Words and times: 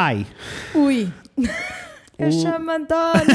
Ai. 0.00 0.26
Ui. 0.74 1.12
Eu 2.18 2.28
O- 2.28 2.32
chamo 2.32 2.70
António. 2.70 3.34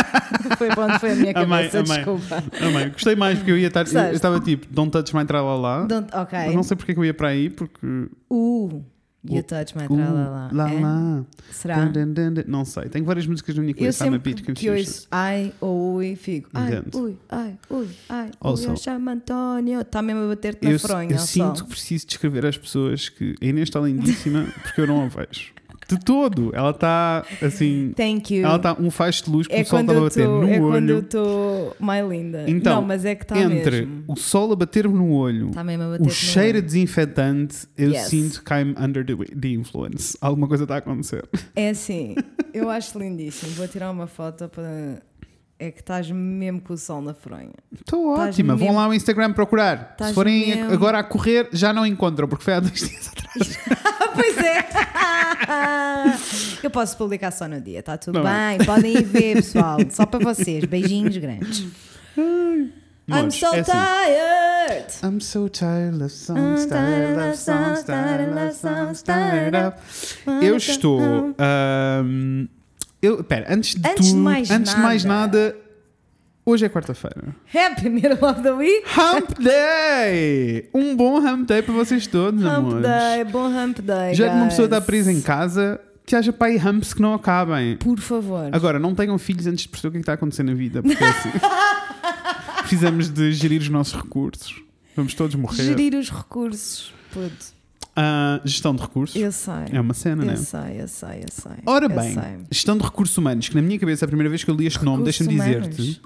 foi 0.56 0.68
bom, 0.74 0.88
foi 0.98 1.12
a 1.12 1.14
minha 1.14 1.32
Amei, 1.34 1.68
cabeça, 1.68 1.78
amei. 1.80 1.96
desculpa. 1.96 2.44
Amém. 2.66 2.88
Gostei 2.90 3.14
mais 3.16 3.38
porque 3.38 3.50
eu 3.50 3.58
ia 3.58 3.68
estar. 3.68 3.86
Eu, 3.86 4.00
eu 4.04 4.12
estava 4.12 4.40
tipo, 4.40 4.66
don't 4.70 4.90
touch 4.90 5.14
my 5.14 5.24
tralalá. 5.26 5.84
Don't, 5.84 6.08
ok. 6.14 6.38
Mas 6.46 6.54
não 6.54 6.62
sei 6.62 6.76
porque 6.76 6.92
é 6.92 6.94
que 6.94 7.00
eu 7.00 7.04
ia 7.04 7.14
para 7.14 7.28
aí, 7.28 7.50
porque. 7.50 7.86
Uh, 8.30 8.82
you 9.28 9.42
touch 9.42 9.76
my 9.76 9.84
Uh, 9.84 9.96
tralala. 9.96 10.50
lá, 10.52 10.72
É? 10.72 10.80
lá. 10.80 11.24
Será? 11.50 11.84
Dun, 11.86 12.12
dun, 12.12 12.32
dun. 12.34 12.42
Não 12.46 12.64
sei. 12.64 12.84
Tenho 12.90 13.04
várias 13.04 13.26
músicas 13.26 13.54
na 13.56 13.62
minha 13.62 13.72
Eu 13.72 13.76
cabeça. 13.78 14.04
A 14.04 14.10
sempre 14.10 14.34
que 14.34 14.42
Confucius. 14.44 14.78
ouço 14.86 15.08
ai 15.10 15.52
ou 15.60 15.94
ui, 15.96 16.14
fico 16.16 16.48
ai, 16.54 16.68
Entendo. 16.76 16.98
ui, 16.98 17.16
ai, 17.30 17.54
ui, 17.70 17.88
ai, 18.08 18.30
Also, 18.40 18.66
ui, 18.68 18.72
eu 18.72 18.76
chamo 18.76 19.10
António. 19.10 19.80
Está 19.80 20.00
mesmo 20.02 20.24
a 20.24 20.28
bater-te 20.28 20.62
na 20.64 20.70
Eu, 20.72 20.78
fronha. 20.78 21.12
eu 21.12 21.18
sinto 21.18 21.64
que 21.64 21.70
preciso 21.70 22.06
descrever 22.06 22.44
às 22.46 22.56
pessoas 22.56 23.08
que 23.08 23.34
a 23.40 23.44
Inês 23.44 23.68
está 23.68 23.80
lindíssima 23.80 24.46
porque 24.62 24.80
eu 24.82 24.86
não 24.86 25.02
a 25.04 25.08
vejo. 25.08 25.56
De 25.88 25.98
todo. 26.00 26.50
Ela 26.54 26.70
está 26.70 27.24
assim. 27.40 27.92
Thank 27.96 28.34
you. 28.34 28.44
Ela 28.44 28.56
está 28.56 28.76
um 28.78 28.90
faixa 28.90 29.24
de 29.24 29.30
luz 29.30 29.46
que 29.46 29.54
é 29.54 29.62
o 29.62 29.64
sol 29.64 29.80
está 29.80 29.92
a 29.92 30.00
bater 30.00 30.24
tô- 30.26 30.40
no 30.40 30.48
é 30.48 30.58
quando 30.58 30.90
eu 30.90 30.96
olho. 30.96 31.04
estou 31.04 31.76
mais 31.78 32.08
linda. 32.08 32.44
Então, 32.48 32.76
não, 32.80 32.82
mas 32.82 33.04
é 33.04 33.14
que 33.14 33.22
está 33.22 33.38
Entre 33.38 33.82
mesmo. 33.86 34.04
o 34.08 34.16
sol 34.16 34.52
a 34.52 34.56
bater-me 34.56 34.94
no 34.94 35.12
olho, 35.12 35.48
Está 35.50 35.62
mesmo 35.62 35.84
a 35.84 35.88
bater 35.90 36.06
o 36.06 36.10
cheiro 36.10 36.58
a 36.58 36.60
desinfetante, 36.60 37.68
eu 37.78 37.90
Yes. 37.92 38.02
sinto 38.08 38.42
que 38.42 38.52
I'm 38.52 38.74
under 38.78 39.04
the, 39.06 39.14
the 39.34 39.48
influence. 39.48 40.18
Alguma 40.20 40.48
coisa 40.48 40.64
está 40.64 40.74
a 40.74 40.78
acontecer. 40.78 41.24
É 41.54 41.70
assim, 41.70 42.16
eu 42.52 42.68
acho 42.68 42.98
lindíssimo. 42.98 43.52
Vou 43.52 43.68
tirar 43.68 43.90
uma 43.90 44.06
foto 44.08 44.48
para. 44.48 45.00
É 45.58 45.70
que 45.70 45.80
estás 45.80 46.10
mesmo 46.10 46.60
com 46.60 46.74
o 46.74 46.76
sol 46.76 47.00
na 47.00 47.14
fronha. 47.14 47.48
Estou 47.72 48.08
ótima. 48.14 48.54
Vão 48.54 48.66
mesmo- 48.66 48.78
lá 48.78 48.84
ao 48.84 48.92
Instagram 48.94 49.32
procurar. 49.32 49.90
Estás 49.92 50.08
Se 50.10 50.14
forem 50.14 50.48
mesmo- 50.54 50.72
agora 50.72 50.98
a 50.98 51.02
correr, 51.04 51.48
já 51.52 51.72
não 51.72 51.86
encontram, 51.86 52.28
porque 52.28 52.44
foi 52.44 52.54
há 52.54 52.60
dois 52.60 52.74
dias 52.88 53.08
atrás. 53.08 53.58
Pois 54.16 54.38
é! 54.38 54.64
Eu 56.62 56.70
posso 56.70 56.96
publicar 56.96 57.30
só 57.30 57.46
no 57.46 57.60
dia, 57.60 57.80
está 57.80 57.98
tudo 57.98 58.22
Não. 58.22 58.24
bem. 58.24 58.64
Podem 58.66 58.92
ir 58.96 59.02
ver, 59.04 59.34
pessoal. 59.36 59.76
Só 59.90 60.06
para 60.06 60.20
vocês. 60.24 60.64
Beijinhos 60.64 61.16
grandes. 61.18 61.66
I'm 62.16 63.30
so 63.30 63.46
é 63.54 63.60
assim. 63.60 63.70
tired! 63.72 64.86
I'm 65.04 65.20
so 65.20 65.48
tired 65.48 66.02
of 66.02 66.10
songs, 66.12 66.66
tired 66.66 67.18
of 67.30 67.36
songs, 67.38 67.84
tired 67.84 68.32
of 68.48 68.54
songs, 68.56 69.02
tired 69.02 69.54
of... 69.54 70.44
Eu 70.44 70.56
estou. 70.56 71.00
ahm, 71.38 72.46
eu, 73.02 73.22
pera, 73.22 73.46
antes 73.52 73.74
de 73.74 73.88
Antes 73.88 74.06
de 74.06 74.10
tudo, 74.12 74.22
mais 74.22 74.50
antes 74.50 74.74
de 74.74 74.80
mais 74.80 75.04
nada. 75.04 75.38
nada, 75.44 75.56
hoje 76.44 76.64
é 76.64 76.68
quarta-feira. 76.68 77.34
Happy 77.54 77.88
Middle 77.88 78.18
of 78.28 78.42
the 78.42 78.52
Week! 78.52 78.84
Hump 78.98 79.38
Day! 79.38 80.68
Um 80.74 80.96
bom 80.96 81.18
Hump 81.18 81.46
Day 81.46 81.62
para 81.62 81.74
vocês 81.74 82.06
todos, 82.06 82.42
Hump 82.42 82.50
amores. 82.52 82.82
Day, 82.82 83.24
bom 83.24 83.46
Hump 83.48 83.78
Day. 83.80 84.14
Já 84.14 84.28
que 84.28 84.34
uma 84.34 84.46
pessoa 84.46 84.66
está 84.66 84.80
presa 84.80 85.12
em 85.12 85.20
casa, 85.20 85.80
que 86.06 86.14
haja 86.16 86.34
aí 86.40 86.56
humps 86.56 86.94
que 86.94 87.02
não 87.02 87.14
acabem. 87.14 87.76
Por 87.76 87.98
favor. 87.98 88.48
Agora, 88.52 88.78
não 88.78 88.94
tenham 88.94 89.18
filhos 89.18 89.46
antes 89.46 89.62
de 89.64 89.68
perceber 89.68 89.88
o 89.88 89.92
que 89.92 89.96
é 89.96 90.00
que 90.00 90.02
está 90.02 90.12
a 90.12 90.14
acontecer 90.14 90.42
na 90.42 90.54
vida, 90.54 90.82
porque 90.82 91.02
é 91.02 91.08
assim. 91.08 91.30
precisamos 92.60 93.08
de 93.08 93.32
gerir 93.32 93.60
os 93.60 93.68
nossos 93.68 93.94
recursos. 93.94 94.60
Vamos 94.96 95.14
todos 95.14 95.34
morrer. 95.34 95.62
Gerir 95.62 95.94
os 95.94 96.10
recursos. 96.10 96.92
Puto. 97.12 97.55
Ah, 97.98 98.40
gestão 98.44 98.74
de 98.74 98.82
recursos 98.82 99.16
Eu 99.16 99.32
sei. 99.32 99.54
é 99.72 99.80
uma 99.80 99.94
cena, 99.94 100.22
eu 100.22 100.26
né? 100.26 100.36
sei, 100.36 100.82
eu 100.82 100.86
sei, 100.88 101.20
eu 101.22 101.28
sei. 101.32 101.52
Ora 101.64 101.86
eu 101.86 101.88
bem, 101.88 102.12
sei. 102.12 102.22
gestão 102.50 102.76
de 102.76 102.84
recursos 102.84 103.16
humanos, 103.16 103.48
que 103.48 103.54
na 103.56 103.62
minha 103.62 103.78
cabeça, 103.78 104.04
a 104.04 104.08
primeira 104.08 104.28
vez 104.28 104.44
que 104.44 104.50
eu 104.50 104.54
li 104.54 104.66
este 104.66 104.84
nome, 104.84 104.98
Recursos 105.04 105.26
deixa-me 105.26 105.50
humanos. 105.52 105.76
dizer-te, 105.76 106.02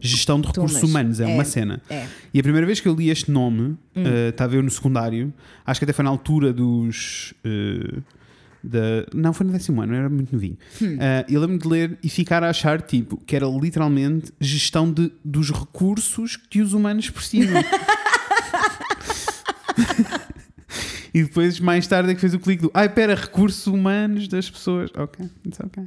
gestão 0.00 0.40
de 0.40 0.48
recursos 0.48 0.82
humanos 0.82 1.20
é, 1.20 1.30
É. 1.30 1.34
uma 1.34 1.44
cena. 1.44 1.80
É. 1.88 2.06
E 2.34 2.40
a 2.40 2.42
primeira 2.42 2.66
vez 2.66 2.80
que 2.80 2.88
eu 2.88 2.94
li 2.94 3.10
este 3.10 3.30
nome, 3.30 3.76
Hum. 3.94 4.04
eh, 4.04 4.30
estava 4.30 4.56
eu 4.56 4.62
no 4.62 4.70
secundário, 4.70 5.32
acho 5.64 5.78
que 5.78 5.84
até 5.84 5.92
foi 5.92 6.04
na 6.04 6.10
altura 6.10 6.52
dos. 6.52 7.32
eh, 7.44 7.98
da, 8.62 9.06
não, 9.14 9.32
foi 9.32 9.46
no 9.46 9.52
décimo 9.52 9.80
ano, 9.80 9.94
eu 9.94 9.98
era 10.00 10.08
muito 10.10 10.32
novinho. 10.34 10.58
Hum. 10.82 10.96
Eh, 11.00 11.24
eu 11.30 11.40
lembro 11.40 11.56
de 11.58 11.66
ler 11.68 11.96
e 12.02 12.08
ficar 12.10 12.42
a 12.44 12.50
achar 12.50 12.82
tipo, 12.82 13.16
que 13.24 13.34
era 13.36 13.46
literalmente 13.46 14.32
gestão 14.40 14.92
de, 14.92 15.10
dos 15.24 15.50
recursos 15.50 16.36
que 16.36 16.60
os 16.60 16.72
humanos 16.74 17.08
precisam. 17.08 17.62
e 21.14 21.22
depois, 21.22 21.58
mais 21.60 21.86
tarde, 21.86 22.10
é 22.10 22.14
que 22.14 22.20
fez 22.20 22.34
o 22.34 22.38
clique 22.38 22.62
do 22.62 22.70
ai, 22.74 22.88
pera, 22.88 23.14
recursos 23.14 23.66
humanos 23.66 24.28
das 24.28 24.48
pessoas. 24.50 24.90
Ok, 24.96 25.26
it's 25.46 25.58
ok. 25.60 25.84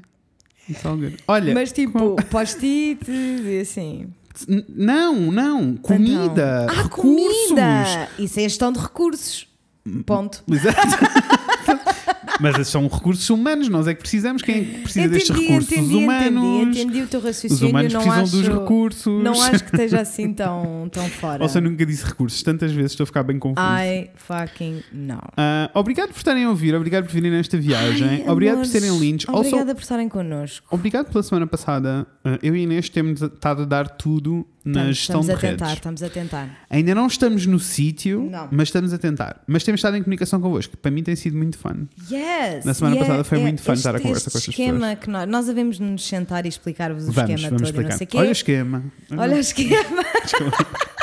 It's 0.69 0.85
all 0.85 0.95
good. 0.97 1.17
Olha, 1.27 1.53
Mas 1.53 1.71
tipo, 1.71 2.15
post-it 2.29 3.09
e 3.11 3.59
assim. 3.61 4.07
n- 4.47 4.65
não, 4.69 5.31
não, 5.31 5.75
comida, 5.77 6.65
Então. 6.67 6.79
Ah, 6.79 6.83
recursos. 6.83 7.47
comida! 7.49 8.09
Isso 8.17 8.39
é 8.39 8.43
gestão 8.43 8.71
de 8.71 8.79
recursos. 8.79 9.47
Ponto. 10.05 10.41
Exato. 10.49 10.79
Mas 12.39 12.55
esses 12.55 12.67
são 12.69 12.87
recursos 12.87 13.29
humanos, 13.29 13.69
nós 13.69 13.87
é 13.87 13.93
que 13.93 14.01
precisamos. 14.01 14.41
Quem 14.41 14.55
é 14.55 14.59
que 14.63 14.81
precisa 14.81 15.07
destes 15.07 15.35
recursos? 15.37 15.71
entendi, 15.71 15.87
Os 15.87 15.93
humanos. 16.03 16.43
entendi, 16.43 16.81
entendi 16.81 17.01
o 17.01 17.07
teu 17.07 17.19
Os 17.19 17.25
raciocínio. 17.25 17.69
humanos 17.69 17.93
não 17.93 18.01
precisam 18.01 18.23
acho, 18.23 18.31
dos 18.37 18.47
recursos. 18.47 19.23
Não 19.23 19.41
acho 19.41 19.63
que 19.63 19.71
esteja 19.75 20.01
assim 20.01 20.33
tão, 20.33 20.89
tão 20.91 21.07
fora. 21.09 21.43
Ou 21.43 21.49
seja, 21.49 21.61
nunca 21.61 21.85
disse 21.85 22.05
recursos, 22.05 22.41
tantas 22.43 22.71
vezes 22.71 22.91
estou 22.91 23.03
a 23.03 23.07
ficar 23.07 23.23
bem 23.23 23.37
confuso. 23.39 23.65
I 23.67 24.09
fucking 24.15 24.83
know. 24.93 25.21
Ah, 25.37 25.69
obrigado 25.73 26.09
por 26.09 26.17
estarem 26.17 26.43
a 26.45 26.49
ouvir, 26.49 26.73
obrigado 26.75 27.05
por 27.05 27.11
virem 27.13 27.31
nesta 27.31 27.57
viagem, 27.57 28.07
Ai, 28.07 28.25
obrigado 28.27 28.55
amores, 28.55 28.71
por 28.71 28.79
serem 28.79 28.99
lindos. 28.99 29.25
Also, 29.27 29.39
Obrigada 29.41 29.75
por 29.75 29.81
estarem 29.81 30.09
connosco. 30.09 30.67
obrigado 30.71 31.11
pela 31.11 31.23
semana 31.23 31.47
passada. 31.47 32.07
Ah, 32.23 32.39
eu 32.41 32.55
e 32.55 32.63
Inês 32.63 32.89
temos 32.89 33.21
estado 33.21 33.63
a 33.63 33.65
dar 33.65 33.87
tudo 33.89 34.45
na 34.65 34.89
Estamos, 34.91 34.97
estamos 34.99 35.29
a 35.29 35.35
tentar, 35.37 35.65
redes. 35.65 35.73
estamos 35.73 36.03
a 36.03 36.09
tentar. 36.09 36.57
Ainda 36.69 36.95
não 36.95 37.07
estamos 37.07 37.45
no 37.45 37.59
sítio, 37.59 38.29
mas 38.51 38.69
estamos 38.69 38.93
a 38.93 38.97
tentar. 38.97 39.41
Mas 39.45 39.63
temos 39.63 39.79
estado 39.79 39.97
em 39.97 40.03
comunicação 40.03 40.39
convosco. 40.39 40.77
Para 40.77 40.89
mim 40.91 41.03
tem 41.03 41.15
sido 41.15 41.37
muito 41.37 41.57
fun. 41.57 41.85
Yes! 42.09 42.63
Na 42.63 42.73
semana 42.73 42.95
é- 42.95 42.99
passada 42.99 43.23
foi 43.25 43.39
é 43.39 43.41
muito 43.41 43.61
fun 43.61 43.73
este- 43.73 43.79
estar 43.81 43.95
a 43.95 43.99
conversa 43.99 44.31
com 44.31 44.37
estas 44.37 44.47
esquema 44.47 44.95
que 44.95 45.09
nós, 45.09 45.27
nós 45.27 45.45
devemos 45.47 45.79
nos 45.79 46.07
sentar 46.07 46.45
e 46.45 46.49
explicar-vos 46.49 47.07
o 47.07 47.11
Vamos, 47.11 47.29
esquema 47.31 47.49
vamos 47.49 47.61
todo 47.61 47.69
e 47.69 47.73
não 47.73 47.89
explicar. 47.89 47.97
sei 47.97 48.07
quê. 48.07 48.17
Olha 48.17 48.29
o 48.29 48.31
esquema. 48.31 48.83
Olha 49.17 49.35
o 49.35 49.39
esquema. 49.39 50.03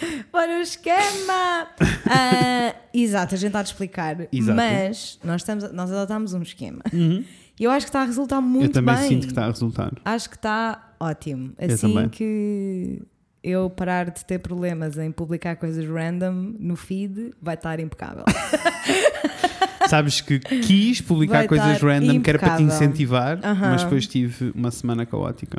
Olha 0.32 0.58
o 0.58 0.62
esquema. 0.62 1.66
Ah, 2.08 2.74
exato, 2.94 3.34
a 3.34 3.38
gente 3.38 3.48
está 3.48 3.58
a 3.58 3.62
explicar. 3.62 4.16
Exato. 4.32 4.56
Mas 4.56 5.18
nós, 5.22 5.42
estamos, 5.42 5.72
nós 5.72 5.90
adotámos 5.92 6.32
um 6.32 6.42
esquema. 6.42 6.80
Uhum. 6.92 7.24
E 7.60 7.64
eu 7.64 7.70
acho 7.70 7.84
que 7.84 7.90
está 7.90 8.00
a 8.00 8.04
resultar 8.06 8.40
muito 8.40 8.64
Eu 8.64 8.72
também 8.72 8.94
bem. 8.96 9.08
sinto 9.08 9.20
que 9.26 9.32
está 9.32 9.44
a 9.44 9.48
resultar. 9.50 9.92
Acho 10.02 10.30
que 10.30 10.36
está 10.36 10.94
ótimo. 10.98 11.52
Eu 11.58 11.74
Assim 11.74 11.92
também. 11.92 12.08
que 12.08 13.02
eu 13.44 13.68
parar 13.68 14.10
de 14.10 14.24
ter 14.24 14.38
problemas 14.38 14.96
em 14.96 15.12
publicar 15.12 15.56
coisas 15.56 15.86
random 15.86 16.54
no 16.58 16.74
feed, 16.74 17.32
vai 17.40 17.54
estar 17.56 17.78
impecável. 17.78 18.24
Sabes 19.88 20.20
que 20.20 20.38
quis 20.38 21.00
publicar 21.00 21.38
Vai 21.40 21.48
coisas 21.48 21.80
random 21.82 22.20
que 22.20 22.30
era 22.30 22.38
para 22.38 22.56
te 22.56 22.62
impecável. 22.62 22.86
incentivar, 22.86 23.40
Aham. 23.44 23.70
mas 23.72 23.82
depois 23.84 24.06
tive 24.06 24.52
uma 24.54 24.70
semana 24.70 25.04
caótica. 25.04 25.58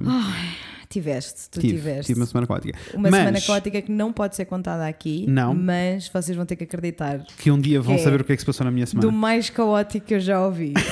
tiveste, 0.89 1.49
tu 1.49 1.59
tive, 1.59 1.75
tiveste. 1.75 2.05
tive 2.07 2.19
uma 2.19 2.25
semana 2.25 2.47
caótica. 2.47 2.77
Uma 2.93 3.09
mas 3.09 3.15
semana 3.19 3.41
caótica 3.41 3.81
que 3.81 3.91
não 3.91 4.11
pode 4.13 4.35
ser 4.35 4.45
contada 4.45 4.87
aqui, 4.87 5.25
Não. 5.27 5.53
mas 5.53 6.07
vocês 6.07 6.35
vão 6.35 6.45
ter 6.45 6.55
que 6.55 6.63
acreditar 6.63 7.25
que 7.37 7.51
um 7.51 7.59
dia 7.59 7.81
vão 7.81 7.95
é 7.95 7.97
saber 7.97 8.21
o 8.21 8.23
que 8.23 8.31
é 8.31 8.35
que 8.35 8.41
se 8.41 8.45
passou 8.45 8.63
na 8.65 8.71
minha 8.71 8.85
semana. 8.85 9.05
do 9.07 9.11
mais 9.11 9.49
caótico 9.49 10.05
que 10.07 10.13
eu 10.15 10.19
já 10.19 10.43
ouvi. 10.45 10.73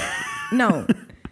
não, 0.51 0.85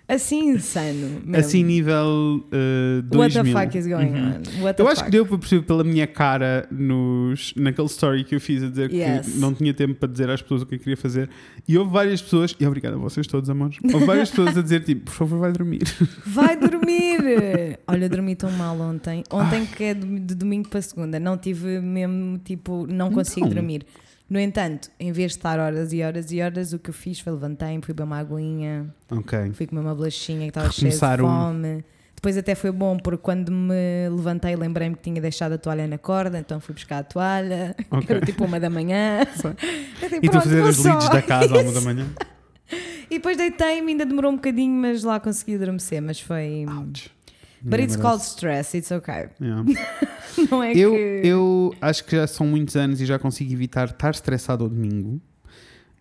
assim 0.07 0.51
insano. 0.51 1.21
mesmo. 1.25 1.35
Assim, 1.35 1.63
nível 1.63 2.45
uh, 2.47 3.01
2000. 3.03 3.19
What 3.19 3.33
the 3.33 3.43
fuck 3.65 3.77
is 3.77 3.87
going 3.87 4.07
Uhum. 4.13 4.27
on? 4.59 4.63
What 4.63 4.79
Eu 4.79 4.87
acho 4.87 4.95
fuck? 4.97 5.05
que 5.05 5.11
deu 5.11 5.25
para 5.25 5.37
perceber 5.37 5.63
pela 5.65 5.83
minha 5.83 6.07
cara 6.07 6.67
nos, 6.71 7.53
naquele 7.57 7.87
story 7.87 8.23
que 8.23 8.35
eu 8.35 8.39
fiz 8.39 8.63
a 8.63 8.69
dizer 8.69 8.91
Yes. 8.91 9.27
que 9.33 9.39
não 9.39 9.53
tinha 9.53 9.73
tempo 9.73 9.95
para 9.95 10.07
dizer 10.09 10.29
às 10.29 10.41
pessoas 10.41 10.61
o 10.61 10.65
que 10.65 10.75
eu 10.75 10.79
queria 10.79 10.95
fazer. 10.97 11.29
E 11.67 11.77
houve 11.77 11.91
várias 11.91 12.21
pessoas, 12.21 12.55
e 12.59 12.65
obrigado 12.65 12.93
a 12.93 12.97
vocês 12.97 13.27
todos, 13.27 13.49
amores. 13.49 13.77
Houve 13.93 14.05
várias 14.05 14.29
pessoas 14.29 14.57
a 14.57 14.61
dizer 14.61 14.83
tipo, 14.83 15.05
por 15.05 15.13
favor, 15.13 15.39
vai 15.39 15.51
dormir. 15.51 15.81
Vai 16.25 16.55
dormir! 16.57 17.79
Olha, 17.87 18.07
dormi 18.09 18.35
tão 18.35 18.51
mal 18.51 18.79
ontem. 18.79 19.23
Ontem, 19.31 19.65
que 19.65 19.83
é 19.83 19.93
de 19.93 20.07
de 20.19 20.35
domingo 20.35 20.69
para 20.69 20.81
segunda, 20.81 21.19
não 21.19 21.37
tive 21.37 21.79
mesmo, 21.81 22.37
tipo, 22.39 22.85
não 22.89 23.11
consigo 23.11 23.47
Então. 23.47 23.55
dormir. 23.55 23.85
No 24.29 24.39
entanto, 24.39 24.89
em 24.99 25.11
vez 25.11 25.31
de 25.31 25.37
estar 25.37 25.57
horas 25.59 25.93
e 25.93 26.01
horas 26.03 26.31
e 26.31 26.41
horas, 26.41 26.73
o 26.73 26.79
que 26.79 26.89
eu 26.89 26.93
fiz 26.93 27.19
foi 27.19 27.31
levantei-me, 27.31 27.81
fui 27.81 27.93
beber 27.93 28.03
uma 28.03 28.17
aguinha, 28.19 28.93
ok. 29.09 29.51
fui 29.53 29.65
comer 29.67 29.81
uma 29.81 29.95
bolachinha 29.95 30.41
que 30.41 30.47
estava 30.49 30.71
cheia 30.71 30.91
de 30.91 30.97
fome. 31.21 31.83
Depois 32.13 32.35
até 32.35 32.55
foi 32.55 32.71
bom, 32.71 32.97
porque 32.97 33.21
quando 33.21 33.51
me 33.51 34.09
levantei 34.09 34.55
lembrei-me 34.55 34.95
que 34.95 35.03
tinha 35.03 35.21
deixado 35.21 35.53
a 35.53 35.57
toalha 35.57 35.87
na 35.87 35.97
corda, 35.99 36.39
então 36.39 36.59
fui 36.59 36.73
buscar 36.73 36.97
a 36.97 37.03
toalha, 37.03 37.75
Ok. 37.91 38.05
era 38.09 38.25
tipo 38.25 38.43
uma 38.43 38.59
da 38.59 38.69
manhã. 38.69 39.19
E 40.21 40.27
tu 40.29 40.37
a 40.37 40.41
"Pronto, 40.41 40.43
fazer 40.43 40.73
só." 40.73 40.89
leads 40.89 41.09
da 41.09 41.21
casa 41.21 41.55
à 41.55 41.61
uma 41.61 41.71
da 41.71 41.81
manhã. 41.81 42.07
E 43.09 43.15
depois 43.15 43.37
deitei-me, 43.37 43.91
ainda 43.93 44.05
demorou 44.05 44.31
um 44.31 44.35
bocadinho, 44.35 44.73
mas 44.73 45.03
lá 45.03 45.19
consegui 45.19 45.55
adormecer, 45.55 46.01
mas 46.01 46.19
foi... 46.19 46.65
Ouch. 46.67 47.09
But 47.61 47.79
it's 47.79 47.95
called 47.95 48.21
stress, 48.21 48.75
it's 48.77 48.91
okay. 48.91 49.29
Yeah. 49.41 49.63
Não 50.51 50.61
é 50.63 50.71
Eu, 50.77 50.91
que... 50.91 51.21
eu 51.27 51.75
acho 51.81 52.03
que 52.05 52.15
já 52.15 52.27
são 52.27 52.45
muitos 52.47 52.75
anos 52.75 53.01
e 53.01 53.05
já 53.05 53.17
consigo 53.17 53.51
evitar 53.51 53.85
estar 53.89 54.11
estressado 54.11 54.63
ao 54.63 54.69
domingo, 54.69 55.19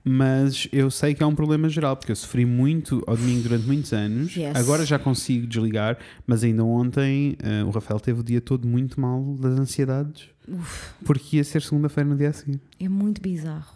mas 0.04 0.68
eu 0.72 0.90
sei 0.90 1.14
que 1.14 1.22
é 1.22 1.26
um 1.26 1.34
problema 1.34 1.68
geral, 1.68 1.96
porque 1.96 2.12
eu 2.12 2.16
sofri 2.16 2.44
muito 2.44 3.02
ao 3.06 3.16
domingo 3.16 3.42
durante 3.42 3.66
muitos 3.66 3.92
anos. 3.92 4.36
Yes. 4.36 4.54
Agora 4.54 4.84
já 4.86 4.98
consigo 4.98 5.46
desligar, 5.46 5.98
mas 6.26 6.44
ainda 6.44 6.62
ontem 6.64 7.36
eh, 7.42 7.64
o 7.64 7.70
Rafael 7.70 7.98
teve 7.98 8.20
o 8.20 8.22
dia 8.22 8.40
todo 8.40 8.68
muito 8.68 9.00
mal 9.00 9.20
das 9.40 9.58
ansiedades, 9.58 10.28
Uf, 10.46 10.90
porque 11.04 11.38
ia 11.38 11.44
ser 11.44 11.62
segunda-feira 11.62 12.08
no 12.08 12.16
dia 12.16 12.28
a 12.28 12.32
seguir. 12.32 12.60
é 12.78 12.88
muito 12.88 13.20
bizarro. 13.20 13.74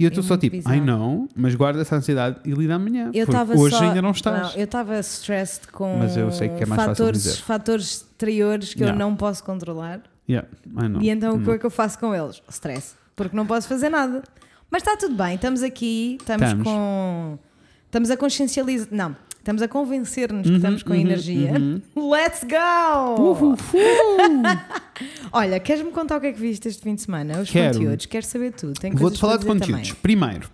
E 0.00 0.04
eu 0.04 0.08
estou 0.08 0.24
É 0.24 0.26
só 0.26 0.36
tipo, 0.38 0.56
ai 0.64 0.80
não, 0.80 1.28
mas 1.36 1.54
guarda 1.54 1.82
essa 1.82 1.94
ansiedade 1.94 2.38
e 2.44 2.52
lida 2.52 2.74
amanhã. 2.74 3.10
Eu 3.12 3.26
porque 3.26 3.58
hoje 3.58 3.76
só, 3.76 3.84
ainda 3.84 4.00
não 4.00 4.12
estás. 4.12 4.48
Não, 4.54 4.58
eu 4.58 4.64
estava 4.64 4.98
stressed 5.00 5.68
com 5.68 5.98
Mas 5.98 6.16
eu 6.16 6.32
sei 6.32 6.48
que 6.48 6.62
é 6.62 6.66
mais 6.66 6.80
fácil 6.80 6.94
fatores, 7.04 7.22
dizer. 7.22 7.42
fatores 7.42 7.86
exteriores 7.86 8.72
que 8.74 8.80
Yeah. 8.80 8.94
eu 8.96 8.98
não 9.08 9.14
posso 9.14 9.44
controlar. 9.44 10.00
Yeah, 10.28 10.48
I 10.78 10.88
know. 10.88 11.02
E 11.02 11.10
então 11.10 11.36
o 11.36 11.42
que 11.44 11.50
é 11.50 11.58
que 11.58 11.66
eu 11.66 11.70
faço 11.70 11.98
com 11.98 12.14
eles? 12.14 12.42
Stress. 12.48 12.94
Porque 13.14 13.36
não 13.36 13.46
posso 13.46 13.68
fazer 13.68 13.90
nada. 13.90 14.22
Mas 14.70 14.82
está 14.82 14.96
tudo 14.96 15.14
bem, 15.14 15.34
estamos 15.34 15.62
aqui, 15.62 16.16
estamos, 16.20 16.46
Estamos. 16.46 16.64
com. 16.64 17.38
Estamos 17.86 18.10
a 18.10 18.16
consciencializar. 18.16 18.88
Não, 18.90 19.14
estamos 19.40 19.60
a 19.62 19.66
convencer-nos 19.68 20.42
que 20.44 20.50
Uhum, 20.50 20.56
estamos 20.56 20.82
com 20.84 20.92
uhum, 20.92 21.00
energia. 21.00 21.52
uhum. 21.52 21.80
Let's 22.12 22.44
go! 22.44 23.20
Uhu, 23.32 23.56
Olha, 25.32 25.58
queres-me 25.58 25.90
contar 25.90 26.18
o 26.18 26.20
que 26.20 26.28
é 26.28 26.32
que 26.32 26.40
viste 26.40 26.68
este 26.68 26.82
fim 26.82 26.94
de 26.94 27.02
semana? 27.02 27.40
Os 27.40 27.50
Quero. 27.50 27.74
conteúdos, 27.78 28.06
quero 28.06 28.26
saber 28.26 28.52
tudo. 28.52 28.74
Vou-te 28.94 29.18
falar 29.18 29.38
de 29.38 29.46
conteúdos. 29.46 29.92
Primeiro, 29.92 30.48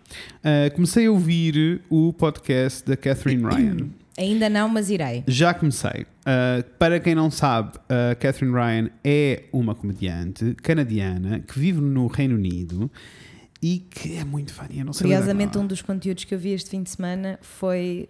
uh, 0.44 0.74
comecei 0.74 1.06
a 1.06 1.10
ouvir 1.10 1.82
o 1.90 2.12
podcast 2.12 2.84
da 2.86 2.96
Catherine 2.96 3.42
Ryan. 3.48 3.70
também. 3.76 3.94
Ainda 4.18 4.48
não, 4.48 4.66
mas 4.68 4.88
irei. 4.88 5.24
Já 5.26 5.52
comecei. 5.52 6.06
Uh, 6.22 6.62
para 6.78 6.98
quem 6.98 7.14
não 7.14 7.30
sabe, 7.30 7.72
a 7.88 8.14
Catherine 8.14 8.52
Ryan 8.54 8.90
é 9.04 9.44
uma 9.52 9.74
comediante 9.74 10.54
canadiana 10.62 11.40
que 11.40 11.58
vive 11.58 11.80
no 11.82 12.06
Reino 12.06 12.34
Unido 12.34 12.90
e 13.62 13.78
que 13.78 14.16
é 14.16 14.24
muito 14.24 14.54
funny. 14.54 14.78
Eu 14.78 14.86
não 14.86 14.92
sei 14.94 15.06
lidar 15.08 15.18
com 15.18 15.22
Curiosamente, 15.24 15.58
um 15.58 15.66
dos 15.66 15.82
conteúdos 15.82 16.24
que 16.24 16.34
eu 16.34 16.38
vi 16.38 16.52
este 16.52 16.70
fim 16.70 16.82
de 16.82 16.88
semana 16.90 17.38
foi 17.42 18.08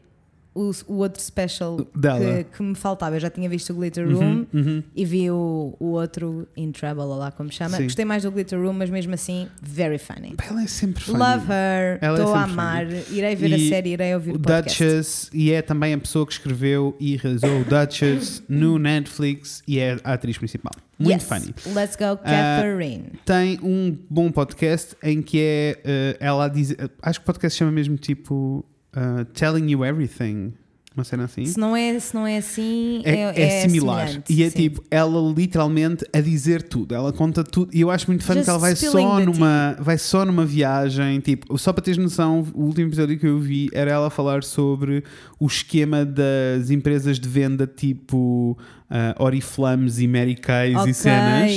o, 0.57 0.71
o 0.87 0.95
outro 0.97 1.23
special 1.23 1.77
que, 1.77 2.57
que 2.57 2.63
me 2.63 2.75
faltava. 2.75 3.17
Eu 3.17 3.21
já 3.21 3.29
tinha 3.31 3.49
visto 3.49 3.71
o 3.71 3.77
Glitter 3.77 4.07
Room 4.09 4.17
Uhum, 4.27 4.47
uhum. 4.53 4.83
e 4.95 5.05
vi 5.05 5.31
o, 5.31 5.77
o 5.79 5.87
outro 5.93 6.49
In 6.57 6.73
Trouble, 6.73 7.05
ou 7.05 7.17
lá 7.17 7.31
como 7.31 7.53
chama. 7.53 7.77
Sim. 7.77 7.85
Gostei 7.85 8.05
mais 8.05 8.23
do 8.23 8.31
Glitter 8.31 8.61
Room, 8.61 8.73
mas 8.73 8.89
mesmo 8.89 9.15
assim, 9.15 9.49
very 9.61 9.99
funny. 9.99 10.35
Ela 10.49 10.63
é 10.63 10.67
sempre 10.67 11.05
funny. 11.05 11.19
Love 11.19 11.47
her, 11.53 11.99
Ela 12.01 12.19
é 12.19 12.21
estou 12.21 12.35
a 12.35 12.43
amar. 12.43 12.87
Irei 13.11 13.37
ver 13.37 13.51
E 13.51 13.55
a 13.55 13.69
série, 13.69 13.91
irei 13.91 14.15
ouvir 14.15 14.33
o 14.33 14.37
O 14.37 14.41
podcast. 14.41 14.83
Duchess, 14.83 15.31
e 15.33 15.53
é 15.53 15.61
também 15.61 15.93
a 15.93 15.99
pessoa 15.99 16.27
que 16.27 16.33
escreveu 16.33 16.97
e 16.99 17.17
realizou 17.17 17.61
o 17.61 17.65
Duchess 17.65 18.43
no 18.49 18.79
Netflix 18.79 19.63
e 19.69 19.79
é 19.79 19.99
a 20.03 20.15
atriz 20.15 20.39
principal. 20.39 20.73
Muito 20.99 21.21
yes. 21.21 21.29
funny. 21.29 21.55
Let's 21.75 21.97
go, 21.97 22.17
Catherine. 22.17 23.13
Tem 23.27 23.59
um 23.63 23.97
bom 24.09 24.31
podcast 24.33 24.97
em 25.03 25.21
que 25.21 25.39
é 25.39 25.79
eh, 25.85 26.17
ela 26.19 26.47
a 26.47 26.49
dizer. 26.49 26.91
Acho 27.03 27.21
que 27.21 27.25
o 27.25 27.27
podcast 27.27 27.59
chama 27.59 27.71
mesmo 27.71 27.99
tipo 27.99 28.65
uh, 28.97 29.25
Telling 29.27 29.71
You 29.71 29.85
Everything. 29.85 30.53
Uma 30.97 31.05
cena 31.05 31.25
assim. 31.25 31.45
se, 31.45 31.61
não 31.61 31.77
é, 31.77 32.01
se 32.01 32.15
não 32.15 32.27
é 32.27 32.39
assim, 32.39 33.03
É, 33.05 33.25
é, 33.25 33.43
é 33.43 33.61
similar. 33.61 34.07
semelhante, 34.09 34.33
E 34.33 34.43
é 34.43 34.49
sim. 34.49 34.57
tipo, 34.57 34.83
ela 34.91 35.21
literalmente 35.31 36.07
a 36.11 36.23
dizer 36.23 36.63
tudo. 36.63 36.95
Ela 36.95 37.13
conta 37.13 37.45
tudo. 37.45 37.71
E 37.77 37.83
eu 37.83 37.91
acho 37.91 38.07
muito 38.07 38.25
Just 38.25 38.45
que 38.45 38.49
ela 38.49 38.59
vai 38.59 38.75
só, 38.75 39.21
numa, 39.21 39.77
vai 39.79 39.99
só 39.99 40.25
numa 40.25 40.47
viagem. 40.47 41.21
Tipo, 41.21 41.59
só 41.59 41.71
para 41.75 41.85
teres 41.85 41.99
noção, 41.99 42.47
o 42.55 42.63
último 42.65 42.89
episódio 42.89 43.19
que 43.19 43.27
eu 43.27 43.39
vi 43.39 43.69
era 43.75 43.91
ela 43.91 44.09
falar 44.09 44.43
sobre 44.43 45.05
o 45.39 45.47
esquema 45.47 46.03
das 46.03 46.71
empresas 46.71 47.21
de 47.21 47.29
venda 47.29 47.67
tipo 47.67 48.57
uh, 48.91 49.23
Oriflames 49.23 49.99
e 49.99 50.07
Mary 50.09 50.35
Kays 50.37 50.77
Ok. 50.77 50.91
e 50.91 50.95
cenas. 50.95 51.53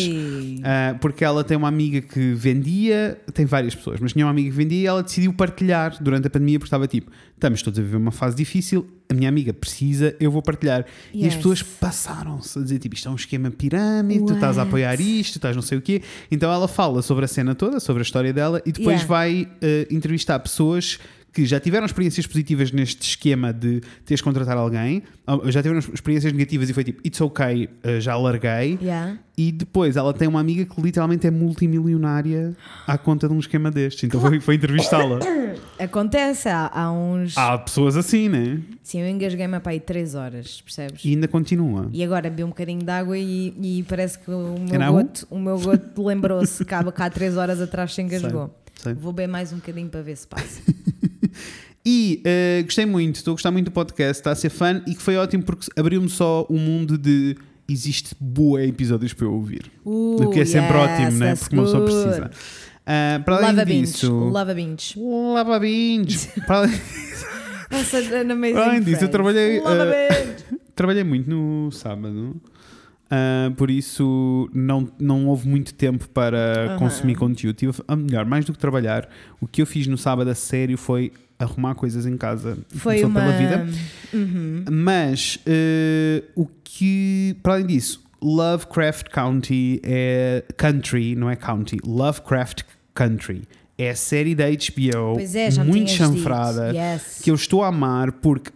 Uh, 0.59 0.97
porque 0.99 1.23
ela 1.23 1.43
tem 1.43 1.55
uma 1.57 1.67
amiga 1.67 2.01
que 2.01 2.33
vendia, 2.33 3.19
tem 3.33 3.45
várias 3.45 3.73
pessoas, 3.75 3.99
mas 3.99 4.13
tinha 4.13 4.25
uma 4.25 4.31
amiga 4.31 4.49
que 4.49 4.55
vendia 4.55 4.79
e 4.81 4.85
ela 4.85 5.03
decidiu 5.03 5.33
partilhar 5.33 5.95
durante 6.01 6.27
a 6.27 6.29
pandemia 6.29 6.59
porque 6.59 6.67
estava 6.67 6.87
tipo: 6.87 7.11
estamos 7.33 7.61
todos 7.61 7.79
a 7.79 7.81
viver 7.81 7.97
uma 7.97 8.11
fase 8.11 8.35
difícil, 8.35 8.85
a 9.09 9.13
minha 9.13 9.29
amiga 9.29 9.53
precisa, 9.53 10.15
eu 10.19 10.29
vou 10.31 10.41
partilhar. 10.41 10.85
E 11.13 11.19
as 11.19 11.25
Yes. 11.33 11.35
pessoas 11.35 11.63
passaram-se 11.63 12.57
a 12.59 12.61
dizer: 12.61 12.79
tipo, 12.79 12.95
isto 12.95 13.07
é 13.07 13.11
um 13.11 13.15
esquema 13.15 13.49
pirâmide, 13.51 14.25
tu 14.25 14.33
estás 14.33 14.57
a 14.57 14.61
What? 14.61 14.69
apoiar 14.69 14.99
isto, 14.99 15.33
tu 15.33 15.37
estás 15.37 15.55
não 15.55 15.63
sei 15.63 15.77
o 15.77 15.81
quê. 15.81 16.01
Então 16.29 16.51
ela 16.51 16.67
fala 16.67 17.01
sobre 17.01 17.25
a 17.25 17.27
cena 17.27 17.55
toda, 17.55 17.79
sobre 17.79 18.01
a 18.01 18.03
história 18.03 18.33
dela 18.33 18.61
e 18.65 18.71
depois 18.71 18.99
Yeah. 19.01 19.07
vai 19.07 19.43
uh, 19.43 19.93
entrevistar 19.93 20.37
pessoas. 20.39 20.99
Que 21.31 21.45
já 21.45 21.59
tiveram 21.59 21.85
experiências 21.85 22.25
positivas 22.25 22.71
neste 22.71 23.01
esquema 23.01 23.53
de 23.53 23.81
teres 24.05 24.21
contratar 24.21 24.57
alguém, 24.57 25.03
ou 25.27 25.51
já 25.51 25.61
tiveram 25.61 25.79
experiências 25.79 26.33
negativas 26.33 26.69
e 26.69 26.73
foi 26.73 26.83
tipo, 26.83 27.05
it's 27.05 27.21
ok, 27.21 27.65
uh, 27.65 28.01
já 28.01 28.17
larguei. 28.17 28.77
Yeah. 28.81 29.17
E 29.37 29.51
depois 29.51 29.95
ela 29.95 30.13
tem 30.13 30.27
uma 30.27 30.39
amiga 30.39 30.65
que 30.65 30.81
literalmente 30.81 31.25
é 31.25 31.31
multimilionária 31.31 32.53
à 32.85 32.97
conta 32.97 33.27
de 33.27 33.33
um 33.33 33.39
esquema 33.39 33.71
destes. 33.71 34.03
Então 34.03 34.19
foi, 34.19 34.39
foi 34.39 34.55
entrevistá-la. 34.55 35.19
Acontece, 35.79 36.49
há, 36.49 36.69
há 36.73 36.91
uns. 36.91 37.37
Há 37.37 37.57
pessoas 37.57 37.95
assim, 37.95 38.27
né? 38.27 38.59
Sim, 38.83 38.99
eu 38.99 39.07
engasguei-me 39.07 39.59
para 39.61 39.71
aí 39.71 39.79
3 39.79 40.15
horas, 40.15 40.59
percebes? 40.61 41.05
E 41.05 41.09
ainda 41.09 41.27
continua. 41.27 41.87
E 41.93 42.03
agora 42.03 42.29
bebi 42.29 42.43
um 42.43 42.49
bocadinho 42.49 42.83
de 42.83 42.91
água 42.91 43.17
e, 43.17 43.53
e 43.61 43.83
parece 43.83 44.19
que 44.19 44.29
o 44.29 44.59
meu 44.59 44.79
now? 44.79 44.93
goto, 44.93 45.27
o 45.29 45.39
meu 45.39 45.57
goto 45.57 46.05
lembrou-se 46.05 46.65
que 46.65 46.73
há, 46.73 46.83
cá 46.91 47.09
3 47.09 47.37
horas 47.37 47.61
atrás 47.61 47.93
se 47.93 48.01
engasgou. 48.01 48.53
Sei. 48.75 48.93
Vou 48.93 49.13
beber 49.13 49.27
mais 49.27 49.53
um 49.53 49.57
bocadinho 49.57 49.87
para 49.89 50.01
ver 50.01 50.17
se 50.17 50.27
passa. 50.27 50.61
E 51.85 52.21
eh, 52.25 52.61
gostei 52.63 52.85
muito, 52.85 53.15
estou 53.15 53.31
a 53.31 53.35
gostar 53.35 53.51
muito 53.51 53.65
do 53.65 53.71
podcast, 53.71 54.19
está 54.19 54.31
a 54.31 54.35
ser 54.35 54.49
fã 54.49 54.81
e 54.85 54.93
que 54.93 55.01
foi 55.01 55.15
ótimo 55.15 55.43
porque 55.43 55.67
abriu-me 55.77 56.09
só 56.09 56.45
um 56.49 56.57
mundo 56.59 56.97
de 56.97 57.37
existe 57.69 58.15
boa 58.19 58.63
episódios 58.63 59.13
para 59.13 59.25
eu 59.25 59.33
ouvir. 59.33 59.71
Uh, 59.85 60.23
o 60.23 60.29
que 60.29 60.41
é 60.41 60.45
sempre 60.45 60.77
yes, 60.77 60.89
ótimo, 60.89 61.19
né? 61.19 61.35
Porque 61.35 61.55
uma 61.55 61.63
pessoa 61.63 61.85
precisa. 61.85 62.31
Ah, 62.85 63.21
para 63.23 63.35
além 63.35 63.47
Lava 63.49 63.65
binge. 63.65 63.91
disso. 63.91 64.29
Lava 64.29 64.53
binge. 64.55 64.93
Lava 64.97 65.59
binge. 65.59 66.27
Para 66.47 66.57
além, 66.57 68.31
amazing 68.31 68.53
Para 68.53 68.65
além 68.65 68.81
disso, 68.81 69.03
eu 69.03 69.09
trabalhei, 69.09 69.59
Lava 69.59 69.85
uh, 69.85 69.87
binge. 69.87 70.61
trabalhei 70.73 71.03
muito 71.03 71.29
no 71.29 71.71
sábado. 71.71 72.41
Ah, 73.09 73.51
por 73.57 73.71
isso 73.71 74.49
não, 74.53 74.87
não 74.99 75.27
houve 75.27 75.47
muito 75.47 75.73
tempo 75.73 76.07
para 76.09 76.67
Aham. 76.69 76.77
consumir 76.77 77.15
conteúdo. 77.15 77.55
Tive, 77.55 77.73
ah, 77.87 77.95
melhor, 77.95 78.25
mais 78.25 78.45
do 78.45 78.53
que 78.53 78.59
trabalhar, 78.59 79.09
o 79.41 79.47
que 79.47 79.61
eu 79.61 79.65
fiz 79.65 79.87
no 79.87 79.97
sábado 79.97 80.29
a 80.29 80.35
sério 80.35 80.77
foi 80.77 81.11
arrumar 81.37 81.75
coisas 81.75 82.05
em 82.05 82.17
casa. 82.17 82.57
Foi 82.69 83.03
uma. 83.03 83.19
pela 83.19 83.31
vida. 83.31 83.67
Uhum. 84.13 84.65
Mas 84.69 85.39
eh, 85.45 86.23
o 86.35 86.45
que, 86.63 87.35
para 87.41 87.53
além 87.53 87.65
disso, 87.65 88.03
Lovecraft 88.21 89.09
County 89.09 89.79
é 89.83 90.43
country, 90.57 91.15
não 91.15 91.29
é 91.29 91.35
county, 91.35 91.77
Lovecraft 91.85 92.63
Country 92.93 93.43
é 93.77 93.91
a 93.91 93.95
série 93.95 94.35
da 94.35 94.43
HBO 94.49 95.17
é, 95.19 95.63
muito 95.63 95.91
chanfrada. 95.91 96.73
Yes. 96.75 97.21
que 97.23 97.31
eu 97.31 97.35
estou 97.35 97.63
a 97.63 97.67
amar 97.67 98.11
porque 98.11 98.51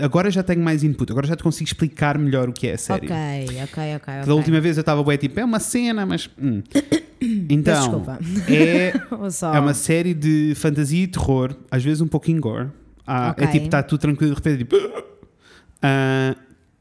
agora 0.00 0.30
já 0.30 0.42
tenho 0.42 0.62
mais 0.62 0.82
input, 0.82 1.10
agora 1.10 1.26
já 1.26 1.36
te 1.36 1.42
consigo 1.42 1.66
explicar 1.68 2.18
melhor 2.18 2.48
o 2.48 2.52
que 2.52 2.68
é 2.68 2.74
a 2.74 2.78
série. 2.78 3.06
Ok, 3.06 3.16
ok, 3.64 3.96
ok. 3.96 4.14
Da 4.14 4.20
ok. 4.22 4.32
última 4.32 4.60
vez 4.60 4.76
eu 4.76 4.80
estava 4.82 5.02
bem 5.04 5.16
tipo, 5.18 5.38
é 5.38 5.44
uma 5.44 5.60
cena, 5.60 6.06
mas. 6.06 6.28
hum. 6.40 6.62
Então, 7.48 7.80
desculpa. 7.80 8.18
é 8.48 8.92
é 9.56 9.60
uma 9.60 9.74
série 9.74 10.12
de 10.12 10.54
fantasia 10.56 11.04
e 11.04 11.06
terror, 11.06 11.54
às 11.70 11.80
vezes 11.84 12.00
um 12.00 12.08
pouquinho 12.08 12.40
gore. 12.40 12.68
Ah, 13.06 13.30
Ok. 13.30 13.44
É 13.44 13.50
tipo, 13.50 13.66
está 13.66 13.80
tudo 13.80 14.00
tranquilo, 14.00 14.34
de 14.34 14.36
repente, 14.36 14.58
tipo. 14.58 14.74
ah, 15.80 16.34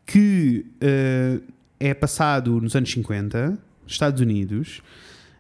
que 0.04 0.66
ah, 0.82 1.40
é 1.80 1.94
passado 1.94 2.60
nos 2.60 2.76
anos 2.76 2.92
50, 2.92 3.56
Estados 3.86 4.20
Unidos, 4.20 4.82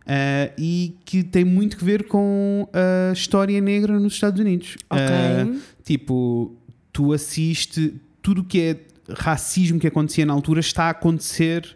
ah, 0.06 0.52
e 0.56 0.96
que 1.04 1.24
tem 1.24 1.44
muito 1.44 1.78
que 1.78 1.84
ver 1.84 2.04
com 2.04 2.70
a 2.72 3.12
história 3.12 3.60
negra 3.60 4.00
nos 4.00 4.14
Estados 4.14 4.40
Unidos. 4.40 4.78
Ok. 4.88 5.04
Ah, 5.04 5.48
tipo, 5.84 6.56
tu 7.02 7.14
assiste 7.14 7.96
tudo 8.22 8.42
o 8.42 8.44
que 8.44 8.60
é 8.62 8.80
racismo 9.16 9.80
que 9.80 9.88
acontecia 9.88 10.26
na 10.26 10.34
altura 10.34 10.60
está 10.60 10.84
a 10.86 10.90
acontecer 10.92 11.76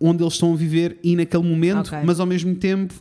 onde 0.00 0.22
eles 0.22 0.34
estão 0.34 0.52
a 0.52 0.56
viver 0.56 0.98
e 1.02 1.16
naquele 1.16 1.42
momento, 1.42 1.88
Ok. 1.88 1.98
mas 2.04 2.20
ao 2.20 2.26
mesmo 2.26 2.54
tempo 2.54 2.94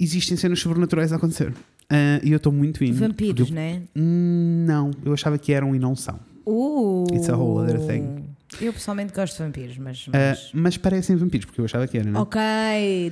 existem 0.00 0.36
cenas 0.36 0.58
sobrenaturais 0.60 1.12
a 1.12 1.16
acontecer. 1.16 1.54
Ah, 1.88 2.20
e 2.24 2.32
eu 2.32 2.38
estou 2.38 2.52
muito 2.52 2.82
indo. 2.82 2.96
Vampiros, 2.96 3.48
eu- 3.48 3.54
né? 3.54 3.82
Não, 3.94 4.90
eu 5.04 5.12
achava 5.12 5.38
que 5.38 5.52
eram 5.52 5.74
e 5.74 5.78
não 5.78 5.94
são. 5.94 6.18
Uh. 6.46 7.04
It's 7.12 7.28
a 7.30 7.36
whole 7.36 7.62
other 7.62 7.78
thing. 7.86 8.23
Eu 8.60 8.72
pessoalmente 8.72 9.12
gosto 9.12 9.36
de 9.36 9.42
vampiros, 9.42 9.78
mas. 9.78 10.06
Ah, 10.08 10.12
mas... 10.30 10.50
mas 10.52 10.76
parecem 10.76 11.16
vampiros, 11.16 11.44
porque 11.46 11.60
eu 11.60 11.64
achava 11.64 11.86
que 11.86 11.98
eram, 11.98 12.12
né? 12.12 12.18
Ok, 12.20 12.40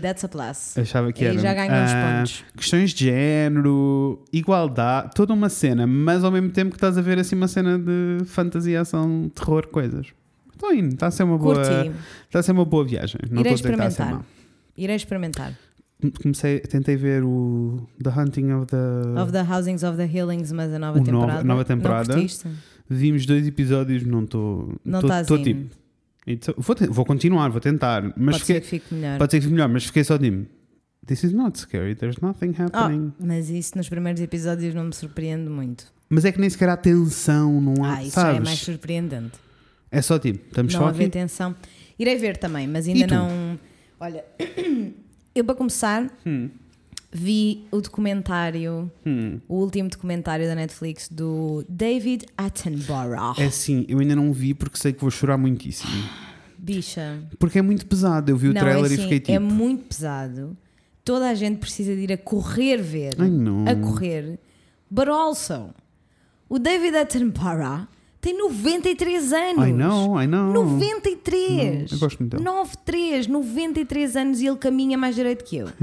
that's 0.00 0.24
a 0.24 0.28
plus. 0.28 0.76
Achava 0.78 1.12
que 1.12 1.24
Aí 1.24 1.30
eram. 1.32 1.40
já 1.40 1.54
ganham 1.54 1.84
uns 1.84 1.90
Ah, 1.90 2.16
pontos. 2.18 2.44
Questões 2.56 2.90
de 2.92 3.04
género, 3.06 4.22
igualdade, 4.32 5.10
toda 5.14 5.32
uma 5.32 5.48
cena, 5.48 5.86
mas 5.86 6.24
ao 6.24 6.30
mesmo 6.30 6.50
tempo 6.50 6.70
que 6.70 6.76
estás 6.76 6.96
a 6.96 7.02
ver 7.02 7.18
assim 7.18 7.34
uma 7.36 7.48
cena 7.48 7.78
de 7.78 8.24
fantasia, 8.26 8.80
ação, 8.80 9.30
terror, 9.34 9.66
coisas. 9.68 10.06
Estou 10.52 10.72
indo, 10.72 10.94
está 10.94 11.08
a 11.08 11.10
ser 11.10 11.24
uma 11.24 11.36
boa, 11.38 11.56
Curti. 11.56 11.92
está 12.26 12.38
a 12.38 12.42
ser 12.42 12.52
uma 12.52 12.64
boa 12.64 12.84
viagem. 12.84 13.20
Não 13.30 13.40
Irei 13.40 13.54
estou 13.54 13.68
a 13.68 13.72
dizer 13.74 13.86
experimentar. 13.88 14.10
mal. 14.14 14.24
Irei 14.76 14.96
experimentar. 14.96 15.52
Comecei, 16.20 16.58
tentei 16.60 16.96
ver 16.96 17.22
o 17.22 17.86
The 18.02 18.10
Hunting 18.10 18.52
of 18.52 18.66
the. 18.66 19.20
Of 19.20 19.30
the 19.32 19.42
Housings 19.42 19.84
of 19.84 19.96
the 19.96 20.04
Healings, 20.04 20.50
mas 20.50 20.72
a 20.72 20.78
nova 20.78 20.98
O 20.98 21.00
nova- 21.00 21.04
temporada. 21.12 21.44
nova 21.44 21.64
temporada. 21.64 22.08
Não 22.08 22.14
curtiste? 22.20 22.48
Vimos 22.88 23.24
dois 23.26 23.46
episódios, 23.46 24.04
não 24.04 24.24
estou. 24.24 24.74
Não 24.84 25.00
estou- 25.00 25.42
tipo. 25.42 25.74
então, 26.26 26.54
vou, 26.58 26.74
te- 26.76 26.86
vou 26.86 27.04
continuar, 27.04 27.48
vou 27.50 27.60
tentar, 27.60 28.02
mas 28.16 28.36
Pode 28.36 28.38
fiquei, 28.40 28.54
ser 28.56 28.60
que 28.60 28.66
fique 28.66 28.94
melhor. 28.94 29.18
pode 29.18 29.30
ser 29.30 29.38
que 29.38 29.42
fique 29.44 29.54
melhor, 29.54 29.68
mas 29.68 29.84
fiquei 29.86 30.04
só 30.04 30.18
tipo. 30.18 30.46
This 31.06 31.24
is 31.24 31.32
not 31.32 31.58
scary, 31.58 31.96
there's 31.96 32.18
nothing 32.18 32.54
happening. 32.56 33.12
Oh, 33.18 33.24
mas 33.26 33.50
isso 33.50 33.76
nos 33.76 33.88
primeiros 33.88 34.20
episódios 34.20 34.72
não 34.74 34.84
me 34.84 34.94
surpreende 34.94 35.48
muito. 35.50 35.86
Mas 36.08 36.24
é 36.24 36.30
que 36.30 36.38
nem 36.40 36.48
sequer 36.48 36.68
há 36.68 36.76
tensão, 36.76 37.60
não 37.60 37.84
há. 37.84 37.96
Ah, 37.96 38.02
isso 38.04 38.14
já 38.14 38.22
sabes? 38.22 38.36
é 38.36 38.44
mais 38.44 38.58
surpreendente. 38.60 39.32
É 39.90 40.00
só 40.00 40.18
tipo, 40.18 40.44
estamos 40.46 40.72
não 40.74 40.80
só 40.80 40.88
aqui. 40.88 41.08
tensão. 41.08 41.56
Irei 41.98 42.16
ver 42.16 42.36
também, 42.36 42.68
mas 42.68 42.86
ainda 42.86 43.06
não. 43.08 43.58
Olha, 43.98 44.24
eu 45.34 45.44
para 45.44 45.54
começar, 45.54 46.08
Hum. 46.26 46.50
Vi 47.14 47.66
o 47.70 47.80
documentário, 47.80 48.90
Hum. 49.04 49.38
o 49.46 49.56
último 49.56 49.88
documentário 49.90 50.46
da 50.46 50.54
Netflix 50.54 51.08
do 51.10 51.62
David 51.68 52.24
Attenborough. 52.38 53.34
É 53.38 53.44
assim, 53.44 53.84
eu 53.86 53.98
ainda 53.98 54.16
não 54.16 54.32
vi 54.32 54.54
porque 54.54 54.78
sei 54.78 54.92
que 54.94 55.00
vou 55.02 55.10
chorar 55.10 55.36
muitíssimo. 55.36 55.92
Bicha. 56.56 57.22
Porque 57.38 57.58
é 57.58 57.62
muito 57.62 57.84
pesado. 57.86 58.30
Eu 58.30 58.36
vi 58.36 58.48
o 58.48 58.54
não, 58.54 58.60
trailer 58.60 58.84
é 58.86 58.88
e 58.88 58.94
assim, 58.94 59.02
fiquei 59.02 59.20
tipo. 59.20 59.32
É 59.32 59.38
muito 59.38 59.84
pesado. 59.84 60.56
Toda 61.04 61.28
a 61.28 61.34
gente 61.34 61.58
precisa 61.58 61.94
de 61.94 62.02
ir 62.02 62.12
a 62.12 62.16
correr 62.16 62.78
ver. 62.80 63.16
Ai 63.18 63.28
não. 63.28 63.66
A 63.66 63.74
correr. 63.74 64.38
But 64.90 65.08
also, 65.08 65.74
o 66.48 66.58
David 66.58 66.96
Attenborough 66.96 67.88
tem 68.22 68.38
93 68.38 69.32
anos. 69.32 69.64
Ai 69.64 69.72
não, 69.72 70.16
ai 70.16 70.28
não. 70.28 70.52
93! 70.52 71.90
Não, 71.90 71.96
eu 71.96 71.98
gosto 71.98 72.20
muito 72.20 72.30
dele. 72.36 72.44
93, 72.44 73.26
93 73.26 74.16
anos 74.16 74.40
e 74.40 74.46
ele 74.46 74.56
caminha 74.56 74.96
mais 74.96 75.16
direito 75.16 75.44
que 75.44 75.56
eu. 75.56 75.68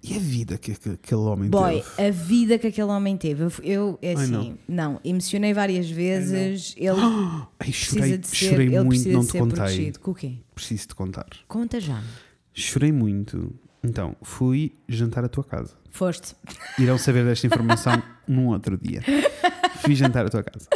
E 0.00 0.14
a 0.14 0.18
vida 0.20 0.56
que, 0.56 0.74
que 0.76 0.90
aquele 0.90 1.20
homem 1.22 1.50
Boy, 1.50 1.82
teve? 1.82 2.08
a 2.08 2.10
vida 2.12 2.56
que 2.58 2.68
aquele 2.68 2.86
homem 2.86 3.16
teve. 3.16 3.42
Eu, 3.42 3.52
eu 3.64 3.98
é 4.00 4.12
assim, 4.12 4.56
não. 4.66 5.00
emocionei 5.04 5.52
várias 5.52 5.90
vezes. 5.90 6.72
Ele 6.78 6.90
Ai, 7.00 7.46
precisa 7.58 7.98
chorei, 7.98 8.18
de 8.18 8.26
ser, 8.28 8.36
chorei 8.36 8.66
ele 8.68 8.80
muito, 8.84 9.08
não 9.08 9.20
de 9.20 9.26
te 9.26 9.38
contei. 9.38 9.56
protegido. 9.56 9.98
Com 9.98 10.10
o 10.12 10.14
quê? 10.14 10.34
Preciso 10.54 10.88
te 10.88 10.94
contar. 10.94 11.26
Conta 11.48 11.80
já. 11.80 12.00
Chorei 12.54 12.92
muito. 12.92 13.52
Então, 13.82 14.16
fui 14.22 14.72
jantar 14.88 15.24
à 15.24 15.28
tua 15.28 15.44
casa. 15.44 15.74
Foste. 15.98 16.36
Irão 16.78 16.96
saber 16.96 17.24
desta 17.24 17.44
informação 17.48 18.00
num 18.28 18.46
outro 18.46 18.78
dia. 18.78 19.02
Fui 19.82 19.96
jantar 19.96 20.26
à 20.26 20.28
tua 20.28 20.44
casa. 20.44 20.68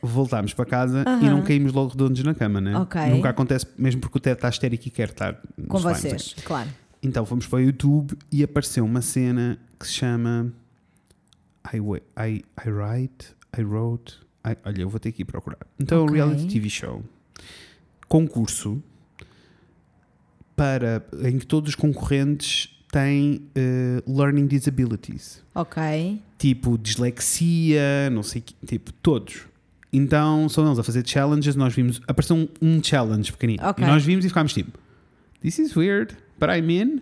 Voltámos 0.00 0.54
para 0.54 0.64
casa 0.64 1.04
e 1.20 1.24
não 1.28 1.42
caímos 1.42 1.72
logo 1.72 1.90
redondos 1.90 2.22
na 2.22 2.32
cama, 2.32 2.60
né? 2.60 2.76
Ok. 2.78 3.00
Nunca 3.06 3.30
acontece, 3.30 3.66
mesmo 3.76 4.00
porque 4.00 4.18
o 4.18 4.20
Ted 4.20 4.36
está 4.36 4.48
histérico 4.48 4.86
e 4.86 4.90
quer 4.92 5.08
estar 5.08 5.42
Com 5.66 5.78
vocês, 5.78 6.34
claro. 6.44 6.68
Então 7.02 7.26
fomos 7.26 7.44
para 7.48 7.56
o 7.56 7.60
YouTube 7.60 8.16
e 8.30 8.44
apareceu 8.44 8.84
uma 8.84 9.00
cena 9.02 9.58
que 9.80 9.86
se 9.88 9.94
chama 9.94 10.52
I, 11.74 11.78
I, 11.78 12.44
I 12.64 12.70
Write, 12.70 13.26
I 13.58 13.62
Wrote. 13.64 14.16
I- 14.46 14.56
olha, 14.64 14.82
eu 14.82 14.88
vou 14.88 15.00
ter 15.00 15.10
que 15.10 15.22
ir 15.22 15.24
procurar. 15.24 15.58
Então 15.80 15.98
é 15.98 16.00
um 16.02 16.04
Ok. 16.04 16.14
reality 16.16 16.46
TV 16.46 16.70
show. 16.70 17.02
Concurso 18.08 18.80
para, 20.56 21.04
em 21.24 21.38
que 21.38 21.46
todos 21.46 21.70
os 21.70 21.74
concorrentes 21.74 22.77
têm 22.92 23.42
eh, 23.54 24.02
learning 24.06 24.46
disabilities. 24.46 25.42
Ok. 25.54 26.20
Tipo 26.38 26.76
dislexia, 26.78 28.08
não 28.10 28.22
sei 28.22 28.42
tipo 28.66 28.92
todos. 28.92 29.42
Então 29.92 30.48
são 30.48 30.66
eles 30.66 30.78
a 30.78 30.82
fazer 30.82 31.06
challenges. 31.06 31.54
Nós 31.56 31.74
vimos, 31.74 32.00
apareceu 32.06 32.36
um, 32.36 32.48
um 32.60 32.82
challenge 32.82 33.32
pequenino. 33.32 33.62
Ok. 33.66 33.84
E 33.84 33.86
nós 33.88 34.04
vimos 34.04 34.24
e 34.24 34.28
ficámos 34.28 34.52
tipo, 34.52 34.78
This 35.40 35.58
is 35.58 35.76
weird, 35.76 36.16
but 36.38 36.48
I'm 36.50 36.70
in. 36.70 37.00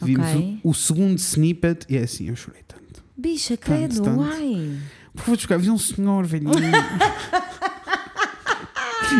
Vimos 0.00 0.26
Ok. 0.26 0.60
o, 0.64 0.70
o 0.70 0.74
segundo 0.74 1.18
snippet 1.18 1.86
e 1.88 1.96
é 1.96 2.02
assim, 2.02 2.28
eu 2.28 2.36
chorei 2.36 2.62
tanto. 2.66 3.02
Bicha, 3.16 3.56
credo, 3.56 4.02
tanto. 4.02 4.20
uai. 4.20 4.76
Por 5.14 5.20
favor, 5.22 5.36
buscar, 5.36 5.58
vi 5.58 5.70
um 5.70 5.78
senhor 5.78 6.26
velhinho. 6.26 6.50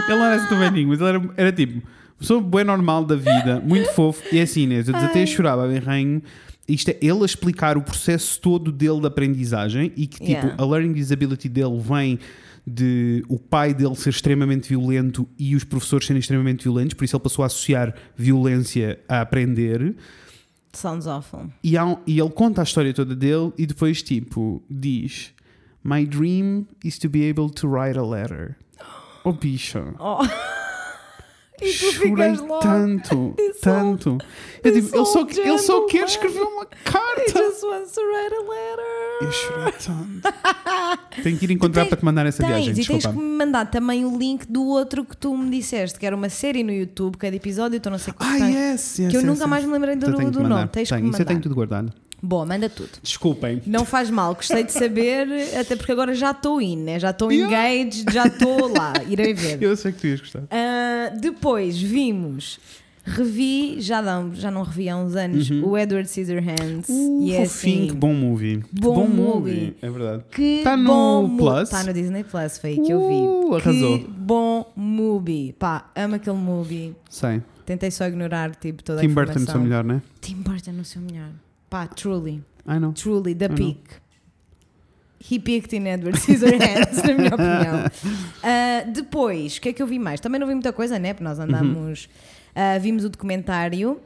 ele 0.09 0.19
não 0.19 0.25
era 0.25 0.35
assim 0.37 0.49
tão 0.49 0.59
velhinho, 0.59 0.89
mas 0.89 1.01
ele 1.01 1.09
era, 1.09 1.23
era 1.37 1.53
tipo, 1.53 1.87
pessoa 2.19 2.41
bem 2.41 2.65
normal 2.65 3.05
da 3.05 3.17
vida, 3.17 3.61
muito 3.65 3.91
fofo. 3.93 4.23
E 4.33 4.39
é 4.39 4.43
assim, 4.43 4.63
Inês, 4.63 4.89
eu 4.89 4.95
desatei 4.95 5.23
a 5.23 5.27
chorar, 5.27 5.59
a 5.59 5.67
berranho. 5.67 6.23
Isto 6.67 6.91
é 6.91 6.99
ele 7.03 7.23
a 7.23 7.27
explicar 7.27 7.77
o 7.77 7.83
processo 7.83 8.41
todo 8.41 8.73
dele 8.73 9.01
de 9.01 9.07
aprendizagem 9.07 9.93
e 9.97 10.07
que 10.07 10.19
tipo, 10.19 10.31
Yeah. 10.31 10.55
a 10.57 10.65
learning 10.67 10.95
disability 10.95 11.49
dele 11.49 11.79
vem 11.79 12.19
de 12.67 13.23
o 13.29 13.39
pai 13.39 13.75
dele 13.75 13.95
ser 13.95 14.09
extremamente 14.09 14.67
violento 14.71 15.29
e 15.39 15.55
os 15.55 15.65
professores 15.65 16.07
serem 16.07 16.21
extremamente 16.21 16.63
violentos, 16.65 16.95
por 16.95 17.05
isso 17.05 17.15
ele 17.15 17.23
passou 17.23 17.43
a 17.43 17.47
associar 17.47 17.95
violência 18.17 18.99
a 19.07 19.21
aprender. 19.21 19.95
Sounds 20.73 21.07
awful. 21.07 21.51
E, 21.63 21.77
há 21.77 21.99
e 22.07 22.19
ele 22.19 22.31
conta 22.31 22.63
a 22.63 22.65
história 22.65 22.95
toda 22.95 23.15
dele 23.15 23.53
e 23.59 23.67
depois, 23.67 24.03
tipo, 24.03 24.63
diz: 24.71 25.33
My 25.85 26.07
dream 26.07 26.67
is 26.83 26.99
to 26.99 27.09
be 27.11 27.29
able 27.29 27.51
to 27.51 27.69
write 27.69 27.99
a 27.99 28.03
letter. 28.03 28.57
Oh, 29.27 29.33
bicha. 29.33 29.95
Oh. 29.99 30.19
e 31.63 31.73
tu 31.73 31.93
Chorei 31.93 32.33
logo. 32.33 32.59
tanto, 32.61 33.35
tanto. 33.63 34.19
Eu 34.63 34.73
digo, 34.73 34.89
ele, 34.95 35.05
só, 35.07 35.27
ele 35.29 35.59
só 35.59 35.87
quer 35.87 36.05
escrever 36.05 36.41
uma 36.43 36.67
carta. 36.85 37.23
just 37.27 37.63
wants 37.63 37.93
to 37.93 38.01
write 38.01 38.35
a 38.35 38.41
letter. 38.41 38.95
Eu 39.23 39.33
chorei 39.33 39.73
tanto. 39.73 40.35
Tenho 41.23 41.39
que 41.39 41.45
ir 41.45 41.51
encontrar 41.53 41.83
tens- 41.83 41.89
para 41.91 41.99
te 41.99 42.05
mandar 42.05 42.27
essa 42.27 42.43
Tens, 42.43 42.49
viagem. 42.49 42.71
e 42.71 42.75
tens 42.75 42.87
Desculpa. 42.87 43.13
que 43.13 43.17
me 43.25 43.37
mandar 43.39 43.71
também 43.71 44.05
o 44.05 44.19
link 44.19 44.47
do 44.51 44.65
outro 44.67 45.05
que 45.05 45.17
tu 45.17 45.37
me 45.37 45.49
disseste, 45.51 45.99
que 45.99 46.05
era 46.07 46.17
uma 46.17 46.29
série 46.29 46.65
no 46.65 46.73
YouTube, 46.73 47.17
cada 47.17 47.35
episódio, 47.37 47.79
tu 47.79 47.89
não 47.91 47.99
sei 47.99 48.13
Ah, 48.19 48.33
tem. 48.37 48.55
yes, 48.55 48.99
yes, 48.99 49.11
que 49.11 49.17
eu 49.17 49.21
yes, 49.21 49.25
nunca 49.25 49.47
mais 49.47 49.65
me 49.65 49.73
lembrei 49.73 49.95
do, 49.95 50.07
Então 50.11 50.19
que 50.25 50.31
do 50.31 50.43
mandar. 50.43 50.57
nome. 50.57 50.69
Tens 50.69 50.89
Tenho, 50.89 51.01
que 51.01 51.05
me 51.05 51.11
Isso 51.13 51.23
eu 51.23 51.27
tenho 51.27 51.37
mandar. 51.39 51.43
tudo 51.45 51.55
guardado. 51.55 51.93
Boa, 52.25 52.47
manda 52.47 52.69
tudo. 52.71 52.89
Desculpem. 53.03 53.61
Não 53.67 53.85
faz 53.85 54.09
mal, 54.09 54.35
gostei 54.35 54.65
de 54.65 54.73
saber, 54.73 55.29
até 55.61 55.77
porque 55.77 55.93
agora 55.93 56.15
já 56.15 56.31
estou 56.31 56.61
in, 56.63 56.79
né? 56.79 56.99
já 56.99 57.11
estou 57.11 57.31
engaged, 57.31 58.07
já 58.13 58.27
estou 58.27 58.67
lá, 58.73 58.95
irei 59.09 59.35
ver. 59.35 59.63
Eu 59.63 59.77
sei 59.77 59.93
que 59.93 59.99
tu 59.99 60.07
ias 60.07 60.21
gostar. 60.21 60.43
Ah, 60.51 61.11
depois 61.21 61.77
vimos, 61.79 62.59
revi, 63.05 63.77
já 63.81 64.01
não, 64.01 64.35
já 64.35 64.51
não 64.51 64.63
revi 64.63 64.89
há 64.89 64.97
uns 64.97 65.15
anos, 65.15 65.51
o 65.51 65.77
Edward 65.77 66.09
Scissorhands. 66.09 66.89
Uh, 66.89 67.21
e 67.23 67.35
é 67.35 67.45
fofinho, 67.45 67.79
assim, 67.83 67.89
que 67.89 67.95
bom 67.95 68.15
movie. 68.15 68.63
Que 68.75 68.81
bom 68.81 69.07
movie. 69.07 69.77
É 69.83 69.91
verdade. 69.91 70.23
que 70.31 70.61
Tá 70.65 70.77
no 70.79 70.87
bom 71.29 71.37
Plus? 71.37 71.69
Tá 71.69 71.83
no 71.85 71.93
Disney 71.93 72.25
Plus, 72.25 72.57
foi 72.57 72.71
aí 72.71 72.81
que 72.81 72.91
eu 72.91 73.01
Uh, 73.03 73.51
vi. 73.51 73.57
arrasou. 73.57 73.99
Que 73.99 74.09
bom 74.09 74.73
movie. 74.75 75.53
Pá, 75.59 75.91
amo 75.95 76.15
aquele 76.15 76.37
movie. 76.39 76.97
Sei. 77.11 77.43
Tentei 77.67 77.91
só 77.91 78.07
ignorar 78.07 78.55
tipo, 78.57 78.83
toda 78.83 78.99
a 78.99 79.03
Tim 79.03 79.09
Burton, 79.09 79.33
informação. 79.33 79.55
seu 79.55 79.61
melhor, 79.63 79.85
né? 79.85 80.03
Tim 80.23 80.37
Burton 80.37 80.73
no 80.73 80.85
seu 80.85 81.01
melhor. 81.03 81.29
Pá, 81.71 81.87
truly. 81.87 82.43
I 82.67 82.79
know. 82.79 82.93
Truly, 82.93 83.35
the 83.35 83.47
I 83.47 83.49
know. 83.49 83.57
peak. 83.57 83.81
He 85.21 85.39
peaked 85.39 85.73
in 85.75 85.87
Edward 85.87 86.19
Scissorhands, 86.21 87.03
na 87.03 87.15
minha 87.15 87.35
opinião. 87.35 87.91
Ah, 88.43 88.83
depois, 88.93 89.57
o 89.57 89.61
que 89.61 89.71
é 89.71 89.73
que 89.73 89.83
eu 89.83 89.87
vi 89.87 89.99
mais? 89.99 90.21
Também 90.21 90.39
não 90.39 90.47
vi 90.47 90.55
muita 90.55 90.73
coisa, 90.73 90.99
né? 90.99 91.15
Porque 91.15 91.25
nós 91.25 91.39
andamos. 91.39 92.09
ah, 92.55 92.79
vimos 92.79 93.05
o 93.05 93.09
documentário. 93.09 94.01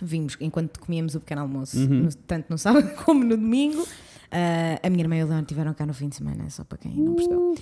Vimos 0.00 0.36
enquanto 0.40 0.80
comíamos 0.80 1.14
o 1.14 1.20
pequeno 1.20 1.42
almoço, 1.42 1.78
Uhum. 1.78 2.02
no- 2.04 2.14
tanto 2.26 2.46
no 2.50 2.58
sábado 2.58 2.90
como 3.04 3.22
no 3.24 3.36
domingo. 3.36 3.86
Ah, 4.30 4.78
a 4.82 4.90
minha 4.90 5.04
irmã 5.04 5.16
e 5.16 5.22
o 5.24 5.26
Leon 5.28 5.40
estiveram 5.42 5.72
cá 5.74 5.86
no 5.86 5.94
fim 5.94 6.08
de 6.08 6.16
semana, 6.16 6.48
só 6.50 6.64
para 6.64 6.78
quem 6.78 6.92
não 6.92 7.14
percebeu. 7.14 7.54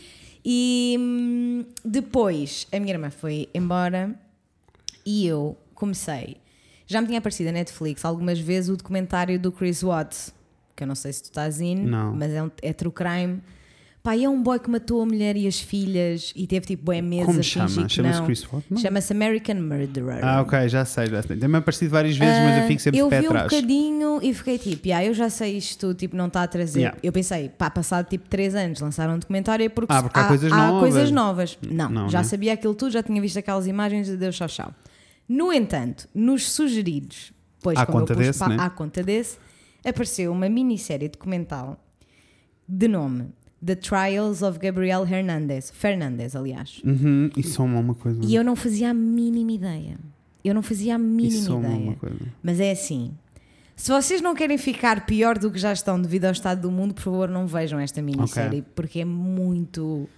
E 0.45 0.97
hum, 0.99 1.65
depois 1.85 2.67
a 2.73 2.81
minha 2.81 2.95
irmã 2.95 3.11
foi 3.11 3.49
embora 3.55 4.15
e 5.05 5.27
eu 5.27 5.57
comecei. 5.75 6.39
Já 6.91 7.01
me 7.01 7.07
tinha 7.07 7.19
aparecido 7.19 7.47
na 7.47 7.53
Netflix 7.53 8.05
algumas 8.05 8.39
vezes 8.41 8.69
o 8.69 8.77
documentário 8.77 9.39
do 9.39 9.53
Chris 9.53 9.83
Watts, 9.83 10.35
que 10.75 10.83
eu 10.83 10.89
não 10.89 10.95
sei 10.97 11.13
se 11.13 11.23
tu 11.23 11.27
estás 11.27 11.61
in, 11.61 11.77
Não. 11.77 12.13
mas 12.15 12.33
é, 12.33 12.43
um, 12.43 12.51
é 12.63 12.73
true 12.73 12.93
crime. 12.93 13.41
Pá, 14.03 14.17
e 14.17 14.25
é 14.25 14.29
um 14.31 14.43
boy 14.43 14.59
que 14.59 14.71
matou 14.71 15.03
a 15.03 15.05
mulher 15.05 15.37
e 15.37 15.47
as 15.47 15.61
filhas 15.61 16.33
e 16.35 16.47
teve 16.47 16.65
tipo 16.67 16.85
bué 16.87 17.03
meses 17.03 17.27
Como 17.27 17.43
chama? 17.43 17.87
Chama-se. 17.87 18.23
Chris 18.23 18.51
Watt? 18.51 18.65
Não. 18.71 18.79
Chama-se 18.81 19.13
American 19.13 19.57
Murderer. 19.57 20.25
Ah, 20.25 20.41
ok, 20.41 20.69
já 20.71 20.87
sei, 20.87 21.07
já 21.09 21.23
sei. 21.23 21.37
Tem-me 21.37 21.59
aparecido 21.59 21.91
várias 21.91 22.17
vezes, 22.17 22.35
mas 22.39 22.63
eu 22.63 22.67
fico 22.67 22.81
sempre 22.81 22.99
Ah, 22.99 23.03
eu 23.03 23.09
pé 23.11 23.21
vi 23.21 23.27
um 23.27 23.31
atrás. 23.31 23.51
bocadinho 23.53 24.19
e 24.23 24.33
fiquei 24.33 24.59
tipo, 24.59 24.89
"Ya, 24.89 25.05
eu 25.05 25.13
já 25.13 25.29
sei 25.29 25.59
isto, 25.59 25.93
tipo, 25.93 26.17
não 26.17 26.29
está 26.29 26.43
a 26.43 26.49
trazer. 26.49 26.81
Yeah. 26.81 26.99
Eu 27.03 27.13
pensei, 27.13 27.51
pá, 27.51 27.69
passado 27.71 28.09
tipo 28.09 28.27
3 28.29 28.55
anos 28.55 28.81
lançaram 28.81 29.15
um 29.15 29.19
documentário 29.19 29.65
é 29.67 29.69
porque, 29.69 29.93
Ah, 29.93 30.03
porque 30.03 30.19
há 30.19 30.25
coisas 30.29 30.51
novas. 30.51 30.81
coisas 30.81 31.11
novas. 31.11 31.59
Não, 31.71 31.91
Não, 31.91 32.09
já 32.09 32.19
né? 32.19 32.25
sabia 32.25 32.55
aquilo 32.55 32.75
tudo, 32.75 32.91
já 32.93 33.03
tinha 33.03 33.21
visto 33.21 33.39
aquelas 33.39 33.67
imagens 33.67 34.07
de 34.07 34.17
Deus 34.17 34.35
tchau 34.35 34.49
tchau. 34.49 34.75
No 35.33 35.53
entanto, 35.53 36.09
nos 36.13 36.51
sugeridos, 36.51 37.33
pois 37.63 37.79
À 37.79 37.87
como 37.87 37.99
eu 37.99 38.01
conta 38.01 38.15
pus 38.15 38.27
desse, 38.27 38.49
né? 38.49 38.57
à 38.59 38.69
conta 38.69 39.01
desse, 39.01 39.39
apareceu 39.85 40.33
uma 40.33 40.49
minissérie 40.49 41.09
documental 41.09 41.79
de 42.67 42.89
nome 42.89 43.29
The 43.65 43.77
Trials 43.77 44.43
of 44.43 44.59
Gabriel 44.59 45.07
Hernandez, 45.07 45.71
Fernandez, 45.71 46.35
aliás. 46.35 46.83
Uhum, 46.85 47.31
isso 47.37 47.53
só 47.53 47.63
uma 47.63 47.95
coisa. 47.95 48.21
E 48.25 48.35
eu 48.35 48.43
não 48.43 48.57
fazia 48.57 48.91
a 48.91 48.95
mínima 48.95 49.53
ideia. 49.53 49.99
Eu 50.43 50.53
não 50.53 50.63
fazia 50.63 50.97
a 50.97 50.99
mínima 50.99 51.29
Isso 51.29 51.59
ideia. 51.59 51.77
uma 51.77 51.95
coisa. 51.95 52.27
Mas 52.43 52.59
é 52.59 52.73
assim. 52.73 53.13
Se 53.77 53.93
vocês 53.93 54.21
não 54.21 54.35
querem 54.35 54.59
ficar 54.59 55.07
pior 55.07 55.39
do 55.39 55.49
que 55.49 55.61
já 55.61 55.73
estão 55.73 56.01
devido 56.03 56.25
ao 56.25 56.33
estado 56.33 56.63
do 56.63 56.73
mundo, 56.73 56.93
por 56.93 57.03
favor, 57.03 57.29
não 57.29 57.47
vejam 57.47 57.79
esta 57.79 58.03
minissérie, 58.03 58.65
porque 58.75 58.99
é 59.01 59.05
muito. 59.05 60.09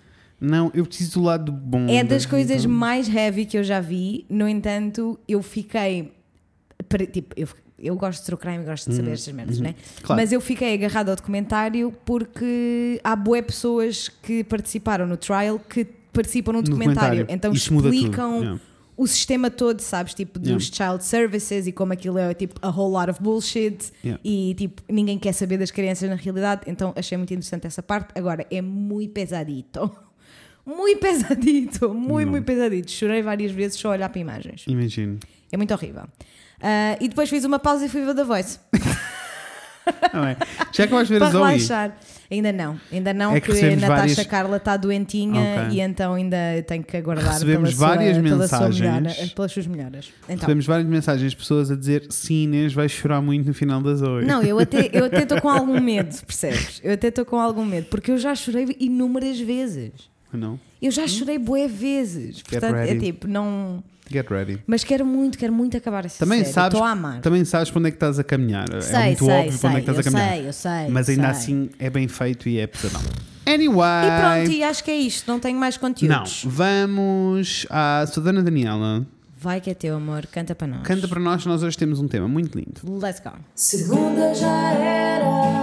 Não, 0.45 0.73
eu 0.75 0.85
preciso 0.85 1.21
do 1.21 1.23
lado 1.27 1.53
bom. 1.53 1.87
É 1.89 2.03
da 2.03 2.17
das 2.17 2.27
coisas 2.27 2.67
mais 2.67 3.09
heavy 3.09 3.47
que 3.47 3.57
eu 3.57 3.63
já 3.63 3.79
vi. 3.81 4.27
No 4.29 4.49
entanto, 4.49 5.17
eu 5.29 5.41
fiquei. 5.41 6.13
Tipo, 7.13 7.33
eu, 7.37 7.49
eu 7.79 7.95
gosto 7.97 8.21
de 8.21 8.27
true 8.27 8.37
crime, 8.39 8.65
gosto 8.65 8.91
de 8.91 8.97
saber 8.97 9.13
estas 9.13 9.33
merdas, 9.33 9.61
né? 9.61 9.69
Uhum. 9.71 10.03
Claro. 10.03 10.21
Mas 10.21 10.33
eu 10.33 10.41
fiquei 10.41 10.75
agarrada 10.75 11.13
ao 11.13 11.17
documentário 11.17 11.93
porque 12.05 13.01
há 13.05 13.15
boé 13.15 13.41
pessoas 13.41 14.09
que 14.09 14.43
participaram 14.43 15.07
no 15.07 15.17
trial 15.17 15.61
que 15.61 15.85
participam 16.13 16.53
no 16.53 16.59
No 16.59 16.65
documentário. 16.65 17.21
documentário. 17.21 17.35
Então 17.35 17.53
Isso 17.53 17.73
explicam 17.75 18.41
yeah. 18.41 18.61
o 18.97 19.07
sistema 19.07 19.49
todo, 19.49 19.79
sabes? 19.81 20.13
Tipo, 20.13 20.39
dos 20.41 20.67
child 20.67 21.05
services 21.05 21.67
e 21.69 21.73
como 21.73 21.93
aquilo 21.93 22.19
é 22.19 22.35
tipo 22.35 22.59
a 22.61 22.69
whole 22.69 22.93
lot 22.93 23.11
of 23.11 23.23
bullshit 23.23 23.79
Yeah. 24.05 24.21
e 24.25 24.55
tipo, 24.59 24.83
ninguém 24.91 25.19
quer 25.19 25.33
saber 25.33 25.57
das 25.57 25.71
crianças 25.71 26.11
na 26.11 26.17
realidade. 26.17 26.63
Então 26.67 26.93
achei 26.97 27.17
muito 27.17 27.33
interessante 27.33 27.67
essa 27.67 27.83
parte. 27.83 28.11
Agora, 28.19 28.45
é 28.51 28.61
muito 28.61 29.13
pesadito. 29.13 29.91
Muito 30.65 31.01
pesadito, 31.01 31.93
muito, 31.93 32.31
muito 32.31 32.45
pesadito. 32.45 32.91
Chorei 32.91 33.21
várias 33.23 33.51
vezes 33.51 33.79
só 33.79 33.89
a 33.89 33.93
olhar 33.93 34.09
para 34.09 34.21
imagens. 34.21 34.65
Imagino. 34.69 35.19
É 35.51 35.57
muito 35.57 35.73
horrível. 35.75 36.05
Ah, 36.61 36.97
e 37.01 37.09
depois 37.09 37.29
fiz 37.29 37.45
uma 37.45 37.59
pausa 37.59 37.85
e 37.87 37.89
fui 37.89 38.05
ver 38.05 38.15
The 38.15 38.25
Voice. 38.25 38.59
Não 40.15 40.25
é? 40.25 40.37
Já 40.73 40.85
acabaste 40.85 41.09
de 41.09 41.15
ver 41.15 41.19
para 41.19 41.31
Zoe? 41.33 41.43
relaxar. 41.45 41.97
Ainda 42.31 42.51
não, 42.53 42.81
ainda 42.91 43.13
não, 43.13 43.35
É 43.37 43.41
que 43.41 43.49
porque 43.49 43.65
a 43.67 43.71
Natasha 43.77 43.89
várias- 43.97 44.27
Carla 44.27 44.57
está 44.57 44.77
doentinha 44.79 45.41
Ok. 45.67 45.77
e 45.77 45.81
então 45.81 46.15
ainda 46.15 46.37
tenho 46.67 46.83
que 46.83 46.97
aguardar 46.97 47.31
Recebemos 47.33 47.75
pela 47.75 47.89
várias 47.89 48.15
sua, 48.17 48.23
pela 48.23 48.49
sua 48.49 48.59
mensagens. 48.61 48.81
melhora, 48.81 49.31
pelas 49.35 49.53
suas 49.53 49.67
melhoras. 49.67 50.13
Então, 50.25 50.37
Recebemos 50.37 50.67
várias 50.67 50.89
mensagens 50.89 51.31
de 51.33 51.37
pessoas 51.37 51.71
a 51.71 51.77
dizer 51.77 52.07
sim, 52.09 52.45
Inês 52.45 52.73
vai 52.73 52.89
chorar 52.89 53.21
muito 53.21 53.47
no 53.49 53.53
final 53.53 53.83
da 53.83 53.95
Zoe. 53.95 54.25
Não, 54.25 54.43
eu 54.43 54.59
até 54.59 54.89
eu 54.95 55.05
até 55.07 55.25
estou 55.25 55.41
com 55.43 55.49
algum 55.51 55.79
medo, 55.81 56.17
percebes? 56.25 56.81
Eu 56.83 56.95
até 56.95 57.09
estou 57.09 57.25
com 57.27 57.39
algum 57.39 57.65
medo, 57.67 57.89
porque 57.91 58.11
eu 58.13 58.17
já 58.19 58.35
chorei 58.35 58.75
inúmeras 58.81 59.39
vezes. 59.39 59.91
Não? 60.33 60.59
Eu 60.81 60.91
já 60.91 61.07
chorei 61.07 61.39
bué 61.39 61.69
vezes. 61.69 62.43
Portanto, 62.43 62.75
é 62.77 62.85
ready. 62.87 63.01
tipo, 63.07 63.29
não. 63.29 63.83
Get 64.11 64.29
ready. 64.31 64.59
Mas 64.67 64.83
quero 64.85 65.07
muito, 65.07 65.39
quero 65.39 65.53
muito 65.53 65.77
acabar 65.77 66.05
essa 66.05 66.19
Também 66.19 66.41
série. 66.41 66.53
sabes, 66.53 66.75
Estou 66.75 66.87
a 66.87 66.91
amar. 66.91 67.21
também 67.21 67.45
sabes 67.45 67.71
para 67.71 67.79
onde 67.79 67.89
é 67.89 67.91
que 67.93 67.97
estás 67.97 68.19
a 68.19 68.25
caminhar. 68.25 68.69
sei, 68.83 68.95
é 68.97 69.07
muito 69.07 69.25
sei, 69.25 69.35
óbvio 69.35 69.53
sei, 69.53 69.59
para 69.61 69.69
onde 69.71 69.79
é 69.79 69.81
que 69.83 69.91
estás 69.91 69.97
eu 69.97 70.01
a 70.01 70.13
caminhar. 70.13 70.37
sei, 70.37 70.49
eu 70.49 70.53
sei. 70.53 70.89
Mas 70.93 71.09
ainda 71.09 71.23
sei. 71.23 71.31
assim 71.31 71.71
é 71.79 71.89
bem 71.89 72.09
feito 72.09 72.49
e 72.49 72.59
é 72.59 72.67
pesadão. 72.67 73.01
Anyway. 73.47 73.87
E 74.07 74.21
pronto, 74.21 74.51
e 74.57 74.63
acho 74.65 74.85
que 74.85 74.91
é 74.91 74.97
isto, 74.97 75.27
não 75.31 75.39
tenho 75.41 75.59
mais 75.59 75.77
Não, 75.77 75.81
conteúdos. 75.81 76.45
vamos 76.47 77.67
à 77.71 78.05
Sudana 78.07 78.43
Daniela. 78.43 79.07
Vai 79.39 79.61
que 79.61 79.71
é 79.71 79.75
teu 79.75 79.97
amor, 79.97 80.27
canta 80.27 80.55
para 80.55 80.67
nós. 80.69 80.83
Canta 80.83 81.09
para 81.09 81.19
nós, 81.19 81.45
nós 81.47 81.63
hoje 81.63 81.77
temos 81.77 81.99
um 81.99 82.07
tema 82.07 82.29
muito 82.29 82.57
lindo. 82.57 82.81
Let's 83.01 83.21
go. 83.21 83.33
Segunda 83.57 84.33
já 84.35 84.73
era, 84.75 85.62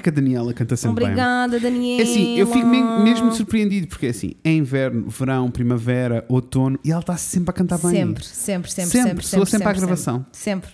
que 0.00 0.08
a 0.08 0.12
Daniela 0.12 0.52
canta 0.52 0.76
sempre 0.76 1.04
bem. 1.04 1.12
Obrigada, 1.12 1.58
Daniela. 1.60 2.00
É 2.00 2.04
assim, 2.04 2.36
eu 2.38 2.46
fico 2.46 2.66
me- 2.66 3.02
mesmo 3.04 3.32
surpreendido, 3.32 3.86
porque 3.88 4.06
é 4.06 4.10
assim, 4.10 4.32
é 4.44 4.50
inverno, 4.52 5.08
verão, 5.08 5.50
primavera, 5.50 6.24
outono, 6.28 6.78
e 6.84 6.90
ela 6.90 7.00
está 7.00 7.16
sempre 7.16 7.50
a 7.50 7.52
cantar 7.52 7.78
bem. 7.78 7.90
Sempre, 7.90 8.24
sempre, 8.24 8.70
sempre, 8.70 8.90
Sempre, 8.90 9.08
sempre. 9.08 9.26
soa 9.26 9.46
sempre 9.46 9.68
à 9.68 9.72
gravação. 9.72 10.24
Sempre. 10.32 10.70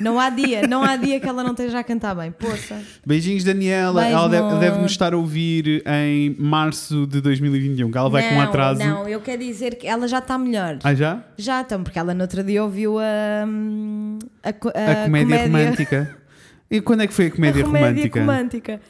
Não 0.00 0.18
há 0.18 0.28
dia, 0.30 0.66
não 0.66 0.82
há 0.82 0.96
dia 0.96 1.20
que 1.20 1.28
ela 1.28 1.44
não 1.44 1.52
esteja 1.52 1.78
a 1.78 1.84
cantar 1.84 2.12
bem. 2.16 2.32
Poça. 2.32 2.76
Beijinhos, 3.06 3.44
Daniela. 3.44 4.02
Beijo, 4.02 4.16
ela 4.16 4.28
deve, 4.28 4.58
deve 4.58 4.78
nos 4.80 4.90
estar 4.90 5.14
a 5.14 5.16
ouvir 5.16 5.84
em 5.86 6.34
março 6.36 7.06
de 7.06 7.20
2021, 7.20 7.88
que 7.92 7.96
ela 7.96 8.10
vai 8.10 8.28
com 8.28 8.34
um 8.34 8.38
não, 8.38 8.42
atraso. 8.44 8.80
Não, 8.80 9.08
eu 9.08 9.20
quero 9.20 9.44
dizer 9.44 9.76
que 9.76 9.86
ela 9.86 10.08
já 10.08 10.18
está 10.18 10.36
melhor. 10.36 10.78
Ah, 10.82 10.92
já? 10.92 11.22
Já, 11.38 11.60
então, 11.60 11.84
porque 11.84 11.96
ela 11.96 12.12
no 12.12 12.22
outro 12.22 12.42
dia 12.42 12.64
ouviu 12.64 12.98
a. 12.98 13.46
hum, 13.46 14.18
A, 14.42 14.52
co- 14.52 14.70
A, 14.70 15.04
comédia, 15.04 15.42
romântica. 15.44 16.16
E 16.76 16.80
quando 16.80 17.02
é 17.02 17.06
que 17.06 17.14
foi 17.14 17.26
a 17.26 17.30
comédia, 17.30 17.62
a 17.62 17.66
comédia 17.66 17.88
romântica? 17.88 18.20
romântica. 18.20 18.80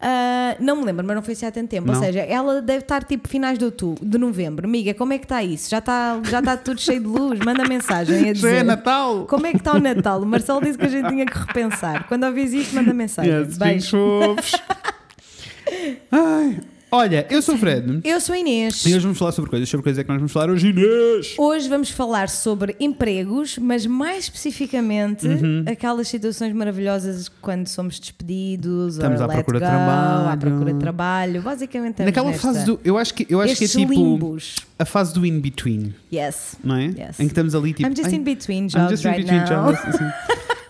Ah, 0.00 0.56
não 0.60 0.76
me 0.76 0.84
lembro, 0.84 1.04
mas 1.04 1.16
não 1.16 1.22
foi 1.22 1.34
assim 1.34 1.44
há 1.46 1.50
tanto 1.50 1.68
tempo. 1.68 1.86
Não. 1.88 1.94
Ou 1.94 2.00
seja, 2.00 2.20
ela 2.20 2.62
deve 2.62 2.80
estar 2.84 3.02
tipo 3.04 3.28
finais 3.28 3.58
de 3.58 3.64
outubro, 3.64 4.04
de 4.04 4.16
novembro. 4.16 4.66
Amiga, 4.66 4.94
como 4.94 5.12
é 5.12 5.18
que 5.18 5.24
está 5.24 5.42
isso? 5.42 5.68
Já 5.68 5.78
está 5.78 6.20
já 6.24 6.38
está 6.38 6.56
tudo 6.56 6.80
cheio 6.80 7.00
de 7.00 7.06
luz? 7.06 7.40
Manda 7.40 7.64
mensagem 7.68 8.16
a 8.16 8.20
Já 8.22 8.28
é 8.28 8.32
dizer. 8.32 8.64
Natal! 8.64 9.26
Como 9.26 9.46
é 9.46 9.50
que 9.50 9.58
está 9.58 9.74
o 9.74 9.80
Natal? 9.80 10.22
O 10.22 10.26
Marcelo 10.26 10.60
disse 10.62 10.78
que 10.78 10.86
a 10.86 10.88
gente 10.88 11.08
tinha 11.08 11.26
que 11.26 11.36
repensar. 11.36 12.06
Quando 12.06 12.24
ouvis 12.24 12.52
isto, 12.52 12.74
manda 12.74 12.94
mensagem. 12.94 13.32
Yes, 13.32 13.58
Beijo. 13.58 13.90
fofos. 13.90 14.52
Ai, 16.12 16.60
olha, 16.90 17.26
eu 17.30 17.40
sou 17.42 17.54
o 17.54 17.58
Fred. 17.58 18.00
Eu 18.04 18.20
sou 18.20 18.34
a 18.34 18.38
Inês. 18.38 18.84
E 18.86 18.88
hoje 18.88 19.00
vamos 19.00 19.18
falar 19.18 19.32
sobre 19.32 19.50
coisas. 19.50 19.68
Sobre 19.68 19.84
coisas 19.84 19.98
é 19.98 20.02
que 20.04 20.08
nós 20.08 20.18
vamos 20.18 20.32
falar 20.32 20.50
hoje, 20.50 20.68
Inês! 20.68 21.34
Hoje 21.38 21.68
vamos 21.68 21.90
falar 21.90 22.28
sobre 22.28 22.74
empregos, 22.80 23.58
mas 23.58 23.86
mais 23.86 24.24
especificamente 24.24 25.26
aquelas 25.70 26.08
situações 26.08 26.52
maravilhosas 26.52 27.28
quando 27.40 27.66
somos 27.68 27.98
despedidos, 28.00 28.96
Uhum. 28.98 29.02
Estamos 29.14 29.20
à 29.20 29.28
procura 29.28 29.58
de 29.58 29.64
go, 29.64 29.70
trabalho. 29.70 30.28
à 30.28 30.36
procura 30.36 30.72
de 30.72 30.78
trabalho. 30.78 31.42
Basicamente, 31.42 32.02
Naquela 32.02 32.30
nesta- 32.30 32.42
fase 32.48 32.64
do. 32.64 32.80
Eu 32.84 32.96
acho 32.98 33.14
que, 33.14 33.26
eu 33.28 33.40
acho 33.40 33.56
que 33.56 33.64
é 33.64 33.68
tipo 33.68 33.92
limbos. 33.92 34.56
a 34.78 34.84
fase 34.84 35.12
do 35.14 35.24
in-between, 35.26 35.94
Yes. 36.12 36.56
não 36.62 36.76
é? 36.76 36.84
Yes. 36.86 37.20
Em 37.20 37.24
que 37.24 37.32
estamos 37.32 37.54
ali 37.54 37.72
tipo. 37.74 37.88
I'm 37.88 37.94
just 37.96 38.12
in 38.12 38.22
between 38.22 38.64
I'm 38.64 38.68
jobs 38.68 38.90
just 38.90 39.04
in 39.04 39.08
right 39.08 39.22
between 39.24 39.40
now. 39.40 39.72
jobs. 39.72 39.80
assim. 39.94 40.04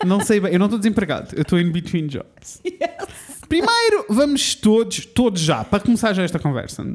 Não 0.05 0.21
sei 0.21 0.39
bem, 0.39 0.53
eu 0.53 0.59
não 0.59 0.67
estou 0.67 0.79
desempregado, 0.79 1.27
eu 1.35 1.41
estou 1.41 1.59
in 1.59 1.71
between 1.71 2.07
jobs. 2.07 2.61
Primeiro, 3.49 4.05
vamos 4.09 4.53
todos, 4.55 5.05
todos 5.07 5.41
já, 5.41 5.63
para 5.65 5.79
começar 5.79 6.13
já 6.13 6.23
esta 6.23 6.37
conversa, 6.39 6.85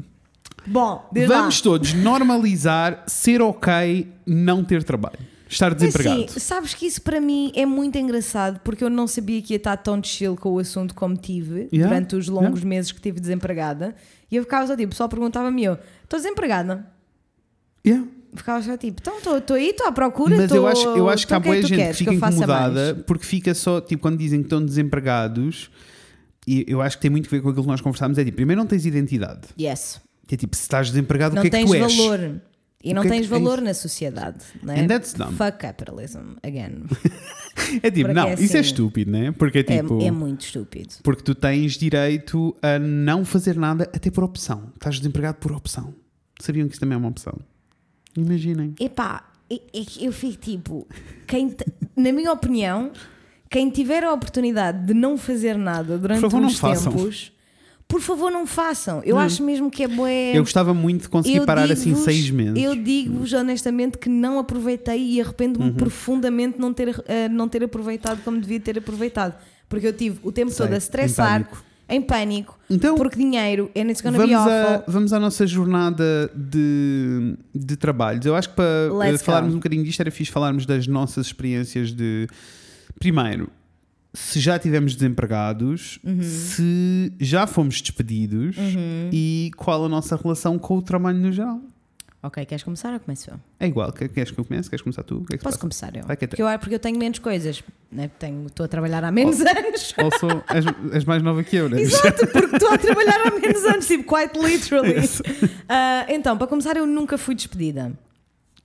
Bom, 0.67 1.07
vamos 1.13 1.59
lá. 1.59 1.63
todos 1.63 1.93
normalizar 1.93 3.03
ser 3.07 3.43
ok 3.43 4.09
não 4.27 4.65
ter 4.65 4.83
trabalho, 4.83 5.19
estar 5.49 5.75
desempregado. 5.75 6.25
Assim, 6.25 6.41
sabes 6.41 6.73
que 6.73 6.87
isso 6.87 7.03
para 7.03 7.21
mim 7.21 7.53
é 7.55 7.67
muito 7.67 7.99
engraçado 7.99 8.61
porque 8.65 8.83
eu 8.83 8.89
não 8.89 9.07
sabia 9.07 9.43
que 9.43 9.53
ia 9.53 9.57
estar 9.59 9.77
tão 9.77 10.03
chill 10.03 10.37
com 10.37 10.53
o 10.53 10.59
assunto 10.59 10.95
como 10.95 11.17
tive 11.17 11.69
Yeah, 11.73 11.89
durante 11.93 12.17
os 12.17 12.29
longos 12.29 12.63
meses 12.65 12.93
que 12.93 13.01
tive 13.01 13.21
desempregada. 13.21 13.95
E 14.31 14.37
eu 14.37 14.43
ficava 14.45 14.67
só 14.67 14.75
tipo, 14.75 14.87
o 14.87 14.91
pessoal 14.91 15.09
perguntava-me 15.09 15.65
eu, 15.65 15.77
estou 16.05 16.19
desempregada? 16.19 16.87
Yeah. 17.87 18.07
Ficava 18.35 18.63
só 18.63 18.77
tipo, 18.77 19.01
então 19.03 19.37
estou 19.39 19.57
aí, 19.57 19.69
estou 19.69 19.87
à 19.87 19.93
procura. 19.93 20.37
Mas 20.37 20.49
tô- 20.49 20.57
eu 20.57 20.67
acho, 20.67 20.89
eu 20.89 21.09
acho 21.11 21.27
que 21.27 21.35
há 21.35 21.37
então 21.37 21.47
boa 21.53 21.57
é 21.59 21.61
tu 21.61 21.67
gente 21.69 21.87
que 21.89 21.95
fica 21.95 22.15
incomodada 22.15 23.05
porque 23.07 23.25
fica 23.27 23.55
só, 23.55 23.81
tipo, 23.81 24.01
quando 24.01 24.17
dizem 24.19 24.41
que 24.41 24.47
estão 24.47 24.65
desempregados, 24.65 25.71
e 26.47 26.65
eu 26.69 26.81
acho 26.81 26.97
que 26.97 27.03
tem 27.03 27.11
muito 27.11 27.27
a 27.27 27.31
ver 27.31 27.41
com 27.43 27.49
aquilo 27.49 27.65
que 27.65 27.71
nós 27.71 27.81
conversámos, 27.81 28.19
é 28.19 28.25
tipo, 28.25 28.37
primeiro 28.37 28.61
não 28.61 28.67
tens 28.67 28.85
identidade. 28.87 29.49
Yes. 29.61 30.01
Que 30.27 30.35
é 30.35 30.39
tipo, 30.39 30.55
se 30.57 30.63
estás 30.63 30.89
desempregado, 30.89 31.35
Não 31.35 31.41
o 31.41 31.43
que 31.43 31.49
é 31.49 31.51
que 31.51 31.57
tens 31.57 31.71
tu 31.71 31.75
és? 31.75 31.97
valor. 31.97 32.41
E 32.83 32.91
O 32.93 32.95
não 32.97 33.03
é 33.03 33.09
tens 33.09 33.25
é 33.25 33.29
valor 33.29 33.63
na 33.63 33.73
sociedade. 33.73 34.45
Não 34.63 34.75
é? 34.75 34.81
And 34.81 34.87
that's 34.89 35.15
dumb. 35.15 35.33
Fuck 35.37 35.59
capitalism, 35.59 36.35
again. 36.43 36.85
É 37.83 37.91
tipo, 37.91 38.09
Porque 38.09 38.13
não, 38.13 38.29
é 38.29 38.35
isso 38.35 38.57
é 38.57 38.61
assim. 38.61 38.69
estúpido, 38.69 39.11
né? 39.11 39.33
Porque 39.33 39.59
é 39.59 39.61
É, 39.63 39.65
tipo. 39.81 40.03
é 40.03 40.11
muito 40.11 40.43
estúpido. 40.45 40.95
Porque 41.03 41.23
tu 41.23 41.35
tens 41.35 41.75
direito 41.79 42.55
a 42.61 42.79
não 42.79 43.25
fazer 43.25 43.57
nada 43.57 43.85
até 43.85 44.11
por 44.11 44.23
opção. 44.25 44.71
Estás 44.75 44.97
desempregado 44.97 45.39
por 45.39 45.53
opção. 45.53 45.95
Sabiam 46.41 46.67
que 46.67 46.75
isso 46.75 46.81
também 46.81 46.95
é 46.95 46.99
uma 46.99 47.09
opção? 47.09 47.39
Imaginem. 48.17 48.75
Epá, 48.79 49.25
é- 49.49 49.55
é 49.73 49.85
que 49.85 50.05
eu 50.05 50.13
fico 50.13 50.37
tipo, 50.37 50.87
quem 51.27 51.55
na 51.97 52.13
minha 52.13 52.33
opinião, 52.33 52.93
quem 53.55 53.71
tiver 53.71 54.03
a 54.03 54.13
oportunidade 54.13 54.85
de 54.85 54.93
não 54.95 55.17
fazer 55.17 55.57
nada 55.57 55.97
durante 55.97 56.21
Por 56.21 56.31
favor, 56.31 56.45
uns 56.47 56.59
façam. 56.59 56.93
tempos, 56.93 57.33
por 57.87 58.01
favor 58.01 58.31
não 58.33 58.47
façam. 58.47 59.01
Eu 59.05 59.17
acho 59.17 59.43
mesmo 59.45 59.71
que 59.71 59.85
é 59.85 59.89
bué. 59.89 60.37
Eu 60.37 60.43
gostava 60.43 60.75
muito 60.75 61.03
de 61.03 61.09
conseguir 61.09 61.37
Eu 61.37 61.47
parar 61.47 61.71
assim 61.71 61.95
seis 61.95 62.29
meses. 62.31 62.61
Eu 62.61 62.75
digo-vos 62.75 63.33
honestamente 63.33 63.97
que 63.99 64.09
não 64.09 64.39
aproveitei 64.41 64.99
e 65.13 65.21
arrependo-me 65.21 65.67
Uhum. 65.67 65.75
profundamente 65.75 66.57
de 66.57 66.61
não 66.61 66.73
ter, 66.75 67.01
eh, 67.07 67.29
não 67.29 67.49
ter 67.49 67.63
aproveitado 67.63 68.23
como 68.25 68.41
devia 68.41 68.59
ter 68.59 68.77
aproveitado. 68.79 69.35
Porque 69.69 69.87
eu 69.87 69.93
tive 69.93 70.19
o 70.25 70.33
tempo 70.33 70.51
Sei, 70.51 70.65
todo 70.67 70.73
a 70.73 70.75
em 70.75 70.79
estressar, 70.79 71.45
pânico. 71.45 71.65
em 71.89 72.03
pânico, 72.03 72.59
Então, 72.69 72.97
porque 72.97 73.17
dinheiro 73.17 73.71
it's 73.77 74.01
gonna 74.01 74.19
vamos, 74.19 74.35
a, 74.35 74.85
vamos 74.89 75.13
à 75.13 75.21
nossa 75.21 75.47
jornada 75.47 76.31
de, 76.35 77.37
de 77.55 77.77
trabalhos. 77.77 78.25
Eu 78.27 78.35
acho 78.35 78.49
que 78.49 78.57
para 78.57 78.93
Let's 78.93 79.21
eh, 79.21 79.25
falarmos 79.25 79.51
go. 79.51 79.57
um 79.57 79.61
bocadinho 79.61 79.85
disto 79.85 80.01
era 80.01 80.11
fixe 80.11 80.33
falarmos 80.33 80.67
das 80.67 80.87
nossas 80.89 81.27
experiências 81.27 81.93
de. 81.93 82.27
Primeiro, 82.99 83.49
se 84.13 84.39
já 84.41 84.59
tivemos 84.59 84.95
desempregados, 84.95 85.99
Uhum. 86.05 86.23
se 86.23 87.13
já 87.21 87.47
fomos 87.47 87.81
despedidos 87.81 88.57
e 89.13 89.51
qual 89.57 89.85
a 89.85 89.89
nossa 89.89 90.17
relação 90.17 90.59
com 90.59 90.77
o 90.79 90.83
trabalho 90.83 91.19
no 91.19 91.33
geral. 91.33 91.61
Ok, 92.23 92.43
queres 92.47 92.63
começar 92.65 92.91
ou 92.95 92.99
começo 93.01 93.29
eu? 93.31 93.39
É 93.61 93.67
igual, 93.67 93.93
quer- 93.93 94.09
queres 94.09 94.31
que 94.31 94.41
eu 94.41 94.45
comece? 94.47 94.71
Queres 94.71 94.83
começar 94.83 95.03
tu? 95.03 95.23
Que 95.29 95.35
é 95.35 95.37
que 95.37 95.45
Posso 95.45 95.59
começar 95.59 95.95
eu? 95.95 96.07
Vai 96.07 96.17
que 96.17 96.25
é 96.25 96.29
Porque 96.29 96.43
eu, 96.43 96.59
porque 96.59 96.75
eu 96.77 96.79
tenho 96.79 96.99
menos 96.99 97.19
coisas. 97.19 97.63
Né? 97.93 98.11
Tenho- 98.19 98.47
Estou 98.47 98.65
a 98.65 98.69
trabalhar 98.69 99.05
há 99.05 99.13
menos 99.13 99.41
anos. 99.45 99.93
Also, 99.99 100.43
és, 100.49 100.65
és 100.95 101.05
mais 101.05 101.23
nova 101.23 101.45
que 101.45 101.55
eu, 101.55 101.69
né? 101.69 101.83
Exato, 101.83 102.27
porque 102.33 102.57
estou 102.57 102.71
a 102.73 102.79
trabalhar 102.79 103.27
há 103.27 103.31
menos 103.39 103.63
anos, 103.67 103.87
tipo, 103.87 104.05
quite 104.05 104.39
literally. 104.39 105.07
Ah, 105.69 106.07
então, 106.09 106.39
para 106.39 106.47
começar, 106.47 106.79
eu 106.79 106.87
nunca 106.87 107.19
fui 107.19 107.35
despedida. 107.35 107.93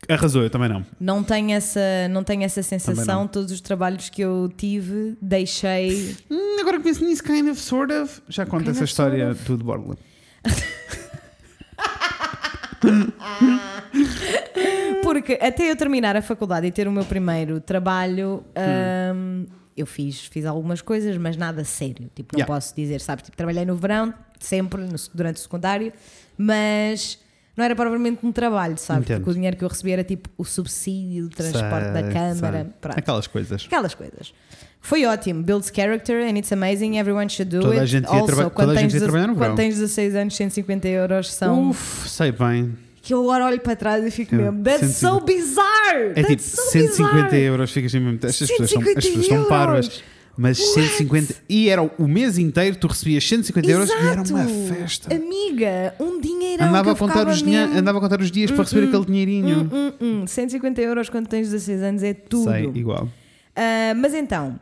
Arrasou, 0.09 0.41
eu 0.43 0.49
também 0.49 0.67
não. 0.69 0.83
Não 0.99 1.23
tenho 1.23 1.51
essa, 1.51 1.79
não 2.09 2.23
tenho 2.23 2.43
essa 2.43 2.63
sensação. 2.63 3.27
Todos 3.27 3.51
os 3.51 3.61
trabalhos 3.61 4.09
que 4.09 4.21
eu 4.21 4.51
tive, 4.57 5.15
deixei. 5.21 6.15
Hum, 6.31 6.57
agora 6.59 6.77
que 6.77 6.83
penso 6.83 7.03
nisso, 7.05 7.23
kind 7.23 7.47
of, 7.49 7.59
sort 7.59 7.91
of. 7.91 8.21
Já 8.27 8.45
conta 8.45 8.65
Kind 8.65 8.71
essa 8.75 8.83
of, 8.83 8.89
história 8.91 9.33
sort 9.33 9.45
tudo 9.45 9.59
de 9.59 9.63
Borla. 9.65 9.97
Porque 15.03 15.39
até 15.41 15.69
eu 15.71 15.75
terminar 15.75 16.15
a 16.15 16.21
faculdade 16.21 16.67
e 16.67 16.71
ter 16.71 16.87
o 16.87 16.91
meu 16.91 17.05
primeiro 17.05 17.59
trabalho, 17.59 18.43
Hum. 18.55 19.15
hum, 19.15 19.45
eu 19.75 19.85
fiz, 19.85 20.25
fiz 20.25 20.45
algumas 20.45 20.81
coisas, 20.81 21.17
mas 21.17 21.37
nada 21.37 21.63
sério. 21.63 22.09
Tipo, 22.15 22.33
não 22.35 22.39
Yeah. 22.39 22.53
posso 22.53 22.75
dizer, 22.75 22.99
sabes? 23.01 23.23
Tipo, 23.25 23.37
trabalhei 23.37 23.65
no 23.65 23.75
verão, 23.75 24.13
sempre, 24.39 24.81
no- 24.81 24.95
durante 25.13 25.37
o 25.37 25.39
secundário, 25.39 25.91
mas 26.37 27.19
não 27.59 27.65
era 27.65 27.75
propriamente 27.75 28.25
um 28.25 28.31
trabalho, 28.31 28.77
sabes? 28.77 29.03
Entendo. 29.03 29.17
Porque 29.19 29.29
o 29.29 29.33
dinheiro 29.33 29.55
que 29.57 29.63
eu 29.63 29.67
recebia 29.67 29.93
era 29.93 30.03
tipo 30.03 30.29
o 30.37 30.43
subsídio 30.43 31.29
de 31.29 31.35
transporte 31.35 31.91
da 31.91 32.01
Sei, 32.01 32.11
Câmara. 32.11 32.57
sei. 32.63 32.73
pronto. 32.81 32.97
Aquelas 32.97 33.27
coisas. 33.27 33.63
Aquelas 33.67 33.93
coisas. 33.93 34.33
Foi 34.81 35.05
ótimo, 35.05 35.43
builds 35.43 35.69
character 35.75 36.23
and 36.25 36.37
it's 36.37 36.51
amazing, 36.53 36.97
everyone 36.97 37.29
should 37.29 37.49
do 37.55 37.61
Toda 37.61 37.75
a 37.75 37.81
it. 37.81 37.87
gente 37.87 38.05
devia 38.05 38.19
also, 38.21 38.49
quando, 38.49 38.71
a 38.71 38.75
tens, 38.75 38.93
devia 38.93 39.01
trabalhar 39.01 39.27
no 39.27 39.33
quando 39.35 39.41
verão. 39.41 39.55
tens 39.55 39.75
16 39.75 40.15
anos, 40.15 40.35
150 40.37 40.87
euros 40.87 41.31
são. 41.33 41.69
Uf, 41.69 42.07
sei 42.09 42.31
bem. 42.31 42.75
Que 43.01 43.13
eu 43.13 43.21
agora 43.23 43.45
olho 43.45 43.59
para 43.59 43.75
trás 43.75 44.05
e 44.05 44.11
fico 44.11 44.35
É, 44.35 44.37
mesmo. 44.37 44.63
That's 44.63 44.87
150. 44.95 44.99
so 45.19 45.25
bizarre! 45.25 46.11
É 46.15 46.23
That's 46.23 46.27
tipo 46.29 46.41
so 46.41 46.71
150 46.71 47.13
bizarre. 47.23 47.41
euros, 47.41 47.71
ficas 47.71 47.93
mesmo. 47.93 48.09
Estas 48.23 48.39
pessoas, 48.49 48.69
são, 48.69 48.81
150 48.81 48.99
as 48.99 49.05
pessoas 49.05 49.29
euros. 49.31 49.49
parvas. 49.49 50.03
Mas 50.41 50.57
150. 50.57 51.35
E 51.49 51.67
era 51.67 51.81
o 51.83 52.07
mês 52.07 52.37
inteiro, 52.37 52.77
tu 52.77 52.87
recebias 52.87 53.27
150 53.27 53.69
euros 53.69 53.89
e 53.89 53.93
era 53.93 54.21
uma 54.21 54.43
Exato. 54.45 54.73
festa. 54.73 55.13
Amiga, 55.13 55.93
um 55.99 56.21
dinheirão 56.21 56.67
Andava 56.69 56.93
a, 56.93 56.95
contar 56.95 57.27
os 57.27 57.43
dinhe- 57.43 57.57
andava 57.57 57.97
a 57.97 58.01
contar 58.01 58.21
os 58.21 58.31
dias 58.31 58.49
para 58.49 58.63
receber 58.63 58.87
aquele 58.87 59.05
dinheirinho. 59.05 59.69
Hum, 59.69 59.91
hum, 59.99 60.25
150 60.25 60.81
euros 60.81 61.09
quando 61.09 61.27
tens 61.27 61.49
16 61.49 61.81
anos 61.83 62.03
é 62.03 62.13
tudo. 62.13 62.49
Sei, 62.49 62.71
igual. 62.73 63.09
Ah, 63.53 63.93
mas 63.97 64.13
então, 64.13 64.57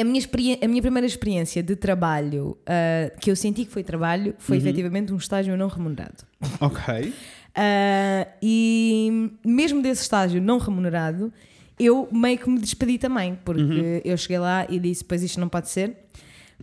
a 0.00 0.02
minha, 0.04 0.22
a 0.62 0.66
minha 0.66 0.80
primeira 0.80 1.06
experiência 1.06 1.62
de 1.62 1.76
trabalho 1.76 2.56
ah, 2.66 3.10
que 3.20 3.30
eu 3.30 3.36
senti 3.36 3.66
que 3.66 3.70
foi 3.70 3.84
trabalho 3.84 4.34
foi 4.38 4.56
efetivamente 4.56 5.12
um 5.12 5.18
estágio 5.18 5.54
não 5.58 5.68
remunerado. 5.68 6.24
Ok. 6.58 7.12
Ah, 7.54 8.26
e 8.42 9.30
mesmo 9.44 9.82
desse 9.82 10.00
estágio 10.00 10.40
não 10.40 10.56
remunerado, 10.56 11.30
eu 11.78 12.08
meio 12.12 12.38
que 12.38 12.48
me 12.48 12.58
despedi 12.58 12.98
também, 12.98 13.38
porque 13.44 14.02
eu 14.04 14.16
cheguei 14.16 14.38
lá 14.38 14.66
e 14.68 14.78
disse: 14.78 15.04
Pois 15.04 15.22
isto 15.22 15.38
não 15.40 15.48
pode 15.48 15.68
ser, 15.68 15.96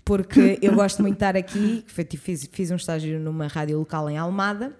porque 0.04 0.58
eu 0.62 0.74
gosto 0.76 1.02
muito 1.02 1.14
de 1.16 1.18
estar 1.18 1.36
aqui. 1.38 1.84
Tipo, 2.06 2.18
fiz, 2.24 2.50
fiz 2.52 2.72
um 2.72 2.76
estágio 2.76 3.20
numa 3.20 3.48
rádio 3.48 3.78
local 3.78 4.10
em 4.10 4.18
Almada. 4.18 4.74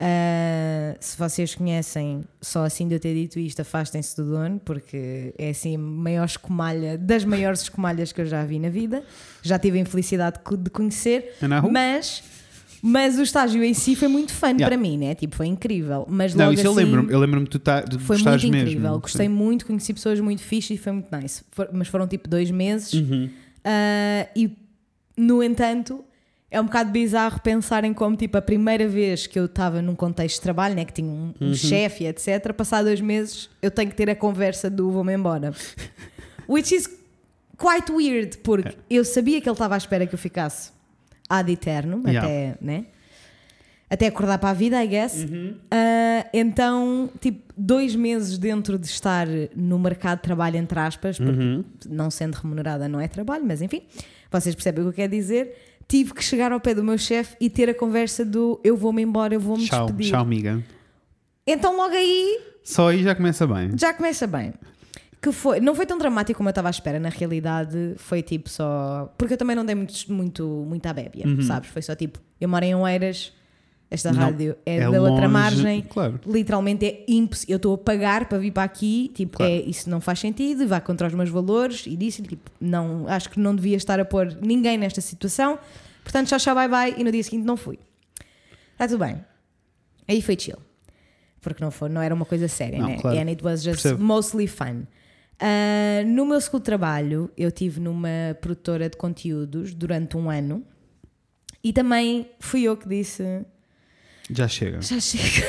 Ah, 0.00 0.96
se 1.00 1.18
vocês 1.18 1.54
conhecem, 1.56 2.22
só 2.40 2.64
assim 2.64 2.86
de 2.86 2.94
eu 2.94 3.00
ter 3.00 3.14
dito 3.14 3.38
isto, 3.40 3.60
afastem-se 3.60 4.16
do 4.16 4.30
dono, 4.30 4.60
porque 4.64 5.34
é 5.36 5.50
assim 5.50 5.74
a 5.74 5.78
maior 5.78 6.24
escumalha, 6.24 6.96
das 6.96 7.24
maiores 7.24 7.62
escumalhas 7.62 8.12
que 8.12 8.20
eu 8.20 8.26
já 8.26 8.44
vi 8.44 8.60
na 8.60 8.68
vida. 8.68 9.02
Já 9.42 9.58
tive 9.58 9.78
a 9.78 9.80
infelicidade 9.80 10.38
de 10.38 10.44
co- 10.44 10.56
de 10.56 10.70
conhecer, 10.70 11.34
who? 11.60 11.70
mas, 11.72 12.22
mas 12.82 13.18
o 13.18 13.22
estágio 13.22 13.62
em 13.64 13.74
si 13.74 13.94
foi 13.96 14.08
muito 14.08 14.32
fun 14.32 14.48
Yeah. 14.48 14.66
para 14.66 14.76
mim, 14.76 14.96
né? 14.98 15.14
Tipo, 15.14 15.36
foi 15.36 15.46
incrível. 15.46 16.06
Mas 16.08 16.34
Não, 16.34 16.52
isso 16.52 16.62
eu 16.66 16.70
assim, 16.72 16.80
lembro-me. 16.84 17.12
Eu 17.12 17.18
lembro-me 17.18 17.46
tu 17.46 17.58
tá, 17.58 17.80
de 17.80 17.98
foi 17.98 18.16
muito 18.18 18.30
mesmo. 18.30 18.56
incrível. 18.56 18.98
Gostei 19.00 19.28
muito, 19.28 19.66
conheci 19.66 19.92
pessoas 19.94 20.20
muito 20.20 20.42
fixe 20.42 20.74
e 20.74 20.78
foi 20.78 20.92
muito 20.92 21.08
nice. 21.16 21.42
For- 21.50 21.68
mas 21.72 21.88
foram 21.88 22.06
tipo 22.06 22.28
dois 22.28 22.50
meses. 22.50 22.92
Uhum. 22.92 23.28
Ah, 23.64 24.26
e, 24.34 24.50
no 25.16 25.42
entanto, 25.42 26.04
é 26.50 26.60
um 26.60 26.64
bocado 26.64 26.90
bizarro 26.90 27.40
pensar 27.42 27.84
em 27.84 27.92
como, 27.92 28.16
tipo, 28.16 28.38
a 28.38 28.42
primeira 28.42 28.88
vez 28.88 29.26
que 29.26 29.38
eu 29.38 29.44
estava 29.46 29.82
num 29.82 29.94
contexto 29.94 30.36
de 30.36 30.40
trabalho, 30.42 30.74
né, 30.74 30.84
que 30.84 30.92
tinha 30.94 31.08
um, 31.10 31.34
Uhum. 31.40 31.50
um 31.50 31.54
chefe, 31.54 32.04
etc., 32.04 32.52
passar 32.54 32.82
dois 32.82 33.00
meses, 33.00 33.50
eu 33.60 33.70
tenho 33.70 33.90
que 33.90 33.96
ter 33.96 34.08
a 34.08 34.14
conversa 34.16 34.70
do 34.70 34.90
vou-me 34.90 35.12
embora. 35.14 35.52
Which 36.48 36.74
is 36.74 36.88
quite 37.58 37.92
weird, 37.92 38.38
porque 38.38 38.74
eu 38.88 39.04
sabia 39.04 39.40
que 39.40 39.48
ele 39.48 39.54
estava 39.54 39.74
à 39.74 39.78
espera 39.78 40.06
que 40.06 40.14
eu 40.14 40.18
ficasse 40.18 40.70
ad 41.28 41.50
eterno, 41.52 42.02
Yeah. 42.06 42.26
até, 42.26 42.58
né? 42.60 42.86
Até 43.90 44.06
acordar 44.06 44.38
para 44.38 44.50
a 44.50 44.52
vida, 44.52 44.82
I 44.84 44.86
guess. 44.86 45.24
Uhum. 45.24 45.54
Ah, 45.70 46.26
então, 46.34 47.08
tipo, 47.20 47.40
dois 47.56 47.94
meses 47.96 48.36
dentro 48.36 48.78
de 48.78 48.86
estar 48.86 49.26
no 49.56 49.78
mercado 49.78 50.18
de 50.18 50.22
trabalho, 50.24 50.56
entre 50.58 50.78
aspas, 50.78 51.16
porque 51.18 51.32
Uhum. 51.32 51.64
não 51.88 52.10
sendo 52.10 52.34
remunerada 52.34 52.86
não 52.86 53.00
é 53.00 53.08
trabalho, 53.08 53.44
mas 53.46 53.62
enfim, 53.62 53.82
vocês 54.30 54.54
percebem 54.54 54.82
o 54.82 54.84
que 54.86 54.88
eu 54.90 55.04
quero 55.04 55.12
dizer. 55.12 55.56
Tive 55.88 56.12
que 56.12 56.22
chegar 56.22 56.52
ao 56.52 56.60
pé 56.60 56.74
do 56.74 56.84
meu 56.84 56.98
chefe 56.98 57.34
e 57.40 57.48
ter 57.48 57.70
a 57.70 57.74
conversa 57.74 58.26
do 58.26 58.60
eu 58.62 58.76
vou-me 58.76 59.00
embora, 59.00 59.32
eu 59.32 59.40
vou-me 59.40 59.66
despedir. 59.66 60.10
tchau, 60.10 60.20
amiga. 60.20 60.62
Então, 61.46 61.74
logo 61.78 61.94
aí 61.94 62.40
Só 62.62 62.88
aí 62.90 63.02
já 63.02 63.14
começa 63.14 63.46
bem. 63.46 63.70
já 63.74 63.94
começa 63.94 64.26
bem. 64.26 64.52
Que 65.20 65.32
foi, 65.32 65.58
não 65.60 65.74
foi 65.74 65.84
tão 65.84 65.98
dramático 65.98 66.36
como 66.36 66.48
eu 66.48 66.50
estava 66.52 66.68
à 66.68 66.70
espera, 66.70 67.00
na 67.00 67.08
realidade 67.08 67.94
foi 67.96 68.22
tipo 68.22 68.48
só. 68.48 69.12
Porque 69.18 69.34
eu 69.34 69.38
também 69.38 69.56
não 69.56 69.64
dei 69.64 69.74
muito, 69.74 70.12
muito, 70.12 70.46
muita 70.68 70.92
bébia, 70.92 71.24
sabes? 71.42 71.70
Foi 71.70 71.82
só 71.82 71.94
tipo, 71.96 72.20
eu 72.40 72.48
moro 72.48 72.64
em 72.64 72.74
Oeiras, 72.74 73.32
esta 73.90 74.10
Uhum. 74.10 74.14
Não, 74.14 74.22
rádio 74.22 74.56
é, 74.64 74.76
é 74.76 74.80
da 74.82 75.00
outra 75.00 75.22
longe, 75.22 75.28
margem, 75.28 75.82
claro. 75.82 76.20
literalmente 76.26 76.86
é 76.86 77.04
impossível. 77.08 77.52
Eu 77.54 77.56
estou 77.56 77.74
a 77.74 77.78
pagar 77.78 78.28
para 78.28 78.38
vir 78.38 78.52
para 78.52 78.62
aqui, 78.62 79.10
tipo, 79.14 79.38
Claro. 79.38 79.50
é, 79.52 79.56
isso 79.56 79.90
não 79.90 80.00
faz 80.00 80.20
sentido, 80.20 80.68
vai 80.68 80.80
contra 80.80 81.08
os 81.08 81.14
meus 81.14 81.30
valores 81.30 81.84
e 81.86 81.96
disse 81.96 82.22
tipo, 82.22 82.50
não, 82.60 83.08
acho 83.08 83.28
que 83.30 83.40
não 83.40 83.56
devia 83.56 83.76
estar 83.76 83.98
a 83.98 84.04
pôr 84.04 84.36
ninguém 84.40 84.78
nesta 84.78 85.00
situação, 85.00 85.58
portanto, 86.04 86.28
tchau, 86.28 86.38
tchau, 86.38 86.54
bye 86.54 86.68
bye, 86.68 86.94
e 86.96 87.02
no 87.02 87.10
dia 87.10 87.22
seguinte 87.24 87.44
não 87.44 87.56
fui. 87.56 87.78
Está 88.72 88.86
tudo 88.86 88.98
bem. 89.04 89.24
Aí 90.06 90.22
foi 90.22 90.36
chill. 90.38 90.58
Porque 91.40 91.62
não, 91.64 91.70
foi, 91.70 91.88
não 91.88 92.00
era 92.02 92.14
uma 92.14 92.24
coisa 92.24 92.46
séria, 92.46 92.78
Não, 92.78 92.88
né? 92.88 92.98
claro. 93.00 93.16
And 93.18 93.28
it 93.28 93.42
was 93.44 93.62
just 93.62 93.82
Percebo. 93.82 94.04
mostly 94.04 94.46
fun. 94.46 94.82
Ah, 95.40 96.02
no 96.06 96.26
meu 96.26 96.40
segundo 96.40 96.62
trabalho, 96.62 97.30
eu 97.36 97.50
tive 97.52 97.80
numa 97.80 98.08
produtora 98.40 98.88
de 98.88 98.96
conteúdos 98.96 99.72
durante 99.74 100.16
um 100.16 100.28
ano 100.30 100.64
e 101.62 101.72
também 101.72 102.28
fui 102.40 102.62
eu 102.64 102.76
que 102.76 102.88
disse: 102.88 103.22
Já 104.30 104.48
chega. 104.48 104.80
já 104.82 104.98
chega, 105.00 105.46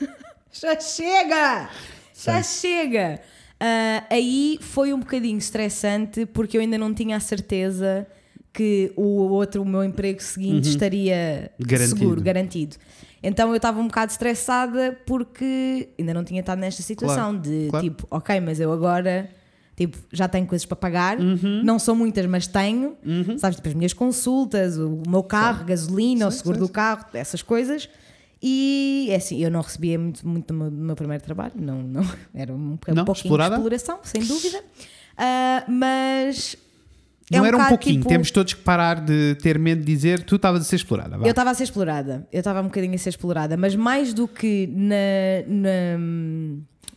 já 0.52 0.80
chega, 0.80 1.70
já 2.14 2.42
chega. 2.42 3.20
Ah, 3.58 4.04
aí 4.10 4.58
foi 4.60 4.92
um 4.92 5.00
bocadinho 5.00 5.38
estressante 5.38 6.26
porque 6.26 6.56
eu 6.56 6.60
ainda 6.60 6.78
não 6.78 6.92
tinha 6.94 7.16
a 7.16 7.20
certeza 7.20 8.06
que 8.52 8.92
o 8.96 9.02
outro, 9.30 9.62
o 9.62 9.64
meu 9.64 9.82
emprego 9.82 10.20
seguinte, 10.22 10.68
estaria 10.68 11.50
Uhum. 11.58 11.66
Garantido. 11.66 11.98
seguro, 11.98 12.20
garantido. 12.22 12.76
Então 13.22 13.50
eu 13.50 13.56
estava 13.56 13.78
um 13.80 13.86
bocado 13.86 14.10
estressada 14.12 14.98
porque 15.06 15.88
ainda 15.98 16.12
não 16.12 16.24
tinha 16.24 16.40
estado 16.40 16.58
nesta 16.58 16.82
situação 16.82 17.36
de 17.38 17.68
claro. 17.70 17.84
tipo, 17.86 18.06
ok, 18.10 18.40
mas 18.40 18.58
eu 18.58 18.72
agora 18.72 19.30
tipo, 19.76 19.96
já 20.12 20.28
tenho 20.28 20.46
coisas 20.46 20.66
para 20.66 20.76
pagar, 20.76 21.18
Uhum. 21.18 21.62
não 21.64 21.78
são 21.78 21.94
muitas, 21.96 22.26
mas 22.26 22.46
tenho, 22.46 22.96
sabes, 23.38 23.56
tipo 23.56 23.68
as 23.68 23.74
minhas 23.74 23.92
consultas, 23.92 24.76
o 24.78 25.02
meu 25.08 25.22
carro, 25.22 25.64
gasolina, 25.64 26.26
o 26.26 26.30
Sei, 26.30 26.38
seguro 26.38 26.58
sei, 26.58 26.66
do 26.66 26.72
carro, 26.72 27.06
essas 27.14 27.42
coisas. 27.42 27.88
E 28.44 29.06
é 29.10 29.14
assim, 29.16 29.38
eu 29.42 29.50
não 29.50 29.60
recebia 29.60 29.96
muito, 29.98 30.26
muito 30.28 30.46
do, 30.48 30.54
meu, 30.54 30.70
do 30.70 30.76
meu 30.76 30.96
primeiro 30.96 31.22
trabalho, 31.22 31.52
não, 31.56 31.80
não 31.82 32.02
era 32.34 32.52
um, 32.52 32.58
Não? 32.58 33.02
um 33.02 33.04
pouquinho 33.04 33.12
Explorada? 33.12 33.54
de 33.56 33.60
exploração, 33.60 33.98
sem 34.02 34.20
dúvida. 34.26 34.62
Ah, 35.16 35.64
mas 35.68 36.56
é 37.32 37.38
não 37.38 37.44
um 37.44 37.46
era 37.46 37.56
um 37.56 37.64
pouquinho. 37.66 37.96
tipo, 37.96 38.08
Temos 38.08 38.30
todos 38.30 38.54
que 38.54 38.60
parar 38.62 39.00
de 39.00 39.34
ter 39.42 39.58
medo 39.58 39.80
de 39.80 39.86
dizer 39.86 40.22
tu 40.24 40.36
estavas 40.36 40.60
a 40.62 40.64
ser 40.64 40.76
explorada. 40.76 41.16
vá. 41.18 41.26
Eu 41.26 41.30
estava 41.30 41.50
a 41.50 41.54
ser 41.54 41.64
explorada, 41.64 42.26
eu 42.32 42.38
estava 42.40 42.60
um 42.60 42.64
bocadinho 42.64 42.94
a 42.94 42.98
ser 42.98 43.08
explorada, 43.10 43.56
mas 43.56 43.74
mais 43.76 44.12
do 44.14 44.26
que 44.28 44.66
na, 44.72 44.94
na- 45.46 45.98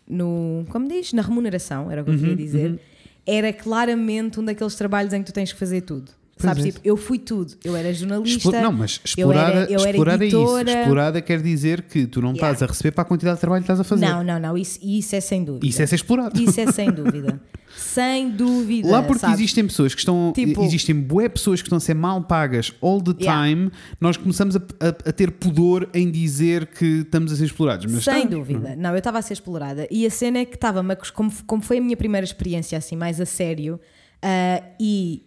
no, 0.08 0.66
como 0.70 0.88
diz, 0.88 1.14
na 1.14 1.22
remuneração, 1.22 1.90
era 1.92 2.02
o 2.02 2.06
que 2.06 2.12
eu 2.12 2.14
Uhum, 2.16 2.20
queria 2.22 2.36
dizer, 2.36 2.80
era 3.26 3.52
claramente 3.52 4.40
um 4.40 4.46
daqueles 4.46 4.76
trabalhos 4.76 5.14
em 5.14 5.20
que 5.24 5.32
tu 5.32 5.34
tens 5.34 5.52
que 5.52 5.58
fazer 5.60 5.82
tudo. 5.82 6.12
Pois 6.38 6.50
Sabes, 6.50 6.66
é. 6.66 6.72
tipo, 6.72 6.82
eu 6.84 6.98
fui 6.98 7.18
tudo. 7.18 7.54
Eu 7.64 7.78
era 7.78 7.94
jornalista. 7.94 8.50
Explo- 8.50 8.62
Não, 8.62 8.72
mas 8.74 9.00
eu 9.18 9.32
era- 9.32 9.52
explorada, 9.56 9.72
eu 9.72 9.80
era 9.80 9.90
explorada 9.92 10.24
é 10.24 10.28
isso. 10.28 10.38
editora. 10.38 10.72
Explorada 10.82 11.22
quer 11.22 11.42
dizer 11.42 11.82
que 11.84 12.06
tu 12.08 12.22
não 12.22 12.32
Yeah. 12.34 12.52
estás 12.52 12.62
a 12.70 12.72
receber 12.74 12.92
para 12.92 13.02
a 13.04 13.06
quantidade 13.06 13.38
de 13.38 13.42
trabalho 13.42 13.62
que 13.62 13.72
estás 13.72 13.80
a 13.80 13.84
fazer. 13.86 14.06
Não, 14.06 14.22
não, 14.22 14.38
não, 14.38 14.58
isso, 14.58 14.78
isso 14.84 15.16
é 15.16 15.22
sem 15.22 15.46
dúvida. 15.46 15.66
Isso 15.66 15.82
é 15.82 15.86
ser 15.86 15.96
explorado. 15.96 16.38
Isso 16.42 16.60
é 16.60 16.70
sem 16.74 16.92
dúvida. 16.92 17.42
sem 17.78 18.30
dúvida. 18.32 18.90
Lá 18.90 19.02
porque 19.04 19.20
sabes? 19.20 19.38
existem 19.40 19.66
pessoas 19.66 19.94
que 19.96 20.00
estão. 20.02 20.34
Tipo- 20.36 20.62
existem 20.64 20.94
bué 20.94 21.30
pessoas 21.30 21.62
que 21.62 21.68
estão 21.68 21.78
a 21.78 21.82
ser 21.82 21.94
mal 21.94 22.22
pagas 22.22 22.74
all 22.82 23.02
the 23.02 23.14
Yeah. 23.18 23.48
time, 23.48 23.72
nós 24.02 24.18
começamos 24.18 24.58
a, 24.58 24.60
a- 24.60 25.10
a 25.10 25.14
ter 25.14 25.32
pudor 25.32 25.88
em 25.94 26.12
dizer 26.12 26.68
que 26.68 26.86
estamos 27.06 27.32
a 27.32 27.38
ser 27.38 27.46
explorados. 27.46 27.86
Mas 27.90 28.04
Sem 28.04 28.28
dúvida. 28.28 28.76
Não, 28.76 28.90
eu 28.92 28.98
estava 28.98 29.20
a 29.20 29.22
ser 29.22 29.34
explorada. 29.34 29.88
E 29.90 30.06
a 30.06 30.10
cena 30.10 30.40
é 30.40 30.46
que 30.46 30.56
estava, 30.56 30.84
como, 31.14 31.32
como 31.48 31.62
foi 31.62 31.78
a 31.78 31.82
minha 31.82 31.96
primeira 31.96 32.26
experiência 32.26 32.78
assim, 32.78 32.98
mais 32.98 33.22
a 33.22 33.26
sério, 33.26 33.80
ah, 34.22 34.62
e 34.80 35.24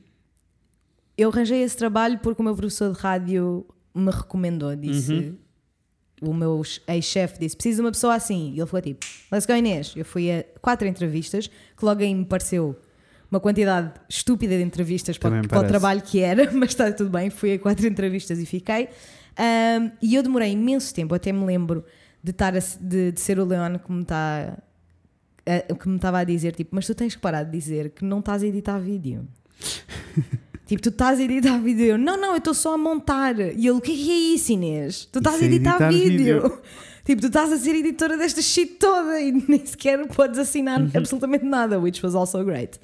eu 1.19 1.29
arranjei 1.31 1.63
esse 1.63 1.77
trabalho 1.77 2.19
porque 2.21 2.41
o 2.41 2.45
meu 2.45 2.55
professor 2.55 2.93
de 2.95 2.99
rádio 2.99 3.67
me 3.95 4.11
recomendou. 4.11 4.75
Disse, 4.77 5.35
o 6.23 6.33
meu 6.33 6.63
ex-chefe 6.87 7.39
disse: 7.41 7.57
precisa 7.57 7.77
de 7.77 7.83
uma 7.87 7.93
pessoa 7.93 8.15
assim. 8.15 8.53
E 8.55 8.59
ele 8.61 8.67
foi 8.67 8.81
tipo: 8.81 9.05
let's 9.33 9.45
go, 9.47 9.53
Inês. 9.55 9.93
Eu 9.97 10.05
fui 10.05 10.31
a 10.31 10.45
quatro 10.61 10.87
entrevistas, 10.89 11.49
que 11.49 11.85
logo 11.85 12.01
aí 12.01 12.15
me 12.15 12.25
pareceu 12.25 12.77
uma 13.31 13.39
quantidade 13.41 13.93
estúpida 14.09 14.57
de 14.57 14.63
entrevistas 14.63 15.19
para, 15.19 15.31
para 15.49 15.59
o 15.59 15.61
trabalho 15.69 16.01
que 16.03 16.21
era, 16.21 16.51
mas 16.55 16.71
está 16.71 16.91
tudo 16.93 17.11
bem. 17.11 17.29
Fui 17.31 17.53
a 17.53 17.59
quatro 17.59 17.87
entrevistas 17.87 18.39
e 18.39 18.47
fiquei. 18.47 18.89
Um, 19.39 19.91
e 20.03 20.15
eu 20.15 20.23
demorei 20.23 20.53
imenso 20.53 20.95
tempo, 20.95 21.15
até 21.15 21.31
me 21.31 21.45
lembro 21.45 21.85
de, 22.25 22.31
estar 22.31 22.57
a- 22.57 22.61
de, 22.81 23.13
de 23.13 23.21
ser 23.21 23.39
o 23.39 23.45
Leon 23.45 23.79
que 23.79 23.93
me 23.93 24.03
está 24.03 24.59
a- 25.47 25.75
que 25.75 25.89
me 25.89 25.97
estava 25.97 26.19
a 26.21 26.25
dizer, 26.25 26.55
tipo, 26.55 26.75
mas 26.75 26.87
tu 26.87 26.95
tens 26.95 27.15
que 27.15 27.21
parar 27.21 27.43
de 27.45 27.51
dizer 27.53 27.91
que 27.91 28.05
não 28.05 28.19
estás 28.21 28.43
a 28.43 28.47
editar 28.47 28.79
vídeo. 28.79 29.29
tipo, 30.69 30.81
tu 30.81 30.91
estás 30.91 31.19
a 31.19 31.23
editar 31.25 31.59
vídeo. 31.59 31.87
Eu, 31.87 31.99
não, 31.99 32.17
não, 32.21 32.31
eu 32.31 32.37
estou 32.39 32.55
só 32.55 32.75
a 32.75 32.79
montar. 32.79 33.37
E 33.41 33.67
ele, 33.67 33.71
o 33.73 33.81
que 33.81 33.91
é 33.91 33.95
que 33.97 34.11
é 34.13 34.35
isso, 34.35 34.53
Inês? 34.53 35.09
Tu 35.11 35.19
estás 35.19 35.35
Isso 35.37 35.45
a 35.45 35.49
é 35.49 35.51
editar, 35.51 35.71
editar 35.75 35.91
vídeo. 35.91 36.41
vídeo. 36.43 36.59
tipo, 37.05 37.21
tu 37.23 37.27
estás 37.27 37.51
a 37.53 37.57
ser 37.57 37.75
editora 37.75 38.17
desta 38.17 38.41
shit 38.43 38.75
toda 38.75 39.21
e 39.21 39.33
nem 39.49 39.67
sequer 39.67 40.07
podes 40.09 40.39
assinar 40.39 40.81
Uhum. 40.81 40.91
absolutamente 40.95 41.45
nada, 41.45 41.81
which 41.81 42.05
was 42.05 42.15
also 42.15 42.45
great. 42.45 42.79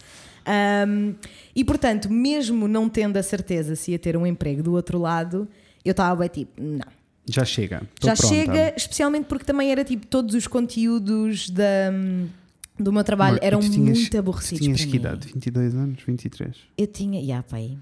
Um, 0.46 1.14
e 1.54 1.64
portanto, 1.64 2.10
mesmo 2.12 2.66
não 2.66 2.88
tendo 2.88 3.16
a 3.16 3.22
certeza 3.22 3.76
se 3.76 3.92
ia 3.92 3.98
ter 3.98 4.16
um 4.16 4.26
emprego 4.26 4.62
do 4.62 4.72
outro 4.72 4.98
lado, 4.98 5.46
eu 5.84 5.92
estava 5.92 6.16
bem 6.16 6.28
tipo, 6.28 6.52
não. 6.60 6.86
Já 7.26 7.44
chega. 7.44 7.82
Já 8.02 8.14
pronta. 8.14 8.34
chega, 8.34 8.74
especialmente 8.76 9.24
porque 9.24 9.44
também 9.46 9.70
era 9.72 9.82
tipo 9.84 10.06
todos 10.06 10.34
os 10.34 10.46
conteúdos 10.46 11.48
da, 11.48 11.90
do 12.78 12.92
meu 12.92 13.04
trabalho 13.04 13.36
Amor, 13.36 13.44
eram 13.46 13.60
tinhas- 13.60 13.98
muito 13.98 14.18
aborrecidos. 14.18 14.64
Tinhas 14.64 14.80
para 14.80 14.86
que 14.90 14.92
mim. 14.92 14.98
idade? 15.00 15.26
22 15.32 15.74
anos? 15.74 16.02
23? 16.06 16.56
Eu 16.76 16.86
tinha, 16.86 17.24
já, 17.24 17.42
pai, 17.42 17.76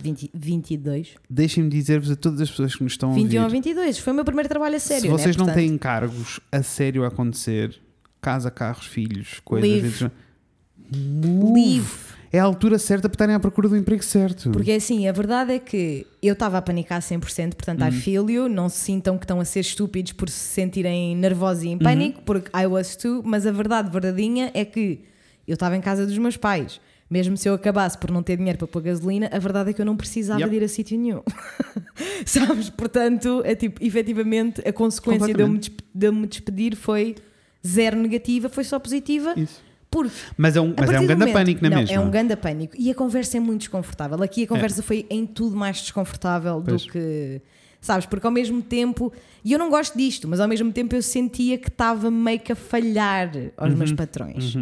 20, 0.00 0.30
22. 0.34 1.14
Deixem-me 1.30 1.70
dizer-vos 1.70 2.10
a 2.10 2.16
todas 2.16 2.40
as 2.40 2.50
pessoas 2.50 2.74
que 2.74 2.82
nos 2.82 2.92
estão 2.94 3.10
a 3.10 3.14
21 3.14 3.24
ouvir. 3.42 3.44
ou 3.44 3.50
22. 3.50 3.98
Foi 3.98 4.12
o 4.12 4.16
meu 4.16 4.24
primeiro 4.24 4.48
trabalho 4.48 4.76
a 4.76 4.80
sério. 4.80 5.02
Se 5.02 5.08
vocês 5.08 5.36
né? 5.36 5.40
não 5.40 5.46
Portanto, 5.46 5.64
têm 5.64 5.78
cargos 5.78 6.40
a 6.50 6.62
sério 6.62 7.04
a 7.04 7.08
acontecer, 7.08 7.78
casa, 8.20 8.50
carros, 8.50 8.86
filhos, 8.86 9.40
coisas. 9.44 10.10
Move. 10.94 11.52
Leave. 11.54 12.11
É 12.32 12.38
a 12.38 12.44
altura 12.44 12.78
certa 12.78 13.08
para 13.08 13.14
estarem 13.14 13.34
à 13.34 13.40
procura 13.40 13.68
do 13.68 13.76
emprego 13.76 14.02
certo. 14.02 14.50
Porque 14.50 14.72
assim, 14.72 15.06
a 15.06 15.12
verdade 15.12 15.52
é 15.52 15.58
que 15.58 16.06
eu 16.22 16.32
estava 16.32 16.58
a 16.58 16.62
panicar 16.62 17.00
100%, 17.02 17.54
portanto, 17.54 17.82
Uhum. 17.82 17.88
I 17.88 17.92
feel 17.92 18.30
you, 18.30 18.48
não 18.48 18.68
se 18.68 18.78
sintam 18.78 19.18
que 19.18 19.24
estão 19.24 19.38
a 19.40 19.44
ser 19.44 19.60
estúpidos 19.60 20.12
por 20.12 20.28
se 20.30 20.38
sentirem 20.38 21.14
nervosos 21.16 21.64
e 21.64 21.66
Uhum. 21.68 21.72
em 21.74 21.78
pânico, 21.78 22.22
porque 22.22 22.50
I 22.56 22.66
was 22.66 22.96
too, 22.96 23.22
mas 23.24 23.46
a 23.46 23.52
verdade 23.52 23.90
verdadeira 23.90 24.50
é 24.54 24.64
que 24.64 25.00
eu 25.46 25.54
estava 25.54 25.76
em 25.76 25.80
casa 25.80 26.06
dos 26.06 26.16
meus 26.18 26.36
pais. 26.36 26.80
Mesmo 27.10 27.36
se 27.36 27.46
eu 27.46 27.52
acabasse 27.52 27.98
por 27.98 28.10
não 28.10 28.22
ter 28.22 28.38
dinheiro 28.38 28.56
para 28.56 28.66
pôr 28.66 28.80
gasolina, 28.80 29.28
a 29.30 29.38
verdade 29.38 29.68
é 29.68 29.72
que 29.74 29.82
eu 29.82 29.84
não 29.84 29.94
precisava 29.98 30.40
Yep. 30.40 30.50
de 30.50 30.56
ir 30.56 30.64
a 30.64 30.68
sítio 30.68 30.98
nenhum. 30.98 31.20
Sabes? 32.24 32.70
Portanto, 32.70 33.42
é 33.44 33.54
tipo, 33.54 33.84
efetivamente, 33.84 34.62
a 34.66 34.72
consequência 34.72 35.32
de 35.34 35.40
eu, 35.42 35.48
me 35.48 35.58
de 35.58 36.06
eu 36.06 36.12
me 36.12 36.26
despedir 36.26 36.74
foi 36.76 37.16
zero 37.66 37.96
negativa, 37.98 38.48
foi 38.48 38.64
só 38.64 38.78
positiva. 38.78 39.34
Isso. 39.36 39.60
Porque 39.92 40.10
Mas 40.36 40.56
é 40.56 40.60
um, 40.60 40.74
mas 40.76 40.90
é 40.90 40.98
um 40.98 41.02
do 41.02 41.06
grande 41.06 41.20
momento- 41.20 41.34
pânico 41.34 41.62
na 41.62 41.70
não, 41.70 41.76
mesma. 41.78 41.94
É 41.94 42.00
um 42.00 42.10
grande 42.10 42.34
pânico. 42.36 42.74
E 42.78 42.90
a 42.90 42.94
conversa 42.94 43.36
é 43.36 43.40
muito 43.40 43.60
desconfortável. 43.60 44.20
Aqui 44.22 44.44
a 44.44 44.46
conversa 44.48 44.82
foi 44.82 45.06
em 45.10 45.26
tudo 45.26 45.54
mais 45.54 45.80
desconfortável 45.80 46.62
Pois. 46.66 46.82
do 46.86 46.92
que. 46.92 47.40
Sabes? 47.80 48.06
Porque 48.06 48.26
ao 48.26 48.32
mesmo 48.32 48.62
tempo. 48.62 49.12
E 49.44 49.52
eu 49.52 49.58
não 49.58 49.68
gosto 49.68 49.96
disto, 49.98 50.26
mas 50.26 50.40
ao 50.40 50.48
mesmo 50.48 50.72
tempo 50.72 50.94
eu 50.96 51.02
sentia 51.02 51.58
que 51.58 51.68
estava 51.68 52.10
meio 52.10 52.40
que 52.40 52.52
a 52.52 52.56
falhar 52.56 53.30
aos 53.56 53.72
Uhum. 53.72 53.78
meus 53.78 53.92
patrões. 53.92 54.56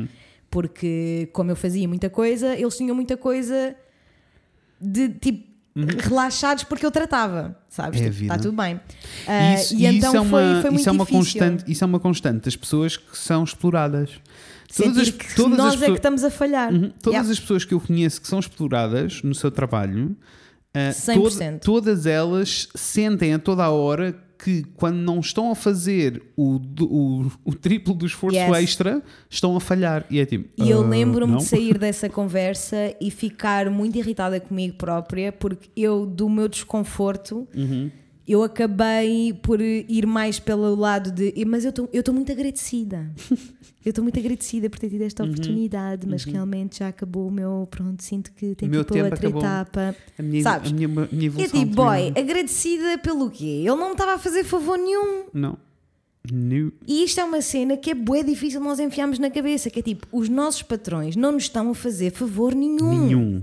Porque, 0.51 1.29
como 1.33 1.51
eu 1.51 1.57
fazia 1.57 1.87
muita 1.87 2.11
coisa, 2.11 2.57
eles 2.57 2.77
tinham 2.77 2.95
muita 2.97 3.16
coisa 3.16 3.75
de 4.81 5.09
tipo. 5.11 5.51
Relaxados 5.77 6.64
porque 6.64 6.85
eu 6.85 6.90
tratava, 6.90 7.57
sabes? 7.69 8.01
Uhum. 8.01 8.07
É 8.07 8.11
Tipo. 8.11 8.23
Está 8.25 8.38
tudo 8.38 8.53
bem. 8.57 8.81
Ah, 9.27 9.55
Isso, 9.55 9.75
e 9.75 9.83
e 9.83 9.87
então 9.87 10.09
isso 10.09 10.16
é 10.16 10.21
uma, 10.21 10.29
foi, 10.31 10.61
foi 10.62 10.71
muito 10.71 10.81
isso 10.81 10.88
é 10.88 10.93
uma 10.93 11.05
difícil. 11.05 11.21
constante, 11.40 11.71
isso 11.73 11.85
é 11.85 11.87
uma 11.87 12.01
constante 12.01 12.45
das 12.45 12.57
pessoas 12.57 12.97
que 12.97 13.16
são 13.16 13.45
exploradas. 13.45 14.11
Sentir 14.71 15.13
que 15.13 15.41
nós 15.43 15.75
é 15.75 15.75
que 15.75 15.81
pessoas- 15.81 15.97
estamos 15.99 16.25
a 16.25 16.31
falhar. 16.31 16.73
Uhum. 16.73 16.91
Todas 17.03 17.15
Yeah. 17.15 17.31
as 17.31 17.41
pessoas 17.41 17.65
que 17.65 17.75
eu 17.75 17.81
conheço 17.81 18.21
que 18.21 18.29
são 18.29 18.39
exploradas 18.39 19.23
no 19.23 19.35
seu 19.35 19.51
trabalho, 19.51 20.17
100%. 20.93 21.61
todas 21.65 22.07
elas 22.07 22.69
sentem 22.75 23.35
a 23.35 23.39
toda 23.39 23.65
a 23.65 23.71
hora 23.71 24.15
que 24.43 24.63
quando 24.75 24.97
não 24.97 25.21
estão 25.21 25.51
a 25.51 25.55
fazer 25.55 26.23
o, 26.35 26.59
o, 26.81 27.31
o 27.45 27.55
triplo 27.55 27.93
do 27.93 28.07
esforço 28.07 28.39
Yes. 28.39 28.57
extra, 28.57 29.03
estão 29.29 29.55
a 29.55 29.61
falhar. 29.61 30.07
E 30.09 30.19
é 30.19 30.25
tipo. 30.25 30.49
E 30.57 30.71
eu 30.71 30.83
"Ah, 30.83 30.87
lembro-me 30.89 31.33
não?" 31.33 31.39
de 31.41 31.45
sair 31.45 31.77
dessa 31.79 32.09
conversa 32.09 32.95
e 33.01 33.11
ficar 33.11 33.69
muito 33.69 33.99
irritada 33.99 34.41
comigo 34.41 34.77
própria, 34.79 35.31
porque 35.31 35.69
eu, 35.77 36.07
do 36.07 36.29
meu 36.31 36.49
desconforto, 36.49 37.47
Uhum. 37.55 37.91
Eu 38.33 38.43
acabei 38.43 39.33
por 39.33 39.61
ir 39.61 40.07
mais 40.07 40.38
pelo 40.38 40.75
lado 40.75 41.11
de. 41.11 41.33
Mas 41.47 41.64
eu 41.64 41.71
estou 41.93 42.14
muito 42.14 42.31
agradecida. 42.33 43.11
Eu 43.83 43.88
estou 43.93 44.03
muito 44.05 44.19
agradecida 44.21 44.69
por 44.69 44.79
ter 44.79 44.90
tido 44.90 45.01
Uhum. 45.01 45.07
esta 45.07 45.25
oportunidade, 45.25 46.07
mas 46.07 46.25
realmente 46.25 46.81
já 46.81 46.88
acabou 46.88 47.29
o 47.29 47.31
meu. 47.31 47.66
Pronto, 47.71 48.03
sinto 48.05 48.31
que 48.33 48.55
tem 48.55 48.69
O 48.69 48.71
meu 48.71 48.85
que 48.85 48.93
ir 48.93 49.03
pela 49.05 49.16
tempo 49.16 49.37
outra 49.38 49.61
acabou. 49.62 49.73
etapa. 49.83 49.97
A 50.19 50.23
minha, 50.23 50.43
Sabes? 50.43 50.71
a 50.71 50.75
minha, 50.75 50.87
a 50.87 50.90
minha 50.90 51.09
E 51.11 51.25
evolução. 51.25 51.61
tipo, 51.61 51.75
boy, 51.77 52.09
agradecida 52.14 52.99
pelo 52.99 53.31
quê? 53.31 53.47
Ele 53.64 53.71
não 53.77 53.87
me 53.87 53.93
estava 53.93 54.12
a 54.12 54.19
fazer 54.19 54.45
favor 54.45 54.77
nenhum. 54.77 55.25
Não. 55.33 55.57
New. 56.31 56.75
E 56.87 57.05
isto 57.05 57.21
é 57.21 57.25
uma 57.25 57.40
cena 57.40 57.75
que 57.79 57.90
é 57.90 57.95
bué 57.95 58.23
difícil 58.23 58.61
nós 58.61 58.79
enfiarmos 58.79 59.19
na 59.19 59.31
cabeça, 59.31 59.71
que 59.71 59.79
é 59.79 59.83
tipo, 59.83 60.07
os 60.12 60.29
nossos 60.29 60.61
patrões 60.62 61.16
não 61.16 61.33
nos 61.33 61.45
estão 61.45 61.71
a 61.71 61.75
fazer 61.75 62.12
favor 62.12 62.55
nenhum. 62.55 63.07
Nenhum. 63.07 63.43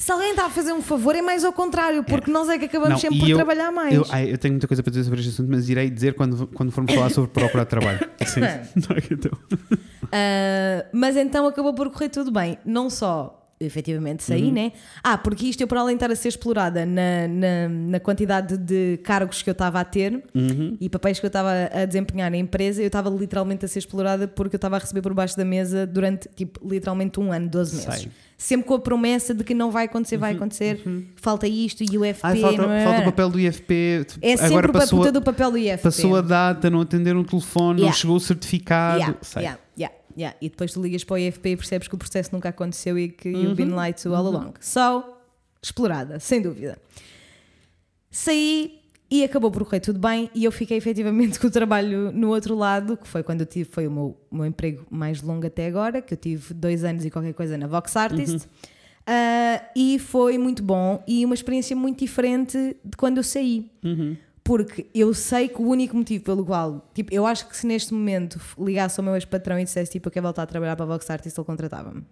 Se 0.00 0.10
alguém 0.10 0.30
está 0.30 0.46
a 0.46 0.50
fazer 0.50 0.72
um 0.72 0.80
favor, 0.80 1.14
é 1.14 1.20
mais 1.20 1.44
ao 1.44 1.52
contrário, 1.52 2.02
porque 2.02 2.30
nós 2.30 2.48
é 2.48 2.58
que 2.58 2.64
acabamos 2.64 2.94
Não, 2.94 2.98
sempre 2.98 3.18
por 3.20 3.28
eu- 3.28 3.36
trabalhar 3.36 3.70
mais. 3.70 3.94
Eu, 3.94 4.06
ai, 4.08 4.32
eu 4.32 4.38
tenho 4.38 4.54
muita 4.54 4.66
coisa 4.66 4.82
para 4.82 4.90
dizer 4.90 5.04
sobre 5.04 5.20
este 5.20 5.28
assunto, 5.30 5.48
mas 5.50 5.68
irei 5.68 5.90
dizer 5.90 6.14
quando, 6.14 6.46
quando 6.46 6.72
formos 6.72 6.94
falar 6.94 7.10
sobre 7.10 7.30
procurar 7.30 7.66
trabalho. 7.66 7.98
Sim. 8.26 8.40
Não, 8.40 8.96
então. 9.10 9.38
Ah, 10.12 10.86
mas 10.92 11.16
então 11.16 11.46
acabou 11.46 11.72
por 11.72 11.88
correr 11.90 12.08
tudo 12.08 12.32
bem. 12.32 12.58
Não 12.64 12.90
só 12.90 13.36
efetivamente 13.60 14.22
saí, 14.24 14.44
Uhum. 14.46 14.52
né? 14.52 14.72
Ah, 15.04 15.16
porque 15.18 15.46
isto 15.46 15.60
eu, 15.60 15.68
para 15.68 15.80
além 15.80 15.94
de 15.94 16.02
estar 16.02 16.10
a 16.10 16.16
ser 16.16 16.28
explorada 16.28 16.84
na, 16.86 17.28
na, 17.28 17.68
na 17.68 18.00
quantidade 18.00 18.56
de 18.56 18.98
cargos 19.04 19.42
que 19.42 19.50
eu 19.50 19.52
estava 19.52 19.78
a 19.78 19.84
ter 19.84 20.24
Uhum. 20.34 20.76
e 20.80 20.88
papéis 20.88 21.20
que 21.20 21.26
eu 21.26 21.28
estava 21.28 21.50
a 21.72 21.84
desempenhar 21.84 22.30
na 22.30 22.38
empresa, 22.38 22.82
eu 22.82 22.86
estava 22.86 23.08
literalmente 23.10 23.64
a 23.66 23.68
ser 23.68 23.78
explorada 23.80 24.26
porque 24.26 24.56
eu 24.56 24.58
estava 24.58 24.76
a 24.76 24.78
receber 24.80 25.02
por 25.02 25.12
baixo 25.14 25.36
da 25.36 25.44
mesa 25.44 25.86
durante, 25.86 26.26
tipo, 26.34 26.58
literalmente 26.66 27.20
um 27.20 27.30
ano, 27.30 27.48
12 27.48 27.76
meses. 27.86 28.00
Sei. 28.02 28.10
Uhum. 28.40 28.46
Sempre 28.46 28.66
com 28.66 28.74
a 28.74 28.78
promessa 28.78 29.34
de 29.34 29.44
que 29.44 29.52
não 29.52 29.70
vai 29.70 29.84
acontecer, 29.84 30.16
vai 30.16 30.32
acontecer, 30.34 30.82
falta 31.16 31.46
isto 31.46 31.82
e 31.84 31.98
o 31.98 32.02
FP. 32.04 32.20
Ai, 32.22 32.40
falta, 32.40 32.62
não 32.62 32.72
é? 32.72 32.84
falta 32.84 33.00
o 33.02 33.04
papel 33.04 33.28
do 33.28 33.38
IFP. 33.38 34.06
É 34.22 34.36
sempre 34.36 34.46
Agora 34.46 34.68
a 34.70 34.72
passou, 34.72 34.98
puta 34.98 35.08
a, 35.10 35.12
do 35.12 35.22
papel 35.22 35.50
do 35.50 35.58
IFP. 35.58 35.82
passou 35.82 36.16
a 36.16 36.20
data, 36.22 36.70
não 36.70 36.80
atenderam 36.80 37.20
o 37.20 37.24
telefone, 37.24 37.74
não 37.80 37.88
Yeah. 37.88 37.96
chegou 37.98 38.16
o 38.16 38.20
certificado. 38.20 38.98
Yeah, 39.00 39.18
Sei. 39.20 39.42
yeah, 39.42 39.60
yeah, 39.78 39.94
yeah. 40.16 40.36
E 40.40 40.48
depois 40.48 40.72
tu 40.72 40.80
ligas 40.80 41.04
para 41.04 41.14
o 41.14 41.18
IFP 41.18 41.50
e 41.50 41.56
percebes 41.56 41.86
que 41.86 41.94
o 41.94 41.98
processo 41.98 42.30
nunca 42.32 42.48
aconteceu 42.48 42.98
e 42.98 43.10
que 43.10 43.28
Uhum. 43.28 43.42
you've 43.42 43.54
been 43.56 43.76
lied 43.78 44.00
to 44.00 44.14
all 44.14 44.26
along. 44.26 44.54
So, 44.58 45.04
explorada, 45.62 46.18
sem 46.18 46.40
dúvida. 46.40 46.78
Saí 48.10 48.79
e 49.10 49.24
acabou 49.24 49.50
por 49.50 49.64
correr 49.64 49.80
tudo 49.80 49.98
bem 49.98 50.30
e 50.34 50.44
eu 50.44 50.52
fiquei 50.52 50.76
efetivamente 50.76 51.38
com 51.40 51.48
o 51.48 51.50
trabalho 51.50 52.12
no 52.12 52.28
outro 52.28 52.54
lado, 52.54 52.96
que 52.96 53.08
foi 53.08 53.22
quando 53.22 53.40
eu 53.40 53.46
tive, 53.46 53.68
foi 53.70 53.86
o 53.86 53.90
meu, 53.90 54.16
o 54.30 54.36
meu 54.36 54.46
emprego 54.46 54.84
mais 54.90 55.20
longo 55.22 55.46
até 55.46 55.66
agora, 55.66 56.00
que 56.00 56.14
eu 56.14 56.18
tive 56.18 56.54
dois 56.54 56.84
anos 56.84 57.04
e 57.04 57.10
qualquer 57.10 57.34
coisa 57.34 57.58
na 57.58 57.66
Vox 57.66 57.96
Artist. 57.96 58.34
Uhum. 58.34 58.40
Ah, 59.06 59.62
e 59.74 59.98
foi 59.98 60.38
muito 60.38 60.62
bom 60.62 61.02
e 61.08 61.24
uma 61.24 61.34
experiência 61.34 61.74
muito 61.74 61.98
diferente 61.98 62.76
de 62.84 62.96
quando 62.96 63.16
eu 63.16 63.22
saí. 63.24 63.68
Uhum. 63.82 64.16
Porque 64.44 64.86
eu 64.94 65.12
sei 65.12 65.48
que 65.48 65.60
o 65.60 65.66
único 65.66 65.96
motivo 65.96 66.24
pelo 66.24 66.44
qual, 66.44 66.88
tipo, 66.94 67.12
eu 67.12 67.26
acho 67.26 67.48
que 67.48 67.56
se 67.56 67.66
neste 67.66 67.92
momento 67.92 68.40
ligasse 68.58 68.98
ao 69.00 69.04
meu 69.04 69.14
ex-patrão 69.14 69.58
e 69.58 69.64
dissesse 69.64 69.92
tipo, 69.92 70.08
eu 70.08 70.12
quero 70.12 70.24
voltar 70.24 70.42
a 70.42 70.46
trabalhar 70.46 70.76
para 70.76 70.84
a 70.84 70.88
Vox 70.88 71.08
Artist, 71.10 71.38
ele 71.38 71.44
contratava-me. 71.44 72.02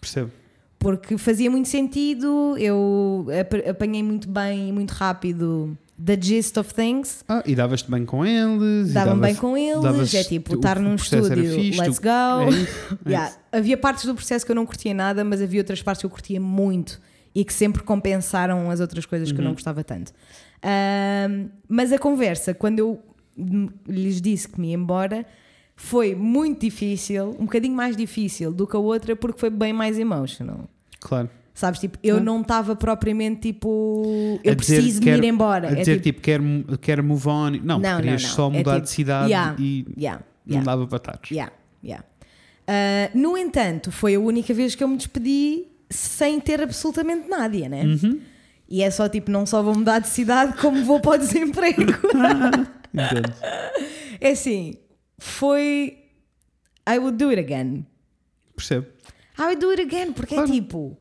Percebo. 0.00 0.30
Porque 0.78 1.16
fazia 1.18 1.50
muito 1.50 1.68
sentido, 1.68 2.56
eu 2.58 3.26
ap- 3.38 3.68
apanhei 3.68 4.02
muito 4.02 4.28
bem 4.28 4.70
e 4.70 4.72
muito 4.72 4.90
rápido 4.92 5.76
the 6.04 6.18
gist 6.20 6.56
of 6.56 6.72
things, 6.72 7.24
Ah, 7.28 7.42
e 7.46 7.54
davas-te 7.54 7.90
bem 7.90 8.04
com 8.04 8.24
eles. 8.24 8.92
dava-me 8.92 9.20
bem 9.20 9.34
dava- 9.34 9.40
com 9.40 9.56
eles, 9.56 10.14
é 10.14 10.24
tipo, 10.24 10.54
estar 10.54 10.78
num 10.78 10.94
estúdio, 10.94 11.54
fixe, 11.54 11.78
let's 11.80 11.98
go. 11.98 12.08
É 12.08 12.48
é 13.06 13.10
Yeah. 13.10 13.36
Havia 13.52 13.76
partes 13.76 14.04
do 14.04 14.14
processo 14.14 14.44
que 14.46 14.52
eu 14.52 14.56
não 14.56 14.64
curtia 14.66 14.94
nada, 14.94 15.24
mas 15.24 15.42
havia 15.42 15.60
outras 15.60 15.82
partes 15.82 16.00
que 16.00 16.06
eu 16.06 16.10
curtia 16.10 16.40
muito 16.40 17.00
e 17.34 17.44
que 17.44 17.52
sempre 17.52 17.82
compensaram 17.82 18.70
as 18.70 18.80
outras 18.80 19.04
coisas 19.06 19.30
que 19.30 19.36
eu 19.38 19.40
Uhum. 19.42 19.48
não 19.48 19.52
gostava 19.54 19.82
tanto. 19.84 20.12
Ahm, 20.62 21.48
mas 21.68 21.92
a 21.92 21.98
conversa, 21.98 22.52
quando 22.54 22.78
eu 22.78 23.02
lhes 23.88 24.20
disse 24.20 24.48
que 24.48 24.60
me 24.60 24.68
ia 24.68 24.74
embora, 24.74 25.24
foi 25.76 26.14
muito 26.14 26.60
difícil, 26.60 27.30
um 27.38 27.44
bocadinho 27.44 27.74
mais 27.74 27.96
difícil 27.96 28.52
do 28.52 28.66
que 28.66 28.76
a 28.76 28.78
outra, 28.78 29.16
porque 29.16 29.38
foi 29.38 29.48
bem 29.50 29.72
mais 29.72 29.98
emotional. 29.98 30.68
Claro. 31.00 31.30
Sabes, 31.60 31.78
tipo, 31.78 31.98
eu 32.02 32.20
não 32.22 32.40
estava 32.40 32.74
propriamente 32.74 33.40
tipo, 33.52 34.40
eu 34.42 34.54
dizer 34.54 34.76
preciso 34.76 35.00
que 35.00 35.06
me 35.10 35.12
ir 35.12 35.14
quero- 35.20 35.26
embora. 35.26 35.68
A 35.68 35.72
É 35.72 35.74
dizer 35.74 36.00
tipo, 36.00 36.04
tipo, 36.04 36.20
quero, 36.22 36.78
quero 36.80 37.04
move 37.04 37.28
on. 37.28 37.50
Não, 37.62 37.78
Não, 37.78 37.96
querias 38.00 38.22
não, 38.22 38.28
não. 38.30 38.36
só 38.36 38.46
É 38.46 38.50
mudar 38.58 38.74
tipo, 38.76 38.84
de 38.84 38.90
cidade 38.90 39.28
yeah, 39.30 39.56
e 39.58 39.84
yeah, 39.98 40.22
não 40.46 40.52
yeah. 40.54 40.64
dava 40.64 40.86
para 40.86 40.96
estar. 40.96 41.20
Yeah, 41.30 41.52
yeah. 41.84 42.04
Ah, 42.66 43.10
no 43.14 43.36
entanto, 43.36 43.92
foi 43.92 44.14
a 44.14 44.20
única 44.20 44.54
vez 44.54 44.74
que 44.74 44.82
eu 44.82 44.88
me 44.88 44.96
despedi 44.96 45.66
sem 45.90 46.40
ter 46.40 46.62
absolutamente 46.62 47.28
nada, 47.28 47.68
né? 47.68 47.84
Uhum. 47.84 48.20
E 48.66 48.82
é 48.82 48.90
só 48.90 49.06
tipo, 49.06 49.30
não 49.30 49.44
só 49.44 49.62
vou 49.62 49.74
mudar 49.74 49.98
de 49.98 50.08
cidade, 50.08 50.56
como 50.58 50.82
vou 50.84 50.98
para 51.00 51.16
o 51.16 51.18
desemprego. 51.18 51.82
Entendo. 52.94 53.34
é 54.20 54.30
assim, 54.30 54.74
foi. 55.18 55.98
I 56.88 56.98
would 56.98 57.18
do 57.18 57.28
it 57.28 57.38
again. 57.40 57.84
Percebo. 58.56 58.86
I 59.38 59.42
would 59.42 59.60
do 59.60 59.70
it 59.70 59.82
again, 59.82 60.12
porque 60.12 60.34
Claro. 60.34 60.48
é 60.48 60.52
tipo. 60.52 60.96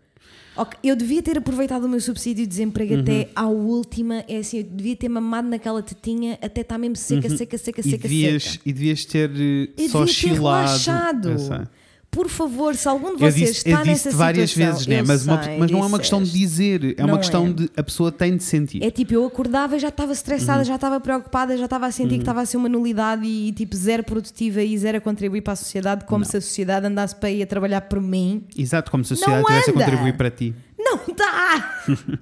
Ok, 0.56 0.78
eu 0.84 0.96
devia 0.96 1.22
ter 1.22 1.38
aproveitado 1.38 1.84
o 1.86 1.90
meu 1.90 2.00
subsídio 2.02 2.44
de 2.44 2.50
desemprego 2.50 2.96
Uhum. 2.96 3.02
até 3.02 3.30
à 3.36 3.48
última. 3.48 4.24
É 4.28 4.38
assim, 4.38 4.58
eu 4.60 4.64
devia 4.64 4.96
ter 4.96 5.10
mamado 5.10 5.48
naquela 5.50 5.82
tetinha 5.82 6.38
até 6.42 6.62
estar 6.62 6.78
mesmo 6.78 6.96
seca, 6.96 7.30
seca, 7.30 7.58
seca, 7.58 7.82
Uhum. 7.82 7.88
E 7.88 7.92
seca, 7.92 8.04
devias, 8.04 8.44
seca. 8.44 8.64
e 8.66 8.74
devias 8.74 9.06
ter 9.06 9.30
eh, 9.32 9.70
Eu 9.78 9.90
só 9.90 10.06
devia 10.06 10.22
ter 10.24 10.32
oscilado. 10.32 11.30
relaxado. 11.30 11.70
Eu. 12.12 12.19
Por 12.19 12.28
favor, 12.28 12.76
se 12.76 12.88
algum 12.88 13.15
de 13.15 13.24
Eu 13.24 13.32
vocês 13.32 13.36
disse, 13.36 13.67
está 13.67 13.82
eu 13.82 13.86
nessa 13.86 14.10
disse 14.10 14.15
várias 14.17 14.50
situação, 14.50 14.74
vezes, 14.74 14.88
né? 14.88 15.00
eu 15.02 15.06
mas, 15.06 15.26
uma- 15.28 15.43
sei, 15.43 15.58
mas 15.60 15.72
não 15.72 15.80
é 15.84 15.86
uma 15.86 16.00
questão 16.00 16.24
de 16.24 16.32
dizer, 16.32 16.95
é 16.98 17.02
Não 17.02 17.10
uma 17.10 17.17
questão 17.19 17.48
é. 17.48 17.54
de 17.54 17.69
a 17.78 17.84
pessoa 17.84 18.12
tem 18.12 18.36
de 18.36 18.43
sentir. 18.43 18.84
É 18.84 18.89
tipo, 18.89 19.13
eu 19.13 19.26
acordava 19.26 19.76
e 19.76 19.80
já 19.80 19.89
estava 19.89 20.12
estressada, 20.12 20.60
Uhum. 20.60 20.65
já 20.65 20.76
estava 20.76 21.00
preocupada, 21.00 21.56
já 21.56 21.65
estava 21.65 21.86
a 21.86 21.91
sentir 21.91 22.15
que 22.15 22.22
estava 22.22 22.41
a 22.41 22.45
ser 22.45 22.58
uma 22.58 22.67
nulidade 22.67 23.26
e 23.26 23.52
tipo 23.52 23.76
zero 23.76 24.04
produtiva 24.04 24.62
e 24.62 24.76
zero 24.78 24.98
a 24.98 25.02
contribuir 25.02 25.41
para 25.41 25.54
a 25.54 25.56
sociedade, 25.56 26.06
como 26.06 26.26
se 26.26 26.36
a 26.38 26.41
sociedade 26.41 26.88
andasse 26.88 27.15
para 27.15 27.30
ir 27.30 27.43
a 27.43 27.48
trabalhar 27.48 27.82
por 27.82 28.02
mim. 28.02 28.43
Exato, 28.58 28.89
como 28.89 29.04
se 29.06 29.13
a 29.13 29.15
sociedade 29.15 29.45
tivesse 29.45 29.69
a 29.69 29.74
contribuir 29.74 30.17
para 30.17 30.32
ti. 30.32 30.56
Não 30.78 31.00
dá! 31.15 31.84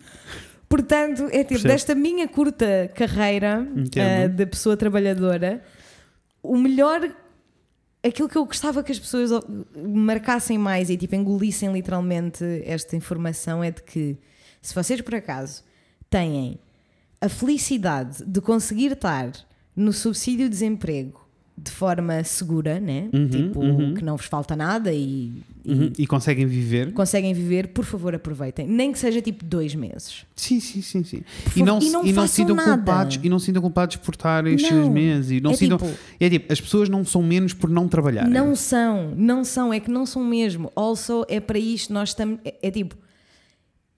Portanto, 0.70 1.24
é 1.32 1.44
tipo, 1.46 1.50
Percebo. 1.62 1.68
desta 1.70 1.96
minha 1.96 2.28
curta 2.28 2.92
carreira 2.94 3.66
ah, 3.96 4.28
de 4.28 4.46
pessoa 4.46 4.76
trabalhadora, 4.76 5.64
o 6.44 6.58
melhor. 6.58 7.10
Aquilo 8.08 8.30
que 8.30 8.38
eu 8.38 8.46
gostava 8.46 8.82
que 8.84 8.92
as 8.92 9.00
pessoas 9.00 9.32
marcassem 9.76 10.58
mais 10.58 10.90
e 10.90 10.96
tipo 10.96 11.14
engolissem 11.14 11.74
literalmente 11.74 12.44
esta 12.64 12.96
informação 12.96 13.62
é 13.62 13.70
de 13.70 13.84
que 13.84 14.18
se 14.62 14.74
vocês 14.74 15.02
por 15.02 15.14
acaso 15.14 15.62
têm 16.10 16.58
a 17.20 17.28
felicidade 17.28 18.24
de 18.26 18.40
conseguir 18.40 18.94
estar 18.94 19.32
no 19.76 19.92
subsídio 19.92 20.46
de 20.46 20.52
desemprego 20.52 21.27
de 21.60 21.72
forma 21.72 22.24
segura, 22.24 22.80
né? 22.80 23.10
Uhum, 23.12 23.28
tipo, 23.30 23.60
uhum. 23.60 23.94
que 23.96 24.04
não 24.04 24.16
vos 24.16 24.28
falta 24.28 24.56
nada 24.56 24.94
e, 24.94 25.32
e 25.66 25.74
Uhum. 25.74 25.92
E 25.98 26.06
conseguem 26.08 26.46
viver. 26.46 26.94
conseguem 26.94 27.34
viver, 27.34 27.70
por 27.70 27.84
favor, 27.84 28.14
aproveitem. 28.16 28.68
Nem 28.68 28.92
que 28.92 29.00
seja 29.00 29.20
tipo 29.22 29.44
dois 29.44 29.74
meses. 29.76 30.24
Sim, 30.36 30.60
sim, 30.60 30.82
sim, 30.82 31.04
sim. 31.04 31.22
Por 31.44 31.58
E 31.58 31.64
não, 31.64 31.80
e 31.80 31.82
se- 31.82 31.92
não 31.92 32.06
e 32.06 32.14
não 32.14 32.28
sintam 32.28 32.56
nada. 32.56 32.76
culpados 32.78 33.20
e 33.24 33.28
não 33.28 33.40
sintam 33.40 33.62
culpados 33.62 33.96
por 33.98 34.14
estarem 34.14 34.54
estes 34.54 34.72
Não. 34.72 34.90
meses 34.92 35.32
e 35.32 35.42
não 35.42 35.52
É 35.52 35.56
sintam. 35.56 35.78
tipo- 35.80 35.92
é 36.20 36.30
tipo, 36.30 36.54
as 36.54 36.62
pessoas 36.62 36.88
não 36.90 37.04
são 37.04 37.22
menos 37.24 37.54
por 37.54 37.70
não 37.70 37.88
trabalharem. 37.88 38.32
Não 38.32 38.56
são, 38.56 39.14
não 39.18 39.44
são, 39.44 39.74
é 39.74 39.80
que 39.80 39.90
não 39.92 40.06
são 40.06 40.24
mesmo. 40.24 40.72
Also, 40.76 41.26
é 41.28 41.40
para 41.40 41.58
isto 41.60 41.92
nós 41.92 42.10
estamos. 42.10 42.40
É, 42.46 42.54
é 42.62 42.72
tipo, 42.72 42.96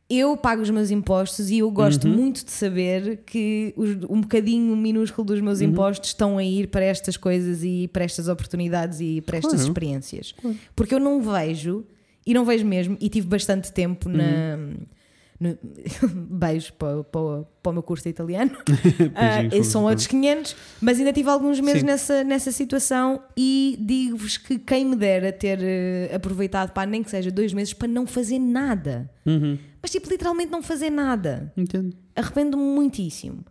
eu 0.09 0.35
pago 0.35 0.61
os 0.61 0.69
meus 0.71 0.89
impostos 0.89 1.49
e 1.51 1.59
eu 1.59 1.69
gosto 1.69 2.07
Uhum. 2.07 2.15
muito 2.15 2.43
de 2.43 2.51
saber 2.51 3.17
que 3.25 3.73
os- 3.77 3.97
um 4.09 4.21
bocadinho 4.21 4.75
minúsculo 4.75 5.25
dos 5.27 5.39
meus 5.39 5.59
Uhum. 5.61 5.67
impostos 5.67 6.09
estão 6.09 6.37
a 6.37 6.43
ir 6.43 6.67
para 6.69 6.83
estas 6.83 7.15
coisas 7.15 7.63
e 7.63 7.87
para 7.93 8.03
estas 8.03 8.27
oportunidades 8.27 8.99
e 8.99 9.21
para 9.21 9.37
estas 9.37 9.53
Claro. 9.55 9.67
experiências. 9.67 10.33
Porque 10.75 10.95
eu 10.95 10.99
não 10.99 11.21
vejo, 11.21 11.83
e 12.25 12.33
não 12.33 12.43
vejo 12.43 12.65
mesmo, 12.65 12.97
e 12.99 13.07
tive 13.09 13.27
bastante 13.27 13.71
tempo 13.71 14.09
na. 14.09 14.57
No- 15.39 15.57
beijo 16.29 16.73
para, 16.73 17.03
para, 17.03 17.43
para 17.63 17.69
o 17.69 17.73
meu 17.73 17.83
curso 17.83 18.03
de 18.03 18.09
italiano. 18.09 18.51
E 19.53 19.63
são 19.63 19.83
outros 19.85 20.05
500, 20.07 20.55
mas 20.81 20.99
ainda 20.99 21.13
tive 21.13 21.29
alguns 21.29 21.59
meses 21.59 21.81
Sim. 21.81 21.85
nessa, 21.87 22.23
nessa 22.23 22.51
situação 22.51 23.21
e 23.37 23.77
digo-vos 23.79 24.37
que 24.37 24.59
quem 24.59 24.85
me 24.85 24.95
dera 24.95 25.31
ter 25.31 25.59
eh, 25.61 26.11
aproveitado, 26.13 26.71
pá, 26.71 26.85
nem 26.85 27.01
que 27.03 27.09
seja 27.09 27.31
dois 27.31 27.53
meses, 27.53 27.73
para 27.73 27.87
não 27.87 28.05
fazer 28.05 28.39
nada. 28.39 29.09
Uhum. 29.25 29.57
Mas 29.81 29.91
tipo, 29.91 30.09
literalmente 30.09 30.51
não 30.51 30.61
fazer 30.61 30.89
nada. 30.89 31.51
Entendo. 31.55 31.95
Arrependo-me 32.15 32.63
muitíssimo. 32.63 33.45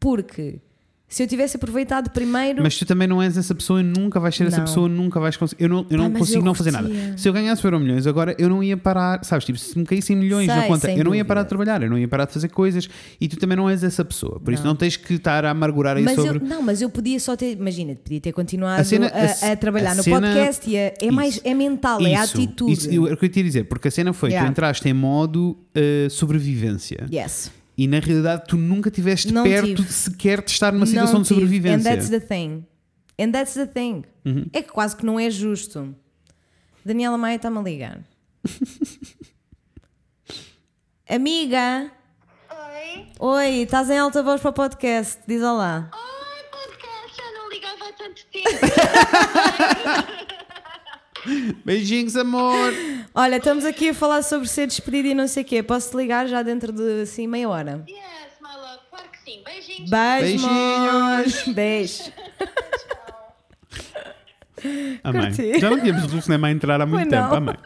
Porque 0.00 0.60
se 1.08 1.22
eu 1.22 1.26
tivesse 1.28 1.56
aproveitado 1.56 2.10
primeiro. 2.10 2.62
Mas 2.62 2.76
tu 2.76 2.84
também 2.84 3.06
não 3.06 3.22
és 3.22 3.36
essa 3.38 3.54
pessoa, 3.54 3.80
nunca 3.82 4.18
vais 4.18 4.34
ser 4.34 4.46
essa 4.48 4.56
Não. 4.58 4.64
pessoa, 4.64 4.88
nunca 4.88 5.20
vais 5.20 5.36
conseguir. 5.36 5.62
Eu 5.62 5.68
não, 5.68 5.86
eu 5.88 5.96
não 5.98 6.10
mas 6.10 6.18
consigo 6.18 6.40
eu 6.40 6.44
não 6.44 6.52
fazer 6.54 6.72
nada. 6.72 6.88
Se 7.16 7.28
eu 7.28 7.32
ganhasse 7.32 7.64
euro 7.64 7.78
milhões 7.78 8.06
agora, 8.08 8.34
eu 8.38 8.48
não 8.48 8.62
ia 8.62 8.76
parar, 8.76 9.24
sabes? 9.24 9.44
Tipo, 9.46 9.56
se 9.58 9.78
me 9.78 9.84
caíssem 9.84 10.16
milhões 10.16 10.48
na 10.48 10.58
Sei, 10.60 10.68
conta, 10.68 10.86
sem 10.88 10.98
eu 10.98 11.04
não 11.04 11.14
ia 11.14 11.22
dúvida. 11.22 11.24
parar 11.26 11.42
de 11.44 11.48
trabalhar, 11.48 11.82
eu 11.82 11.88
não 11.90 11.96
ia 11.98 12.08
parar 12.08 12.24
de 12.26 12.32
fazer 12.32 12.48
coisas 12.48 12.88
e 13.20 13.28
tu 13.28 13.36
também 13.36 13.56
não 13.56 13.70
és 13.70 13.84
essa 13.84 14.04
pessoa. 14.04 14.40
Por 14.40 14.52
isso 14.52 14.62
Não. 14.64 14.70
não 14.70 14.76
tens 14.76 14.96
que 14.96 15.14
estar 15.14 15.44
a 15.44 15.50
amargurar 15.50 15.96
aí 15.96 16.02
mas 16.02 16.16
sobre. 16.16 16.38
eu, 16.38 16.48
não, 16.48 16.60
mas 16.60 16.82
eu 16.82 16.90
podia 16.90 17.20
só 17.20 17.36
ter, 17.36 17.52
imagina, 17.52 17.94
podia 17.94 18.20
ter 18.20 18.32
continuado 18.32 18.80
A 18.80 18.84
cena- 18.84 19.06
a, 19.14 19.48
a 19.48 19.52
a 19.52 19.56
trabalhar 19.56 19.92
a 19.92 19.94
no 19.94 20.02
cena- 20.02 20.20
podcast 20.32 20.68
e 20.68 20.76
a- 20.76 20.92
é 21.00 21.10
mais 21.12 21.34
Isso. 21.36 21.42
é 21.44 21.54
mental, 21.54 22.00
é 22.04 22.12
Isso, 22.14 22.36
atitude. 22.36 22.72
Isso, 22.72 22.90
eu, 22.90 23.06
era 23.06 23.14
o 23.14 23.18
que 23.18 23.26
eu 23.26 23.28
te 23.28 23.38
ia 23.38 23.44
dizer, 23.44 23.64
porque 23.64 23.86
a 23.86 23.90
cena 23.92 24.12
foi: 24.12 24.30
Yeah. 24.30 24.44
tu 24.46 24.50
entraste 24.50 24.88
em 24.88 24.92
modo 24.92 25.56
eh, 25.72 26.08
sobrevivência 26.10 27.06
Yes. 27.12 27.50
E 27.76 27.86
na 27.86 27.98
realidade 28.00 28.44
tu 28.48 28.56
nunca 28.56 28.88
estiveste 28.88 29.32
Não 29.32 29.44
perto 29.44 29.66
tive. 29.66 29.82
de 29.82 29.92
sequer 29.92 30.42
de 30.42 30.50
estar 30.50 30.72
numa 30.72 30.80
Não 30.80 30.86
situação 30.86 31.22
de 31.22 31.28
tive. 31.28 31.40
sobrevivência. 31.40 31.90
And 31.90 31.94
that's 31.96 32.08
the 32.10 32.20
thing. 32.20 32.64
And 33.18 33.30
that's 33.32 33.54
the 33.54 33.66
thing. 33.66 34.04
Uhum. 34.24 34.46
É 34.52 34.62
que 34.62 34.70
quase 34.70 34.96
que 34.96 35.04
não 35.04 35.18
é 35.20 35.30
justo. 35.30 35.94
Daniela 36.84 37.18
Maia 37.18 37.36
está-me 37.36 37.58
a 37.58 37.62
ligar. 37.62 38.00
Amiga, 41.08 41.90
Oi. 42.50 43.06
oi, 43.20 43.48
estás 43.62 43.88
em 43.90 43.98
alta 43.98 44.22
voz 44.22 44.40
para 44.40 44.50
o 44.50 44.52
podcast. 44.52 45.20
Diz 45.26 45.40
olá. 45.42 45.88
Oi, 45.92 46.44
podcast, 46.50 47.16
já 47.16 47.32
não 47.32 47.48
ligava 47.48 47.88
há 47.88 47.92
tanto 47.92 48.26
tempo. 48.32 48.48
Beijinhos, 51.64 52.16
amor! 52.16 52.72
Olha, 53.14 53.36
estamos 53.36 53.64
aqui 53.64 53.90
a 53.90 53.94
falar 53.94 54.22
sobre 54.22 54.48
ser 54.48 54.66
despedida 54.66 55.08
e 55.08 55.14
não 55.14 55.26
sei 55.26 55.42
o 55.42 55.46
quê. 55.46 55.62
Posso-te 55.62 55.96
ligar 55.96 56.26
já 56.26 56.42
dentro 56.42 56.72
de 56.72 57.02
assim 57.02 57.26
meia 57.26 57.48
hora? 57.48 57.84
yes, 57.88 57.98
my 58.40 58.48
love, 58.56 58.80
claro 58.90 59.08
que 59.10 59.18
sim. 59.18 59.42
Beijinhos. 59.44 59.90
Beijo, 59.90 60.48
Beijinhos. 60.48 61.54
Beijo. 61.54 62.12
Amém. 65.04 65.60
Já 65.60 65.70
não 65.70 65.80
tínhamos 65.80 66.12
o 66.12 66.20
cinema 66.22 66.48
a 66.48 66.50
entrar 66.50 66.80
há 66.80 66.86
muito 66.86 67.10
não. 67.10 67.22
tempo, 67.22 67.34
amém. 67.34 67.56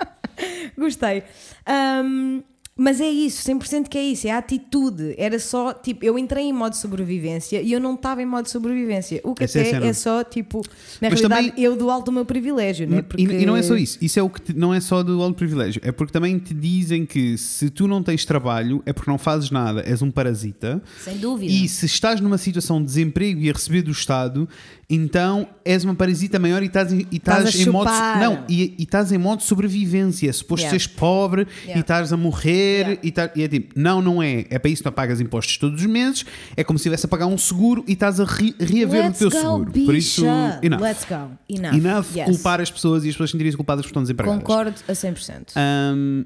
Gostei. 0.77 1.23
Ahm, 1.67 2.43
mas 2.83 2.99
é 2.99 3.09
isso, 3.11 3.43
100% 3.47 3.89
que 3.89 3.99
é 3.99 4.03
isso, 4.03 4.27
é 4.27 4.31
a 4.31 4.39
atitude. 4.39 5.15
Era 5.19 5.39
só, 5.39 5.75
tipo, 5.75 6.03
eu 6.03 6.19
entrei 6.19 6.45
em 6.47 6.53
modo 6.53 6.75
sobrevivência 6.75 7.61
e 7.61 7.73
eu 7.73 7.79
não 7.79 7.95
estava 7.95 8.23
em 8.23 8.25
modo 8.27 8.49
sobrevivência. 8.49 9.21
O 9.23 9.35
que 9.35 9.45
Essa 9.45 9.59
é 9.59 9.61
até 9.61 9.71
cena. 9.73 9.87
é 9.87 9.93
só, 9.93 10.25
tipo, 10.25 10.63
na 11.01 11.11
Mas 11.11 11.21
realidade, 11.21 11.49
também- 11.51 11.63
eu 11.65 11.77
do 11.77 11.91
alto 11.91 12.07
do 12.07 12.13
meu 12.13 12.25
privilégio, 12.25 12.89
né? 12.89 13.05
E, 13.19 13.23
e 13.25 13.45
não 13.45 13.55
é 13.55 13.63
só 13.63 13.77
isso, 13.77 13.99
isso 14.01 14.19
é 14.19 14.23
o 14.23 14.31
que 14.31 14.41
te- 14.41 14.53
não 14.57 14.73
é 14.73 14.81
só 14.81 15.03
do 15.03 15.21
alto 15.23 15.37
privilégio, 15.37 15.81
é 15.85 15.93
porque 15.93 16.11
também 16.13 16.39
te 16.39 16.55
dizem 16.55 17.05
que 17.05 17.37
se 17.37 17.69
tu 17.69 17.87
não 17.87 18.03
tens 18.03 18.25
trabalho 18.25 18.83
é 18.87 18.93
porque 18.95 19.11
não 19.11 19.19
fazes 19.19 19.51
nada, 19.51 19.83
és 19.87 20.01
um 20.01 20.11
parasita. 20.11 20.83
Sem 21.05 21.19
dúvida. 21.19 21.53
E 21.53 21.69
se 21.69 21.85
estás 21.85 22.19
numa 22.21 22.39
situação 22.39 22.81
de 22.81 22.87
desemprego 22.87 23.41
e 23.43 23.51
a 23.51 23.53
receber 23.53 23.83
do 23.83 23.91
Estado, 23.91 24.49
então 24.93 25.47
és 25.65 25.85
uma 25.85 25.95
parasita 25.95 26.39
maior 26.39 26.63
e 26.63 26.67
estás, 26.67 26.93
em- 26.93 27.07
e 27.11 27.17
Estás 27.17 27.45
estás 27.49 27.67
em 27.67 27.71
modo 27.71 27.91
não 28.19 28.45
e, 28.49 28.75
e 28.77 28.83
estás 28.83 29.13
em 29.13 29.19
modo 29.19 29.43
sobrevivência. 29.43 30.33
Suposto 30.33 30.65
Yeah. 30.67 30.79
seres 30.79 30.87
pobre 30.87 31.47
Yeah. 31.63 31.79
e 31.79 31.81
estás 31.81 32.13
a 32.13 32.17
morrer 32.17 32.81
Yeah. 32.81 33.01
e, 33.05 33.09
estás- 33.09 33.31
e 33.37 33.43
é 33.43 33.49
tipo, 33.49 33.79
não, 33.79 34.03
não 34.03 34.23
é. 34.23 34.45
É 34.51 34.59
para 34.59 34.71
isso 34.71 34.83
que 34.83 34.87
não 34.89 34.93
pagas 34.93 35.21
impostos 35.21 35.57
todos 35.59 35.81
os 35.81 35.87
meses. 35.87 36.25
É 36.57 36.65
como 36.65 36.79
se 36.79 36.83
estivesse 36.83 37.07
a 37.07 37.09
pagar 37.09 37.27
um 37.27 37.39
seguro 37.39 37.85
e 37.87 37.93
estás 37.93 38.19
a 38.19 38.25
re- 38.25 38.55
reaver 38.59 39.05
Let's 39.05 39.21
o 39.21 39.29
teu 39.29 39.31
go, 39.31 39.37
seguro. 39.39 39.71
bicha. 39.71 39.87
Por 39.87 39.95
isso, 39.95 40.25
enough. 40.63 40.81
Let's 40.81 41.05
go. 41.05 41.31
Enough. 41.49 41.75
Enough 41.75 42.07
Yes. 42.17 42.25
culpar 42.27 42.61
as 42.61 42.71
pessoas 42.71 43.05
e 43.05 43.09
as 43.09 43.15
pessoas 43.15 43.31
sentirem-se 43.31 43.57
culpadas 43.57 43.85
por 43.85 43.91
estão 43.91 44.03
desempregadas. 44.03 44.41
Concordo 44.41 44.75
a 44.89 44.93
100%. 44.95 45.53
Ahm, 45.57 46.25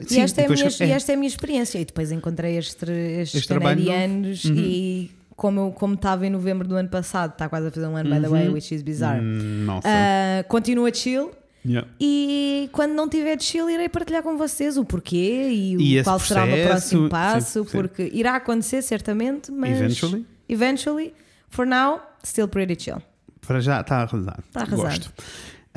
E 0.00 0.04
sim, 0.08 0.20
esta, 0.20 0.42
é 0.42 0.48
minha, 0.48 0.64
é. 0.64 0.86
e 0.86 0.90
esta 0.92 1.10
é 1.10 1.14
a 1.14 1.18
minha 1.18 1.28
experiência. 1.28 1.78
E 1.80 1.84
depois 1.84 2.12
encontrei 2.12 2.56
estes, 2.56 2.88
estes 2.88 3.40
Este 3.40 3.52
novo. 3.54 3.64
Uhum. 3.66 3.70
canadianos 3.74 4.44
e 4.44 5.10
como 5.38 5.72
como 5.72 5.94
estava 5.94 6.26
em 6.26 6.30
novembro 6.30 6.66
do 6.66 6.74
ano 6.74 6.88
passado, 6.88 7.30
está 7.30 7.48
quase 7.48 7.68
a 7.68 7.70
fazer 7.70 7.86
um 7.86 7.96
ano, 7.96 8.10
by 8.12 8.20
the 8.20 8.28
way, 8.28 8.48
which 8.48 8.74
is 8.74 8.82
bizarre. 8.82 9.20
Hum, 9.20 9.64
Nossa. 9.64 9.86
Ah, 9.88 10.42
continua 10.48 10.92
chill. 10.92 11.30
Yeah. 11.64 11.88
E 12.00 12.68
quando 12.72 12.92
não 12.92 13.08
tiver 13.08 13.36
de 13.36 13.44
chill, 13.44 13.70
irei 13.70 13.88
partilhar 13.88 14.22
com 14.24 14.36
vocês 14.36 14.76
o 14.76 14.84
porquê 14.84 15.48
e, 15.48 15.76
o 15.76 15.80
E 15.80 15.96
esse 15.96 16.04
qual 16.04 16.18
será 16.18 16.42
o 16.42 16.46
meu 16.48 16.66
próximo 16.66 17.04
sim, 17.04 17.08
passo, 17.08 17.64
sim. 17.64 17.70
porque 17.70 18.10
irá 18.12 18.34
acontecer 18.34 18.82
certamente, 18.82 19.52
mas 19.52 19.78
Eventually. 19.78 20.26
eventually, 20.48 21.14
for 21.48 21.64
now, 21.64 22.00
still 22.24 22.48
pretty 22.48 22.76
chill. 22.76 23.00
Para 23.46 23.60
já 23.60 23.80
está 23.80 23.98
arrasado. 23.98 24.42
Tá 24.52 24.62
arrasado. 24.62 24.82
Gosto. 24.82 25.12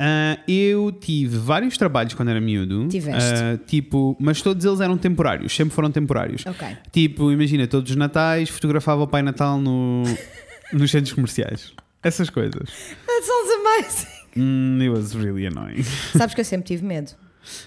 Ah, 0.04 0.36
eu 0.48 0.90
tive 0.90 1.36
vários 1.38 1.78
trabalhos 1.78 2.12
quando 2.12 2.30
era 2.30 2.40
miúdo. 2.40 2.88
Tiveste. 2.88 3.32
Ah, 3.32 3.56
tipo, 3.64 4.16
mas 4.18 4.42
todos 4.42 4.64
eles 4.64 4.80
eram 4.80 4.98
temporários, 4.98 5.54
sempre 5.54 5.72
foram 5.72 5.92
temporários. 5.92 6.44
Ok. 6.44 6.66
Tipo, 6.90 7.30
imagina, 7.30 7.68
todos 7.68 7.88
os 7.88 7.96
natais 7.96 8.48
fotografava 8.48 9.04
o 9.04 9.06
Pai 9.06 9.22
Natal 9.22 9.60
no, 9.60 10.02
nos 10.74 10.90
centros 10.90 11.12
comerciais. 11.12 11.72
Essas 12.02 12.28
coisas. 12.30 12.52
That 13.06 13.22
sounds 13.24 13.50
amazing. 13.60 14.12
Hum, 14.36 14.82
it 14.82 14.88
was 14.88 15.14
really 15.14 15.46
annoying. 15.46 15.84
Sabes 16.16 16.34
que 16.34 16.40
eu 16.40 16.44
sempre 16.44 16.66
tive 16.66 16.84
medo. 16.84 17.12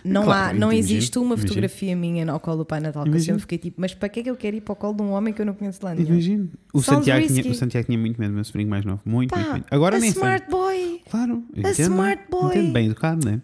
Não, 0.04 0.24
Claro, 0.24 0.50
há, 0.56 0.60
não 0.60 0.72
imagino, 0.72 0.98
existe 0.98 1.18
uma 1.18 1.26
imagino. 1.28 1.48
fotografia 1.48 1.96
minha 1.96 2.32
ao 2.32 2.40
colo 2.40 2.58
do 2.60 2.66
Pai 2.66 2.80
Natal 2.80 3.04
que 3.04 3.10
eu 3.10 3.20
sempre 3.20 3.42
fiquei 3.42 3.58
tipo, 3.58 3.80
mas 3.82 3.94
para 3.94 4.08
que 4.10 4.20
é 4.20 4.24
que 4.24 4.30
eu 4.30 4.36
quero 4.36 4.56
ir 4.58 4.62
para 4.62 4.74
o 4.74 4.76
colo 4.76 4.94
de 4.96 5.02
um 5.04 5.12
homem 5.12 5.34
que 5.34 5.42
eu 5.42 5.46
não 5.46 5.54
conheço 5.54 5.80
lá 5.84 5.94
nenhum? 5.94 6.10
Imagino. 6.12 6.50
O 6.74 6.82
Santiago, 6.82 7.26
tinha, 7.28 7.52
o 7.52 7.56
Santiago 7.56 7.86
tinha 7.86 7.98
muito 7.98 8.20
medo, 8.20 8.34
meu 8.34 8.44
sobrinho 8.44 8.70
mais 8.70 8.84
novo. 8.86 9.02
Muito, 9.06 9.30
Pá, 9.32 9.38
muito, 9.38 9.52
muito. 9.52 9.66
Agora 9.72 9.98
a 9.98 10.00
nem 10.00 10.12
sei. 10.12 10.22
smart 10.22 10.50
boy. 10.50 11.02
Claro, 11.10 11.44
A 11.56 11.60
entendo, 11.60 11.80
smart 11.82 12.22
boy. 12.30 12.46
entendo, 12.58 12.74
bem 12.74 12.86
educado, 12.88 13.26
né? 13.26 13.42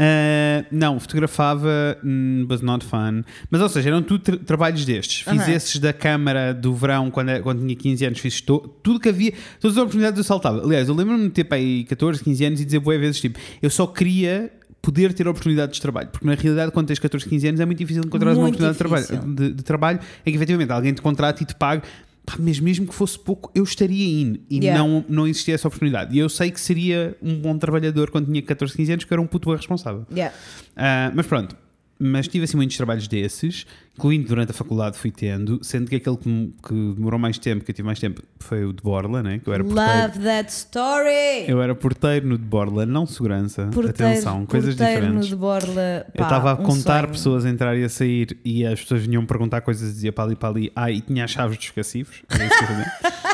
Ah, 0.00 0.64
não, 0.70 1.00
fotografava, 1.00 1.98
hum, 2.04 2.46
was 2.48 2.60
not 2.60 2.84
fun. 2.86 3.22
Mas, 3.50 3.60
ou 3.60 3.68
seja, 3.68 3.88
eram 3.88 4.00
tudo 4.02 4.22
tra- 4.22 4.36
trabalhos 4.36 4.84
destes. 4.84 5.22
Fiz 5.22 5.42
Aham. 5.42 5.50
esses 5.52 5.78
da 5.80 5.92
Câmara 5.92 6.54
do 6.54 6.72
verão, 6.74 7.10
quando, 7.10 7.30
era- 7.30 7.42
quando 7.42 7.60
tinha 7.60 7.74
15 7.74 8.04
anos, 8.04 8.18
fiz 8.20 8.40
to- 8.40 8.60
tudo 8.82 9.00
que 9.00 9.08
havia, 9.08 9.32
todas 9.60 9.76
as 9.76 9.82
oportunidades 9.82 10.18
eu 10.18 10.24
saltava. 10.24 10.62
Aliás, 10.62 10.88
eu 10.88 10.94
lembro-me 10.94 11.24
de 11.24 11.30
ter 11.30 11.44
para 11.44 11.58
aí 11.58 11.84
14, 11.84 12.22
15 12.22 12.44
anos 12.44 12.60
e 12.60 12.64
dizer 12.64 12.78
boas 12.78 13.00
vezes, 13.00 13.20
tipo, 13.20 13.38
eu 13.60 13.70
só 13.70 13.86
queria 13.88 14.52
poder 14.88 15.12
ter 15.12 15.28
oportunidades 15.28 15.76
de 15.76 15.82
trabalho, 15.82 16.08
porque 16.08 16.26
na 16.26 16.32
realidade, 16.32 16.72
quando 16.72 16.86
tens 16.86 16.98
14, 16.98 17.28
15 17.28 17.48
anos, 17.48 17.60
é 17.60 17.66
muito 17.66 17.76
difícil 17.76 18.02
encontrar 18.02 18.30
uma 18.32 18.40
Muito 18.40 18.54
oportunidade 18.54 18.72
de 18.72 19.06
trabalho, 19.06 19.34
de, 19.34 19.52
de 19.52 19.62
trabalho 19.62 20.00
em 20.24 20.30
que 20.30 20.36
efetivamente 20.38 20.72
alguém 20.72 20.94
te 20.94 21.02
contrata 21.02 21.42
e 21.42 21.46
te 21.46 21.54
pague. 21.54 21.82
Pá, 22.24 22.36
mas 22.38 22.58
mesmo 22.58 22.86
que 22.86 22.94
fosse 22.94 23.18
pouco, 23.18 23.50
eu 23.54 23.64
estaria 23.64 24.22
in 24.22 24.40
e 24.48 24.58
Yeah. 24.58 24.82
não, 24.82 25.04
não 25.06 25.26
existia 25.26 25.54
essa 25.54 25.68
oportunidade. 25.68 26.16
E 26.16 26.18
eu 26.18 26.28
sei 26.30 26.50
que 26.50 26.58
seria 26.58 27.14
um 27.22 27.38
bom 27.38 27.58
trabalhador 27.58 28.10
quando 28.10 28.26
tinha 28.26 28.40
14, 28.40 28.74
15 28.74 28.92
anos, 28.92 29.04
que 29.04 29.12
era 29.12 29.20
um 29.20 29.26
puto 29.26 29.48
bem 29.50 29.56
responsável. 29.56 30.06
Yeah. 30.10 30.34
Ah, 30.74 31.12
mas 31.14 31.26
pronto, 31.26 31.54
mas 31.98 32.28
tive 32.28 32.44
assim 32.44 32.56
muitos 32.56 32.76
trabalhos 32.76 33.08
desses, 33.08 33.66
incluindo 33.96 34.28
durante 34.28 34.50
a 34.50 34.54
faculdade 34.54 34.96
fui 34.96 35.10
tendo, 35.10 35.58
sendo 35.62 35.88
que 35.90 35.96
aquele 35.96 36.16
que, 36.16 36.52
que 36.66 36.92
demorou 36.94 37.18
mais 37.18 37.38
tempo, 37.38 37.64
que 37.64 37.70
eu 37.70 37.74
tive 37.74 37.86
mais 37.86 37.98
tempo, 37.98 38.22
foi 38.38 38.64
o 38.64 38.72
de 38.72 38.82
Borla, 38.82 39.22
né? 39.22 39.40
que 39.42 39.48
eu 39.48 39.52
era 39.54 39.64
porteiro. 39.64 39.90
Love 40.02 40.18
that 40.20 40.50
story. 40.52 41.44
Eu 41.48 41.60
era 41.60 41.74
porteiro 41.74 42.26
no 42.28 42.38
de 42.38 42.44
Borla, 42.44 42.86
não 42.86 43.04
segurança, 43.06 43.66
Porteiro- 43.72 44.12
atenção, 44.12 44.46
coisas 44.46 44.74
porteiro 44.76 45.00
diferentes. 45.02 45.24
no 45.30 45.36
de 45.36 45.36
Borla, 45.36 46.06
Eu 46.14 46.18
pá, 46.18 46.24
estava 46.24 46.50
a 46.52 46.54
um 46.54 46.64
contar 46.64 47.00
sonho. 47.00 47.12
pessoas 47.12 47.44
a 47.44 47.50
entrar 47.50 47.76
e 47.76 47.82
a 47.84 47.88
sair 47.88 48.38
e 48.44 48.64
as 48.64 48.80
pessoas 48.80 49.02
vinham 49.04 49.26
perguntar 49.26 49.60
coisas 49.62 49.90
e 49.90 49.92
dizia 49.92 50.12
para 50.12 50.24
ali 50.24 50.36
para 50.36 50.48
ali, 50.50 50.72
ah, 50.76 50.90
e 50.90 51.00
tinha 51.00 51.24
as 51.24 51.30
chaves 51.30 51.56
dos 51.58 51.70
cacifos. 51.70 52.22
Era 52.28 52.44
isso 52.44 52.56
que 52.58 52.62
eu 52.64 52.68
fazia. 52.68 52.92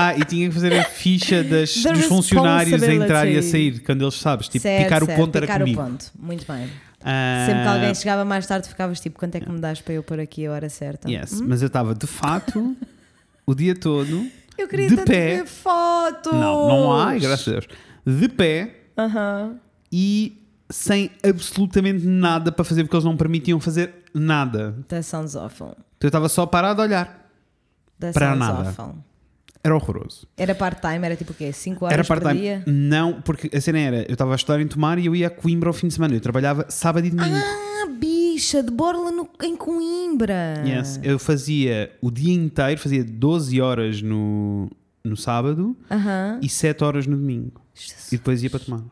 Ah, 0.00 0.16
e 0.16 0.22
tinha 0.24 0.46
que 0.48 0.54
fazer 0.54 0.72
a 0.78 0.84
ficha 0.84 1.42
das, 1.42 1.74
dos 1.74 2.04
funcionários 2.04 2.80
a 2.84 2.94
entrar 2.94 3.26
e 3.26 3.36
a 3.36 3.42
sair, 3.42 3.80
quando 3.80 4.02
eles 4.04 4.14
sabes, 4.14 4.46
tipo, 4.48 4.62
Certo, 4.62 4.84
picar 4.84 5.02
o 5.02 5.06
certo, 5.06 5.18
ponto 5.18 5.34
era 5.36 5.46
picar 5.46 5.58
comigo. 5.60 5.80
o 5.80 5.84
ponto. 5.84 6.04
Muito 6.16 6.46
bem. 6.52 6.68
Ah, 7.04 7.44
Sempre 7.46 7.62
que 7.62 7.68
alguém 7.68 7.94
chegava 7.94 8.24
mais 8.24 8.46
tarde, 8.46 8.68
ficavas 8.68 9.00
tipo: 9.00 9.18
quanto 9.18 9.34
é 9.36 9.40
que 9.40 9.50
me 9.50 9.60
dás 9.60 9.80
para 9.80 9.94
eu 9.94 10.02
pôr 10.02 10.18
aqui 10.20 10.46
a 10.46 10.52
hora 10.52 10.68
certa? 10.68 11.08
Yes, 11.10 11.40
Hum? 11.40 11.46
mas 11.48 11.62
eu 11.62 11.68
estava 11.68 11.94
de 11.94 12.06
fato 12.06 12.76
o 13.46 13.54
dia 13.54 13.74
todo 13.74 14.26
Eu 14.56 14.66
queria 14.68 14.88
de 14.88 14.96
tanto 14.96 15.06
pé. 15.06 15.36
ver 15.36 15.46
fotos. 15.46 16.32
Não, 16.32 16.68
não 16.68 16.92
há, 16.92 17.14
graças 17.16 17.46
a 17.48 17.50
Deus. 17.52 17.68
De 18.04 18.28
pé 18.28 18.74
Aham. 18.98 19.56
e 19.92 20.42
sem 20.70 21.10
absolutamente 21.26 22.04
nada 22.04 22.50
para 22.52 22.64
fazer, 22.64 22.82
porque 22.84 22.96
eles 22.96 23.04
não 23.04 23.16
permitiam 23.16 23.58
fazer 23.60 23.94
nada. 24.12 24.74
That 24.88 25.04
sounds 25.04 25.34
awful. 25.36 25.68
Então 25.96 26.06
eu 26.06 26.08
estava 26.08 26.28
só 26.28 26.44
parado 26.46 26.82
a 26.82 26.84
olhar. 26.84 27.30
That 28.00 28.12
Para 28.12 28.34
nada. 28.34 28.68
awful. 28.70 28.96
Era 29.68 29.74
horroroso. 29.76 30.26
Era 30.36 30.54
part-time, 30.54 31.04
era 31.04 31.14
tipo 31.16 31.32
o 31.32 31.34
quê? 31.34 31.52
5 31.52 31.84
horas 31.84 31.94
Era 31.94 32.02
por 32.04 32.20
part-time. 32.20 32.40
dia? 32.40 32.62
Não, 32.66 33.20
porque 33.22 33.54
a 33.56 33.60
cena 33.60 33.78
era, 33.78 34.02
eu 34.08 34.12
estava 34.14 34.32
a 34.32 34.36
estudar 34.36 34.60
em 34.60 34.66
Tomar 34.66 34.98
e 34.98 35.06
eu 35.06 35.14
ia 35.14 35.26
a 35.26 35.30
Coimbra 35.30 35.68
ao 35.68 35.72
fim 35.74 35.88
de 35.88 35.94
semana. 35.94 36.14
Eu 36.14 36.20
trabalhava 36.20 36.66
sábado 36.70 37.06
e 37.06 37.10
domingo. 37.10 37.36
Ah, 37.36 37.86
bicha, 37.98 38.62
de 38.62 38.70
Borla 38.70 39.10
no- 39.10 39.28
em 39.42 39.56
Coimbra. 39.56 40.62
Yes. 40.66 40.98
Eu 41.02 41.18
fazia 41.18 41.92
o 42.00 42.10
dia 42.10 42.32
inteiro, 42.34 42.80
fazia 42.80 43.04
12 43.04 43.60
horas 43.60 44.00
no, 44.02 44.70
no 45.04 45.16
sábado 45.16 45.76
Aham. 45.90 46.38
e 46.42 46.48
7 46.48 46.82
horas 46.84 47.06
no 47.06 47.16
domingo. 47.16 47.60
Jesus, 47.74 48.12
E 48.12 48.16
depois 48.16 48.42
ia 48.42 48.50
para 48.50 48.60
tomar. 48.60 48.82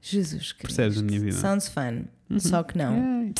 Jesus 0.00 0.52
Cristo. 0.52 0.62
Percebes 0.76 0.98
a 0.98 1.02
minha 1.02 1.18
vida? 1.20 1.34
Uhum. 1.34 1.40
Sounds 1.40 1.68
fun. 1.68 2.04
Só 2.38 2.62
que 2.62 2.76
não. 2.78 3.32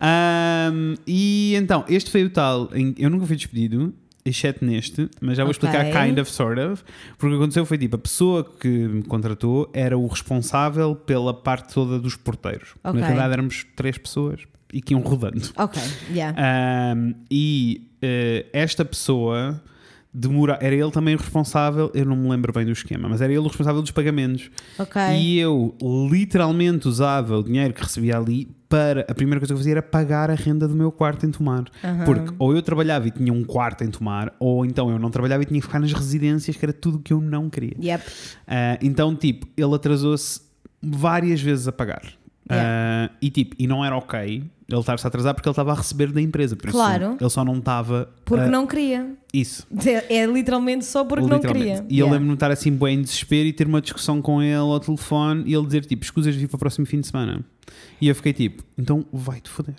Ahm, 0.00 0.94
e 1.06 1.54
então, 1.56 1.84
este 1.88 2.10
foi 2.10 2.24
o 2.24 2.30
tal. 2.30 2.70
em- 2.74 2.94
eu 2.98 3.08
nunca 3.08 3.26
fui 3.26 3.36
despedido, 3.36 3.94
exceto 4.28 4.64
neste, 4.64 5.08
mas 5.20 5.36
já 5.36 5.44
vou 5.44 5.52
Ok. 5.52 5.68
explicar 5.68 6.04
kind 6.06 6.18
of, 6.18 6.30
sort 6.30 6.58
of. 6.58 6.82
Porque 7.16 7.26
o 7.34 7.38
que 7.38 7.42
aconteceu 7.42 7.64
foi 7.64 7.78
tipo: 7.78 7.96
a 7.96 7.98
pessoa 7.98 8.44
que 8.44 8.68
me 8.68 9.02
contratou 9.02 9.70
era 9.72 9.96
o 9.96 10.06
responsável 10.06 10.94
pela 10.94 11.32
parte 11.32 11.72
toda 11.72 11.98
dos 11.98 12.16
porteiros. 12.16 12.74
Ok. 12.84 13.00
Na 13.00 13.06
realidade, 13.06 13.32
éramos 13.32 13.66
três 13.76 13.96
pessoas 13.96 14.40
e 14.72 14.82
que 14.82 14.92
iam 14.94 15.00
rodando. 15.00 15.40
Ok, 15.56 15.80
yeah. 16.12 16.36
Ahm, 16.92 17.12
e 17.30 17.88
eh, 18.02 18.46
esta 18.52 18.84
pessoa 18.84 19.62
demora. 20.16 20.58
Era 20.62 20.74
ele 20.74 20.90
também 20.90 21.14
o 21.14 21.18
responsável, 21.18 21.90
eu 21.94 22.06
não 22.06 22.16
me 22.16 22.28
lembro 22.28 22.52
bem 22.52 22.64
do 22.64 22.72
esquema, 22.72 23.08
mas 23.08 23.20
era 23.20 23.30
ele 23.30 23.40
o 23.40 23.46
responsável 23.46 23.82
dos 23.82 23.90
pagamentos. 23.90 24.50
Ok. 24.78 25.00
E 25.14 25.38
eu 25.38 25.76
literalmente 26.10 26.88
usava 26.88 27.38
o 27.38 27.42
dinheiro 27.42 27.74
que 27.74 27.82
recebia 27.82 28.16
ali 28.16 28.48
para. 28.68 29.02
A 29.08 29.14
primeira 29.14 29.38
coisa 29.38 29.52
que 29.52 29.52
eu 29.52 29.58
fazia 29.58 29.72
era 29.74 29.82
pagar 29.82 30.30
a 30.30 30.34
renda 30.34 30.66
do 30.66 30.74
meu 30.74 30.90
quarto 30.90 31.26
em 31.26 31.30
Tomar. 31.30 31.64
Porque 32.06 32.34
ou 32.38 32.54
eu 32.54 32.62
trabalhava 32.62 33.06
e 33.06 33.10
tinha 33.10 33.32
um 33.32 33.44
quarto 33.44 33.84
em 33.84 33.90
Tomar, 33.90 34.32
ou 34.40 34.64
então 34.64 34.90
eu 34.90 34.98
não 34.98 35.10
trabalhava 35.10 35.42
e 35.42 35.46
tinha 35.46 35.60
que 35.60 35.66
ficar 35.66 35.80
nas 35.80 35.92
residências, 35.92 36.56
que 36.56 36.64
era 36.64 36.72
tudo 36.72 36.96
o 36.96 37.00
que 37.00 37.12
eu 37.12 37.20
não 37.20 37.50
queria. 37.50 37.76
Yep. 37.80 38.04
Ah, 38.46 38.78
então, 38.80 39.14
tipo, 39.14 39.46
ele 39.56 39.74
atrasou-se 39.74 40.40
várias 40.82 41.40
vezes 41.40 41.68
a 41.68 41.72
pagar. 41.72 42.02
Ah, 42.48 43.10
e 43.20 43.30
tipo, 43.30 43.56
e 43.58 43.66
não 43.66 43.84
era 43.84 43.96
ok 43.96 44.42
ele 44.68 44.80
estar-se 44.80 45.06
a 45.06 45.08
atrasar 45.08 45.32
porque 45.32 45.48
ele 45.48 45.52
estava 45.52 45.70
a 45.72 45.74
receber 45.76 46.10
da 46.10 46.20
empresa. 46.20 46.56
Por 46.56 46.68
isso 46.68 46.76
Claro. 46.76 47.16
ele 47.20 47.30
só 47.30 47.44
não 47.44 47.58
estava. 47.58 48.08
Porque 48.24 48.44
a- 48.44 48.48
não 48.48 48.66
queria. 48.66 49.14
Isso. 49.32 49.64
É, 49.86 50.16
é 50.18 50.26
literalmente 50.26 50.84
só 50.84 51.04
porque 51.04 51.24
não 51.26 51.36
Literalmente. 51.36 51.66
queria. 51.82 51.86
E 51.88 51.98
eu 52.00 52.06
Yeah. 52.06 52.12
lembro-me 52.12 52.28
de 52.30 52.34
estar 52.34 52.50
assim 52.50 52.72
bem 52.72 52.98
em 52.98 53.02
desespero 53.02 53.46
e 53.46 53.52
ter 53.52 53.66
uma 53.68 53.80
discussão 53.80 54.20
com 54.20 54.42
ele 54.42 54.54
ao 54.56 54.80
telefone 54.80 55.44
e 55.46 55.54
ele 55.54 55.66
dizer 55.66 55.84
tipo, 55.84 56.02
escusas 56.04 56.34
de 56.34 56.40
vir 56.40 56.48
para 56.48 56.56
o 56.56 56.58
próximo 56.58 56.84
fim 56.84 57.00
de 57.00 57.06
semana. 57.06 57.44
E 58.00 58.08
eu 58.08 58.14
fiquei 58.16 58.32
tipo, 58.32 58.64
então 58.76 59.04
vai-te 59.12 59.48
foder. 59.48 59.74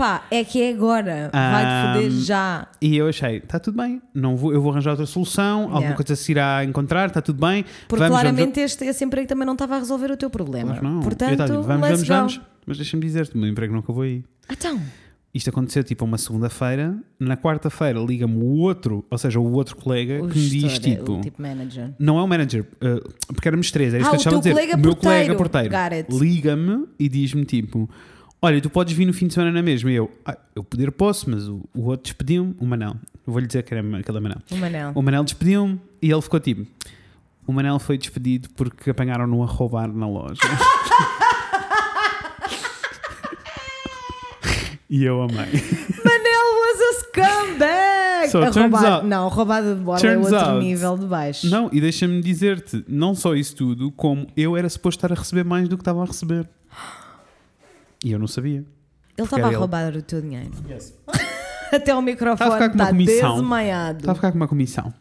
Pá, 0.00 0.24
é 0.30 0.42
que 0.44 0.62
é 0.62 0.70
agora. 0.72 1.30
Vai-te 1.30 1.94
foder 2.08 2.10
já. 2.24 2.66
E 2.80 2.96
eu 2.96 3.06
achei, 3.08 3.36
está 3.36 3.58
tudo 3.58 3.76
bem, 3.76 4.00
não 4.14 4.34
vou, 4.34 4.50
eu 4.52 4.62
vou 4.62 4.72
arranjar 4.72 4.92
outra 4.92 5.04
solução, 5.04 5.62
alguma 5.64 5.80
Yeah. 5.80 5.96
coisa 5.96 6.16
se 6.16 6.32
irá 6.32 6.64
encontrar, 6.64 7.08
está 7.08 7.20
tudo 7.20 7.38
bem. 7.46 7.64
Porque 7.86 8.02
vamos, 8.04 8.18
claramente 8.18 8.60
Este, 8.60 8.84
esse 8.86 9.04
emprego 9.04 9.28
também 9.28 9.44
não 9.44 9.52
estava 9.52 9.76
a 9.76 9.78
resolver 9.78 10.10
o 10.10 10.16
teu 10.16 10.30
problema. 10.30 10.72
Vamos, 10.74 10.82
não. 10.94 11.00
Portanto, 11.02 11.28
eu 11.28 11.32
estava 11.34 11.50
tipo, 11.52 11.62
vamos, 11.62 11.88
let's 11.88 12.08
vamos, 12.08 12.36
go. 12.36 12.42
vamos. 12.42 12.50
Mas 12.66 12.76
deixa-me 12.78 13.02
dizer-te, 13.02 13.34
o 13.34 13.38
meu 13.38 13.48
emprego 13.50 13.72
não 13.74 13.80
acabou 13.80 14.02
aí. 14.02 14.24
Então, 14.50 14.80
Isto 15.34 15.50
aconteceu 15.50 15.84
tipo 15.84 16.04
uma 16.04 16.16
segunda-feira, 16.18 16.96
na 17.18 17.36
quarta-feira 17.36 17.98
liga-me 18.00 18.36
o 18.42 18.56
outro, 18.58 19.04
ou 19.10 19.18
seja, 19.18 19.38
o 19.38 19.52
outro 19.52 19.76
colega 19.76 20.24
o 20.24 20.28
que 20.28 20.38
me 20.38 20.48
diz 20.48 20.62
gestor, 20.72 20.90
é 20.92 20.96
tipo. 20.96 21.12
o 21.12 21.20
tipo 21.20 21.42
manager. 21.42 21.90
Não 21.98 22.18
é 22.18 22.22
o 22.22 22.26
manager, 22.26 22.62
uh, 22.82 23.12
porque 23.34 23.46
éramos 23.48 23.70
três, 23.70 23.92
era 23.94 24.02
isso 24.02 24.08
Ah, 24.08 24.16
que 24.16 24.16
eu 24.16 24.18
o 24.18 24.20
estava 24.20 24.36
a 24.38 24.40
teu 24.40 24.52
dizer. 24.52 24.54
colega 24.66 24.76
o 24.76 24.80
meu 24.80 24.96
porteiro. 24.96 25.36
colega 25.36 25.36
porteiro 25.36 25.68
Got 25.70 25.94
it. 26.14 26.18
liga-me 26.24 26.86
e 26.98 27.08
diz-me 27.08 27.44
tipo: 27.44 27.88
Olha, 28.42 28.58
tu 28.60 28.70
podes 28.70 28.94
vir 28.94 29.04
no 29.04 29.12
fim 29.12 29.26
de 29.26 29.34
semana 29.34 29.52
na 29.52 29.62
mesma. 29.62 29.90
E 29.90 29.94
eu, 29.96 30.10
ah, 30.24 30.36
eu 30.56 30.64
poder 30.64 30.90
posso, 30.92 31.28
mas 31.28 31.46
o, 31.46 31.62
o 31.74 31.84
outro 31.86 32.04
despediu-me, 32.04 32.54
o 32.58 32.64
Manel. 32.66 32.94
Vou-lhe 33.26 33.46
dizer 33.46 33.62
que 33.62 33.74
era 33.74 33.86
aquele 33.98 34.18
Manel. 34.20 34.38
O 34.50 34.56
Manel. 34.56 34.92
O 34.94 35.02
Manel 35.02 35.24
despediu-me 35.24 35.78
e 36.00 36.10
ele 36.10 36.22
ficou 36.22 36.40
tipo: 36.40 36.66
O 37.46 37.52
Manel 37.52 37.78
foi 37.78 37.98
despedido 37.98 38.48
porque 38.56 38.88
apanharam-no 38.90 39.42
a 39.42 39.46
roubar 39.46 39.92
na 39.92 40.08
loja. 40.08 40.40
e 44.88 45.04
eu 45.04 45.22
amei. 45.22 45.36
Manel 45.36 46.46
was 46.56 46.80
a 46.80 47.00
scumbag! 47.00 48.28
So, 48.30 48.38
a 48.38 48.48
roubada, 48.50 48.88
out- 48.96 49.06
não, 49.06 49.28
roubada 49.28 49.74
de 49.74 49.80
bola 49.82 50.00
é 50.00 50.16
outro 50.18 50.36
out- 50.36 50.64
nível 50.64 50.96
de 50.96 51.06
baixo. 51.06 51.46
Não, 51.48 51.68
e 51.72 51.80
deixa-me 51.80 52.20
dizer-te, 52.22 52.84
não 52.88 53.14
só 53.14 53.34
isso 53.34 53.54
tudo, 53.54 53.90
como 53.92 54.26
eu 54.36 54.56
era 54.56 54.68
suposto 54.68 54.98
estar 55.04 55.14
a 55.14 55.18
receber 55.18 55.44
mais 55.44 55.68
do 55.68 55.76
que 55.76 55.82
estava 55.82 56.02
a 56.02 56.06
receber. 56.06 56.48
E 58.04 58.12
eu 58.12 58.18
não 58.18 58.26
sabia. 58.26 58.64
Ele 59.16 59.24
estava 59.26 59.46
a 59.46 59.48
ele. 59.48 59.56
roubar 59.56 59.94
o 59.96 60.02
teu 60.02 60.20
dinheiro. 60.20 60.50
Até 61.72 61.94
o 61.94 62.02
microfone 62.02 62.34
Está 62.34 62.46
a 62.48 62.52
ficar 62.52 62.68
com 62.70 62.74
uma 62.74 62.84
está 62.84 62.86
comissão. 62.88 63.34
desmaiado. 63.36 63.98
Está 64.00 64.12
a 64.12 64.14
ficar 64.14 64.30
com 64.32 64.36
uma 64.36 64.48
comissão. 64.48 64.92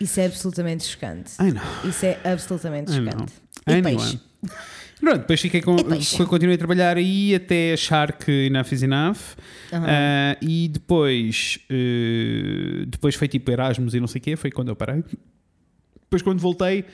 Isso 0.00 0.20
é 0.20 0.26
absolutamente 0.26 0.84
chocante. 0.84 1.32
Ai 1.38 1.52
não. 1.52 1.62
Isso 1.88 2.04
é 2.06 2.18
absolutamente 2.24 2.92
chocante. 2.92 3.32
E 3.66 3.72
Anyway. 3.72 3.96
peixe. 3.96 4.20
Pronto, 5.00 5.18
depois 5.18 5.40
fiquei 5.40 5.60
com. 5.60 5.76
Peixe. 5.76 6.24
Continuei 6.24 6.54
a 6.54 6.58
trabalhar 6.58 6.96
aí 6.96 7.34
até 7.34 7.72
achar 7.74 8.12
que 8.12 8.46
enough 8.46 8.72
is 8.72 8.82
enough. 8.82 9.18
Ah, 9.72 10.36
e 10.40 10.68
depois. 10.68 11.58
eh, 11.68 12.84
depois 12.86 13.14
foi 13.14 13.28
tipo 13.28 13.50
Erasmus 13.50 13.94
e 13.94 14.00
não 14.00 14.06
sei 14.06 14.20
o 14.20 14.22
quê, 14.22 14.36
foi 14.36 14.50
quando 14.50 14.68
eu 14.68 14.76
parei. 14.76 15.02
Depois, 16.02 16.22
quando 16.22 16.40
voltei, 16.40 16.84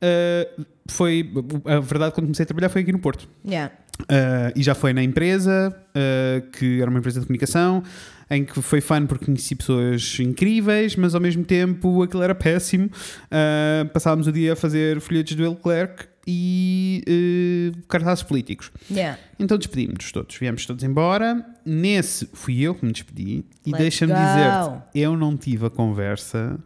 ah, 0.00 0.64
foi. 0.88 1.30
A 1.64 1.80
verdade, 1.80 2.14
quando 2.14 2.26
comecei 2.26 2.44
a 2.44 2.46
trabalhar, 2.46 2.68
foi 2.68 2.82
aqui 2.82 2.92
no 2.92 2.98
Porto. 2.98 3.28
Yeah. 3.44 3.72
Uh, 4.02 4.52
e 4.54 4.62
já 4.62 4.74
foi 4.74 4.92
na 4.92 5.02
empresa, 5.02 5.74
uh, 5.90 6.50
que 6.50 6.80
era 6.80 6.90
uma 6.90 6.98
empresa 6.98 7.18
de 7.20 7.26
comunicação, 7.26 7.82
em 8.30 8.44
que 8.44 8.60
foi 8.60 8.80
fun 8.80 9.06
porque 9.06 9.24
conheci 9.24 9.54
pessoas 9.54 10.18
incríveis, 10.20 10.96
mas 10.96 11.14
ao 11.14 11.20
mesmo 11.20 11.44
tempo 11.44 12.02
aquilo 12.02 12.22
era 12.22 12.34
péssimo. 12.34 12.86
Uh, 12.86 13.88
passávamos 13.92 14.26
o 14.26 14.32
dia 14.32 14.52
a 14.52 14.56
fazer 14.56 15.00
folhetos 15.00 15.34
do 15.34 15.48
Leclerc 15.48 16.04
e 16.26 17.02
uh, 17.08 17.82
cartazes 17.86 18.22
políticos. 18.22 18.70
Yeah. 18.90 19.18
Então 19.38 19.56
despedimos-nos 19.56 20.12
todos, 20.12 20.36
viemos 20.36 20.66
todos 20.66 20.84
embora. 20.84 21.44
Nesse 21.64 22.28
fui 22.34 22.60
eu 22.60 22.74
que 22.74 22.84
me 22.84 22.92
despedi, 22.92 23.44
e 23.64 23.72
deixa-me 23.72 24.12
dizer-te, 24.12 24.82
eu 24.94 25.16
não 25.16 25.36
tive 25.36 25.66
a 25.66 25.70
conversa. 25.70 26.58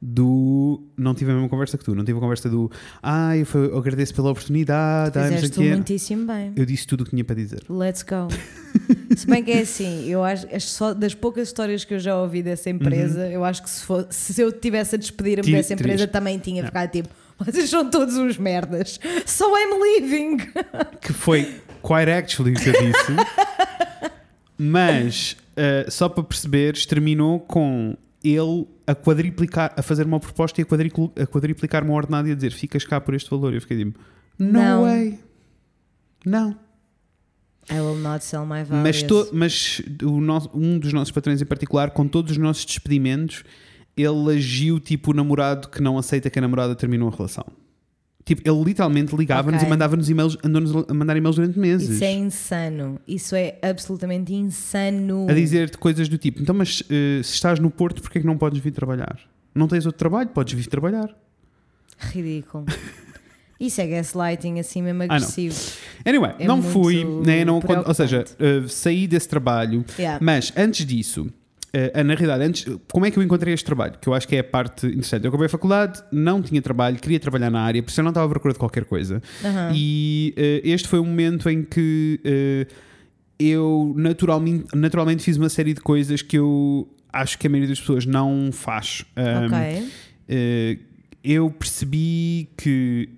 Do. 0.00 0.82
Não 0.96 1.14
tive 1.14 1.30
a 1.30 1.34
mesma 1.34 1.48
conversa 1.48 1.78
que 1.78 1.84
tu, 1.84 1.94
não 1.94 2.04
tive 2.04 2.18
a 2.18 2.20
conversa 2.20 2.48
do. 2.50 2.70
Ai, 3.02 3.40
eu, 3.40 3.46
foi- 3.46 3.66
eu 3.68 3.78
agradeço 3.78 4.14
pela 4.14 4.30
oportunidade. 4.30 5.18
não 5.18 5.24
Fizeste 5.28 5.58
quê." 5.58 5.70
muitíssimo 5.70 6.26
bem. 6.26 6.52
Eu 6.54 6.66
disse 6.66 6.86
tudo 6.86 7.00
o 7.00 7.04
que 7.04 7.10
tinha 7.10 7.24
para 7.24 7.34
dizer. 7.34 7.62
Let's 7.68 8.02
go. 8.02 8.28
se 9.16 9.26
bem 9.26 9.42
que 9.42 9.50
é 9.52 9.60
assim, 9.60 10.04
eu 10.08 10.22
acho 10.22 10.46
as 10.54 10.64
só 10.64 10.92
das 10.92 11.14
poucas 11.14 11.48
histórias 11.48 11.84
que 11.84 11.94
eu 11.94 11.98
já 11.98 12.14
ouvi 12.20 12.42
dessa 12.42 12.68
empresa, 12.68 13.26
eu 13.28 13.42
acho 13.44 13.62
que 13.62 13.70
se, 13.70 13.82
for, 13.82 14.06
se 14.10 14.40
eu 14.40 14.52
tivesse 14.52 14.94
a 14.96 14.98
despedir-me 14.98 15.50
dessa 15.50 15.72
empresa, 15.72 15.96
terias- 15.98 16.10
também 16.12 16.38
tinha 16.38 16.62
ficado 16.64 16.90
tipo, 16.90 17.08
vocês 17.38 17.68
são 17.70 17.88
todos 17.90 18.16
uns 18.18 18.36
merdas. 18.36 19.00
So 19.24 19.44
I'm 19.56 19.80
leaving. 19.82 20.36
que 21.00 21.12
foi 21.14 21.60
quite 21.80 22.10
actually 22.10 22.52
o 22.52 22.54
que 22.60 22.68
eu 22.68 22.72
disse, 22.74 23.12
mas 24.58 25.36
uh, 25.56 25.90
só 25.90 26.08
para 26.08 26.22
perceberes, 26.22 26.86
terminou 26.86 27.40
com 27.40 27.96
ele 28.34 28.66
a 28.86 28.94
quadriplicar, 28.94 29.72
a 29.76 29.82
fazer 29.82 30.06
uma 30.06 30.18
proposta 30.20 30.60
e 30.60 30.62
a, 30.62 30.66
quadricul- 30.66 31.12
a 31.20 31.26
quadriplicar 31.26 31.84
uma 31.84 31.94
ordenada 31.94 32.28
e 32.28 32.32
a 32.32 32.34
dizer 32.34 32.52
ficas 32.52 32.84
cá 32.84 33.00
por 33.00 33.14
este 33.14 33.28
valor. 33.30 33.52
Eu 33.54 33.60
fiquei 33.60 33.76
tipo, 33.78 33.98
no 34.38 34.52
Não. 34.52 34.82
way, 34.82 35.18
não. 36.24 36.56
I 37.70 37.80
will 37.80 37.96
not 37.96 38.24
sell 38.24 38.46
my 38.46 38.62
values. 38.62 38.82
Mas, 38.84 39.02
to- 39.02 39.28
mas 39.32 39.82
o 40.04 40.20
nosso- 40.20 40.50
um 40.54 40.78
dos 40.78 40.92
nossos 40.92 41.10
patrões 41.10 41.42
em 41.42 41.46
particular, 41.46 41.90
com 41.90 42.06
todos 42.06 42.30
os 42.32 42.38
nossos 42.38 42.64
despedimentos, 42.64 43.42
ele 43.96 44.36
agiu 44.36 44.78
tipo 44.78 45.10
o 45.10 45.14
namorado 45.14 45.68
que 45.68 45.82
não 45.82 45.98
aceita 45.98 46.30
que 46.30 46.38
a 46.38 46.42
namorada 46.42 46.76
terminou 46.76 47.08
a 47.08 47.10
relação. 47.16 47.44
Tipo, 48.26 48.42
ele 48.44 48.64
literalmente 48.64 49.14
ligava-nos 49.14 49.58
Ok. 49.60 49.66
e 49.68 49.70
mandava-nos 49.70 50.10
e-mails, 50.10 50.36
andou-nos 50.42 50.74
a 50.90 50.92
mandar 50.92 51.16
e-mails 51.16 51.36
durante 51.36 51.56
meses. 51.60 51.88
Isso 51.88 52.02
é 52.04 52.12
insano. 52.12 53.00
Isso 53.06 53.36
é 53.36 53.56
absolutamente 53.62 54.34
insano. 54.34 55.26
a 55.30 55.32
dizer-te 55.32 55.78
coisas 55.78 56.08
do 56.08 56.18
tipo: 56.18 56.42
então, 56.42 56.52
mas 56.54 56.82
eh, 56.90 57.20
se 57.22 57.34
estás 57.34 57.60
no 57.60 57.70
Porto, 57.70 58.02
porquê 58.02 58.18
é 58.18 58.20
que 58.20 58.26
não 58.26 58.36
podes 58.36 58.58
vir 58.58 58.72
trabalhar? 58.72 59.16
Não 59.54 59.68
tens 59.68 59.86
outro 59.86 59.98
trabalho? 59.98 60.28
Podes 60.30 60.52
vir 60.54 60.66
trabalhar. 60.66 61.08
Ridículo. 61.98 62.66
Isso 63.58 63.80
é 63.80 63.86
gaslighting 63.86 64.58
assim 64.58 64.82
mesmo 64.82 64.98
não. 64.98 65.04
agressivo. 65.06 65.54
Anyway, 66.04 66.32
É 66.38 66.46
não 66.46 66.60
fui, 66.62 67.04
né, 67.24 67.42
não, 67.44 67.62
ou 67.86 67.94
seja, 67.94 68.24
eh, 68.38 68.64
saí 68.68 69.06
desse 69.06 69.28
trabalho, 69.28 69.82
Yeah. 69.98 70.18
mas 70.22 70.52
antes 70.56 70.84
disso. 70.84 71.26
Eh, 71.78 72.02
na 72.02 72.14
realidade, 72.14 72.42
antes, 72.42 72.66
como 72.90 73.04
é 73.04 73.10
que 73.10 73.18
eu 73.18 73.22
encontrei 73.22 73.52
este 73.52 73.66
trabalho? 73.66 73.94
Que 74.00 74.08
eu 74.08 74.14
acho 74.14 74.26
que 74.26 74.34
é 74.36 74.38
a 74.38 74.44
parte 74.44 74.86
interessante. 74.86 75.24
Eu 75.24 75.28
acabei 75.28 75.46
a 75.46 75.48
faculdade, 75.50 76.02
não 76.10 76.40
tinha 76.40 76.62
trabalho, 76.62 76.96
queria 76.98 77.20
trabalhar 77.20 77.50
na 77.50 77.60
área, 77.60 77.82
por 77.82 77.90
isso 77.90 78.00
eu 78.00 78.04
não 78.04 78.10
estava 78.10 78.26
à 78.26 78.30
procura 78.30 78.54
de 78.54 78.58
qualquer 78.58 78.84
coisa. 78.86 79.22
Aham. 79.44 79.72
E 79.74 80.32
eh, 80.36 80.62
este 80.64 80.88
foi 80.88 80.98
um 81.00 81.04
momento 81.04 81.50
em 81.50 81.62
que 81.62 82.18
eh, 82.24 82.66
eu 83.38 83.92
naturalmente, 83.94 84.74
naturalmente 84.74 85.22
fiz 85.22 85.36
uma 85.36 85.50
série 85.50 85.74
de 85.74 85.80
coisas 85.82 86.22
que 86.22 86.38
eu 86.38 86.88
acho 87.12 87.38
que 87.38 87.46
a 87.46 87.50
maioria 87.50 87.68
das 87.68 87.80
pessoas 87.80 88.06
não 88.06 88.50
faz. 88.52 89.04
Um, 89.16 89.46
Ok. 89.46 90.78
eu 91.22 91.50
percebi 91.50 92.48
que 92.56 93.08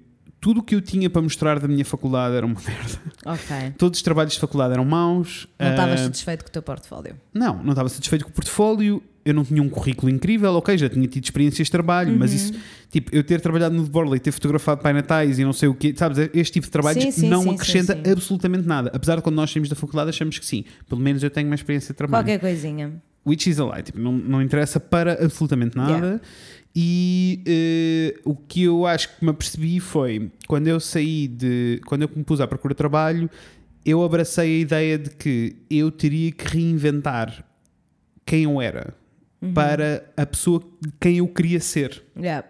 tudo 0.40 0.60
o 0.60 0.62
que 0.62 0.74
eu 0.74 0.80
tinha 0.80 1.08
para 1.10 1.20
mostrar 1.22 1.58
da 1.58 1.66
minha 1.68 1.84
faculdade 1.84 2.34
era 2.36 2.46
uma 2.46 2.54
merda. 2.66 2.98
Ok. 3.26 3.74
Todos 3.76 3.98
os 3.98 4.02
trabalhos 4.02 4.34
de 4.34 4.40
faculdade 4.40 4.72
eram 4.72 4.84
maus. 4.84 5.46
Não 5.58 5.70
estavas 5.70 6.00
Ah, 6.00 6.04
satisfeito 6.04 6.44
com 6.44 6.48
o 6.48 6.52
teu 6.52 6.62
portfólio. 6.62 7.16
não, 7.34 7.62
não 7.62 7.70
estava 7.70 7.88
satisfeito 7.88 8.24
com 8.24 8.30
o 8.30 8.34
portfólio. 8.34 9.02
Eu 9.24 9.34
não 9.34 9.44
tinha 9.44 9.62
um 9.62 9.68
currículo 9.68 10.10
incrível, 10.10 10.54
ok, 10.54 10.78
já 10.78 10.88
tinha 10.88 11.06
tido 11.06 11.22
experiências 11.22 11.66
de 11.66 11.70
trabalho, 11.72 12.16
mas 12.18 12.32
isso, 12.32 12.54
Uhum. 12.54 12.60
tipo, 12.90 13.14
eu 13.14 13.22
ter 13.22 13.42
trabalhado 13.42 13.74
no 13.74 13.84
The 13.84 13.90
Borley, 13.90 14.18
ter 14.18 14.32
fotografado 14.32 14.80
Pai 14.80 14.94
Natais 14.94 15.38
e 15.38 15.44
não 15.44 15.52
sei 15.52 15.68
o 15.68 15.74
quê, 15.74 15.92
sabes, 15.94 16.16
este 16.32 16.54
tipo 16.54 16.64
de 16.66 16.70
trabalhos 16.70 17.02
Sim, 17.04 17.10
sim, 17.10 17.28
não 17.28 17.42
sim, 17.42 17.50
acrescenta 17.54 17.92
absolutamente 18.10 18.66
nada. 18.66 18.90
Apesar 18.94 19.16
de 19.16 19.22
quando 19.22 19.34
nós 19.36 19.50
saímos 19.50 19.68
da 19.68 19.76
faculdade 19.76 20.08
achamos 20.08 20.38
que 20.38 20.46
sim, 20.46 20.64
pelo 20.88 21.00
menos 21.00 21.22
eu 21.22 21.28
tenho 21.28 21.46
uma 21.46 21.54
experiência 21.56 21.92
de 21.92 21.98
trabalho. 21.98 22.24
Qualquer 22.24 22.40
coisinha. 22.40 22.94
Which 23.28 23.48
is 23.50 23.58
a 23.60 23.64
lie, 23.64 23.82
tipo, 23.82 23.98
não, 23.98 24.12
não 24.12 24.40
interessa 24.42 24.80
para 24.80 25.12
absolutamente 25.24 25.76
nada. 25.76 25.92
Yeah. 25.92 26.20
E 26.76 27.42
eh, 27.46 28.20
o 28.24 28.34
que 28.36 28.62
eu 28.64 28.86
acho 28.86 29.08
que 29.16 29.24
me 29.24 29.30
apercebi 29.30 29.80
foi 29.80 30.30
quando 30.46 30.68
eu 30.68 30.78
saí 30.78 31.26
de. 31.26 31.80
Quando 31.86 32.02
eu 32.02 32.10
me 32.14 32.22
pus 32.24 32.40
à 32.40 32.46
procura 32.46 32.72
de 32.74 32.78
trabalho, 32.78 33.28
eu 33.84 34.02
abracei 34.02 34.56
a 34.56 34.60
ideia 34.60 34.98
de 34.98 35.10
que 35.10 35.56
eu 35.70 35.90
teria 35.90 36.30
que 36.30 36.46
reinventar 36.56 37.44
quem 38.24 38.44
eu 38.44 38.60
era 38.60 38.94
Uhum. 39.40 39.52
para 39.54 40.04
a 40.16 40.26
pessoa 40.26 40.60
de 40.80 40.90
quem 41.00 41.18
eu 41.18 41.28
queria 41.28 41.60
ser. 41.60 42.02
Yeah. 42.18 42.44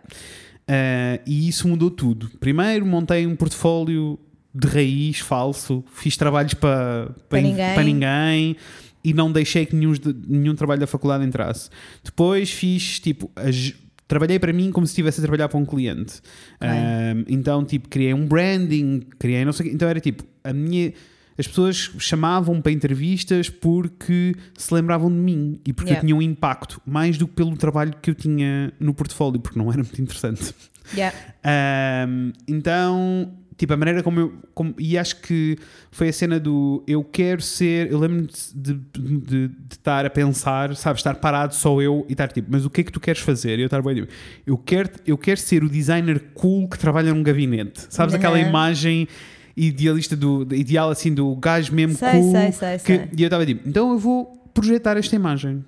Uh, 0.68 1.20
e 1.26 1.46
isso 1.48 1.68
mudou 1.68 1.90
tudo. 1.90 2.30
Primeiro 2.40 2.86
montei 2.86 3.26
um 3.26 3.36
portfólio 3.36 4.18
de 4.54 4.66
raiz 4.68 5.18
falso, 5.20 5.84
fiz 5.92 6.16
trabalhos 6.16 6.54
para, 6.54 7.14
Para 7.28 7.40
in- 7.40 7.42
ninguém. 7.50 7.74
para 7.74 7.82
ninguém 7.84 8.56
e 9.04 9.12
não 9.14 9.30
deixei 9.32 9.64
que 9.66 9.74
nenhum, 9.76 9.92
nenhum 10.26 10.54
trabalho 10.54 10.80
da 10.80 10.86
faculdade 10.86 11.24
entrasse. 11.24 11.70
Depois 12.04 12.50
fiz 12.50 13.00
tipo. 13.00 13.30
as- 13.36 13.74
Trabalhei 14.06 14.38
para 14.38 14.54
mim 14.54 14.72
como 14.72 14.86
se 14.86 14.92
estivesse 14.92 15.20
a 15.20 15.22
trabalhar 15.22 15.50
para 15.50 15.58
um 15.58 15.66
cliente. 15.66 16.22
Um, 16.62 17.24
então, 17.28 17.62
tipo, 17.62 17.90
criei 17.90 18.14
um 18.14 18.26
branding, 18.26 19.00
criei 19.18 19.44
não 19.44 19.52
sei 19.52 19.68
o. 19.68 19.74
Então 19.74 19.86
era 19.86 20.00
tipo, 20.00 20.24
a 20.42 20.50
minha. 20.50 20.94
As 21.36 21.46
pessoas 21.46 21.90
chamavam 21.98 22.60
para 22.62 22.72
entrevistas 22.72 23.50
porque 23.50 24.34
se 24.56 24.72
lembravam 24.72 25.10
de 25.10 25.16
mim 25.18 25.60
e 25.64 25.74
porque 25.74 25.90
Yeah. 25.90 26.00
eu 26.02 26.06
tinha 26.06 26.16
um 26.16 26.22
impacto, 26.22 26.80
mais 26.86 27.18
do 27.18 27.28
que 27.28 27.34
pelo 27.34 27.54
trabalho 27.54 27.92
que 28.00 28.08
eu 28.10 28.14
tinha 28.14 28.72
no 28.80 28.94
portfólio, 28.94 29.38
porque 29.40 29.58
não 29.58 29.68
era 29.70 29.82
muito 29.82 30.00
interessante. 30.00 30.54
Yeah. 30.94 31.14
Ahm, 31.44 32.32
então, 32.48 33.30
tipo, 33.58 33.74
a 33.74 33.76
maneira 33.76 34.02
como 34.02 34.18
eu. 34.20 34.32
como- 34.54 34.74
e 34.78 34.96
acho 34.96 35.20
que 35.20 35.58
foi 35.90 36.08
a 36.08 36.12
cena 36.12 36.40
do 36.40 36.82
eu 36.86 37.04
quero 37.04 37.42
ser. 37.42 37.90
Eu 37.92 37.98
lembro-me 37.98 38.26
de, 38.54 38.72
de, 38.72 39.18
de- 39.18 39.48
de 39.48 39.54
estar 39.72 40.06
a 40.06 40.10
pensar, 40.10 40.74
sabes, 40.76 41.00
estar 41.00 41.16
parado 41.16 41.54
só 41.54 41.82
eu 41.82 42.06
e 42.08 42.12
estar 42.12 42.28
tipo, 42.28 42.48
mas 42.50 42.64
o 42.64 42.70
que 42.70 42.80
é 42.80 42.84
que 42.84 42.92
tu 42.92 43.00
queres 43.00 43.20
fazer? 43.20 43.58
E 43.58 43.62
eu 43.62 43.66
estar 43.66 43.82
bem, 43.82 43.96
tipo, 43.96 44.08
eu 44.46 44.56
quero, 44.56 44.88
eu 45.06 45.18
quero 45.18 45.38
ser 45.40 45.62
o 45.62 45.68
designer 45.68 46.20
cool 46.34 46.66
que 46.68 46.78
trabalha 46.78 47.12
num 47.12 47.22
gabinete, 47.22 47.86
sabes, 47.90 48.14
aquela 48.14 48.38
Uhum. 48.38 48.48
imagem 48.48 49.06
idealista 49.56 50.14
do 50.14 50.46
ideal 50.54 50.88
assim 50.88 51.12
do 51.12 51.34
gajo 51.34 51.74
mesmo 51.74 51.96
Sei, 51.96 52.12
cool 52.12 52.30
sei, 52.30 52.52
sei, 52.52 52.78
que- 52.78 52.84
sei. 52.84 53.08
e 53.16 53.22
eu 53.22 53.26
estava 53.26 53.44
tipo 53.44 53.68
então 53.68 53.90
eu 53.90 53.98
vou 53.98 54.26
projetar 54.54 54.96
esta 54.96 55.16
imagem 55.16 55.64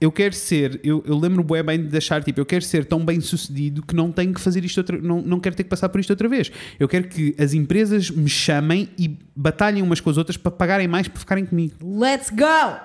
eu 0.00 0.10
quero 0.10 0.34
ser, 0.34 0.80
eu, 0.82 1.04
eu 1.06 1.18
lembro 1.18 1.44
bué 1.44 1.62
bem 1.62 1.86
de 1.86 1.96
achar, 1.96 2.24
tipo, 2.24 2.40
eu 2.40 2.46
quero 2.46 2.64
ser 2.64 2.86
tão 2.86 3.04
bem 3.04 3.20
sucedido 3.20 3.82
que 3.82 3.94
não 3.94 4.10
tenho 4.10 4.32
que 4.32 4.40
fazer 4.40 4.64
isto 4.64 4.78
outra, 4.78 4.98
não, 4.98 5.20
não 5.20 5.38
quero 5.38 5.54
ter 5.54 5.64
que 5.64 5.68
passar 5.68 5.90
por 5.90 6.00
isto 6.00 6.10
outra 6.10 6.26
vez. 6.26 6.50
Eu 6.78 6.88
quero 6.88 7.06
que 7.06 7.34
as 7.38 7.52
empresas 7.52 8.10
me 8.10 8.28
chamem 8.28 8.88
e 8.98 9.18
batalhem 9.36 9.82
umas 9.82 10.00
com 10.00 10.08
as 10.08 10.16
outras 10.16 10.38
para 10.38 10.50
pagarem 10.50 10.88
mais 10.88 11.06
para 11.06 11.20
ficarem 11.20 11.44
comigo. 11.44 11.74
Let's 11.82 12.30
go! 12.30 12.80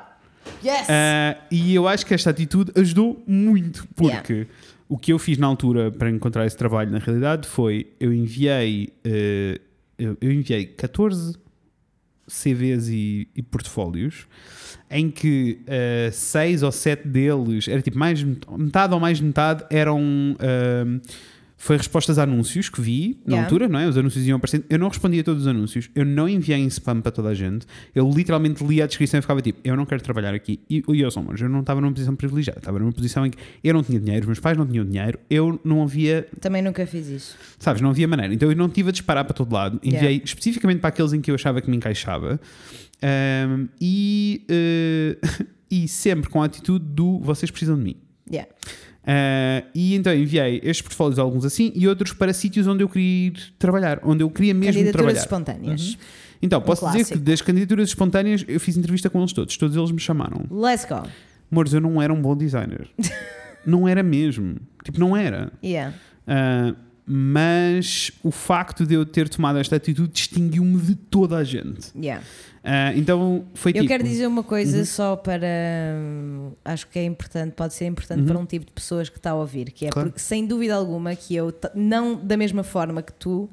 Yes! 0.64 0.88
Ah, 0.90 1.38
e 1.50 1.74
eu 1.74 1.88
acho 1.88 2.06
que 2.06 2.14
esta 2.14 2.32
atitude 2.32 2.72
ajudou 2.76 3.24
muito, 3.26 3.88
porque 3.96 4.48
o 4.90 4.98
que 4.98 5.14
eu 5.14 5.18
fiz 5.18 5.38
na 5.38 5.48
altura 5.48 5.92
para 5.92 6.10
encontrar 6.10 6.46
esse 6.46 6.58
trabalho, 6.58 6.92
na 6.92 7.00
realidade, 7.00 7.48
foi 7.48 7.88
eu 7.98 8.14
enviei, 8.14 8.90
eh, 9.04 9.60
eu, 9.98 10.18
eu 10.20 10.32
enviei 10.32 10.66
14 10.66 11.45
CVs 12.28 12.88
e, 12.90 13.28
e 13.36 13.42
portfólios 13.42 14.28
em 14.90 15.10
que 15.10 15.60
eh, 15.68 16.10
seis 16.14 16.62
ou 16.64 16.72
sete 16.72 17.08
deles 17.08 17.68
era 17.68 17.82
tipo 17.82 17.98
mais 17.98 18.22
met- 18.22 18.46
metade 18.58 18.94
ou 18.94 19.00
mais 19.00 19.18
de 19.18 19.24
metade 19.24 19.64
eram 19.70 20.36
ah, 20.40 21.02
foi 21.58 21.78
respostas 21.78 22.20
a 22.20 22.24
anúncios 22.24 22.68
que 22.70 22.82
vi 22.82 23.18
na 23.26 23.36
Yeah. 23.36 23.44
altura, 23.46 23.68
não 23.70 23.80
é? 23.80 23.88
Os 23.88 23.98
anúncios 23.98 24.26
iam 24.28 24.36
aparecendo. 24.38 24.66
Eu 24.70 24.78
não 24.78 24.90
respondia 24.90 25.22
a 25.22 25.24
todos 25.24 25.44
os 25.44 25.48
anúncios, 25.48 25.90
eu 25.96 26.06
não 26.06 26.28
enviei 26.28 26.58
em 26.60 26.68
spam 26.68 27.00
para 27.02 27.12
toda 27.12 27.30
a 27.30 27.34
gente. 27.34 27.66
Eu 27.94 28.10
literalmente 28.10 28.64
lia 28.64 28.84
a 28.84 28.88
descrição 28.88 29.18
e 29.18 29.22
ficava 29.22 29.42
tipo: 29.42 29.60
Eu 29.64 29.76
não 29.78 29.86
quero 29.86 30.02
trabalhar 30.04 30.34
aqui. 30.34 30.60
E, 30.70 30.84
e 30.88 31.02
eu, 31.02 31.10
somos, 31.10 31.40
eu 31.40 31.48
não 31.50 31.62
estava 31.62 31.80
numa 31.80 31.92
posição 31.94 32.16
privilegiada, 32.16 32.60
estava 32.60 32.78
numa 32.78 32.92
posição 32.92 33.26
em 33.26 33.30
que 33.32 33.38
eu 33.64 33.74
não 33.74 33.82
tinha 33.84 34.00
dinheiro, 34.00 34.22
os 34.22 34.28
meus 34.28 34.40
pais 34.40 34.58
não 34.58 34.66
tinham 34.68 34.86
dinheiro, 34.86 35.18
eu 35.30 35.60
não 35.64 35.82
havia, 35.82 36.28
Também 36.42 36.62
nunca 36.62 36.86
fiz 36.86 37.08
isso. 37.08 37.38
sabes, 37.58 37.82
não 37.82 37.90
havia 37.92 38.08
maneira. 38.08 38.34
Então 38.34 38.50
eu 38.50 38.56
não 38.56 38.68
tive 38.70 38.90
a 38.90 38.92
disparar 38.92 39.24
para 39.24 39.34
todo 39.34 39.54
lado. 39.54 39.80
Enviei 39.84 40.02
Yeah. 40.04 40.26
especificamente 40.26 40.80
para 40.80 40.90
aqueles 40.90 41.14
em 41.14 41.22
que 41.22 41.32
eu 41.32 41.36
achava 41.36 41.62
que 41.62 41.70
me 41.70 41.78
encaixava. 41.78 42.40
Ahm, 43.02 43.68
e, 43.80 44.44
eh, 44.50 45.18
e 45.72 45.88
sempre 45.88 46.30
com 46.30 46.42
a 46.42 46.46
atitude 46.46 46.86
do 46.86 47.20
vocês 47.20 47.50
precisam 47.52 47.78
de 47.78 47.84
mim. 47.84 47.96
Yeah. 48.32 48.50
Ah, 49.06 49.64
e 49.74 49.96
então 49.96 50.14
enviei 50.14 50.58
estes 50.64 50.82
portfólios, 50.82 51.20
alguns 51.20 51.46
assim, 51.46 51.72
e 51.76 51.88
outros 51.88 52.12
para 52.14 52.34
sítios 52.34 52.66
onde 52.68 52.84
eu 52.84 52.90
queria 52.90 53.28
ir 53.28 53.34
trabalhar, 53.60 54.00
onde 54.04 54.24
eu 54.24 54.30
queria 54.30 54.54
mesmo 54.54 54.74
Candidaturas 54.74 54.94
trabalhar. 54.94 55.20
espontâneas. 55.20 55.98
Então, 56.42 56.62
posso 56.62 56.86
dizer 56.88 56.98
clássico. 57.00 57.20
que 57.20 57.24
das 57.26 57.42
candidaturas 57.42 57.90
espontâneas 57.90 58.44
eu 58.48 58.60
fiz 58.60 58.76
entrevista 58.78 59.10
com 59.10 59.20
eles 59.20 59.34
todos, 59.34 59.56
todos 59.58 59.76
eles 59.76 59.92
me 59.92 60.00
chamaram. 60.00 60.46
Let's 60.52 60.86
go. 60.86 61.04
Amores, 61.52 61.74
eu 61.74 61.82
não 61.82 62.02
era 62.02 62.14
um 62.14 62.22
bom 62.22 62.36
designer. 62.36 62.88
não 63.66 63.88
era 63.88 64.04
mesmo. 64.04 64.58
Tipo, 64.84 65.00
não 65.00 65.16
era. 65.16 65.52
Yeah. 65.64 65.96
Ah, 66.28 66.76
mas 67.08 68.12
o 68.24 68.32
facto 68.32 68.86
de 68.86 68.96
eu 68.96 69.06
ter 69.06 69.30
tomado 69.30 69.60
esta 69.60 69.76
atitude 69.76 70.10
distinguiu-me 70.12 70.80
de 70.82 70.96
toda 70.96 71.38
a 71.38 71.44
gente. 71.44 71.92
Yeah. 71.96 72.24
Ah, 72.68 72.92
então 72.96 73.46
foi 73.54 73.72
Eu 73.72 73.76
tipo. 73.76 73.88
quero 73.88 74.04
dizer 74.04 74.26
uma 74.26 74.42
coisa 74.44 74.80
Uhum. 74.80 74.86
só 74.86 75.16
para. 75.16 75.46
hum, 75.96 76.52
Acho 76.66 76.88
que 76.88 76.98
é 76.98 77.04
importante, 77.04 77.54
pode 77.54 77.74
ser 77.76 77.86
importante 77.86 78.24
para 78.24 78.38
um 78.40 78.46
tipo 78.46 78.66
de 78.66 78.72
pessoas 78.72 79.08
que 79.08 79.18
está 79.18 79.32
a 79.32 79.36
ouvir, 79.36 79.72
que 79.72 79.86
é 79.86 79.88
Uhum. 79.90 79.94
Claro. 79.94 80.10
porque, 80.10 80.20
sem 80.20 80.46
dúvida 80.48 80.74
alguma, 80.74 81.16
que 81.16 81.36
eu, 81.36 81.54
não 81.76 82.16
da 82.16 82.36
mesma 82.36 82.64
forma 82.64 83.02
que 83.04 83.14
tu, 83.14 83.48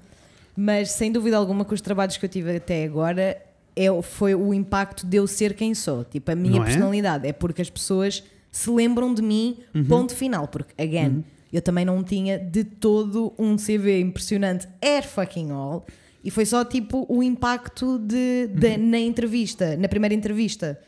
mas 0.56 0.90
sem 0.92 1.12
dúvida 1.12 1.36
alguma 1.36 1.64
que 1.64 1.74
os 1.74 1.80
trabalhos 1.82 2.16
que 2.16 2.24
eu 2.24 2.28
tive 2.28 2.56
até 2.56 2.84
agora 2.84 3.36
é, 3.76 4.02
foi 4.02 4.34
o 4.34 4.52
impacto 4.54 5.06
de 5.06 5.16
eu 5.18 5.26
ser 5.26 5.54
quem 5.54 5.74
sou. 5.74 6.04
Tipo, 6.04 6.32
a 6.32 6.34
minha 6.34 6.56
Não 6.56 6.62
é? 6.62 6.66
personalidade. 6.66 7.26
É 7.28 7.32
porque 7.32 7.60
as 7.62 7.68
pessoas 7.70 8.22
se 8.50 8.70
lembram 8.70 9.12
de 9.14 9.20
mim, 9.22 9.58
Uhum. 9.74 9.84
ponto 9.84 10.14
final. 10.14 10.48
Porque, 10.48 10.72
again, 10.82 11.22
eu 11.52 11.60
também 11.60 11.84
não 11.84 12.02
tinha 12.02 12.38
de 12.38 12.64
todo 12.64 13.32
um 13.38 13.56
CV 13.56 14.00
impressionante 14.00 14.66
air 14.80 15.06
fucking 15.06 15.50
all. 15.50 15.84
E 16.24 16.30
foi 16.30 16.44
só 16.46 16.64
tipo 16.64 17.04
o 17.08 17.22
impacto 17.22 17.98
de, 17.98 18.46
de- 18.48 18.66
Uhum. 18.78 18.90
na 18.90 18.98
entrevista, 18.98 19.76
na 19.76 19.88
primeira 19.88 20.14
entrevista. 20.14 20.78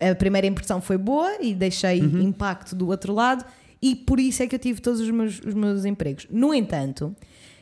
A 0.00 0.14
primeira 0.14 0.46
impressão 0.46 0.80
foi 0.80 0.96
boa 0.96 1.36
e 1.40 1.54
deixei 1.54 2.00
Uhum. 2.00 2.20
impacto 2.22 2.74
do 2.74 2.88
outro 2.88 3.12
lado, 3.12 3.44
e 3.82 3.94
por 3.96 4.18
isso 4.20 4.42
é 4.42 4.46
que 4.46 4.54
eu 4.54 4.58
tive 4.58 4.80
todos 4.80 5.00
os 5.00 5.10
meus, 5.10 5.40
os 5.44 5.54
meus 5.54 5.84
empregos. 5.84 6.26
No 6.30 6.54
entanto, 6.54 7.14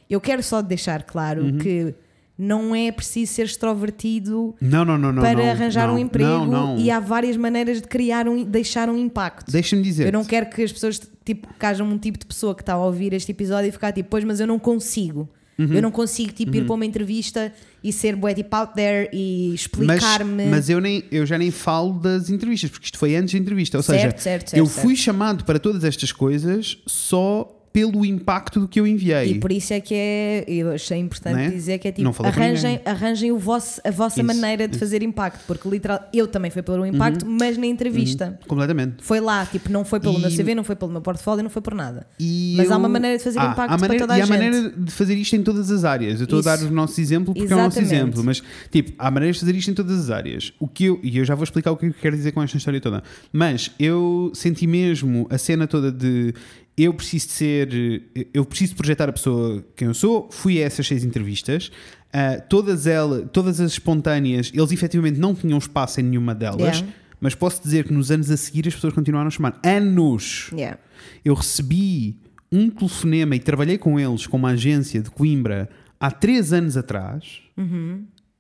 eu 0.09 0.21
quero 0.21 0.43
só 0.43 0.61
deixar 0.63 1.03
claro 1.05 1.43
Uhum. 1.45 1.59
que 1.59 1.95
não 2.37 2.73
é 2.75 2.93
preciso 2.93 3.33
ser 3.33 3.47
extrovertido 3.47 4.55
Não, 4.61 4.85
não, 4.85 4.97
não, 4.99 5.15
para 5.21 5.51
arranjar 5.51 5.93
um 5.93 5.99
emprego 5.99 6.77
e 6.79 6.89
há 6.91 7.01
várias 7.01 7.37
maneiras 7.37 7.81
de 7.83 7.89
criar 7.89 8.29
um, 8.29 8.45
deixar 8.45 8.89
um 8.89 8.97
impacto. 8.97 9.51
Deixa-me 9.51 9.83
dizer. 9.83 10.07
Eu 10.07 10.13
não 10.13 10.25
quero 10.25 10.49
que 10.49 10.63
as 10.63 10.71
pessoas, 10.73 11.01
tipo, 11.25 11.49
que 11.59 11.67
haja 11.67 11.83
um 11.83 11.99
tipo 11.99 12.17
de 12.19 12.27
pessoa 12.27 12.55
que 12.55 12.63
está 12.63 12.75
a 12.75 12.85
ouvir 12.85 13.13
este 13.13 13.33
episódio 13.33 13.69
e 13.69 13.73
ficar 13.73 13.91
tipo, 13.93 14.09
pois, 14.11 14.23
mas 14.25 14.39
eu 14.39 14.47
não 14.47 14.59
consigo. 14.59 15.29
Uhum. 15.59 15.75
Eu 15.75 15.83
não 15.83 15.91
consigo, 15.91 16.33
tipo, 16.33 16.55
ir 16.55 16.65
para 16.65 16.75
uma 16.75 16.87
entrevista 16.87 17.53
e 17.83 17.93
ser 17.93 18.15
bué, 18.15 18.33
tipo, 18.33 18.55
out 18.55 18.75
there 18.75 19.11
e 19.13 19.49
Mas, 19.51 19.61
explicar-me. 19.61 20.47
mas 20.47 20.69
eu, 20.71 20.81
nem, 20.81 21.03
eu 21.11 21.27
já 21.27 21.37
nem 21.37 21.51
falo 21.51 21.95
das 21.95 22.31
entrevistas, 22.31 22.71
porque 22.71 22.85
isto 22.87 22.99
foi 22.99 23.17
antes 23.17 23.35
da 23.35 23.41
entrevista. 23.41 23.77
Ou 23.77 23.83
seja, 23.83 24.01
Certo, 24.03 24.21
certo, 24.21 24.51
certo, 24.51 24.57
eu 24.61 24.67
fui 24.67 24.95
certo. 24.95 25.05
chamado 25.05 25.45
para 25.45 25.59
todas 25.59 25.83
estas 25.83 26.13
coisas 26.13 26.79
só 26.87 27.58
pelo 27.79 28.05
impacto 28.05 28.61
do 28.61 28.67
que 28.69 28.81
eu 28.81 28.87
enviei. 28.87 29.33
E 29.33 29.39
por 29.39 29.53
isso 29.53 29.73
é 29.73 29.81
que 29.81 29.95
é, 29.95 30.45
eu 30.49 30.73
achei 30.73 30.99
importante 30.99 31.37
Né? 31.37 31.51
dizer 31.51 31.79
que 31.79 31.89
é 31.89 31.93
tipo, 31.93 32.09
arranjem, 32.27 32.81
arranjem 32.85 33.31
o 33.33 33.39
vosso, 33.39 33.81
a 33.85 33.91
vossa 33.91 34.21
Isso, 34.21 34.27
maneira 34.27 34.67
de 34.67 34.77
fazer 34.79 35.03
impacto, 35.03 35.41
porque 35.47 35.69
literal, 35.69 36.01
eu 36.13 36.27
também 36.27 36.51
fui 36.51 36.63
pelo 36.63 36.85
impacto, 36.85 37.25
mas 37.27 37.57
na 37.57 37.67
entrevista. 37.67 38.39
Completamente. 38.49 38.97
Foi 39.03 39.21
lá, 39.21 39.47
tipo, 39.47 39.71
não 39.71 39.85
foi 39.85 40.01
pelo 40.01 40.15
Uhum. 40.15 40.19
E- 40.19 40.23
meu 40.23 40.31
CV, 40.31 40.55
não 40.55 40.65
foi 40.65 40.75
pelo 40.77 40.91
meu 40.91 41.01
portfólio, 41.01 41.43
não 41.43 41.51
foi 41.51 41.63
por 41.63 41.75
nada. 41.75 42.07
E 42.19 42.55
Mas 42.57 42.71
há 42.71 42.75
eu- 42.75 42.79
uma 42.79 42.89
maneira 42.89 43.17
de 43.17 43.23
fazer 43.23 43.39
Há- 43.39 43.53
impacto 43.53 43.71
há 43.73 43.79
maneira, 43.79 43.89
para 43.95 43.99
toda 43.99 44.15
a 44.15 44.19
E 44.19 44.23
há 44.23 44.25
gente. 44.27 44.37
maneira 44.37 44.71
de 44.77 44.91
fazer 44.93 45.15
isto 45.15 45.37
em 45.37 45.43
todas 45.43 45.71
as 45.71 45.85
áreas. 45.85 46.21
Eu 46.21 46.25
estou 46.25 46.39
a 46.41 46.43
dar 46.43 46.57
Isso. 46.57 46.67
o 46.69 46.71
nosso 46.71 47.01
exemplo 47.01 47.35
porque 47.35 47.53
é 47.53 47.57
o 47.57 47.59
nosso 47.59 47.79
Exatamente. 47.79 47.95
exemplo. 47.95 48.25
Mas, 48.25 48.43
tipo, 48.71 48.93
há 48.99 49.11
maneiras 49.11 49.37
de 49.37 49.41
fazer 49.41 49.55
isto 49.57 49.71
em 49.71 49.75
todas 49.75 49.99
as 50.01 50.11
áreas. 50.11 50.53
O 50.59 50.67
que 50.67 50.85
eu, 50.87 50.99
e 51.03 51.19
eu 51.19 51.25
já 51.25 51.35
vou 51.35 51.45
explicar 51.45 51.71
o 51.71 51.77
que 51.77 51.87
eu 51.87 51.95
quero 51.95 52.17
dizer 52.17 52.33
com 52.33 52.43
esta 52.43 52.57
história 52.57 52.81
toda. 52.81 53.03
Mas 53.33 53.71
eu 53.79 54.31
senti 54.35 54.67
mesmo 54.67 55.27
a 55.31 55.39
cena 55.39 55.67
toda 55.67 55.93
de 55.93 56.35
eu 56.79 56.95
preciso 56.95 57.27
de 57.27 57.33
ser, 57.33 58.03
eu 58.33 58.45
preciso 58.45 58.71
de 58.73 58.77
projetar 58.77 59.09
a 59.09 59.13
pessoa 59.13 59.65
quem 59.77 59.89
eu 59.89 59.95
sou. 59.95 60.31
Fui 60.31 60.63
a 60.63 60.65
essas 60.67 60.87
seis 60.87 61.05
entrevistas. 61.05 61.71
Ah, 62.13 62.41
todas 62.41 62.87
elas, 62.87 63.27
todas 63.33 63.61
as 63.61 63.73
espontâneas, 63.73 64.51
eles 64.55 64.73
efetivamente 64.73 65.19
não 65.19 65.35
tinham 65.35 65.59
espaço 65.59 66.01
em 66.01 66.05
nenhuma 66.05 66.35
delas. 66.35 66.79
Yeah. 66.79 66.89
Mas 67.21 67.35
posso 67.35 67.61
dizer 67.63 67.85
que 67.85 67.93
nos 67.93 68.11
anos 68.11 68.31
a 68.31 68.37
seguir 68.37 68.67
as 68.69 68.75
pessoas 68.75 68.95
continuaram 68.95 69.27
a 69.27 69.31
chamar. 69.31 69.61
Anos! 69.65 70.51
Yeah. 70.53 70.79
Eu 71.25 71.35
recebi 71.35 72.17
um 72.51 72.71
telefonema 72.71 73.35
e 73.35 73.41
trabalhei 73.41 73.77
com 73.77 73.99
eles, 73.99 74.27
com 74.27 74.37
uma 74.37 74.51
agência 74.51 75.03
de 75.03 75.11
Coimbra, 75.11 75.69
há 76.01 76.11
três 76.11 76.53
anos 76.53 76.77
atrás, 76.77 77.41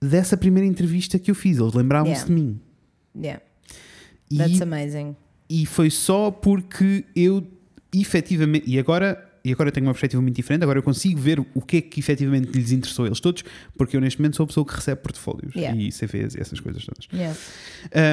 dessa 0.01 0.36
primeira 0.36 0.66
entrevista 0.66 1.18
que 1.18 1.30
eu 1.30 1.34
fiz. 1.34 1.59
Eles 1.59 1.74
lembravam-se 1.74 2.20
Yeah. 2.22 2.34
de 2.34 2.41
mim. 2.41 2.61
Yeah. 3.16 3.43
E, 4.30 4.39
That's 4.39 4.62
amazing. 4.62 5.16
e 5.51 5.66
foi 5.66 5.91
só 5.91 6.30
porque 6.30 7.05
eu 7.16 7.47
efetivamente. 7.95 8.64
E 8.68 8.78
agora. 8.78 9.24
E 9.45 9.53
agora 9.53 9.68
eu 9.68 9.72
tenho 9.72 9.86
uma 9.86 9.93
perspectiva 9.93 10.20
muito 10.20 10.34
diferente, 10.34 10.62
agora 10.64 10.80
eu 10.80 10.82
consigo 10.82 11.18
ver 11.18 11.39
o 11.55 11.62
que 11.62 11.76
é 11.76 11.80
que 11.80 12.01
efetivamente 12.01 12.51
lhes 12.51 12.72
interessou 12.72 13.05
a 13.05 13.09
eles 13.09 13.20
todos, 13.20 13.45
porque 13.78 13.97
eu 13.97 14.01
neste 14.01 14.20
momento 14.20 14.36
sou 14.36 14.45
a 14.45 14.47
pessoa 14.49 14.66
que 14.66 14.74
recebe 14.74 15.01
portfólios 15.01 15.55
Yeah. 15.55 15.80
e 15.80 15.91
CVs 15.91 16.34
e 16.34 16.41
essas 16.41 16.59
coisas 16.61 16.84
todas. 16.84 17.07
Yeah. 17.14 17.39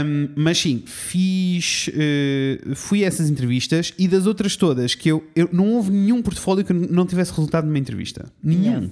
Um, 0.08 0.30
mas 0.36 0.60
sim, 0.60 0.84
fiz. 0.86 1.90
eh, 1.94 2.60
fui 2.76 3.04
a 3.04 3.08
essas 3.08 3.30
entrevistas 3.30 3.92
e 3.98 4.08
das 4.08 4.28
outras 4.28 4.56
todas 4.56 4.94
que 4.96 5.10
eu, 5.10 5.26
eu. 5.36 5.50
Não 5.52 5.74
houve 5.74 5.92
nenhum 5.92 6.22
portfólio 6.22 6.64
que 6.64 6.72
não 6.72 7.06
tivesse 7.08 7.32
resultado 7.32 7.66
numa 7.66 7.80
entrevista. 7.80 8.32
Nenhum. 8.42 8.64
Yeah. 8.64 8.88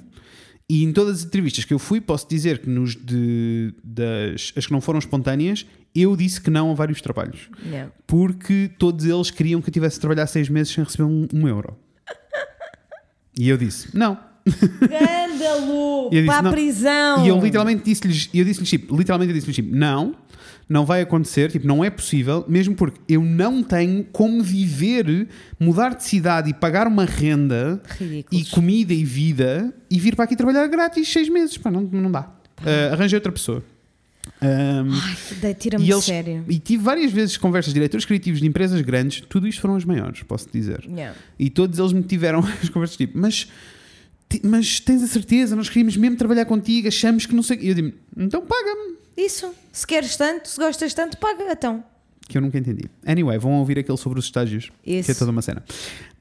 E 0.69 0.83
em 0.83 0.93
todas 0.93 1.19
as 1.19 1.25
entrevistas 1.25 1.65
que 1.65 1.73
eu 1.73 1.79
fui, 1.79 1.99
posso 1.99 2.27
dizer 2.27 2.59
que 2.59 2.69
nos 2.69 2.95
de, 2.95 3.73
das 3.83 4.53
as 4.55 4.65
que 4.65 4.71
não 4.71 4.79
foram 4.81 4.97
espontâneas, 4.99 5.65
eu 5.93 6.15
disse 6.15 6.39
que 6.41 6.49
não 6.49 6.71
a 6.71 6.73
vários 6.73 7.01
trabalhos. 7.01 7.49
Yeah. 7.65 7.91
Porque 8.07 8.71
todos 8.79 9.05
eles 9.05 9.29
queriam 9.29 9.61
que 9.61 9.69
eu 9.69 9.73
tivesse 9.73 9.95
de 9.95 10.01
trabalhar 10.01 10.25
seis 10.27 10.49
meses 10.49 10.73
sem 10.73 10.83
receber 10.83 11.03
um, 11.03 11.27
um 11.33 11.47
euro. 11.47 11.77
E 13.37 13.49
eu 13.49 13.57
disse, 13.57 13.95
não. 13.95 14.17
Disse, 16.11 16.25
Para 16.25 16.37
a 16.37 16.41
não. 16.43 16.51
prisão! 16.51 17.25
E 17.25 17.29
eu 17.29 17.39
literalmente 17.39 17.83
disse-lhes, 17.83 18.29
eu 18.33 18.45
disse-lhes 18.45 18.69
tipo, 18.69 18.95
literalmente 18.95 19.29
eu 19.29 19.35
disse-lhes 19.35 19.55
tipo, 19.55 19.75
não, 19.75 20.15
não 20.69 20.85
vai 20.85 21.01
acontecer, 21.01 21.51
tipo, 21.51 21.67
não 21.67 21.83
é 21.83 21.89
possível, 21.89 22.45
mesmo 22.47 22.73
porque 22.75 22.99
eu 23.07 23.21
não 23.23 23.61
tenho 23.61 24.03
como 24.11 24.41
viver, 24.41 25.27
mudar 25.59 25.93
de 25.95 26.03
cidade 26.03 26.49
e 26.49 26.53
pagar 26.53 26.87
uma 26.87 27.05
renda 27.05 27.81
e 27.99 28.03
Ridículos. 28.03 28.49
comida 28.49 28.93
e 28.93 29.03
vida 29.03 29.73
e 29.89 29.99
vir 29.99 30.15
para 30.15 30.25
aqui 30.25 30.35
trabalhar 30.35 30.65
grátis 30.67 31.07
seis 31.11 31.29
meses, 31.29 31.57
pá, 31.57 31.69
não, 31.69 31.81
não 31.81 32.11
dá. 32.11 32.31
Ah, 32.65 32.93
arranjei 32.93 33.17
outra 33.17 33.31
pessoa. 33.31 33.63
Dei- 35.41 35.53
tira-me 35.53 35.83
e, 35.83 35.87
de 35.87 35.93
eles, 35.93 36.03
sério. 36.05 36.45
e 36.47 36.59
tive 36.59 36.83
várias 36.83 37.11
vezes 37.11 37.37
conversas 37.37 37.73
de 37.73 37.79
diretores 37.79 38.05
criativos 38.05 38.39
de 38.39 38.47
empresas 38.47 38.79
grandes, 38.81 39.21
tudo 39.21 39.47
isto 39.47 39.61
foram 39.61 39.75
as 39.75 39.85
maiores, 39.85 40.23
posso 40.23 40.47
dizer. 40.51 40.83
Yeah. 40.87 41.15
E 41.37 41.49
todos 41.49 41.77
eles 41.79 41.93
me 41.93 42.03
tiveram 42.03 42.39
as 42.61 42.69
conversas 42.69 42.97
tipo, 42.97 43.17
mas, 43.17 43.47
mas 44.43 44.79
tens 44.79 45.03
a 45.03 45.07
certeza, 45.07 45.55
nós 45.55 45.67
queríamos 45.69 45.95
mesmo 45.97 46.17
trabalhar 46.17 46.45
contigo, 46.45 46.87
achamos 46.87 47.25
que 47.25 47.35
não 47.35 47.43
sei. 47.43 47.59
E 47.61 47.69
eu 47.69 47.75
digo, 47.75 47.93
então 48.17 48.41
paga-me. 48.45 48.93
Isso. 49.15 49.53
Se 49.71 49.85
queres 49.85 50.15
tanto, 50.15 50.47
se 50.47 50.59
gostas 50.59 50.93
tanto, 50.93 51.17
paga 51.17 51.51
então. 51.51 51.83
Que 52.27 52.37
eu 52.37 52.41
nunca 52.41 52.57
entendi. 52.57 52.85
Anyway, 53.05 53.37
vão 53.37 53.53
ouvir 53.53 53.77
aquele 53.77 53.97
sobre 53.97 54.17
os 54.17 54.25
estágios, 54.25 54.71
Isso. 54.85 55.05
que 55.05 55.11
é 55.11 55.15
toda 55.15 55.31
uma 55.31 55.41
cena. 55.41 55.63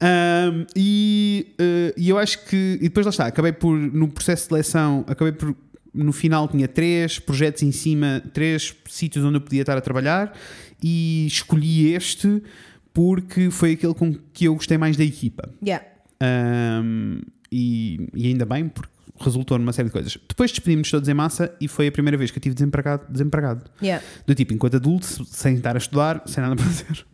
Ahm, 0.01 0.65
e, 0.75 1.55
eh, 1.57 1.93
e 1.95 2.09
eu 2.09 2.17
acho 2.17 2.45
que. 2.45 2.77
E 2.81 2.83
depois 2.83 3.05
lá 3.05 3.09
está, 3.09 3.25
acabei 3.25 3.53
por, 3.53 3.77
no 3.77 4.09
processo 4.09 4.43
de 4.43 4.49
seleção, 4.49 5.05
acabei 5.07 5.31
por. 5.31 5.55
No 5.93 6.11
final 6.11 6.47
tinha 6.47 6.67
três 6.67 7.19
projetos 7.19 7.61
em 7.61 7.71
cima, 7.71 8.21
três 8.33 8.75
sítios 8.89 9.23
onde 9.23 9.37
eu 9.37 9.41
podia 9.41 9.61
estar 9.61 9.77
a 9.77 9.81
trabalhar 9.81 10.35
e 10.81 11.27
escolhi 11.27 11.93
este 11.93 12.41
porque 12.91 13.49
foi 13.49 13.73
aquele 13.73 13.93
com 13.93 14.13
que 14.33 14.45
eu 14.45 14.55
gostei 14.55 14.77
mais 14.77 14.97
da 14.97 15.03
equipa. 15.03 15.49
Yeah. 15.63 15.85
Um, 16.21 17.21
e, 17.51 18.07
e 18.15 18.27
ainda 18.27 18.45
bem, 18.45 18.67
porque 18.67 18.92
resultou 19.19 19.57
numa 19.57 19.73
série 19.73 19.87
de 19.87 19.93
coisas. 19.93 20.17
Depois 20.27 20.51
despedimos-nos 20.51 20.91
todos 20.91 21.09
em 21.09 21.13
massa 21.13 21.55
e 21.59 21.67
foi 21.67 21.87
a 21.87 21.91
primeira 21.91 22.17
vez 22.17 22.31
que 22.31 22.37
eu 22.37 22.39
estive 22.39 22.55
desempregado, 22.55 23.05
desempregado. 23.09 23.63
Yeah. 23.81 24.03
Do 24.25 24.35
tipo, 24.35 24.53
enquanto 24.53 24.75
adulto, 24.75 25.25
sem 25.25 25.55
estar 25.55 25.75
a 25.75 25.77
estudar, 25.77 26.23
sem 26.25 26.41
nada 26.41 26.55
para 26.55 26.65
fazer. 26.65 27.05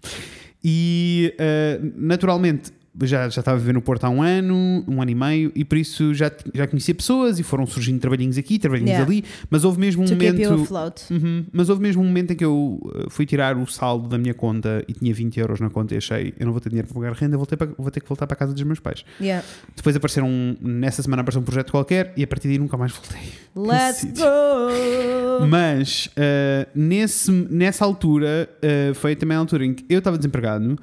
E 0.63 1.35
uh, 1.39 1.93
naturalmente 1.95 2.71
já, 3.03 3.29
já 3.29 3.39
estava 3.41 3.57
a 3.57 3.59
viver 3.59 3.73
no 3.73 3.81
Porto 3.81 4.03
há 4.05 4.09
um 4.09 4.21
ano, 4.21 4.83
um 4.87 5.01
ano 5.01 5.11
e 5.11 5.15
meio, 5.15 5.51
e 5.55 5.63
por 5.65 5.77
isso 5.77 6.13
já, 6.13 6.31
já 6.53 6.67
conhecia 6.67 6.93
pessoas 6.95 7.39
e 7.39 7.43
foram 7.43 7.65
surgindo 7.65 7.99
trabalhinhos 7.99 8.37
aqui, 8.37 8.57
trabalhinhos 8.59 8.89
Yeah. 8.89 9.05
ali, 9.05 9.23
mas 9.49 9.63
houve 9.63 9.79
mesmo 9.79 10.01
um 10.03 10.05
To 10.05 10.15
momento. 10.15 10.67
Uhum. 11.11 11.45
Mas 11.51 11.69
houve 11.69 11.81
mesmo 11.81 12.01
um 12.01 12.05
momento 12.05 12.31
em 12.31 12.35
que 12.35 12.43
eu 12.45 12.79
uh, 12.83 13.09
fui 13.09 13.25
tirar 13.25 13.55
o 13.57 13.67
saldo 13.67 14.07
da 14.07 14.17
minha 14.17 14.33
conta 14.33 14.83
e 14.87 14.93
tinha 14.93 15.13
20 15.13 15.39
euros 15.39 15.59
na 15.59 15.69
conta 15.69 15.93
e 15.93 15.97
achei 15.97 16.33
eu 16.39 16.45
não 16.45 16.51
vou 16.51 16.59
ter 16.61 16.69
dinheiro 16.69 16.87
para 16.87 16.95
pagar 16.99 17.13
renda, 17.13 17.37
vou 17.37 17.45
ter, 17.45 17.55
para- 17.57 17.69
vou 17.77 17.91
ter 17.91 17.99
que 18.01 18.07
voltar 18.09 18.25
para 18.27 18.33
a 18.33 18.37
casa 18.37 18.53
dos 18.53 18.63
meus 18.63 18.79
pais. 18.79 19.03
Yeah. 19.21 19.45
Depois 19.75 19.95
apareceram, 19.95 20.27
um- 20.27 20.55
nessa 20.61 21.01
semana 21.03 21.21
apareceu 21.21 21.41
um 21.41 21.45
projeto 21.45 21.71
qualquer 21.71 22.13
e 22.17 22.23
a 22.23 22.27
partir 22.27 22.47
daí 22.47 22.57
nunca 22.57 22.75
mais 22.77 22.91
voltei. 22.91 23.19
Let's 23.55 24.03
go! 24.05 25.45
Mas 25.47 26.07
uh, 26.07 26.67
nesse, 26.75 27.31
nessa 27.31 27.85
altura 27.85 28.49
uh, 28.63 28.93
foi 28.95 29.15
também 29.15 29.35
a 29.37 29.39
altura 29.39 29.65
em 29.65 29.73
que 29.73 29.85
eu 29.89 29.99
estava 29.99 30.17
desempregado. 30.17 30.77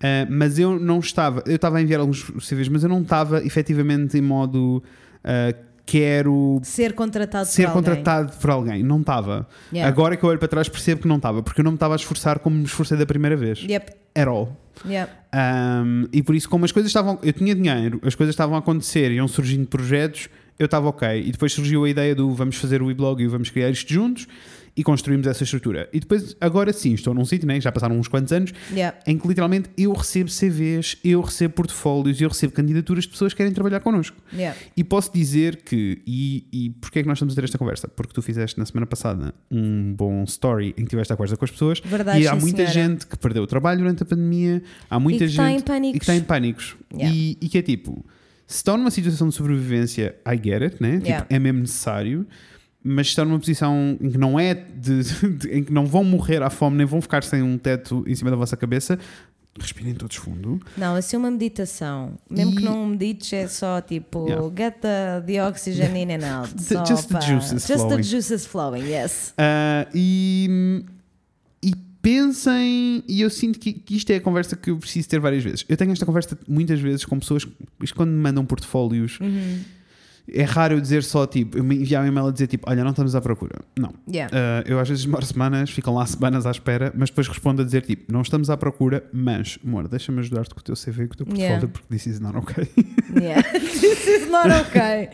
Uh, 0.00 0.26
mas 0.30 0.58
eu 0.58 0.78
não 0.78 0.98
estava, 0.98 1.42
eu 1.46 1.56
estava 1.56 1.78
a 1.78 1.82
enviar 1.82 2.00
alguns 2.00 2.22
CVs, 2.24 2.68
mas 2.68 2.82
eu 2.82 2.88
não 2.88 3.02
estava 3.02 3.44
efetivamente 3.44 4.16
em 4.16 4.22
modo 4.22 4.82
uh, 5.24 5.68
quero 5.84 6.60
Ser 6.62 6.92
contratado 6.92 7.46
ser 7.46 7.62
por 7.62 7.68
alguém. 7.68 7.82
contratado 7.82 8.32
por 8.38 8.50
alguém. 8.50 8.82
Não 8.82 9.00
estava. 9.00 9.48
Yeah. 9.72 9.88
Agora 9.88 10.16
que 10.16 10.24
eu 10.24 10.28
olho 10.28 10.38
para 10.38 10.48
trás 10.48 10.68
percebo 10.68 11.02
que 11.02 11.08
não 11.08 11.16
estava, 11.16 11.42
porque 11.42 11.60
eu 11.60 11.64
não 11.64 11.72
me 11.72 11.76
estava 11.76 11.94
a 11.94 11.96
esforçar 11.96 12.38
como 12.40 12.56
me 12.56 12.64
esforcei 12.64 12.96
da 12.98 13.06
primeira 13.06 13.36
vez. 13.36 13.60
Yep. 13.60 13.92
At 14.14 14.28
all. 14.28 14.54
Yep. 14.86 15.10
Um, 15.34 16.04
e 16.12 16.22
por 16.22 16.34
isso, 16.34 16.48
como 16.48 16.64
as 16.64 16.72
coisas 16.72 16.90
estavam, 16.90 17.18
eu 17.22 17.32
tinha 17.32 17.54
dinheiro, 17.54 18.00
as 18.04 18.14
coisas 18.14 18.34
estavam 18.34 18.54
a 18.54 18.58
acontecer, 18.58 19.10
iam 19.12 19.26
surgindo 19.26 19.66
projetos, 19.66 20.28
eu 20.58 20.66
estava 20.66 20.88
ok. 20.88 21.22
E 21.26 21.32
depois 21.32 21.52
surgiu 21.52 21.84
a 21.84 21.88
ideia 21.88 22.14
do 22.14 22.32
vamos 22.34 22.56
fazer 22.56 22.82
o 22.82 22.90
e-blog 22.90 23.22
e 23.22 23.26
vamos 23.26 23.48
criar 23.48 23.70
isto 23.70 23.92
juntos 23.92 24.26
e 24.78 24.82
construímos 24.84 25.26
essa 25.26 25.42
estrutura. 25.42 25.88
E 25.92 25.98
depois, 26.00 26.36
agora 26.40 26.72
sim, 26.72 26.94
estou 26.94 27.12
num 27.12 27.24
sítio, 27.24 27.46
né? 27.48 27.60
já 27.60 27.72
passaram 27.72 27.98
uns 27.98 28.06
quantos 28.08 28.32
anos, 28.32 28.52
Yep. 28.72 28.98
em 29.06 29.18
que 29.18 29.26
literalmente 29.26 29.68
eu 29.76 29.92
recebo 29.92 30.30
CVs, 30.30 30.96
eu 31.02 31.20
recebo 31.20 31.52
portfólios, 31.54 32.20
eu 32.20 32.28
recebo 32.28 32.52
candidaturas 32.52 33.04
de 33.04 33.10
pessoas 33.10 33.32
que 33.34 33.38
querem 33.38 33.52
trabalhar 33.52 33.80
connosco. 33.80 34.16
Yep. 34.32 34.56
E 34.76 34.84
posso 34.84 35.12
dizer 35.12 35.56
que, 35.56 36.00
e, 36.06 36.46
e 36.52 36.70
porquê 36.80 37.00
é 37.00 37.02
que 37.02 37.08
nós 37.08 37.18
estamos 37.18 37.34
a 37.34 37.36
ter 37.36 37.44
esta 37.44 37.58
conversa? 37.58 37.88
Porque 37.88 38.12
tu 38.14 38.22
fizeste 38.22 38.58
na 38.58 38.64
semana 38.64 38.86
passada 38.86 39.34
um 39.50 39.92
bom 39.94 40.22
story 40.24 40.68
em 40.78 40.84
que 40.84 40.90
tiveste 40.90 41.12
a 41.12 41.16
conversa 41.16 41.36
com 41.36 41.44
as 41.44 41.50
pessoas 41.50 41.80
Verdade, 41.84 42.20
e 42.20 42.28
há 42.28 42.34
muita 42.36 42.58
senhora. 42.66 42.72
gente 42.72 43.06
que 43.06 43.18
perdeu 43.18 43.42
o 43.42 43.46
trabalho 43.48 43.80
durante 43.80 44.04
a 44.04 44.06
pandemia, 44.06 44.62
há 44.88 45.00
muita 45.00 45.24
E 45.24 45.26
que 45.26 45.32
está 45.32 45.48
gente 45.48 45.60
em 45.60 45.64
pânicos. 45.64 45.96
e 45.96 45.98
que 45.98 46.04
está 46.04 46.14
em 46.14 46.22
pânicos. 46.22 46.76
Yeah. 46.94 47.14
E, 47.16 47.36
e 47.40 47.48
que 47.48 47.58
é 47.58 47.62
tipo, 47.62 48.06
se 48.46 48.56
estão 48.58 48.76
numa 48.76 48.90
situação 48.92 49.28
de 49.28 49.34
sobrevivência, 49.34 50.14
I 50.24 50.36
get 50.36 50.62
it, 50.62 50.76
né? 50.80 50.92
Tipo, 50.98 51.06
Yeah. 51.08 51.26
é 51.28 51.38
mesmo 51.38 51.60
necessário. 51.60 52.26
Mas 52.82 53.08
estão 53.08 53.24
numa 53.24 53.38
posição 53.38 53.96
em 54.00 54.10
que 54.10 54.18
não 54.18 54.38
é 54.38 54.54
de, 54.54 55.02
de- 55.02 55.48
em 55.52 55.64
que 55.64 55.72
não 55.72 55.84
vão 55.84 56.04
morrer 56.04 56.42
à 56.42 56.48
fome, 56.50 56.76
nem 56.76 56.86
vão 56.86 57.00
ficar 57.02 57.22
sem 57.24 57.42
um 57.42 57.58
teto 57.58 58.04
em 58.06 58.14
cima 58.14 58.30
da 58.30 58.36
vossa 58.36 58.56
cabeça. 58.56 58.98
Respirem 59.60 59.92
todos 59.94 60.14
fundo. 60.14 60.60
Não, 60.76 60.94
assim 60.94 61.16
uma 61.16 61.30
meditação. 61.32 62.16
Mesmo 62.30 62.52
E- 62.52 62.56
que 62.56 62.62
não 62.62 62.86
medites, 62.86 63.32
é 63.32 63.48
só 63.48 63.80
tipo 63.80 64.26
Yeah. 64.28 64.48
get 64.56 64.74
the, 64.80 65.20
the 65.26 65.44
oxygen 65.44 66.00
in 66.00 66.12
and 66.12 66.38
out. 66.40 66.54
The- 66.54 66.62
só 66.76 66.84
just 66.86 67.08
the 67.08 67.14
para- 67.14 67.26
juices 67.26 67.66
Just 67.66 67.80
flowing. 67.80 67.96
the 67.96 68.02
juices 68.04 68.46
flowing, 68.46 68.82
yes. 68.88 69.34
Ah, 69.36 69.88
e, 69.92 70.84
e 71.60 71.72
pensem, 72.00 73.02
e 73.08 73.20
eu 73.20 73.28
sinto 73.30 73.58
que, 73.58 73.72
que 73.72 73.96
isto 73.96 74.10
é 74.10 74.16
a 74.16 74.20
conversa 74.20 74.54
que 74.54 74.70
eu 74.70 74.78
preciso 74.78 75.08
ter 75.08 75.18
várias 75.18 75.42
vezes. 75.42 75.64
Eu 75.68 75.76
tenho 75.76 75.90
esta 75.90 76.06
conversa 76.06 76.38
muitas 76.46 76.78
vezes 76.78 77.04
com 77.04 77.18
pessoas, 77.18 77.44
isto 77.82 77.96
quando 77.96 78.10
me 78.10 78.20
mandam 78.20 78.46
portfólios, 78.46 79.18
Uhum. 79.20 79.58
É 80.32 80.42
raro 80.42 80.74
eu 80.74 80.80
dizer 80.80 81.02
só 81.02 81.26
tipo, 81.26 81.56
eu 81.58 81.64
me 81.64 81.76
enviar 81.76 82.04
um 82.04 82.06
e-mail 82.06 82.26
a 82.26 82.30
dizer 82.30 82.46
tipo, 82.46 82.68
olha, 82.70 82.82
não 82.84 82.90
estamos 82.90 83.14
à 83.14 83.20
procura. 83.20 83.56
Não. 83.78 83.92
Yeah. 84.08 84.34
Ah, 84.36 84.64
eu 84.66 84.78
às 84.78 84.88
vezes 84.88 85.04
demoro 85.04 85.24
semanas, 85.24 85.70
ficam 85.70 85.94
lá 85.94 86.04
semanas 86.06 86.46
à 86.46 86.50
espera, 86.50 86.92
mas 86.96 87.08
depois 87.10 87.28
respondo 87.28 87.62
a 87.62 87.64
dizer 87.64 87.82
tipo, 87.82 88.12
não 88.12 88.22
estamos 88.22 88.50
à 88.50 88.56
procura, 88.56 89.04
mas, 89.12 89.58
amor, 89.64 89.88
deixa-me 89.88 90.18
ajudar-te 90.20 90.54
com 90.54 90.60
o 90.60 90.62
teu 90.62 90.74
CV 90.74 91.04
e 91.04 91.08
com 91.08 91.14
o 91.14 91.16
teu 91.16 91.26
portfólio, 91.26 91.38
Yeah. 91.48 91.66
porque 91.68 91.86
this 91.88 92.06
is 92.06 92.20
not 92.20 92.36
okay. 92.36 92.68
Yeah. 93.20 93.42
This 93.42 94.06
is 94.06 94.30
not 94.30 94.48
okay. 94.68 95.08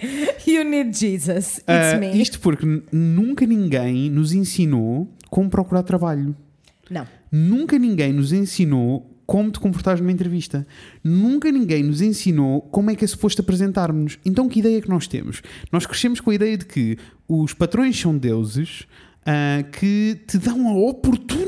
You 0.47 0.65
need 0.65 0.93
Jesus. 0.99 1.59
It's 1.59 1.65
Ah, 1.69 1.97
me. 1.99 2.21
isto 2.21 2.41
porque 2.41 2.67
nunca 2.93 3.47
ninguém 3.47 4.11
nos 4.11 4.33
ensinou 4.33 5.09
como 5.31 5.49
procurar 5.49 5.83
trabalho. 5.85 6.35
Não. 6.91 7.07
Nunca 7.31 7.79
ninguém 7.79 8.13
nos 8.13 8.33
ensinou 8.33 9.11
como 9.27 9.51
te 9.51 9.59
comportares 9.61 10.01
numa 10.01 10.13
entrevista. 10.13 10.67
Nunca 11.03 11.51
ninguém 11.51 11.83
nos 11.83 12.01
ensinou 12.01 12.61
como 12.63 12.91
é 12.91 12.95
que 12.95 13.05
é 13.05 13.09
suposto 13.09 13.41
apresentarmos-nos. 13.43 14.19
Então, 14.25 14.49
que 14.49 14.59
ideia 14.61 14.79
é 14.79 14.81
que 14.81 14.89
nós 14.89 15.07
temos? 15.07 15.41
Nós 15.73 15.87
crescemos 15.87 16.21
com 16.21 16.31
a 16.31 16.35
ideia 16.35 16.57
de 16.59 16.67
que 16.67 16.99
os 17.29 17.55
patrões 17.55 17.99
são 17.99 18.17
deuses 18.17 18.85
ah, 19.27 19.63
que 19.73 20.21
te 20.27 20.37
dão 20.39 20.69
a 20.69 20.75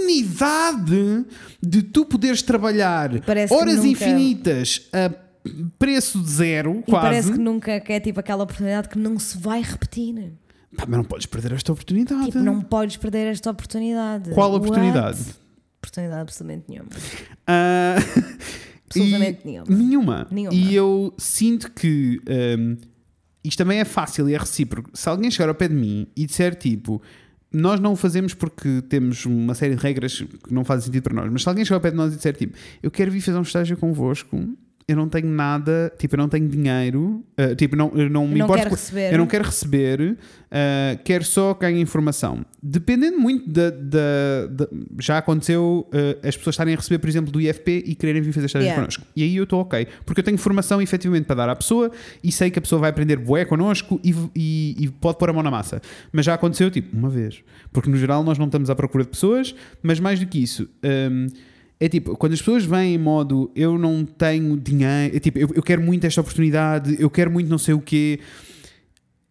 oportunidade 0.06 1.24
de 1.62 1.82
tu 1.82 2.04
poderes 2.06 2.42
trabalhar 2.42 3.20
parece 3.22 3.52
horas 3.52 3.76
nunca- 3.76 3.88
infinitas 3.88 4.88
a 4.92 5.12
preço 5.78 6.20
de 6.20 6.30
zero, 6.30 6.82
E 6.86 6.90
quase. 6.90 7.06
parece 7.06 7.32
que 7.32 7.38
nunca 7.38 7.78
que 7.80 7.92
é 7.92 8.00
tipo 8.00 8.18
aquela 8.18 8.42
oportunidade 8.44 8.88
que 8.88 8.98
não 8.98 9.18
se 9.18 9.38
vai 9.38 9.62
repetir. 9.62 10.32
Pá, 10.76 10.84
mas 10.88 10.96
não 10.98 11.04
podes 11.04 11.26
perder 11.26 11.52
esta 11.52 11.72
oportunidade. 11.72 12.26
Tipo, 12.26 12.38
não 12.40 12.60
podes 12.60 12.96
perder 12.96 13.28
esta 13.28 13.50
oportunidade. 13.50 14.30
Qual 14.30 14.50
What? 14.52 15.45
Oportunidade? 15.86 16.20
Absolutamente 16.20 16.64
nenhuma. 16.68 16.90
Ah, 17.46 17.96
Absolutamente 18.88 19.40
nenhuma. 19.44 19.66
Nenhuma. 19.68 20.26
Nenhuma. 20.30 20.54
E 20.54 20.74
eu 20.74 21.12
sinto 21.18 21.70
que 21.72 22.20
hum, 22.58 22.76
isto 23.42 23.58
também 23.58 23.80
é 23.80 23.84
fácil 23.84 24.28
e 24.28 24.34
é 24.34 24.38
recíproco. 24.38 24.90
Se 24.94 25.08
alguém 25.08 25.30
chegar 25.30 25.48
ao 25.48 25.54
pé 25.54 25.68
de 25.68 25.74
mim 25.74 26.06
e 26.16 26.26
disser 26.26 26.54
tipo 26.54 27.02
nós 27.52 27.80
não 27.80 27.92
o 27.92 27.96
fazemos 27.96 28.34
porque 28.34 28.82
temos 28.82 29.24
uma 29.24 29.54
série 29.54 29.76
de 29.76 29.82
regras 29.82 30.20
que 30.20 30.52
não 30.52 30.64
fazem 30.64 30.86
sentido 30.86 31.04
para 31.04 31.14
nós. 31.14 31.32
Mas 31.32 31.42
se 31.42 31.48
alguém 31.48 31.64
chegar 31.64 31.76
ao 31.76 31.80
pé 31.80 31.90
de 31.90 31.96
nós 31.96 32.12
e 32.12 32.16
disser 32.16 32.36
tipo, 32.36 32.56
eu 32.82 32.90
quero 32.90 33.10
vir 33.10 33.20
fazer 33.20 33.38
um 33.38 33.42
estágio 33.42 33.76
convosco, 33.76 34.36
eu 34.88 34.94
não 34.94 35.08
tenho 35.08 35.26
nada, 35.26 35.92
tipo, 35.98 36.14
eu 36.14 36.18
não 36.18 36.28
tenho 36.28 36.48
dinheiro, 36.48 37.24
uh, 37.40 37.56
tipo, 37.56 37.74
não, 37.74 37.90
eu 37.96 38.08
não 38.08 38.28
me 38.28 38.38
Não 38.38 38.46
importo. 38.46 38.62
quero 38.62 38.70
receber. 38.74 39.12
Eu 39.12 39.18
não 39.18 39.26
quero 39.26 39.44
receber, 39.44 40.00
uh, 40.12 40.16
quero 41.04 41.24
só 41.24 41.54
ganhar 41.54 41.80
informação. 41.80 42.46
Dependendo 42.62 43.18
muito 43.18 43.48
da. 43.50 43.72
já 45.00 45.18
aconteceu 45.18 45.88
uh, 45.92 46.26
as 46.26 46.36
pessoas 46.36 46.54
estarem 46.54 46.74
a 46.74 46.76
receber, 46.76 46.98
por 46.98 47.08
exemplo, 47.08 47.32
do 47.32 47.40
IFP 47.40 47.82
e 47.86 47.94
quererem 47.94 48.22
vir 48.22 48.32
fazer 48.32 48.46
estágios 48.46 48.66
Yeah. 48.66 48.80
connosco. 48.82 49.04
E 49.14 49.22
aí 49.22 49.36
eu 49.36 49.44
estou 49.44 49.60
ok. 49.60 49.86
Porque 50.04 50.20
eu 50.20 50.24
tenho 50.24 50.38
formação 50.38 50.80
efetivamente 50.80 51.24
para 51.26 51.36
dar 51.36 51.48
à 51.48 51.56
pessoa 51.56 51.90
e 52.22 52.30
sei 52.32 52.50
que 52.50 52.58
a 52.58 52.62
pessoa 52.62 52.80
vai 52.80 52.90
aprender 52.90 53.16
bué 53.16 53.44
connosco 53.44 54.00
e, 54.04 54.14
e- 54.34 54.76
e 54.84 54.88
pode 54.88 55.18
pôr 55.18 55.30
a 55.30 55.32
mão 55.32 55.42
na 55.42 55.50
massa. 55.50 55.80
Mas 56.12 56.24
já 56.26 56.34
aconteceu, 56.34 56.70
tipo, 56.70 56.96
uma 56.96 57.08
vez. 57.10 57.42
Porque 57.72 57.90
no 57.90 57.96
geral 57.96 58.22
nós 58.24 58.38
não 58.38 58.46
estamos 58.46 58.70
à 58.70 58.74
procura 58.74 59.04
de 59.04 59.10
pessoas, 59.10 59.54
mas 59.82 60.00
mais 60.00 60.18
do 60.20 60.26
que 60.26 60.40
isso. 60.42 60.68
um, 61.10 61.26
é 61.78 61.88
tipo, 61.88 62.16
quando 62.16 62.32
as 62.32 62.38
pessoas 62.38 62.64
vêm 62.64 62.94
em 62.94 62.98
modo 62.98 63.50
eu 63.54 63.76
não 63.78 64.04
tenho 64.04 64.56
dinheiro, 64.56 65.16
é 65.16 65.20
tipo, 65.20 65.38
eu, 65.38 65.50
eu 65.54 65.62
quero 65.62 65.82
muito 65.82 66.06
esta 66.06 66.20
oportunidade, 66.20 66.96
eu 66.98 67.10
quero 67.10 67.30
muito 67.30 67.48
não 67.50 67.58
sei 67.58 67.74
o 67.74 67.80
quê, 67.80 68.18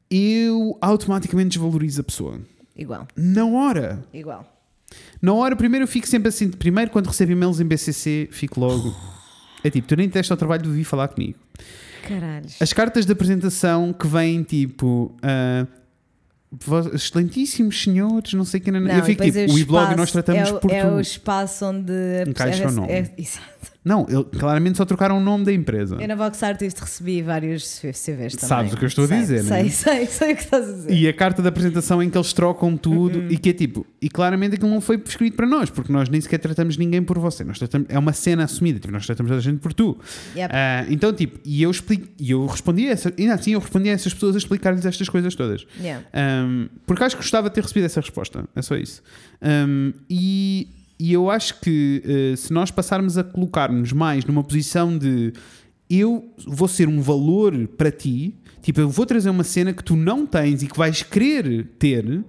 eu 0.09 0.77
automaticamente 0.81 1.49
desvalorizo 1.57 2.01
a 2.01 2.03
pessoa. 2.03 2.39
Igual, 2.75 3.07
Na 3.15 3.45
hora. 3.45 4.03
igual. 4.13 4.51
Na 5.21 5.33
hora, 5.33 5.55
primeiro 5.55 5.83
eu 5.85 5.87
fico 5.87 6.07
sempre 6.07 6.29
assim. 6.29 6.49
Primeiro, 6.51 6.91
quando 6.91 7.07
recebo 7.07 7.31
e-mails 7.31 7.59
em 7.59 7.65
BCC, 7.65 8.29
fico 8.31 8.59
logo. 8.59 8.95
É 9.63 9.69
tipo, 9.69 9.87
tu 9.87 9.95
nem 9.95 10.07
teste 10.07 10.31
ao 10.31 10.37
trabalho 10.37 10.61
de 10.63 10.69
vir 10.69 10.83
falar 10.83 11.07
comigo. 11.07 11.39
Caralho. 12.07 12.45
As 12.59 12.71
cartas 12.71 13.05
de 13.05 13.11
apresentação 13.11 13.91
que 13.91 14.05
vêm 14.05 14.43
tipo. 14.43 15.15
vós- 15.23 15.67
excelentíssimos 16.93 17.83
senhores, 17.83 18.33
não 18.33 18.45
sei 18.45 18.59
quem. 18.59 18.71
Não, 18.73 18.79
eu 18.89 19.03
fico 19.03 19.23
tipo, 19.23 19.37
é 19.37 19.45
o 19.45 19.57
e-blog 19.57 19.95
nós 19.95 20.11
tratamos 20.11 20.49
é, 20.49 20.53
o- 20.53 20.59
por 20.59 20.71
é 20.71 20.81
tu. 20.85 20.87
o 20.95 21.01
espaço 21.01 21.65
onde 21.65 21.91
a 21.91 22.29
Encaixa 22.29 22.63
pessoa- 22.63 22.71
o 22.71 22.75
nome. 22.75 22.93
é- 22.93 23.13
exato. 23.17 23.74
Não, 23.85 24.05
ele, 24.09 24.23
claramente 24.23 24.77
só 24.77 24.83
trocaram 24.85 25.17
o 25.17 25.21
nome 25.21 25.45
da 25.45 25.53
empresa. 25.53 25.97
Eu 26.01 26.07
na 26.07 26.15
Vox 26.15 26.41
Artist 26.41 26.81
recebi 26.81 27.21
vários 27.21 27.79
CVs 27.79 28.03
também. 28.35 28.49
Sabes 28.49 28.73
o 28.73 28.77
que 28.77 28.83
eu 28.83 28.87
estou 28.87 29.05
a 29.05 29.07
Sei, 29.07 29.19
dizer, 29.19 29.43
sei, 29.43 29.63
né? 29.63 29.69
sei, 29.69 30.05
sei 30.07 30.33
o 30.33 30.35
que 30.35 30.41
estás 30.41 30.67
a 30.67 30.71
dizer. 30.73 30.91
E 30.91 31.07
a 31.07 31.13
carta 31.13 31.41
de 31.43 31.47
apresentação 31.47 32.01
em 32.01 32.09
que 32.09 32.17
eles 32.17 32.33
trocam 32.33 32.75
tudo 32.75 33.19
Uhum. 33.19 33.27
e 33.29 33.37
que 33.37 33.49
é 33.49 33.53
tipo, 33.53 33.85
e 34.01 34.09
claramente 34.09 34.55
aquilo 34.55 34.71
não 34.71 34.81
foi 34.81 34.99
escrito 35.05 35.35
para 35.37 35.45
nós, 35.45 35.69
porque 35.69 35.93
nós 35.93 36.09
nem 36.09 36.19
sequer 36.19 36.39
tratamos 36.39 36.77
ninguém 36.77 37.03
por 37.03 37.19
você. 37.19 37.43
Nós 37.43 37.59
tratamos, 37.59 37.87
é 37.89 37.99
uma 37.99 38.11
cena 38.11 38.43
assumida, 38.45 38.79
tipo, 38.79 38.91
nós 38.91 39.05
tratamos 39.05 39.31
a 39.31 39.39
gente 39.39 39.59
por 39.59 39.71
tu. 39.71 39.95
Yep. 40.35 40.51
Ah, 40.51 40.85
então, 40.89 41.13
tipo, 41.13 41.39
e 41.45 41.61
eu 41.61 41.69
explico, 41.69 42.07
e 42.19 42.31
eu 42.31 42.43
respondi 42.47 42.87
a 42.87 42.91
essa, 42.91 43.13
e 43.15 43.29
assim 43.29 43.51
eu 43.53 43.59
respondi 43.59 43.89
a 43.89 43.91
essas 43.93 44.13
pessoas 44.15 44.33
a 44.33 44.39
explicar-lhes 44.39 44.83
estas 44.83 45.07
coisas 45.07 45.35
todas. 45.35 45.63
Yeah. 45.79 46.03
Um, 46.43 46.69
porque 46.87 47.03
acho 47.03 47.15
que 47.15 47.21
gostava 47.21 47.49
de 47.49 47.53
ter 47.55 47.61
recebido 47.61 47.85
essa 47.85 48.01
resposta. 48.01 48.45
É 48.55 48.61
só 48.63 48.75
isso. 48.75 49.03
Um, 49.43 49.93
e, 50.09 50.67
e 50.99 51.11
eu 51.11 51.29
acho 51.29 51.59
que 51.59 52.01
uh, 52.05 52.37
se 52.37 52.53
nós 52.53 52.71
passarmos 52.71 53.17
a 53.17 53.23
colocar-nos 53.23 53.91
mais 53.91 54.25
numa 54.25 54.43
posição 54.43 54.97
de 54.97 55.33
eu 55.89 56.33
vou 56.47 56.67
ser 56.67 56.87
um 56.87 57.01
valor 57.01 57.67
para 57.77 57.91
ti, 57.91 58.35
tipo, 58.61 58.79
eu 58.79 58.89
vou 58.89 59.05
trazer 59.05 59.29
uma 59.29 59.43
cena 59.43 59.73
que 59.73 59.83
tu 59.83 59.95
não 59.95 60.25
tens 60.25 60.63
e 60.63 60.67
que 60.67 60.77
vais 60.77 61.03
querer 61.03 61.67
ter. 61.77 62.23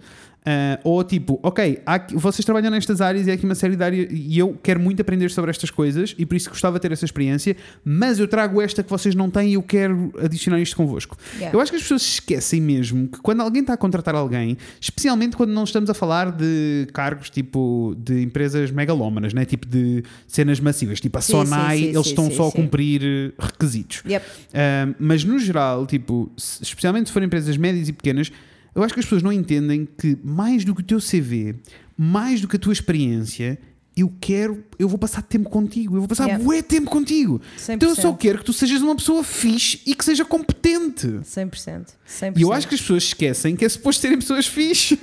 Uh, 0.47 0.80
ou 0.84 1.03
tipo, 1.03 1.40
ok, 1.42 1.80
há 1.84 2.07
vocês 2.14 2.44
trabalham 2.44 2.70
nestas 2.70 3.01
áreas 3.01 3.26
e 3.26 3.30
há 3.30 3.34
aqui 3.34 3.44
uma 3.44 3.55
série 3.55 3.76
de 3.76 3.82
áreas 3.82 4.09
e 4.11 4.38
eu 4.38 4.57
quero 4.62 4.78
muito 4.78 5.03
aprender 5.03 5.30
sobre 5.30 5.51
estas 5.51 5.70
coisas 5.70 6.14
e 6.16 6.24
por 6.24 6.36
isso 6.36 6.49
gostava 6.49 6.78
de 6.78 6.82
ter 6.82 6.92
essa 6.92 7.05
experiência, 7.05 7.57
mas 7.84 8.18
eu 8.18 8.28
trago 8.28 8.61
esta 8.62 8.82
que 8.82 8.90
vocês 8.90 9.14
não 9.14 9.28
têm 9.28 9.51
e 9.51 9.55
eu 9.55 9.62
quero 9.62 10.12
adicionar 10.22 10.61
isto 10.61 10.76
convosco. 10.76 11.16
Yeah. 11.34 11.57
Eu 11.57 11.61
acho 11.61 11.72
que 11.72 11.76
as 11.76 11.82
pessoas 11.82 12.03
se 12.03 12.14
esquecem 12.14 12.61
mesmo 12.61 13.09
que 13.09 13.18
quando 13.18 13.40
alguém 13.40 13.62
está 13.62 13.72
a 13.72 13.76
contratar 13.76 14.14
alguém, 14.14 14.57
especialmente 14.80 15.36
quando 15.36 15.51
não 15.51 15.64
estamos 15.64 15.90
a 15.90 15.94
falar 15.94 16.30
de 16.30 16.86
cargos 16.92 17.30
tipo 17.30 17.97
de 17.99 18.22
empresas 18.22 18.70
megalómanas, 18.70 19.34
né? 19.34 19.44
tipo 19.44 19.66
de 19.66 20.03
cenas 20.26 20.61
massivas, 20.61 21.01
tipo 21.01 21.18
a 21.18 21.20
Sim, 21.20 21.32
Sonai, 21.32 21.78
sim, 21.78 21.84
sim, 21.84 21.90
eles 21.90 22.07
estão 22.07 22.30
só 22.30 22.49
a 22.49 22.53
cumprir 22.53 23.34
requisitos. 23.38 24.03
Yep. 24.07 24.26
Um, 24.26 24.94
mas 24.99 25.24
no 25.24 25.38
geral, 25.38 25.86
tipo, 25.86 26.30
especialmente 26.36 27.09
se 27.09 27.12
forem 27.12 27.26
empresas 27.26 27.57
médias 27.57 27.88
e 27.88 27.92
pequenas, 27.92 28.30
eu 28.77 28.83
acho 28.85 28.95
que 28.95 29.01
as 29.01 29.07
pessoas 29.07 29.22
não 29.22 29.33
entendem 29.33 29.89
que 29.99 30.16
mais 30.22 30.64
do 30.64 30.74
que 30.74 30.83
o 30.83 30.85
teu 30.85 30.99
CV, 31.01 31.57
mais 31.97 32.41
do 32.41 32.47
que 32.47 32.57
a 32.57 32.59
tua 32.59 32.72
experiência, 32.72 33.59
eu 33.97 34.12
quero, 34.20 34.62
eu 34.79 34.87
vou 34.89 34.99
passar 34.99 35.22
tempo 35.22 35.49
contigo, 35.49 35.97
eu 35.97 36.01
vou 36.01 36.09
passar 36.09 36.27
Yeah. 36.27 36.45
bué 36.45 36.61
tempo 36.62 36.91
contigo. 36.91 37.41
Então 37.68 37.89
eu 37.89 37.97
só 37.97 38.12
100%. 38.12 38.16
quero 38.18 38.39
que 38.41 38.45
tu 38.45 38.53
sejas 38.53 38.83
uma 38.83 38.95
pessoa 38.95 39.24
fixe 39.24 39.81
e 39.87 39.95
que 39.95 40.05
seja 40.05 40.22
competente. 40.24 41.07
100%. 41.07 41.95
100%. 42.07 42.37
E 42.37 42.43
eu 42.43 42.53
acho 42.53 42.68
que 42.68 42.74
as 42.74 42.81
pessoas 42.83 43.05
esquecem 43.05 43.57
que 43.57 43.64
é 43.64 43.68
suposto 43.68 44.03
serem 44.03 44.18
pessoas 44.18 44.47
fixe. 44.47 44.99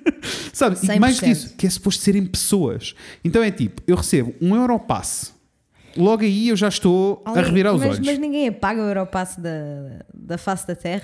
Sabe? 0.52 0.76
E 0.94 1.00
mais 1.00 1.18
que 1.18 1.26
100%. 1.26 1.30
isso, 1.32 1.54
que 1.56 1.66
é 1.66 1.70
suposto 1.70 2.02
serem 2.02 2.26
pessoas. 2.26 2.94
Então 3.24 3.42
é 3.42 3.50
tipo, 3.50 3.82
eu 3.86 3.96
recebo 3.96 4.34
um 4.40 4.54
Europass. 4.54 5.34
Logo 5.96 6.22
aí 6.22 6.48
eu 6.48 6.56
já 6.56 6.68
estou 6.68 7.22
a 7.24 7.40
revirar 7.40 7.74
os 7.74 7.80
mas, 7.80 7.94
olhos. 7.96 8.06
Mas 8.06 8.18
ninguém 8.18 8.48
apaga 8.48 8.82
o 8.82 8.86
Europass 8.86 9.36
da, 9.36 10.04
da 10.14 10.38
face 10.38 10.66
da 10.66 10.74
Terra. 10.74 11.02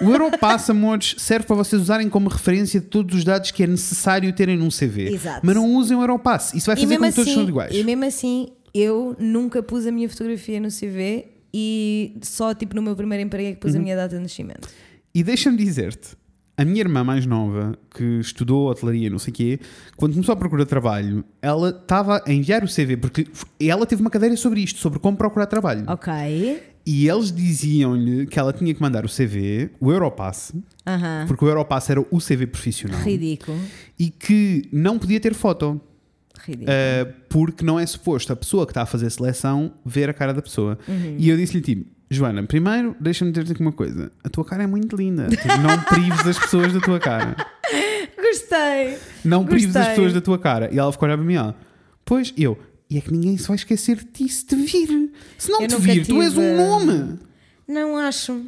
O 0.00 0.10
Europass, 0.10 0.68
amores, 0.70 1.14
serve 1.18 1.46
para 1.46 1.56
vocês 1.56 1.80
usarem 1.80 2.08
como 2.08 2.28
referência 2.28 2.80
todos 2.80 3.16
os 3.16 3.24
dados 3.24 3.50
que 3.50 3.62
é 3.62 3.66
necessário 3.66 4.32
terem 4.32 4.56
num 4.56 4.68
CV. 4.68 5.12
Exato. 5.14 5.40
Mas 5.42 5.54
não 5.54 5.74
usem 5.74 5.96
o 5.96 6.02
Europass. 6.02 6.54
Isso 6.54 6.66
vai 6.66 6.76
fazer 6.76 6.98
com 6.98 7.04
que 7.04 7.12
todos 7.12 7.32
são 7.32 7.48
iguais. 7.48 7.74
e 7.74 7.82
mesmo 7.84 8.04
assim, 8.04 8.48
eu 8.74 9.16
nunca 9.18 9.62
pus 9.62 9.86
a 9.86 9.92
minha 9.92 10.08
fotografia 10.08 10.58
no 10.60 10.68
CV 10.68 11.26
e 11.52 12.16
só 12.22 12.52
tipo 12.54 12.74
no 12.74 12.82
meu 12.82 12.96
primeiro 12.96 13.22
emprego 13.24 13.50
é 13.50 13.52
que 13.52 13.60
pus 13.60 13.72
Uhum. 13.74 13.80
a 13.80 13.82
minha 13.82 13.96
data 13.96 14.16
de 14.16 14.22
nascimento. 14.22 14.68
E 15.14 15.22
deixa-me 15.22 15.56
dizer-te, 15.56 16.08
a 16.56 16.64
minha 16.64 16.80
irmã 16.80 17.02
mais 17.02 17.26
nova, 17.26 17.76
que 17.94 18.04
estudou 18.20 18.68
hotelaria 18.70 19.10
não 19.10 19.18
sei 19.18 19.30
o 19.32 19.34
quê, 19.34 19.60
quando 19.96 20.12
começou 20.12 20.32
a 20.32 20.36
procurar 20.36 20.64
trabalho, 20.64 21.24
ela 21.42 21.70
estava 21.70 22.22
a 22.26 22.32
enviar 22.32 22.62
o 22.62 22.68
CV, 22.68 22.96
porque 22.96 23.26
ela 23.60 23.84
teve 23.86 24.00
uma 24.00 24.10
cadeira 24.10 24.36
sobre 24.36 24.60
isto, 24.60 24.78
sobre 24.78 24.98
como 24.98 25.16
procurar 25.16 25.46
trabalho. 25.46 25.84
Ok. 25.88 26.12
E 26.86 27.08
eles 27.08 27.32
diziam-lhe 27.32 28.26
que 28.26 28.38
ela 28.38 28.52
tinha 28.52 28.74
que 28.74 28.80
mandar 28.82 29.04
o 29.04 29.08
CV, 29.08 29.70
o 29.80 29.90
Europass, 29.90 30.52
Aham. 30.86 31.24
porque 31.26 31.44
o 31.44 31.48
Europass 31.48 31.88
era 31.90 32.00
o 32.00 32.18
CV 32.18 32.46
profissional, 32.46 33.00
Ridículo. 33.00 33.58
e 33.98 34.10
que 34.10 34.68
não 34.70 34.98
podia 34.98 35.18
ter 35.18 35.32
foto. 35.34 35.80
Uh, 36.36 37.12
porque 37.28 37.64
não 37.64 37.78
é 37.80 37.86
suposto 37.86 38.32
a 38.32 38.36
pessoa 38.36 38.66
que 38.66 38.70
está 38.72 38.82
a 38.82 38.86
fazer 38.86 39.06
a 39.06 39.10
seleção 39.10 39.72
ver 39.84 40.10
a 40.10 40.12
cara 40.12 40.32
da 40.34 40.42
pessoa. 40.42 40.78
Uhum. 40.86 41.16
E 41.18 41.28
eu 41.28 41.36
disse-lhe 41.36 41.60
tipo, 41.62 41.90
Joana, 42.10 42.42
primeiro 42.42 42.94
deixa-me 43.00 43.30
dizer-te 43.32 43.52
aqui 43.52 43.60
uma 43.62 43.72
coisa: 43.72 44.12
a 44.22 44.28
tua 44.28 44.44
cara 44.44 44.64
é 44.64 44.66
muito 44.66 44.94
linda, 44.96 45.28
Tipo, 45.28 45.48
não 45.58 45.80
prives 45.84 46.26
as 46.26 46.38
pessoas 46.38 46.72
da 46.72 46.80
tua 46.80 47.00
cara. 47.00 47.34
Gostei. 48.20 48.98
Não 49.24 49.44
prives 49.44 49.68
as 49.68 49.74
Gostei. 49.74 49.90
pessoas 49.94 50.12
da 50.12 50.20
tua 50.20 50.38
cara. 50.38 50.68
E 50.72 50.78
ela 50.78 50.92
ficou 50.92 51.06
a 51.06 51.08
olhar 51.08 51.16
para 51.16 51.26
mim, 51.26 51.34
ela, 51.34 51.56
pois 52.04 52.32
eu, 52.36 52.58
e 52.90 52.98
é 52.98 53.00
que 53.00 53.12
ninguém 53.12 53.36
se 53.38 53.46
vai 53.48 53.56
esquecer 53.56 53.96
de 53.96 54.04
ti 54.04 54.28
se 54.28 54.44
te 54.44 54.54
vir. 54.56 55.12
Se 55.38 55.50
não 55.50 55.62
Eu 55.62 55.68
te 55.68 55.76
vir, 55.76 56.06
tu 56.06 56.20
és 56.22 56.32
tive- 56.32 56.44
um 56.44 56.56
nome. 56.56 57.18
Não 57.66 57.96
acho. 57.96 58.42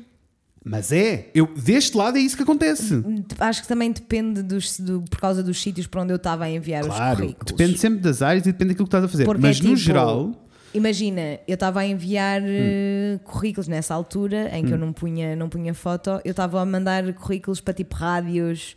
Mas 0.69 0.91
é, 0.91 1.31
eu, 1.33 1.47
deste 1.57 1.97
lado 1.97 2.19
é 2.19 2.21
isso 2.21 2.37
que 2.37 2.43
acontece. 2.43 3.01
Acho 3.39 3.63
que 3.63 3.69
também 3.69 3.93
depende 3.93 4.43
dos, 4.43 4.81
do, 4.81 5.01
por 5.03 5.21
causa 5.21 5.41
dos 5.41 5.63
sítios 5.63 5.87
para 5.87 6.03
onde 6.03 6.13
eu 6.13 6.17
estava 6.17 6.45
a 6.45 6.51
enviar 6.51 6.83
os 6.83 6.89
Claro, 6.89 7.19
currículos. 7.21 7.53
depende 7.53 7.79
sempre 7.79 8.01
das 8.01 8.21
áreas 8.21 8.43
e 8.47 8.51
depende 8.51 8.71
daquilo 8.71 8.87
que 8.87 8.89
estás 8.89 9.05
a 9.05 9.09
fazer. 9.09 9.25
Porque 9.27 9.41
Mas 9.43 9.59
é 9.61 9.63
no 9.63 9.69
tipo, 9.69 9.77
geral, 9.77 10.43
Imagina, 10.75 11.39
eu 11.47 11.55
estava 11.55 11.81
a 11.81 11.87
enviar 11.87 12.43
Hum. 12.43 12.47
eh, 12.49 13.21
currículos 13.25 13.69
nessa 13.69 13.95
altura 13.95 14.51
em 14.59 14.65
que 14.65 14.73
eu 14.73 14.77
não 14.77 14.93
punha, 14.93 15.35
não 15.37 15.49
punha 15.49 15.73
foto, 15.73 16.21
eu 16.25 16.33
estava 16.33 16.61
a 16.61 16.67
mandar 16.67 17.15
currículos 17.15 17.61
para 17.61 17.73
tipo 17.73 17.95
rádios 17.95 18.77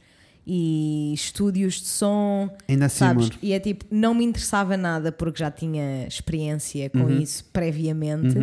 e 0.51 1.13
estúdios 1.13 1.75
de 1.75 1.87
som, 1.87 2.49
ainda 2.67 2.87
assim, 2.87 2.97
sabes? 2.97 3.25
amor. 3.27 3.37
E 3.41 3.53
é 3.53 3.59
tipo, 3.59 3.85
não 3.91 4.15
me 4.15 4.23
interessava 4.25 4.75
nada 4.75 5.11
porque 5.11 5.37
já 5.39 5.51
tinha 5.51 6.07
experiência 6.07 6.89
com 6.89 7.03
Uhum. 7.03 7.19
isso 7.21 7.43
previamente. 7.53 8.35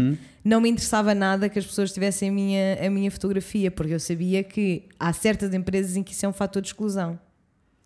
Não 0.44 0.60
me 0.60 0.68
interessava 0.68 1.12
nada 1.14 1.48
que 1.48 1.58
as 1.58 1.66
pessoas 1.66 1.92
tivessem 1.92 2.28
a 2.28 2.32
minha, 2.32 2.86
a 2.86 2.88
minha 2.88 3.10
fotografia, 3.10 3.68
porque 3.70 3.94
eu 3.94 3.98
sabia 4.00 4.44
que 4.44 4.84
há 5.00 5.12
certas 5.12 5.52
empresas 5.52 5.96
em 5.96 6.04
que 6.04 6.12
isso 6.12 6.24
é 6.24 6.28
um 6.28 6.32
fator 6.32 6.62
de 6.62 6.68
exclusão. 6.68 7.18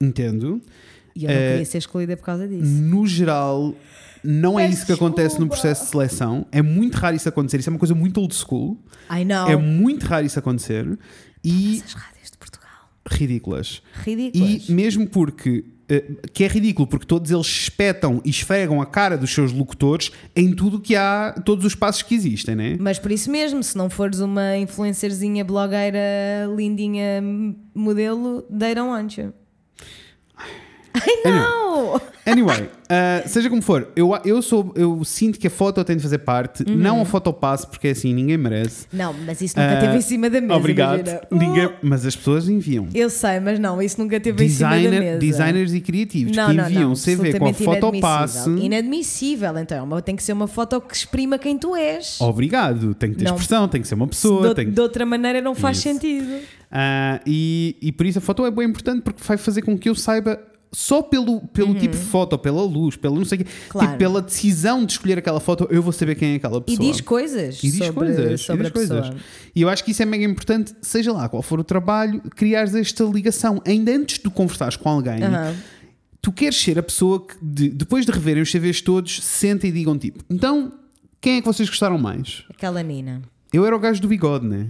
entendo. 0.01 0.61
E 1.17 1.25
eu 1.25 1.31
não 1.31 1.37
Eh, 1.37 1.49
queria 1.51 1.65
ser 1.65 1.79
excluída 1.79 2.17
por 2.17 2.25
causa 2.25 2.47
disso. 2.47 2.65
No 2.71 3.07
geral, 3.07 3.75
não 4.23 4.59
é 4.61 4.65
Peço 4.65 4.77
isso 4.79 4.87
que 4.87 4.93
acontece 4.93 5.41
no 5.41 5.49
processo 5.49 5.85
de 5.85 5.91
seleção. 5.91 6.47
É 6.53 6.63
muito 6.63 6.95
raro 6.97 7.17
isso 7.17 7.29
acontecer. 7.29 7.59
Isso 7.61 7.69
é 7.69 7.73
uma 7.73 7.79
coisa 7.79 7.95
muito 7.95 8.21
old 8.21 8.35
school. 8.35 8.79
Ai 9.09 9.25
não, 9.25 9.49
É 9.49 9.57
muito 9.57 10.05
raro 10.07 10.25
isso 10.25 10.39
acontecer. 10.39 10.87
E 11.43 11.79
essas 11.79 11.95
rádios 11.95 11.95
de 11.95 11.95
Portugal. 11.95 12.20
Ridículas. 13.09 13.83
Ridículas. 14.05 14.69
E 14.69 14.73
mesmo 14.73 15.07
porque. 15.09 15.65
eh, 15.89 16.05
que 16.33 16.45
é 16.45 16.47
ridículo, 16.47 16.87
porque 16.87 17.05
todos 17.07 17.31
eles 17.31 17.47
espetam 17.47 18.21
e 18.25 18.31
esfregam 18.31 18.81
a 18.81 18.87
cara 18.87 19.17
dos 19.19 19.33
seus 19.33 19.53
locutores 19.53 20.13
em 20.37 20.55
tudo 20.55 20.79
que 20.81 20.95
há, 20.95 21.35
todos 21.45 21.65
os 21.65 21.75
passos 21.75 22.03
que 22.03 22.15
existem, 22.15 22.55
né? 22.55 22.77
Mas 22.79 22.99
por 22.99 23.11
isso 23.11 23.31
mesmo, 23.31 23.63
se 23.63 23.77
não 23.77 23.91
fores 23.91 24.21
uma 24.21 24.57
influencerzinha, 24.57 25.45
blogueira, 25.45 25.99
lindinha, 26.57 27.21
modelo, 27.75 28.43
they 28.43 28.75
don't 28.75 28.91
want 28.91 29.17
you. 29.19 29.33
Ai 30.95 31.23
não! 31.25 32.01
Anyway, 32.27 32.63
uh, 32.63 32.69
seja 33.29 33.49
como 33.49 33.63
for, 33.63 33.89
eu, 33.97 34.13
eu, 34.25 34.43
sou, 34.43 34.73
eu 34.77 35.03
sinto 35.05 35.39
que 35.39 35.47
a 35.47 35.51
foto 35.51 35.83
tem 35.85 35.97
de 35.97 36.03
fazer 36.03 36.19
parte, 36.19 36.63
Uhum. 36.69 36.77
não 36.77 37.01
a 37.01 37.05
fotopasse, 37.05 37.67
porque 37.67 37.89
é 37.89 37.91
assim, 37.93 38.13
ninguém 38.13 38.37
merece. 38.37 38.87
Não, 38.93 39.13
mas 39.25 39.41
isso 39.41 39.59
nunca 39.59 39.79
Ah, 39.79 39.81
teve 39.81 39.97
em 39.97 40.01
cima 40.01 40.29
da 40.29 40.41
mesa. 40.41 40.55
Obrigado. 40.55 41.21
Ninguém, 41.31 41.67
Uh, 41.67 41.73
mas 41.83 42.05
as 42.05 42.15
pessoas 42.15 42.49
enviam. 42.49 42.89
eu 42.95 43.09
sei, 43.09 43.41
mas 43.41 43.59
não, 43.59 43.81
isso 43.81 44.01
nunca 44.01 44.21
teve 44.21 44.45
em 44.45 44.49
cima 44.49 44.71
da 44.71 44.77
Designer, 44.77 45.01
mesa. 45.01 45.19
designers 45.19 45.75
e 45.75 45.81
criativos 45.81 46.37
não, 46.37 46.49
que 46.51 46.55
não, 46.55 46.65
enviam 46.65 46.89
não, 46.91 46.95
CV 46.95 47.17
com 47.39 47.45
a 47.47 47.49
absolutamente 47.49 47.65
fotopasse. 47.65 48.39
inadmissível. 48.51 48.65
Inadmissível, 48.67 49.59
então. 49.59 49.87
Mas 49.87 50.03
tem 50.03 50.17
que 50.17 50.23
ser 50.23 50.33
uma 50.33 50.47
foto 50.47 50.81
que 50.81 50.95
exprima 50.95 51.39
quem 51.39 51.57
tu 51.59 51.75
és. 51.75 52.21
Obrigado, 52.21 52.95
tem 52.95 53.11
que 53.13 53.17
ter 53.19 53.25
Não. 53.25 53.33
expressão, 53.35 53.67
tem 53.69 53.81
que 53.81 53.89
ser 53.89 53.95
uma 53.95 54.07
pessoa. 54.07 54.49
de, 54.49 54.55
tem... 54.55 54.71
de 54.71 54.81
outra 54.81 55.07
maneira 55.07 55.41
não 55.41 55.55
faz 55.55 55.79
Isso. 55.79 55.85
sentido. 55.89 56.31
Ah, 56.71 57.21
e, 57.27 57.77
e 57.83 57.91
por 57.91 58.07
isso 58.07 58.19
a 58.19 58.23
foto 58.23 58.47
é 58.47 58.51
bem 58.51 58.69
importante 58.69 59.03
porque 59.03 59.21
vai 59.25 59.37
fazer 59.37 59.63
com 59.63 59.77
que 59.77 59.89
eu 59.89 59.95
saiba 59.95 60.39
só 60.73 61.03
pelo, 61.03 61.41
pelo 61.49 61.75
tipo 61.75 61.97
de 61.97 62.03
foto, 62.03 62.39
pela 62.39 62.63
luz, 62.63 62.97
pelo 62.97 63.17
não 63.17 63.25
sei 63.25 63.39
quê, 63.39 63.45
Uhum. 63.45 63.51
Claro. 63.71 63.87
tipo, 63.89 63.99
pela 63.99 64.23
decisão 64.23 64.85
de 64.85 64.93
escolher 64.93 65.19
aquela 65.19 65.41
foto, 65.41 65.67
eu 65.71 65.83
vou 65.83 65.93
saber 65.93 66.15
quem 66.15 66.33
é 66.33 66.37
aquela 66.37 66.59
E 66.59 66.61
pessoa. 66.63 66.93
diz 66.93 67.01
coisas 67.01 67.59
E 67.63 67.71
diz 67.71 67.77
sobre, 67.79 67.93
coisas, 67.93 68.41
sobre 68.43 68.63
e 68.63 68.67
a 68.67 68.69
diz 68.69 68.73
coisas. 68.73 69.01
pessoa. 69.09 69.21
E 69.55 69.63
eu 69.63 69.69
acho 69.69 69.83
que 69.85 69.91
isso 69.91 70.03
é 70.03 70.07
mega 70.07 70.25
importante, 70.25 70.73
seja 70.81 71.13
lá 71.13 71.29
qual 71.29 71.43
for 71.43 71.59
o 71.59 71.65
trabalho, 71.65 72.21
criares 72.37 72.75
esta 72.75 73.03
ligação. 73.05 73.61
Ainda 73.67 73.91
antes 73.93 74.19
de 74.21 74.31
conversares 74.31 74.77
com 74.77 74.89
alguém, 74.89 75.23
Aham. 75.25 75.57
tu 76.23 76.31
queres 76.31 76.57
ser 76.61 76.79
a 76.79 76.83
pessoa 76.83 77.27
que, 77.27 77.35
de- 77.43 77.71
depois 77.71 78.07
de 78.07 78.13
reverem 78.13 78.43
os 78.43 78.51
CVs 78.53 78.81
todos, 78.81 79.21
sentem 79.25 79.71
e 79.71 79.73
digam 79.73 79.99
tipo: 79.99 80.23
então, 80.31 80.73
quem 81.21 81.39
é 81.39 81.41
que 81.41 81.47
vocês 81.47 81.69
gostaram 81.69 81.99
mais? 81.99 82.45
Aquela 82.49 82.81
Nina. 82.83 83.23
Eu 83.53 83.67
era 83.67 83.75
o 83.75 83.79
gajo 83.81 84.01
do 84.01 84.07
bigode, 84.07 84.47
né? 84.47 84.69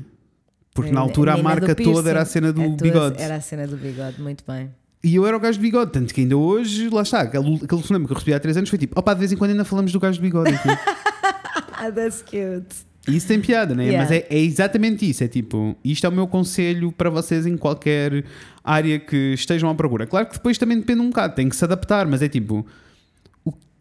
Porque 0.74 0.90
na 0.92 1.00
altura 1.00 1.32
a 1.32 1.36
Nina 1.36 1.46
marca 1.48 1.74
toda 1.74 2.08
era 2.08 2.22
a 2.22 2.24
cena 2.24 2.52
do 2.52 2.62
A 2.62 2.68
bigode. 2.68 3.20
Era 3.20 3.34
a 3.36 3.40
cena 3.42 3.66
do 3.66 3.76
bigode, 3.76 4.18
muito 4.22 4.42
bem. 4.48 4.70
E 5.02 5.14
eu 5.14 5.26
era 5.26 5.36
o 5.36 5.40
gajo 5.40 5.58
do 5.58 5.62
bigode, 5.62 5.92
tanto 5.92 6.12
que 6.12 6.20
ainda 6.20 6.36
hoje, 6.36 6.90
lá 6.90 7.02
está, 7.02 7.20
aquele, 7.22 7.54
aquele 7.54 7.68
telefonema 7.68 8.06
que 8.06 8.12
eu 8.12 8.16
recebi 8.16 8.34
há 8.34 8.40
3 8.40 8.58
anos 8.58 8.68
foi 8.68 8.78
tipo: 8.78 8.98
opá, 8.98 9.14
de 9.14 9.20
vez 9.20 9.32
em 9.32 9.36
quando 9.36 9.52
ainda 9.52 9.64
falamos 9.64 9.92
do 9.92 9.98
gajo 9.98 10.18
do 10.18 10.22
bigode 10.22 10.54
aqui. 10.54 10.68
Ah, 11.82 11.90
that's 11.90 12.20
cute. 12.20 12.84
E 13.08 13.16
isso 13.16 13.26
tem 13.26 13.40
piada, 13.40 13.74
né? 13.74 13.84
Yeah. 13.84 14.02
Mas 14.02 14.10
é, 14.10 14.26
é 14.28 14.38
exatamente 14.38 15.08
isso. 15.08 15.24
É 15.24 15.28
tipo, 15.28 15.74
isto 15.82 16.04
é 16.04 16.08
o 16.10 16.12
meu 16.12 16.26
conselho 16.26 16.92
para 16.92 17.08
vocês 17.08 17.46
em 17.46 17.56
qualquer 17.56 18.24
área 18.62 18.98
que 18.98 19.32
estejam 19.32 19.70
à 19.70 19.74
procura. 19.74 20.06
Claro 20.06 20.26
que 20.26 20.34
depois 20.34 20.58
também 20.58 20.78
depende 20.78 21.00
um 21.00 21.08
bocado, 21.08 21.34
tem 21.34 21.48
que 21.48 21.56
se 21.56 21.64
adaptar, 21.64 22.06
mas 22.06 22.20
é 22.20 22.28
tipo, 22.28 22.66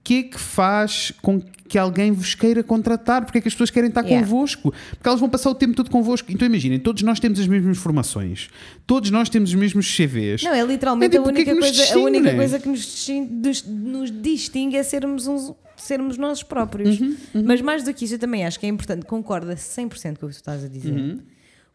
que 0.03 0.13
é 0.15 0.23
que 0.23 0.39
faz 0.39 1.11
com 1.21 1.41
que 1.67 1.77
alguém 1.77 2.11
vos 2.11 2.33
queira 2.33 2.63
contratar? 2.63 3.23
Porque 3.23 3.37
é 3.37 3.41
que 3.41 3.47
as 3.47 3.53
pessoas 3.53 3.69
querem 3.69 3.89
estar 3.89 4.01
Yeah. 4.03 4.25
convosco? 4.25 4.73
Porque 4.89 5.07
elas 5.07 5.19
vão 5.19 5.29
passar 5.29 5.51
o 5.51 5.55
tempo 5.55 5.75
todo 5.75 5.91
convosco. 5.91 6.31
Então 6.31 6.47
imaginem, 6.47 6.79
todos 6.79 7.03
nós 7.03 7.19
temos 7.19 7.39
as 7.39 7.45
mesmas 7.47 7.77
formações, 7.77 8.49
todos 8.87 9.11
nós 9.11 9.29
temos 9.29 9.51
os 9.51 9.55
mesmos 9.55 9.85
CVs. 9.95 10.41
Não, 10.41 10.51
é 10.53 10.63
literalmente 10.65 11.15
É 11.15 11.19
tipo, 11.19 11.29
a 11.29 11.31
é 11.31 11.35
única, 11.35 11.53
nos 11.53 11.65
coisa, 11.77 11.93
a 11.93 11.97
única 11.99 12.35
coisa 12.35 12.59
que 12.59 12.67
nos 12.69 12.79
distingue, 12.79 13.53
nos- 13.69 14.11
distingue 14.11 14.77
é 14.77 14.83
sermos, 14.83 15.27
uns, 15.27 15.53
sermos 15.77 16.17
nós 16.17 16.41
próprios. 16.41 16.99
Uhum, 16.99 17.15
Mas 17.45 17.61
mais 17.61 17.83
do 17.83 17.93
que 17.93 18.03
isso, 18.05 18.15
eu 18.15 18.19
também 18.19 18.43
acho 18.45 18.59
que 18.59 18.65
é 18.65 18.69
importante. 18.69 19.05
Concorda 19.05 19.55
100% 19.55 20.17
com 20.17 20.25
o 20.25 20.29
que 20.29 20.35
tu 20.35 20.39
estás 20.39 20.63
a 20.63 20.67
dizer. 20.67 20.91
Uhum. 20.93 21.19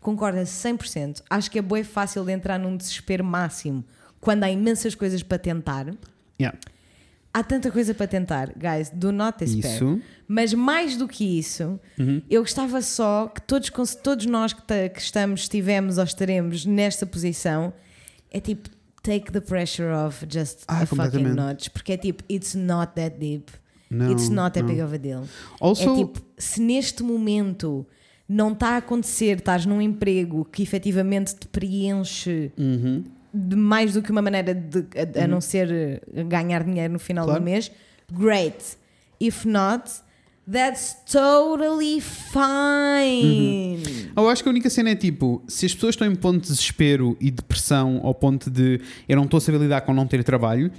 Concorda 0.01 0.45
100%. 0.45 1.23
Acho 1.31 1.49
que 1.51 1.59
é 1.59 1.63
bué 1.63 1.85
fácil 1.85 2.25
de 2.25 2.33
entrar 2.33 2.59
num 2.59 2.77
desespero 2.77 3.23
máximo 3.25 3.85
quando 4.21 4.43
há 4.43 4.51
imensas 4.51 4.95
coisas 4.97 5.23
para 5.23 5.39
tentar. 5.39 5.87
Yeah. 6.41 6.59
Há 7.37 7.43
tanta 7.43 7.69
coisa 7.69 7.93
para 7.93 8.07
tentar, 8.07 8.53
guys, 8.57 8.91
do 8.95 9.11
not 9.11 9.45
despair. 9.45 9.75
Isso. 9.75 9.85
Uhum. 9.85 10.01
Mas 10.29 10.55
mais 10.55 10.97
do 10.97 11.09
que 11.09 11.37
isso, 11.37 11.81
eu 12.31 12.41
gostava 12.43 12.81
só 12.81 13.27
que 13.27 13.43
todos, 13.43 13.71
todos 13.97 14.25
nós 14.27 14.53
que, 14.53 14.89
que 14.91 15.01
estamos, 15.01 15.41
estivemos 15.41 15.99
ou 15.99 16.05
estaremos 16.05 16.65
nesta 16.65 17.05
posição, 17.05 17.73
é 18.31 18.39
tipo, 18.39 18.71
take 19.03 19.33
the 19.33 19.41
pressure 19.41 19.89
off 19.89 20.25
just 20.33 20.61
Ah, 20.69 20.83
a 20.83 20.87
fucking 20.87 21.25
notch. 21.35 21.71
Porque 21.71 21.93
é 21.93 21.97
tipo, 21.97 22.23
it's 22.31 22.55
not 22.55 22.93
that 22.95 23.19
deep. 23.19 23.51
Não, 23.91 24.13
it's 24.13 24.29
not 24.29 24.55
that 24.55 24.63
não. 24.63 24.69
big 24.69 24.81
of 24.81 24.95
a 24.95 24.99
deal. 24.99 25.25
Also- 25.61 25.91
É 25.91 25.95
tipo, 25.97 26.21
se 26.39 26.61
neste 26.61 27.03
momento 27.03 27.85
não 28.29 28.53
está 28.53 28.71
a 28.71 28.77
acontecer, 28.79 29.39
estás 29.39 29.67
num 29.67 29.81
emprego 29.83 30.45
que 30.51 30.63
efetivamente 30.63 31.35
te 31.35 31.47
preenche 31.49 32.51
Uhum. 32.57 33.05
De 33.35 33.57
mais 33.57 33.95
do 33.95 34.03
que 34.03 34.11
uma 34.13 34.23
maneira 34.23 34.55
de 34.55 34.87
a, 35.19 35.25
a 35.25 35.27
não 35.27 35.41
ser 35.41 35.71
eh, 35.71 36.01
ganhar 36.25 36.63
dinheiro 36.63 36.93
no 36.93 36.99
final 36.99 37.25
Claro. 37.25 37.41
do 37.41 37.45
mês, 37.45 37.71
great. 38.13 38.57
If 39.21 39.45
not, 39.45 39.91
that's 40.51 40.97
totally 41.11 42.01
fine. 42.01 43.83
Eu 44.17 44.29
acho 44.29 44.43
que 44.43 44.49
a 44.49 44.53
única 44.53 44.71
cena 44.71 44.91
é 44.91 44.95
tipo, 44.95 45.43
se 45.49 45.67
as 45.67 45.75
pessoas 45.75 45.95
estão 45.95 46.07
em 46.11 46.15
ponto 46.15 46.43
de 46.43 46.49
desespero 46.49 47.17
e 47.21 47.31
depressão 47.31 48.01
ao 48.03 48.15
ponto 48.15 48.51
de 48.51 48.81
eu 49.09 49.17
não 49.17 49.25
estou 49.25 49.39
a 49.39 49.41
saber 49.41 49.59
lidar 49.59 49.81
com 49.83 49.93
não 49.93 50.07
ter 50.07 50.23
trabalho, 50.23 50.71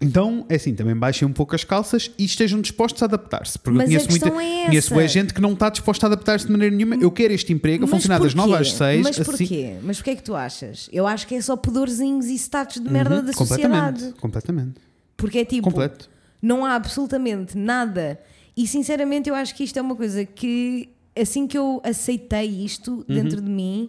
então 0.00 0.44
é 0.48 0.56
assim, 0.56 0.74
também 0.74 0.94
baixem 0.94 1.26
um 1.26 1.32
pouco 1.32 1.54
as 1.54 1.64
calças 1.64 2.10
e 2.18 2.24
estejam 2.24 2.60
dispostos 2.60 3.02
a 3.02 3.06
adaptar-se. 3.06 3.58
Porque 3.58 3.78
Mas 3.78 3.90
eu 3.90 3.96
a 3.98 4.04
conheço 4.06 4.10
muita, 4.10 4.28
é 4.28 4.30
conheço 4.66 4.86
essa. 4.88 4.94
bué 4.94 5.08
gente 5.08 5.32
que 5.34 5.40
não 5.40 5.52
está 5.54 5.70
disposta 5.70 6.06
a 6.06 6.08
adaptar-se 6.08 6.46
de 6.46 6.52
maneira 6.52 6.74
nenhuma. 6.74 6.96
Eu 6.96 7.10
quero 7.10 7.32
este 7.32 7.52
emprego 7.52 7.84
a 7.84 7.88
funcionar 7.88 8.20
das 8.20 8.34
9 8.34 8.54
às 8.54 8.72
6. 8.72 9.02
Mas 9.02 9.18
assim, 9.20 9.30
porquê? 9.30 9.76
Mas 9.82 9.96
porquê 9.96 10.10
é 10.10 10.16
que 10.16 10.22
tu 10.22 10.34
achas? 10.34 10.88
Eu 10.92 11.06
acho 11.06 11.26
que 11.26 11.34
é 11.34 11.40
só 11.40 11.56
pudorzinhos 11.56 12.26
e 12.26 12.34
status 12.34 12.82
de 12.82 12.90
merda 12.90 13.22
da 13.22 13.28
Uhum, 13.30 13.34
completamente, 13.34 13.94
sociedade. 14.00 14.20
completamente. 14.20 14.74
Porque 15.16 15.38
é 15.38 15.44
tipo, 15.46 15.62
Completo. 15.62 16.10
não 16.42 16.64
há 16.64 16.74
absolutamente 16.74 17.56
nada. 17.56 18.20
E 18.54 18.66
sinceramente, 18.66 19.28
eu 19.30 19.34
acho 19.34 19.54
que 19.54 19.64
isto 19.64 19.78
é 19.78 19.82
uma 19.82 19.96
coisa 19.96 20.24
que 20.26 20.88
assim 21.18 21.46
que 21.46 21.56
eu 21.56 21.80
aceitei 21.82 22.44
isto 22.64 22.96
Uhum. 23.08 23.14
dentro 23.14 23.40
de 23.40 23.50
mim, 23.50 23.88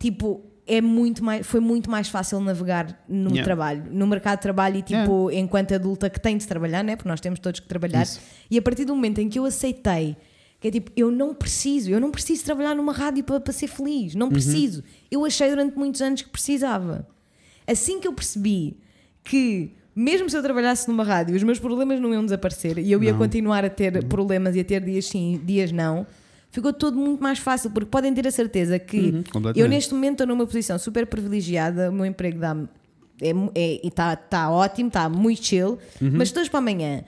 tipo, 0.00 0.42
é 0.68 0.80
muito 0.80 1.24
mais, 1.24 1.46
foi 1.46 1.60
muito 1.60 1.90
mais 1.90 2.08
fácil 2.08 2.38
navegar 2.40 3.02
no 3.08 3.30
Yeah. 3.30 3.42
trabalho, 3.44 3.84
no 3.90 4.06
mercado 4.06 4.36
de 4.38 4.42
trabalho 4.42 4.76
e 4.76 4.82
tipo, 4.82 5.30
enquanto 5.32 5.74
adulta 5.74 6.08
que 6.10 6.20
tem 6.20 6.36
de 6.36 6.46
trabalhar, 6.46 6.84
né? 6.84 6.94
Porque 6.94 7.08
nós 7.08 7.20
temos 7.20 7.38
todos 7.40 7.58
que 7.60 7.66
trabalhar. 7.66 8.02
Isso. 8.02 8.20
E 8.50 8.58
a 8.58 8.62
partir 8.62 8.84
do 8.84 8.94
momento 8.94 9.18
em 9.20 9.28
que 9.28 9.38
eu 9.38 9.44
aceitei 9.44 10.16
que 10.60 10.66
é 10.68 10.70
tipo, 10.72 10.90
eu 10.96 11.08
não 11.10 11.32
preciso, 11.34 11.88
eu 11.90 12.00
não 12.00 12.10
preciso 12.10 12.44
trabalhar 12.44 12.74
numa 12.74 12.92
rádio 12.92 13.22
para, 13.24 13.38
para 13.40 13.52
ser 13.52 13.68
feliz, 13.68 14.12
Uhum. 14.14 14.18
não 14.20 14.28
preciso. 14.28 14.82
Eu 15.10 15.24
achei 15.24 15.48
durante 15.50 15.76
muitos 15.78 16.02
anos 16.02 16.20
que 16.22 16.28
precisava. 16.28 17.06
Assim 17.66 18.00
que 18.00 18.08
eu 18.08 18.12
percebi 18.12 18.76
que, 19.22 19.70
mesmo 19.94 20.28
se 20.28 20.36
eu 20.36 20.42
trabalhasse 20.42 20.88
numa 20.88 21.04
rádio, 21.04 21.36
os 21.36 21.42
meus 21.44 21.58
problemas 21.58 22.00
não 22.00 22.12
iam 22.12 22.24
desaparecer 22.24 22.76
e 22.78 22.90
eu 22.90 23.02
ia 23.04 23.12
Não. 23.12 23.18
continuar 23.18 23.64
a 23.64 23.70
ter 23.70 24.04
problemas 24.06 24.56
e 24.56 24.60
a 24.60 24.64
ter 24.64 24.82
dias 24.82 25.06
sim, 25.06 25.40
dias 25.44 25.70
não, 25.70 26.04
ficou 26.50 26.72
tudo 26.72 26.96
muito 26.98 27.22
mais 27.22 27.38
fácil, 27.38 27.70
porque 27.70 27.88
podem 27.90 28.12
ter 28.14 28.26
a 28.26 28.30
certeza 28.30 28.78
que 28.78 28.98
Uhum, 28.98 29.24
eu 29.54 29.68
neste 29.68 29.92
momento 29.94 30.12
estou 30.22 30.26
numa 30.26 30.46
posição 30.46 30.78
super 30.78 31.06
privilegiada, 31.06 31.90
o 31.90 31.92
meu 31.92 32.06
emprego 32.06 32.38
dá 32.38 32.56
é, 33.20 33.30
é, 33.54 33.86
está 33.86 34.14
tá 34.14 34.50
ótimo, 34.50 34.88
está 34.88 35.08
muito 35.08 35.44
chill, 35.44 35.78
Uhum. 36.00 36.12
mas 36.14 36.30
de 36.32 36.38
hoje 36.38 36.48
para 36.50 36.58
amanhã 36.58 37.04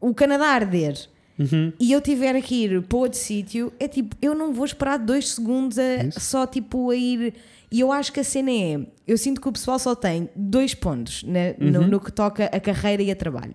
o 0.00 0.14
Canadá 0.14 0.46
arder 0.46 0.96
Uhum. 1.38 1.72
e 1.78 1.92
eu 1.92 2.00
tiver 2.00 2.40
que 2.42 2.64
ir 2.64 2.82
para 2.82 2.98
outro 2.98 3.18
sítio, 3.18 3.72
é 3.78 3.86
tipo, 3.86 4.16
eu 4.20 4.34
não 4.34 4.52
vou 4.52 4.64
esperar 4.64 4.98
dois 4.98 5.28
segundos 5.28 5.78
a, 5.78 6.10
só 6.18 6.46
tipo 6.46 6.90
a 6.90 6.96
ir. 6.96 7.34
E 7.70 7.78
eu 7.80 7.92
acho 7.92 8.10
que 8.12 8.18
a 8.18 8.24
cena 8.24 8.50
é, 8.50 8.80
eu 9.06 9.16
sinto 9.18 9.40
que 9.40 9.48
o 9.48 9.52
pessoal 9.52 9.78
só 9.78 9.94
tem 9.94 10.28
dois 10.34 10.74
pontos 10.74 11.22
né, 11.22 11.54
no, 11.58 11.80
Uhum. 11.82 11.86
no 11.88 12.00
que 12.00 12.10
toca 12.10 12.46
a 12.46 12.58
carreira 12.58 13.02
e 13.04 13.10
a 13.10 13.14
trabalho. 13.14 13.54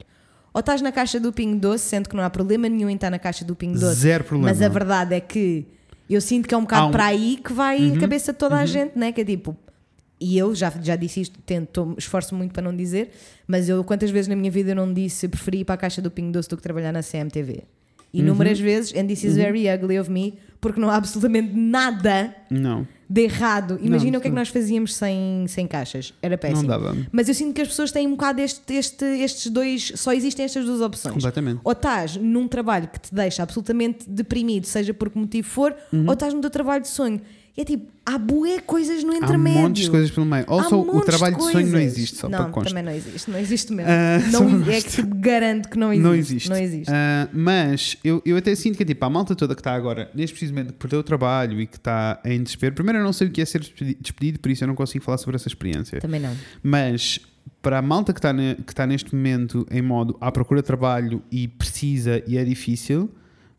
Ou 0.53 0.59
estás 0.59 0.81
na 0.81 0.91
caixa 0.91 1.19
do 1.19 1.33
Pingo 1.33 1.59
Doce, 1.59 1.85
sendo 1.85 2.07
que 2.07 2.15
não 2.15 2.23
há 2.23 2.29
problema 2.29 2.69
nenhum 2.69 2.89
em 2.89 2.95
estar 2.95 3.09
na 3.09 3.17
caixa 3.19 3.43
do 3.43 3.55
Pingo 3.55 3.79
Doce. 3.79 3.95
Zero 4.01 4.23
problema. 4.23 4.49
Mas 4.49 4.61
a 4.61 4.69
verdade 4.69 5.15
é 5.15 5.19
que 5.19 5.65
eu 6.09 6.21
sinto 6.21 6.47
que 6.47 6.53
é 6.53 6.57
um 6.57 6.61
bocado 6.61 6.87
um- 6.87 6.91
para 6.91 7.05
aí 7.05 7.39
que 7.43 7.51
vai 7.51 7.89
Uhum. 7.89 7.95
a 7.97 7.99
cabeça 7.99 8.31
de 8.33 8.37
toda 8.39 8.55
a 8.57 8.65
gente, 8.65 8.97
né? 8.97 9.11
Que 9.11 9.21
é 9.21 9.25
tipo, 9.25 9.57
e 10.21 10.37
eu 10.37 10.53
já, 10.53 10.71
já 10.81 10.95
disse 10.95 11.21
isto, 11.21 11.39
tento, 11.45 11.95
esforço 11.97 12.35
muito 12.35 12.51
para 12.53 12.61
não 12.61 12.75
dizer, 12.75 13.11
mas 13.47 13.67
eu 13.67 13.83
quantas 13.83 14.11
vezes 14.11 14.27
na 14.27 14.35
minha 14.35 14.51
vida 14.51 14.71
eu 14.71 14.75
não 14.75 14.93
disse 14.93 15.27
preferi 15.27 15.59
ir 15.61 15.65
para 15.65 15.73
a 15.75 15.77
caixa 15.77 16.01
do 16.01 16.11
Pingo 16.11 16.31
Doce 16.31 16.47
do 16.49 16.55
que 16.55 16.61
trabalhar 16.63 16.91
na 16.91 17.01
CMTV? 17.01 17.63
Inúmeras 18.13 18.59
Uhum. 18.59 18.65
vezes, 18.65 18.93
and 18.95 19.07
this 19.07 19.23
is 19.23 19.35
very 19.35 19.67
ugly 19.67 19.97
of 19.99 20.11
me, 20.11 20.35
porque 20.61 20.79
não 20.79 20.87
há 20.91 20.97
absolutamente 20.97 21.51
nada 21.55 22.35
Não, 22.47 22.87
de 23.13 23.21
errado. 23.25 23.77
Imagina 23.79 24.13
Não, 24.13 24.17
o 24.17 24.21
que 24.21 24.27
é 24.27 24.31
que 24.31 24.35
nós 24.35 24.49
fazíamos 24.49 24.95
sem, 24.95 25.45
sem 25.47 25.67
caixas. 25.67 26.15
Era 26.19 26.35
péssimo. 26.35 26.63
não 26.63 26.69
dava. 26.69 26.97
Mas 27.11 27.27
eu 27.29 27.35
sinto 27.35 27.53
que 27.53 27.61
as 27.61 27.67
pessoas 27.67 27.91
têm 27.91 28.07
um 28.07 28.11
bocado 28.11 28.41
este, 28.41 28.73
este- 28.73 29.05
estes 29.05 29.51
dois. 29.51 29.91
Só 29.95 30.11
existem 30.13 30.43
estas 30.45 30.65
duas 30.65 30.81
opções. 30.81 31.13
Completamente. 31.13 31.59
Ou 31.63 31.73
estás 31.73 32.15
num 32.15 32.47
trabalho 32.47 32.87
que 32.87 32.99
te 32.99 33.13
deixa 33.13 33.43
absolutamente 33.43 34.09
deprimido, 34.09 34.65
seja 34.65 34.95
por 34.95 35.11
que 35.11 35.19
motivo 35.19 35.47
for, 35.47 35.75
Uhum. 35.93 36.05
ou 36.07 36.13
estás 36.13 36.33
no 36.33 36.41
teu 36.41 36.49
trabalho 36.49 36.81
de 36.81 36.87
sonho. 36.87 37.21
É 37.55 37.63
tipo, 37.63 37.85
há 38.03 38.17
bué 38.17 38.59
coisas 38.61 39.03
no 39.03 39.11
Há 39.13 39.17
intermédio. 39.17 39.61
montes 39.61 39.83
de 39.83 39.91
coisas 39.91 40.09
pelo 40.09 40.25
meio. 40.25 40.43
Há 40.47 40.53
Also, 40.53 40.79
o 40.81 41.01
trabalho 41.01 41.35
de 41.37 41.43
sonho 41.51 41.67
não 41.67 41.79
existe, 41.79 42.15
só 42.17 42.27
não, 42.27 42.39
para 42.39 42.49
constar. 42.49 42.69
também 42.71 42.83
não 42.83 42.91
existe. 42.91 43.29
Não 43.29 43.37
existe 43.37 43.71
mesmo. 43.73 43.91
Ah, 43.91 44.17
não, 44.31 44.71
é 44.71 44.81
que 44.81 44.89
te 44.89 45.01
garanto 45.03 45.69
que 45.69 45.77
não 45.77 45.93
existe. 45.93 46.03
Não 46.03 46.15
existe. 46.15 46.49
Não 46.49 46.57
existe. 46.57 46.91
Ah, 46.91 47.29
mas 47.31 47.95
eu, 48.03 48.23
eu 48.25 48.37
até 48.37 48.55
sinto 48.55 48.75
que 48.75 48.83
tipo, 48.83 49.05
a 49.05 49.09
malta 49.09 49.35
toda 49.35 49.53
que 49.53 49.61
está 49.61 49.75
agora, 49.75 50.09
neste 50.15 50.33
precisamente, 50.35 50.73
que 50.73 50.79
perdeu 50.79 51.01
o 51.01 51.03
trabalho 51.03 51.61
e 51.61 51.67
que 51.67 51.75
está 51.77 52.19
em 52.25 52.41
desespero. 52.41 52.73
Primeiro, 52.73 52.97
eu 52.97 53.03
não 53.03 53.13
sei 53.13 53.27
o 53.27 53.31
que 53.31 53.39
é 53.39 53.45
ser 53.45 53.59
despedi- 53.59 53.97
despedido, 54.01 54.39
por 54.39 54.49
isso 54.49 54.63
eu 54.63 54.67
não 54.67 54.75
consigo 54.75 55.03
falar 55.05 55.19
sobre 55.19 55.35
essa 55.35 55.47
experiência. 55.47 55.99
Também 56.01 56.19
não. 56.19 56.35
Mas 56.63 57.19
para 57.61 57.77
a 57.77 57.81
malta 57.83 58.13
que 58.13 58.17
está, 58.19 58.33
ne- 58.33 58.55
que 58.55 58.71
está 58.71 58.87
neste 58.87 59.13
momento 59.13 59.63
em 59.69 59.81
modo 59.83 60.17
à 60.19 60.31
procura 60.31 60.61
de 60.61 60.65
trabalho 60.65 61.21
e 61.31 61.47
precisa 61.47 62.23
e 62.25 62.35
é 62.35 62.43
difícil, 62.43 63.11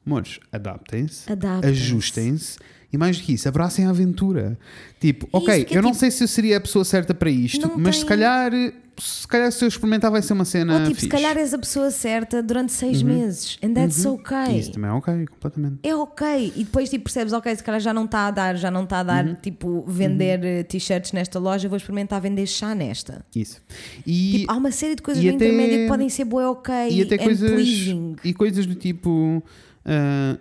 Amores, 0.06 0.38
adaptem-se, 0.52 1.32
Adaptem-se. 1.32 1.66
ajustem-se 1.80 2.58
e 2.94 2.98
mais 2.98 3.18
do 3.18 3.22
que 3.24 3.32
isso, 3.34 3.48
abracem 3.48 3.84
a 3.86 3.90
aventura. 3.90 4.58
Tipo, 5.00 5.28
ok, 5.32 5.56
isso 5.58 5.66
que 5.66 5.74
é 5.74 5.78
eu 5.78 5.82
não 5.82 5.90
tipo- 5.90 6.00
sei 6.00 6.10
se 6.10 6.24
eu 6.24 6.28
seria 6.28 6.56
a 6.56 6.60
pessoa 6.60 6.84
certa 6.84 7.12
para 7.12 7.28
isto, 7.30 7.68
Não 7.68 7.76
mas 7.78 7.96
se 7.96 8.00
tem- 8.02 8.08
calhar, 8.10 8.52
se 8.96 9.26
calhar 9.26 9.50
se 9.50 9.64
eu 9.64 9.68
experimentar 9.68 10.10
vai 10.10 10.22
ser 10.22 10.32
uma 10.32 10.44
cena. 10.44 10.72
Ou 10.74 10.78
tipo, 10.84 10.94
se 10.94 11.00
fixe. 11.02 11.08
calhar 11.08 11.36
és 11.36 11.52
a 11.52 11.58
pessoa 11.58 11.90
certa 11.90 12.40
durante 12.42 12.72
seis 12.72 13.02
meses. 13.02 13.58
And 13.62 13.74
that's 13.74 14.06
okay. 14.06 14.58
Isso 14.60 14.70
também 14.72 14.88
é 14.88 14.92
ok, 14.94 15.26
completamente. 15.26 15.78
É 15.82 15.94
ok. 15.94 16.52
E 16.56 16.62
depois 16.64 16.88
tipo, 16.88 17.04
percebes, 17.04 17.32
ok, 17.32 17.54
se 17.56 17.62
calhar 17.62 17.80
já 17.80 17.92
não 17.92 18.04
está 18.04 18.28
a 18.28 18.30
dar, 18.30 18.56
já 18.56 18.70
não 18.70 18.84
está 18.84 19.00
a 19.00 19.02
dar, 19.02 19.26
Uhum. 19.26 19.34
tipo, 19.34 19.84
vender 19.86 20.44
eh, 20.44 20.62
t-shirts 20.62 21.10
nesta 21.12 21.38
loja, 21.40 21.68
vou 21.68 21.76
experimentar 21.76 22.20
vender 22.20 22.46
chá 22.46 22.72
nesta. 22.74 23.24
Isso. 23.34 23.60
E, 24.06 24.38
Tipo, 24.40 24.52
há 24.52 24.56
uma 24.56 24.70
série 24.70 24.94
de 24.94 25.02
coisas 25.02 25.22
no 25.22 25.28
até- 25.34 25.44
intermédio 25.48 25.78
que 25.80 25.88
podem 25.88 26.08
ser 26.08 26.24
boa 26.24 26.50
ok 26.52 26.72
e 26.90 27.02
até 27.02 27.18
coisas 27.18 27.50
pleasing. 27.50 28.16
e 28.24 28.32
coisas 28.32 28.64
do 28.64 28.74
tipo 28.76 29.42
ah, 29.84 30.38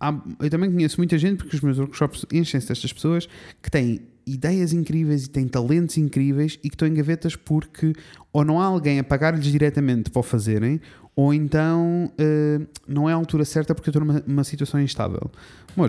há- 0.00 0.20
eu 0.40 0.50
também 0.50 0.70
conheço 0.72 0.98
muita 0.98 1.16
gente 1.18 1.38
porque 1.38 1.56
os 1.56 1.62
meus 1.62 1.78
workshops 1.78 2.24
enchem-se 2.32 2.68
destas 2.68 2.92
pessoas 2.92 3.28
que 3.62 3.70
têm 3.70 4.00
ideias 4.26 4.72
incríveis 4.72 5.26
e 5.26 5.30
têm 5.30 5.46
talentos 5.46 5.98
incríveis 5.98 6.54
e 6.64 6.68
que 6.70 6.74
estão 6.74 6.88
em 6.88 6.94
gavetas 6.94 7.36
porque 7.36 7.92
ou 8.32 8.42
não 8.44 8.60
há 8.60 8.64
alguém 8.64 8.98
a 8.98 9.04
pagar-lhes 9.04 9.44
diretamente 9.44 10.10
para 10.10 10.20
o 10.20 10.22
fazerem 10.22 10.80
ou 11.14 11.32
então 11.34 12.10
ah, 12.18 12.66
não 12.88 13.08
é 13.08 13.12
a 13.12 13.16
altura 13.16 13.44
certa 13.44 13.74
porque 13.74 13.88
eu 13.88 13.92
estou 13.92 14.04
numa, 14.04 14.22
numa 14.26 14.42
situação 14.44 14.80
instável. 14.80 15.30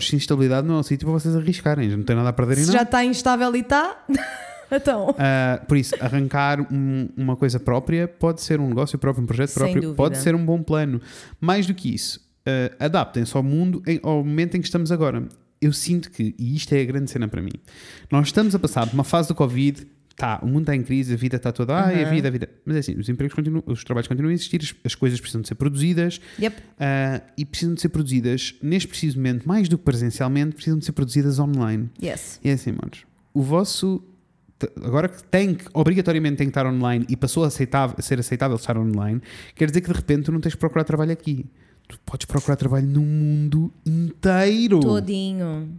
Se 0.01 0.15
instabilidade 0.15 0.67
não 0.67 0.75
é 0.75 0.79
o 0.79 0.83
sítio 0.83 1.05
para 1.07 1.13
vocês 1.17 1.35
arriscarem, 1.35 1.89
já 1.89 1.95
não 1.95 2.03
tem 2.03 2.15
nada 2.15 2.29
a 2.29 2.33
perderem 2.33 2.63
Se 2.63 2.67
não. 2.71 2.73
já 2.77 2.83
está 2.83 3.05
instável 3.05 3.55
e 3.55 3.59
está, 3.61 4.03
então. 4.71 5.11
Uh, 5.11 5.65
por 5.67 5.77
isso, 5.77 5.95
arrancar 6.01 6.59
um- 6.73 7.07
uma 7.15 7.35
coisa 7.35 7.59
própria 7.59 8.07
pode 8.07 8.41
ser 8.41 8.59
um 8.59 8.67
negócio 8.67 8.97
próprio, 8.97 9.23
um 9.23 9.27
projeto 9.27 9.53
próprio, 9.53 9.93
pode 9.93 10.17
ser 10.17 10.33
um 10.35 10.43
bom 10.43 10.61
plano. 10.61 10.99
Mais 11.39 11.65
do 11.67 11.73
que 11.73 11.93
isso, 11.93 12.19
uh, 12.47 12.75
adaptem-se 12.79 13.35
ao 13.35 13.43
mundo, 13.43 13.81
em- 13.87 13.99
ao 14.03 14.23
momento 14.23 14.55
em 14.57 14.61
que 14.61 14.67
estamos 14.67 14.91
agora. 14.91 15.27
Eu 15.61 15.71
sinto 15.73 16.11
que, 16.11 16.35
e 16.37 16.55
isto 16.55 16.73
é 16.73 16.81
a 16.81 16.85
grande 16.85 17.09
cena 17.09 17.27
para 17.27 17.41
mim, 17.41 17.51
nós 18.11 18.27
estamos 18.27 18.53
a 18.53 18.59
passar 18.59 18.85
por 18.87 18.93
uma 18.93 19.03
fase 19.03 19.27
do 19.29 19.35
Covid. 19.35 19.87
Tá, 20.17 20.39
o 20.41 20.45
mundo 20.47 20.61
está 20.61 20.73
em 20.73 20.81
crise, 20.81 21.13
a 21.13 21.17
vida 21.17 21.35
está 21.35 21.51
toda. 21.51 21.75
Ai, 21.75 22.01
a 22.03 22.07
Uhum. 22.07 22.13
vida, 22.15 22.27
a 22.29 22.31
vida. 22.31 22.49
Mas 22.65 22.77
é 22.77 22.79
assim, 22.79 22.97
os 22.97 23.09
empregos 23.09 23.33
continuam, 23.35 23.61
os 23.65 23.83
trabalhos 23.83 24.07
continuam 24.07 24.31
a 24.31 24.33
existir, 24.33 24.61
as, 24.63 24.73
as 24.85 24.95
coisas 24.95 25.19
precisam 25.19 25.41
de 25.41 25.47
ser 25.49 25.55
produzidas 25.55 26.21
Yep. 26.39 26.55
uh, 26.57 27.21
e 27.37 27.43
precisam 27.43 27.73
de 27.75 27.81
ser 27.81 27.89
produzidas, 27.89 28.55
neste 28.63 28.87
preciso 28.87 29.17
momento, 29.17 29.45
mais 29.45 29.67
do 29.67 29.77
que 29.77 29.83
presencialmente, 29.83 30.55
precisam 30.55 30.79
de 30.79 30.85
ser 30.85 30.93
produzidas 30.93 31.37
online. 31.37 31.89
Yes. 32.01 32.39
E 32.41 32.49
é 32.49 32.53
assim, 32.53 32.71
manos, 32.71 33.05
o 33.33 33.41
vosso. 33.41 34.01
Agora 34.81 35.09
que 35.09 35.21
tem 35.25 35.53
que, 35.55 35.65
obrigatoriamente 35.73 36.37
tem 36.37 36.47
que 36.47 36.51
estar 36.51 36.65
online 36.65 37.05
e 37.09 37.17
passou 37.17 37.43
a, 37.43 37.47
aceitável, 37.47 37.95
a 37.99 38.01
ser 38.01 38.17
aceitável 38.17 38.55
estar 38.55 38.77
online, 38.77 39.21
quer 39.53 39.67
dizer 39.69 39.81
que 39.81 39.87
de 39.91 39.93
repente 39.97 40.23
tu 40.23 40.31
não 40.31 40.39
tens 40.39 40.53
que 40.53 40.59
procurar 40.59 40.85
trabalho 40.85 41.11
aqui. 41.11 41.45
Tu 41.87 41.99
podes 42.05 42.25
procurar 42.25 42.55
trabalho 42.55 42.87
no 42.87 43.01
mundo 43.01 43.71
inteiro. 43.85 44.79
Todinho. 44.79 45.69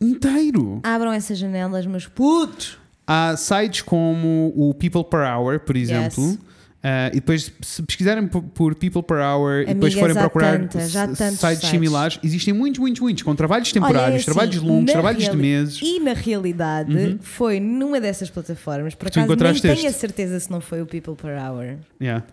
Inteiro. 0.00 0.80
Abram 0.82 1.12
essas 1.12 1.38
janelas, 1.38 1.86
meus 1.86 2.06
putos. 2.06 2.78
Há 3.06 3.34
sites 3.36 3.80
como 3.80 4.52
o 4.54 4.74
People 4.74 5.04
Per 5.04 5.20
Hour, 5.20 5.60
por 5.60 5.76
exemplo. 5.76 6.22
Yes. 6.22 6.38
ah, 6.82 7.08
e 7.08 7.14
depois, 7.14 7.50
se 7.62 7.82
pesquisarem 7.82 8.28
por, 8.28 8.74
People 8.74 9.02
Per 9.02 9.16
Hour 9.16 9.62
e 9.62 9.66
depois 9.66 9.94
Amigas, 9.94 9.98
forem 9.98 10.14
procurar 10.14 10.58
tantos 10.68 10.92
sites 10.92 11.38
sites. 11.38 11.68
similares, 11.70 12.20
existem 12.22 12.52
muitos, 12.52 12.78
muitos, 12.78 13.00
muitos, 13.00 13.22
com 13.22 13.34
trabalhos 13.34 13.68
Olha, 13.68 13.78
é 13.78 13.80
temporários, 13.80 14.16
assim, 14.16 14.24
trabalhos 14.26 14.56
longos, 14.62 14.92
trabalhos 14.92 15.24
de 15.24 15.36
meses. 15.36 15.80
Uhum. 15.80 15.88
E 15.88 16.00
na 16.00 16.12
realidade 16.12 17.18
foi 17.22 17.58
numa 17.58 17.98
dessas 17.98 18.28
plataformas, 18.28 18.94
por 18.94 19.08
acaso 19.08 19.26
nem 19.26 19.54
tenho 19.54 19.88
a 19.88 19.92
certeza 19.92 20.38
se 20.38 20.50
não 20.50 20.60
foi 20.60 20.82
o 20.82 20.86
People 20.86 21.14
Per 21.14 21.30
Hour. 21.30 21.78
Yeah. 21.98 22.24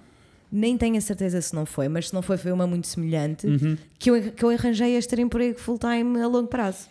Nem 0.58 0.78
tenho 0.78 0.98
a 0.98 1.02
certeza 1.02 1.42
se 1.42 1.54
não 1.54 1.66
foi, 1.66 1.88
mas 1.90 2.08
se 2.10 2.14
não 2.14 2.22
foi, 2.22 2.38
foi 2.38 2.52
uma 2.52 2.66
muito 2.66 2.88
semelhante 2.88 3.46
Uhum. 3.46 3.78
que, 4.00 4.10
eu, 4.10 4.32
que 4.32 4.44
eu 4.44 4.50
arranjei 4.50 4.96
este 4.96 5.20
emprego 5.20 5.60
full-time 5.60 6.22
a 6.22 6.28
longo 6.28 6.48
prazo. 6.48 6.88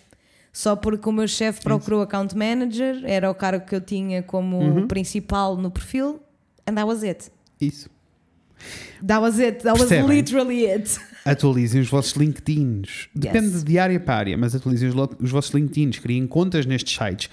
Só 0.52 0.76
porque 0.76 1.08
o 1.08 1.12
meu 1.12 1.26
chefe 1.26 1.62
procurou 1.62 2.02
account 2.02 2.36
manager, 2.36 3.00
era 3.04 3.30
o 3.30 3.34
cargo 3.34 3.64
que 3.66 3.74
eu 3.74 3.80
tinha 3.80 4.22
como 4.22 4.58
Uhum. 4.58 4.86
principal 4.86 5.56
no 5.56 5.70
perfil, 5.70 6.20
and 6.66 6.74
that 6.74 6.84
was 6.86 7.02
it. 7.02 7.30
Isso. 7.60 7.88
That 9.06 9.20
was 9.20 9.38
it. 9.40 9.58
That 9.64 9.78
was 9.78 9.88
Percebem? 9.88 10.06
literally 10.08 10.66
it. 10.70 10.98
Atualizem 11.24 11.80
os 11.80 11.88
vossos 11.88 12.12
LinkedIns. 12.12 13.08
Depende 13.14 13.62
de 13.64 13.78
área 13.78 13.98
para 13.98 14.14
área, 14.14 14.38
mas 14.38 14.54
atualizem 14.54 14.88
os, 14.88 14.94
os 15.20 15.30
vossos 15.30 15.52
LinkedIns, 15.52 15.98
criem 15.98 16.26
contas 16.26 16.64
nestes 16.66 16.96
sites. 16.96 17.28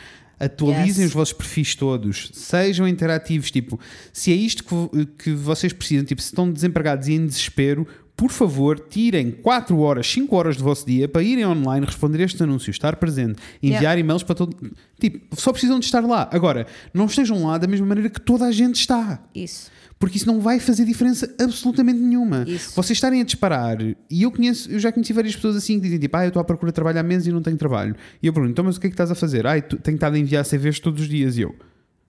Atualizem 0.45 1.03
Yes. 1.03 1.09
os 1.09 1.13
vossos 1.13 1.33
perfis 1.33 1.75
todos, 1.75 2.29
sejam 2.33 2.87
interativos. 2.87 3.51
Tipo, 3.51 3.79
se 4.11 4.31
é 4.31 4.35
isto 4.35 4.63
que, 4.63 5.05
que 5.23 5.31
vocês 5.33 5.71
precisam, 5.73 6.03
tipo, 6.05 6.21
se 6.21 6.29
estão 6.29 6.51
desempregados 6.51 7.07
e 7.07 7.13
em 7.13 7.25
desespero, 7.25 7.85
por 8.15 8.29
favor, 8.31 8.79
tirem 8.79 9.31
4 9.31 9.79
horas, 9.79 10.05
5 10.07 10.35
horas 10.35 10.55
do 10.57 10.63
vosso 10.63 10.85
dia 10.85 11.07
para 11.07 11.23
irem 11.23 11.45
online, 11.45 11.85
responder 11.85 12.21
estes 12.23 12.39
anúncios, 12.41 12.75
estar 12.75 12.95
presente, 12.97 13.35
enviar 13.63 13.81
Yeah. 13.81 13.99
e-mails 13.99 14.21
para 14.23 14.35
todo. 14.35 14.55
Tipo, 14.99 15.35
só 15.39 15.51
precisam 15.51 15.79
de 15.79 15.85
estar 15.85 16.01
lá. 16.01 16.29
Agora, 16.31 16.67
não 16.93 17.05
estejam 17.05 17.43
lá 17.47 17.57
da 17.57 17.65
mesma 17.67 17.87
maneira 17.87 18.09
que 18.09 18.21
toda 18.21 18.45
a 18.45 18.51
gente 18.51 18.75
está. 18.75 19.23
Isso. 19.33 19.71
Porque 20.01 20.17
isso 20.17 20.25
não 20.25 20.41
vai 20.41 20.59
fazer 20.59 20.83
diferença 20.83 21.31
absolutamente 21.39 21.99
nenhuma. 21.99 22.43
Isso. 22.47 22.75
Vocês 22.75 22.97
estarem 22.97 23.21
a 23.21 23.23
disparar, 23.23 23.77
e 23.79 23.95
eu 24.23 24.31
conheço, 24.31 24.69
eu 24.71 24.79
já 24.79 24.91
conheci 24.91 25.13
várias 25.13 25.35
pessoas 25.35 25.55
assim 25.55 25.75
que 25.75 25.81
dizem 25.81 25.99
tipo, 25.99 26.17
ah, 26.17 26.25
eu 26.25 26.29
estou 26.29 26.41
à 26.41 26.43
procura 26.43 26.71
de 26.71 26.75
trabalho 26.75 26.99
há 26.99 27.03
meses 27.03 27.27
e 27.27 27.31
não 27.31 27.41
tenho 27.41 27.55
trabalho. 27.55 27.95
E 28.21 28.25
eu 28.25 28.33
pergunto, 28.33 28.51
então, 28.51 28.65
mas 28.65 28.77
o 28.77 28.81
que 28.81 28.87
é 28.87 28.89
que 28.89 28.95
estás 28.95 29.11
a 29.11 29.15
fazer? 29.15 29.45
Ah, 29.45 29.61
tenho 29.61 29.93
estado 29.93 30.15
a 30.15 30.17
enviar 30.17 30.43
CVs 30.43 30.79
todos 30.79 31.01
os 31.01 31.07
dias. 31.07 31.37
E 31.37 31.41
eu, 31.41 31.55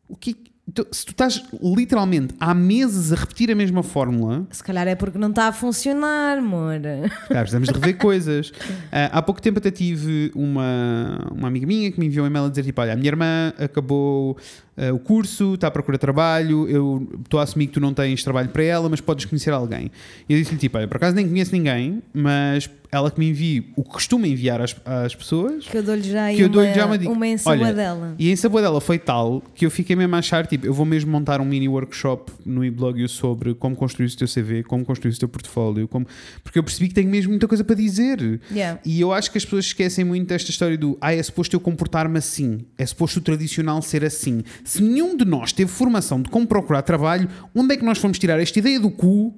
o 0.08 0.16
que 0.16 0.34
então, 0.66 0.86
se 0.92 1.04
tu 1.04 1.10
estás 1.10 1.42
literalmente 1.60 2.34
há 2.38 2.54
meses 2.54 3.12
a 3.12 3.16
repetir 3.16 3.50
a 3.50 3.54
mesma 3.54 3.82
fórmula, 3.82 4.46
Se 4.50 4.62
calhar 4.62 4.86
é 4.86 4.94
porque 4.94 5.18
não 5.18 5.30
está 5.30 5.48
a 5.48 5.52
funcionar, 5.52 6.38
amor. 6.38 6.80
Cara, 7.28 7.40
precisamos 7.40 7.68
de 7.68 7.74
rever 7.74 7.98
coisas. 7.98 8.52
Ah, 8.94 9.18
há 9.18 9.22
pouco 9.22 9.40
tempo 9.40 9.58
até 9.58 9.70
tive 9.70 10.30
uma, 10.34 11.18
uma 11.32 11.48
amiga 11.48 11.66
minha 11.66 11.90
que 11.90 11.98
me 11.98 12.06
enviou 12.06 12.24
um 12.24 12.28
e-mail 12.28 12.44
a 12.44 12.48
dizer: 12.50 12.62
tipo, 12.62 12.78
olha, 12.80 12.92
a 12.92 12.96
minha 12.96 13.08
irmã 13.08 13.52
acabou 13.58 14.36
ah, 14.76 14.92
o 14.92 14.98
curso, 14.98 15.54
está 15.54 15.68
à 15.68 15.70
procura 15.70 15.96
de 15.96 16.00
trabalho, 16.00 16.68
eu 16.68 17.08
estou 17.22 17.40
a 17.40 17.42
assumir 17.42 17.66
que 17.66 17.74
tu 17.74 17.80
não 17.80 17.92
tens 17.92 18.24
trabalho 18.24 18.48
para 18.48 18.62
ela, 18.62 18.88
mas 18.88 19.00
podes 19.00 19.24
conhecer 19.26 19.52
alguém. 19.52 19.90
E 20.28 20.32
eu 20.32 20.38
disse-lhe: 20.38 20.58
tipo, 20.58 20.78
olha, 20.78 20.88
por 20.88 20.96
acaso 20.96 21.14
nem 21.14 21.28
conheço 21.28 21.52
ninguém, 21.52 22.02
mas 22.12 22.70
ela 22.92 23.10
que 23.10 23.18
me 23.18 23.30
envie 23.30 23.72
o 23.74 23.82
que 23.82 23.88
costuma 23.88 24.28
enviar 24.28 24.60
às, 24.60 24.76
às 24.84 25.14
pessoas. 25.14 25.66
Que 25.66 25.78
eu 25.78 25.82
dou-lhe 25.82 26.02
já, 26.02 26.30
Que 26.30 26.42
eu 26.42 26.46
uma, 26.46 26.52
dou-lhe 26.52 26.74
já 26.74 26.84
uma 26.84 26.98
dica. 26.98 27.10
uma 27.10 27.24
Olha, 27.24 27.32
ensaboadela. 27.32 28.14
E 28.18 28.28
a 28.28 28.32
ensaboadela 28.32 28.80
foi 28.82 28.98
tal 28.98 29.42
que 29.54 29.64
eu 29.64 29.70
fiquei 29.70 29.96
mesmo 29.96 30.14
a 30.14 30.18
achar, 30.18 30.46
tipo, 30.46 30.66
eu 30.66 30.74
vou 30.74 30.84
mesmo 30.84 31.10
montar 31.10 31.40
um 31.40 31.44
mini 31.46 31.66
workshop 31.66 32.30
no 32.44 32.62
e-blog 32.62 33.08
sobre 33.08 33.54
como 33.54 33.74
construir 33.74 34.08
o 34.08 34.16
teu 34.16 34.28
CV, 34.28 34.62
como 34.62 34.84
construir 34.84 35.14
o 35.14 35.18
teu 35.18 35.26
portfólio, 35.26 35.88
como... 35.88 36.06
porque 36.44 36.58
eu 36.58 36.62
percebi 36.62 36.88
que 36.88 36.94
tenho 36.94 37.08
mesmo 37.08 37.30
muita 37.30 37.48
coisa 37.48 37.64
para 37.64 37.74
dizer. 37.74 38.38
Yeah. 38.50 38.78
E 38.84 39.00
eu 39.00 39.10
acho 39.10 39.32
que 39.32 39.38
as 39.38 39.44
pessoas 39.44 39.64
esquecem 39.64 40.04
muito 40.04 40.28
desta 40.28 40.50
história 40.50 40.76
do 40.76 40.98
ah, 41.00 41.14
é 41.14 41.22
suposto 41.22 41.56
eu 41.56 41.60
comportar-me 41.60 42.18
assim, 42.18 42.60
é 42.76 42.84
suposto 42.84 43.20
o 43.20 43.22
tradicional 43.22 43.80
ser 43.80 44.04
assim. 44.04 44.42
Se 44.64 44.82
nenhum 44.82 45.16
de 45.16 45.24
nós 45.24 45.52
teve 45.52 45.70
formação 45.70 46.20
de 46.22 46.28
como 46.30 46.46
procurar 46.46 46.82
trabalho, 46.82 47.28
onde 47.54 47.74
é 47.74 47.76
que 47.76 47.84
nós 47.84 47.98
fomos 47.98 48.18
tirar 48.18 48.38
esta 48.40 48.58
ideia 48.58 48.78
do 48.78 48.90
cu 48.90 49.34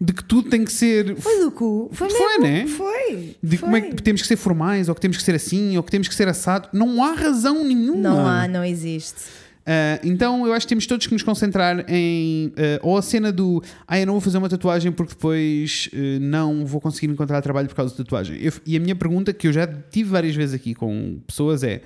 de 0.00 0.12
que 0.12 0.24
tudo 0.24 0.50
tem 0.50 0.64
que 0.64 0.72
ser. 0.72 1.16
Foi 1.20 1.40
do 1.40 1.50
cu. 1.50 1.88
Foi, 1.92 2.10
Foi, 2.10 2.38
mesmo. 2.38 2.42
né? 2.42 2.66
Foi. 2.66 3.36
De 3.42 3.56
foi. 3.56 3.64
como 3.66 3.76
é 3.76 3.80
que 3.80 4.02
temos 4.02 4.22
que 4.22 4.28
ser 4.28 4.36
formais, 4.36 4.88
ou 4.88 4.94
que 4.94 5.00
temos 5.00 5.16
que 5.16 5.22
ser 5.22 5.34
assim, 5.34 5.76
ou 5.76 5.82
que 5.82 5.90
temos 5.90 6.08
que 6.08 6.14
ser 6.14 6.28
assado. 6.28 6.68
Não 6.72 7.02
há 7.02 7.12
razão 7.12 7.64
nenhuma. 7.64 8.00
Não 8.00 8.26
há, 8.26 8.48
não 8.48 8.64
existe. 8.64 9.22
Uh, 9.64 9.96
então 10.04 10.46
eu 10.46 10.52
acho 10.52 10.66
que 10.66 10.68
temos 10.68 10.86
todos 10.86 11.06
que 11.06 11.12
nos 11.14 11.22
concentrar 11.22 11.86
em 11.88 12.48
uh, 12.48 12.52
ou 12.82 12.98
a 12.98 13.02
cena 13.02 13.32
do 13.32 13.62
ah, 13.88 13.98
eu 13.98 14.06
não 14.06 14.12
vou 14.12 14.20
fazer 14.20 14.36
uma 14.36 14.48
tatuagem 14.50 14.92
porque 14.92 15.14
depois 15.14 15.88
uh, 15.94 16.20
não 16.20 16.66
vou 16.66 16.82
conseguir 16.82 17.10
encontrar 17.10 17.40
trabalho 17.40 17.66
por 17.66 17.74
causa 17.74 17.92
da 17.92 17.96
tatuagem. 17.96 18.36
Eu- 18.42 18.52
e 18.66 18.76
a 18.76 18.80
minha 18.80 18.94
pergunta, 18.94 19.32
que 19.32 19.48
eu 19.48 19.52
já 19.54 19.66
tive 19.66 20.10
várias 20.10 20.36
vezes 20.36 20.54
aqui 20.54 20.74
com 20.74 21.18
pessoas, 21.26 21.62
é 21.62 21.80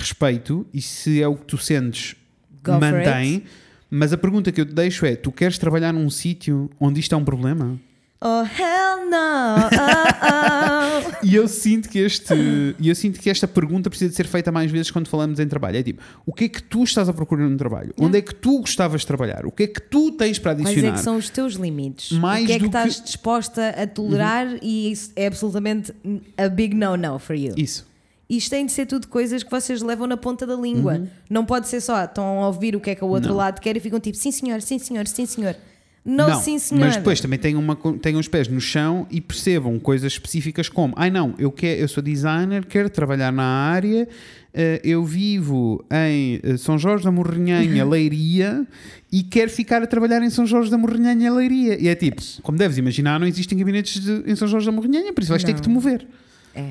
respeito, 0.00 0.66
e 0.74 0.80
se 0.82 1.22
é 1.22 1.28
o 1.28 1.36
que 1.36 1.44
tu 1.44 1.56
sentes, 1.58 2.16
Go 2.64 2.72
mantém. 2.72 3.44
Mas 3.88 4.12
a 4.12 4.18
pergunta 4.18 4.50
que 4.52 4.60
eu 4.60 4.66
te 4.66 4.72
deixo 4.74 5.04
é: 5.06 5.16
tu 5.16 5.30
queres 5.32 5.58
trabalhar 5.58 5.92
num 5.92 6.08
sítio 6.10 6.70
onde 6.80 7.00
isto 7.00 7.14
é 7.14 7.18
um 7.18 7.24
problema? 7.24 7.78
Oh, 8.22 8.42
hell 8.44 9.08
no. 9.10 9.16
Oh, 9.16 11.06
oh. 11.16 11.20
E 11.26 11.34
eu 11.34 11.46
sinto 11.48 11.88
que 11.88 11.98
este, 11.98 12.34
e 12.78 12.88
eu 12.88 12.94
sinto 12.94 13.18
que 13.18 13.28
esta 13.30 13.46
pergunta 13.48 13.88
precisa 13.90 14.10
de 14.10 14.16
ser 14.16 14.26
feita 14.26 14.50
mais 14.52 14.70
vezes 14.70 14.90
quando 14.90 15.08
falamos 15.08 15.38
em 15.40 15.46
trabalho. 15.46 15.76
É 15.78 15.82
tipo, 15.82 16.02
o 16.26 16.32
que 16.32 16.44
é 16.44 16.48
que 16.48 16.62
tu 16.62 16.82
estás 16.84 17.08
a 17.08 17.12
procurar 17.12 17.48
no 17.48 17.56
trabalho? 17.56 17.92
Onde 17.98 18.18
é 18.18 18.22
que 18.22 18.34
tu 18.34 18.60
gostavas 18.60 19.00
de 19.02 19.06
trabalhar? 19.06 19.44
O 19.46 19.50
que 19.50 19.64
é 19.64 19.66
que 19.66 19.80
tu 19.80 20.12
tens 20.12 20.38
para 20.38 20.54
Quais 20.54 20.66
adicionar? 20.68 20.94
é 20.94 20.98
que 20.98 21.02
são 21.04 21.16
os 21.16 21.28
teus 21.30 21.54
limites? 21.54 22.12
Mais 22.12 22.44
o 22.44 22.46
que 22.46 22.52
é 22.52 22.58
que 22.58 22.66
estás 22.66 22.94
que- 22.94 23.00
Uhum. 23.00 23.04
disposta 23.06 23.68
a 23.70 23.86
tolerar 23.86 24.46
e 24.62 24.92
isso 24.92 25.12
é 25.16 25.26
absolutamente 25.26 25.92
a 26.38 26.48
big 26.48 26.74
no-no 26.74 27.18
for 27.18 27.34
you. 27.36 27.54
Isso. 27.56 27.86
Isto 28.30 28.50
tem 28.50 28.64
de 28.64 28.70
ser 28.72 28.86
tudo 28.86 29.08
coisas 29.08 29.42
que 29.42 29.50
vocês 29.50 29.82
levam 29.82 30.06
na 30.06 30.16
ponta 30.16 30.46
da 30.46 30.54
língua. 30.54 30.94
Uhum. 30.94 31.08
Não 31.28 31.44
pode 31.44 31.66
ser 31.68 31.80
só, 31.80 32.04
estão 32.04 32.42
a 32.42 32.46
ouvir 32.46 32.76
o 32.76 32.80
que 32.80 32.90
é 32.90 32.94
que 32.94 33.04
o 33.04 33.08
outro 33.08 33.30
Não. 33.30 33.36
lado 33.36 33.60
quer 33.60 33.76
e 33.76 33.80
ficam 33.80 33.98
tipo, 33.98 34.16
sim 34.16 34.30
senhor, 34.30 34.62
sim 34.62 34.78
senhor, 34.78 35.06
sim 35.08 35.26
senhor. 35.26 35.56
Não, 36.02 36.40
sim, 36.40 36.58
senhora. 36.58 36.86
Mas 36.86 36.96
depois 36.96 37.20
também 37.20 37.38
tenham, 37.38 37.60
uma, 37.60 37.76
tenham 38.00 38.18
os 38.18 38.26
pés 38.26 38.48
no 38.48 38.58
chão 38.58 39.06
e 39.10 39.20
percebam 39.20 39.78
coisas 39.78 40.12
específicas 40.12 40.66
como: 40.66 40.94
ai 40.96 41.10
não, 41.10 41.34
eu, 41.38 41.52
quero, 41.52 41.78
eu 41.78 41.88
sou 41.88 42.02
designer, 42.02 42.64
quero 42.64 42.88
trabalhar 42.88 43.30
na 43.30 43.44
área, 43.44 44.08
eh, 44.54 44.80
eu 44.82 45.04
vivo 45.04 45.84
em 45.92 46.40
eh, 46.42 46.56
São 46.56 46.78
Jorge 46.78 47.04
da 47.04 47.10
Morrinhanha, 47.12 47.84
Leiria, 47.84 48.66
e 49.12 49.22
quero 49.22 49.50
ficar 49.50 49.82
a 49.82 49.86
trabalhar 49.86 50.22
em 50.22 50.30
São 50.30 50.46
Jorge 50.46 50.70
da 50.70 50.78
Morrinhanha, 50.78 51.30
Leiria. 51.34 51.78
E 51.78 51.86
é 51.86 51.94
tipo, 51.94 52.22
como 52.42 52.56
deves 52.56 52.78
imaginar, 52.78 53.20
não 53.20 53.26
existem 53.26 53.58
gabinetes 53.58 54.00
de- 54.02 54.22
em 54.26 54.34
São 54.34 54.48
Jorge 54.48 54.64
da 54.66 54.72
Morrinhanha, 54.72 55.12
por 55.12 55.20
isso 55.20 55.30
vais 55.30 55.44
ter 55.44 55.50
Não. 55.52 55.56
que 55.56 55.62
te 55.62 55.68
mover. 55.68 56.06
É. 56.54 56.70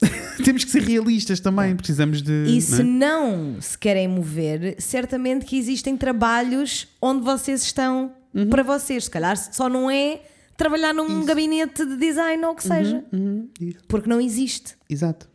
Temos 0.44 0.64
que 0.64 0.70
ser 0.70 0.82
realistas 0.82 1.40
também, 1.40 1.76
precisamos 1.76 2.22
de. 2.22 2.32
E 2.46 2.54
não 2.54 2.60
se 2.60 2.80
é? 2.80 2.84
não 2.84 3.56
se 3.60 3.78
querem 3.78 4.08
mover, 4.08 4.76
certamente 4.78 5.44
que 5.44 5.58
existem 5.58 5.96
trabalhos 5.96 6.88
onde 7.00 7.22
vocês 7.22 7.62
estão 7.62 8.12
Uhum. 8.32 8.48
para 8.48 8.62
vocês. 8.62 9.04
Se 9.04 9.10
calhar 9.10 9.36
só 9.36 9.68
não 9.68 9.90
é 9.90 10.20
trabalhar 10.56 10.92
num 10.94 11.24
gabinete 11.24 11.84
de 11.84 11.96
design 11.96 12.44
ou 12.44 12.52
o 12.52 12.54
que 12.54 12.62
seja. 12.62 13.04
Uhum, 13.12 13.48
isso. 13.60 13.78
Porque 13.88 14.08
não 14.08 14.20
existe. 14.20 14.76
Exato. 14.88 15.28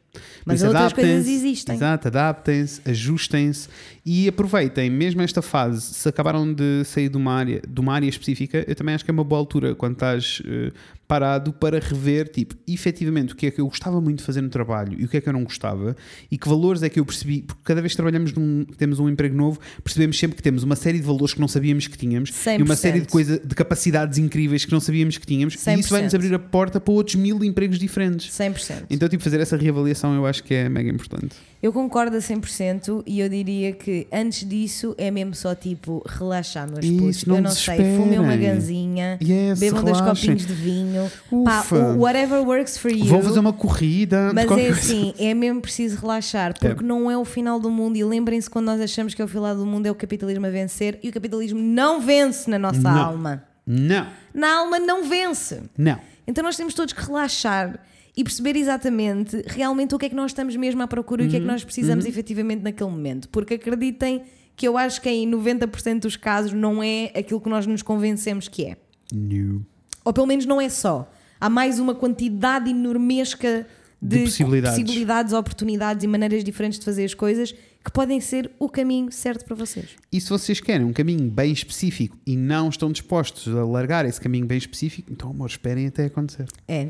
Mas 0.45 0.61
isso, 0.61 0.68
outras 0.68 0.93
coisas 0.93 1.28
existem. 1.28 1.76
Exato, 1.76 2.07
adaptem-se, 2.07 2.80
ajustem-se 2.86 3.68
e 4.05 4.30
aproveitem, 4.30 4.89
mesmo 4.89 5.22
esta 5.22 5.41
fase, 5.41 5.82
se 5.93 6.07
acabaram 6.07 6.53
de 6.53 6.86
sair 6.86 7.09
de 7.09 7.18
uma 7.18 7.34
área, 7.34 7.61
de 7.68 7.82
uma 7.82 7.93
área 7.93 8.07
específica, 8.07 8.63
eu 8.66 8.76
também 8.76 8.95
acho 8.95 9.03
que 9.03 9.11
é 9.11 9.13
uma 9.13 9.26
boa 9.26 9.39
altura 9.39 9.76
quando 9.76 9.93
estás 9.93 10.41
eh, 10.45 10.72
parado 11.07 11.53
para 11.53 11.79
rever, 11.79 12.27
tipo, 12.29 12.55
efetivamente 12.67 13.33
o 13.33 13.35
que 13.35 13.45
é 13.47 13.51
que 13.51 13.61
eu 13.61 13.67
gostava 13.67 14.01
muito 14.01 14.19
de 14.19 14.23
fazer 14.23 14.41
no 14.41 14.49
trabalho 14.49 14.99
e 14.99 15.05
o 15.05 15.07
que 15.07 15.17
é 15.17 15.21
que 15.21 15.29
eu 15.29 15.33
não 15.33 15.43
gostava 15.43 15.95
e 16.31 16.37
que 16.37 16.47
valores 16.49 16.81
é 16.83 16.89
que 16.89 16.99
eu 16.99 17.05
percebi, 17.05 17.43
porque 17.43 17.61
cada 17.63 17.81
vez 17.81 17.93
que 17.93 17.97
trabalhamos 17.97 18.33
num, 18.33 18.65
temos 18.77 18.99
um 18.99 19.07
emprego 19.07 19.35
novo, 19.35 19.59
percebemos 19.83 20.17
sempre 20.17 20.35
que 20.35 20.41
temos 20.43 20.63
uma 20.63 20.75
série 20.75 20.97
de 20.99 21.05
valores 21.05 21.33
que 21.33 21.39
não 21.41 21.47
sabíamos 21.47 21.87
que 21.87 21.97
tínhamos 21.97 22.29
e 22.47 22.61
uma 22.61 22.73
100%. 22.73 22.77
série 22.77 22.99
de 23.01 23.07
coisa, 23.07 23.39
de 23.39 23.55
capacidades 23.55 24.17
incríveis 24.17 24.65
que 24.65 24.71
não 24.71 24.79
sabíamos 24.79 25.17
que 25.17 25.25
tínhamos 25.27 25.53
e 25.55 25.57
isso 25.79 25.89
vai-nos 25.89 26.11
100%. 26.13 26.15
abrir 26.15 26.33
a 26.33 26.39
porta 26.39 26.79
para 26.79 26.93
outros 26.93 27.15
mil 27.15 27.43
empregos 27.43 27.77
diferentes. 27.77 28.31
100%. 28.35 28.85
Então, 28.89 29.07
tipo, 29.07 29.23
fazer 29.23 29.39
essa 29.39 29.55
reavaliação 29.57 30.13
eu 30.15 30.25
acho 30.25 30.43
que 30.43 30.53
é 30.53 30.67
mega 30.69 30.89
importante. 30.89 31.35
Eu 31.61 31.73
concordo 31.73 32.15
a 32.17 32.19
100% 32.19 33.03
e 33.07 33.19
eu 33.19 33.29
diria 33.29 33.71
que 33.71 34.05
antes 34.11 34.47
disso 34.47 34.93
é 34.97 35.09
mesmo 35.09 35.33
só 35.33 35.55
tipo 35.55 36.03
relaxar, 36.07 36.69
meus 36.69 36.85
putos. 36.85 37.23
Eu 37.25 37.41
não 37.41 37.49
sei, 37.51 37.77
fumem 37.77 38.19
uma 38.19 38.27
desesperem. 38.37 38.55
ganzinha, 38.55 39.17
Yes, 39.21 39.59
bebam 39.59 39.83
dois 39.83 39.99
copinhos 40.01 40.45
de 40.45 40.53
vinho, 40.53 40.94
pá, 41.43 41.59
Ufa. 41.61 41.75
o- 41.75 41.99
whatever 41.99 42.41
works 42.47 42.77
for 42.77 42.91
you. 42.91 43.05
Vou 43.05 43.21
fazer 43.21 43.39
uma 43.39 43.53
corrida. 43.53 44.31
Mas 44.33 44.45
é 44.45 44.47
coisa. 44.47 44.71
assim, 44.71 45.13
é 45.17 45.33
mesmo 45.33 45.61
preciso 45.61 45.99
relaxar, 46.01 46.53
porque 46.59 46.83
não 46.83 47.09
é 47.09 47.17
o 47.17 47.25
final 47.25 47.59
do 47.59 47.69
mundo. 47.69 47.95
E 47.97 48.03
lembrem-se 48.03 48.49
quando 48.49 48.65
nós 48.65 48.79
achamos 48.81 49.13
que 49.13 49.21
é 49.21 49.25
o 49.25 49.27
final 49.27 49.55
do 49.55 49.65
mundo, 49.65 49.85
é 49.85 49.91
o 49.91 49.95
capitalismo 49.95 50.45
a 50.45 50.49
vencer, 50.49 50.99
e 51.03 51.09
o 51.09 51.11
capitalismo 51.11 51.59
não 51.59 52.01
vence 52.01 52.49
na 52.49 52.57
nossa 52.59 52.79
Não. 52.81 52.97
alma. 53.03 53.43
Não, 53.67 54.07
Na 54.33 54.57
alma 54.59 54.79
não 54.79 55.03
vence. 55.09 55.61
não. 55.77 55.99
Então 56.27 56.43
nós 56.43 56.55
temos 56.55 56.73
todos 56.73 56.93
que 56.93 57.01
relaxar 57.03 57.79
e 58.17 58.23
perceber 58.23 58.55
exatamente 58.55 59.43
realmente 59.47 59.93
o 59.93 59.97
que 59.99 60.05
é 60.05 60.09
que 60.09 60.15
nós 60.15 60.31
estamos 60.31 60.55
mesmo 60.55 60.81
à 60.81 60.87
procura 60.87 61.23
e 61.23 61.27
o 61.27 61.29
que 61.29 61.35
é 61.35 61.39
Uhum, 61.39 61.45
que 61.45 61.51
nós 61.51 61.63
precisamos 61.63 62.05
efetivamente 62.05 62.61
naquele 62.63 62.89
momento. 62.89 63.27
Porque 63.29 63.55
acreditem 63.55 64.23
que 64.55 64.67
eu 64.67 64.77
acho 64.77 65.01
que 65.01 65.09
em 65.09 65.27
90% 65.29 66.01
dos 66.03 66.15
casos 66.15 66.53
não 66.53 66.81
é 66.81 67.11
aquilo 67.15 67.41
que 67.41 67.49
nós 67.49 67.67
nos 67.67 67.81
convencemos 67.81 68.47
que 68.47 68.65
é. 68.65 68.77
Não. 69.13 69.61
Ou 70.05 70.13
pelo 70.13 70.27
menos 70.27 70.45
não 70.45 70.61
é 70.61 70.69
só. 70.69 71.11
Há 71.41 71.49
mais 71.49 71.79
uma 71.79 71.93
quantidade 71.93 72.69
enormesca 72.69 73.67
de, 74.01 74.19
De 74.19 74.23
possibilidades. 74.25 74.79
possibilidades, 74.79 75.33
oportunidades 75.33 76.03
e 76.03 76.07
maneiras 76.07 76.43
diferentes 76.43 76.79
de 76.79 76.85
fazer 76.85 77.03
as 77.05 77.13
coisas 77.13 77.51
que 77.83 77.91
podem 77.91 78.19
ser 78.21 78.49
o 78.59 78.69
caminho 78.69 79.11
certo 79.11 79.45
para 79.45 79.55
vocês. 79.55 79.89
E 80.11 80.21
se 80.21 80.29
vocês 80.29 80.59
querem 80.59 80.85
um 80.85 80.93
caminho 80.93 81.29
bem 81.29 81.51
específico 81.51 82.17
e 82.25 82.35
não 82.35 82.69
estão 82.69 82.91
dispostos 82.91 83.53
a 83.55 83.63
largar 83.65 84.05
esse 84.05 84.19
caminho 84.21 84.45
bem 84.45 84.57
específico, 84.57 85.11
então, 85.11 85.29
amor, 85.31 85.47
esperem 85.49 85.87
até 85.87 86.05
acontecer. 86.05 86.45
É. 86.67 86.89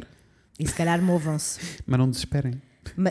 E 0.59 0.67
se 0.67 0.73
calhar 0.73 1.01
movam-se. 1.01 1.59
Mas 1.85 1.99
não 1.99 2.09
desesperem. 2.09 2.61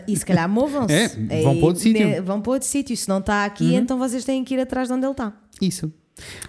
E 0.07 0.15
se 0.17 0.25
calhar 0.25 0.47
movam-se. 0.49 0.93
É, 1.29 1.41
vão 1.43 1.57
para 1.57 1.65
outro 1.65 1.81
sítio. 1.81 2.23
Vão 2.23 2.41
para 2.41 2.51
outro 2.53 2.67
sítio. 2.67 2.95
Se 2.97 3.07
não 3.09 3.19
está 3.19 3.45
aqui, 3.45 3.75
então 3.75 3.99
vocês 3.99 4.23
têm 4.23 4.43
que 4.43 4.53
ir 4.55 4.59
atrás 4.59 4.87
de 4.87 4.93
onde 4.93 5.05
ele 5.05 5.11
está. 5.11 5.33
Isso. 5.61 5.91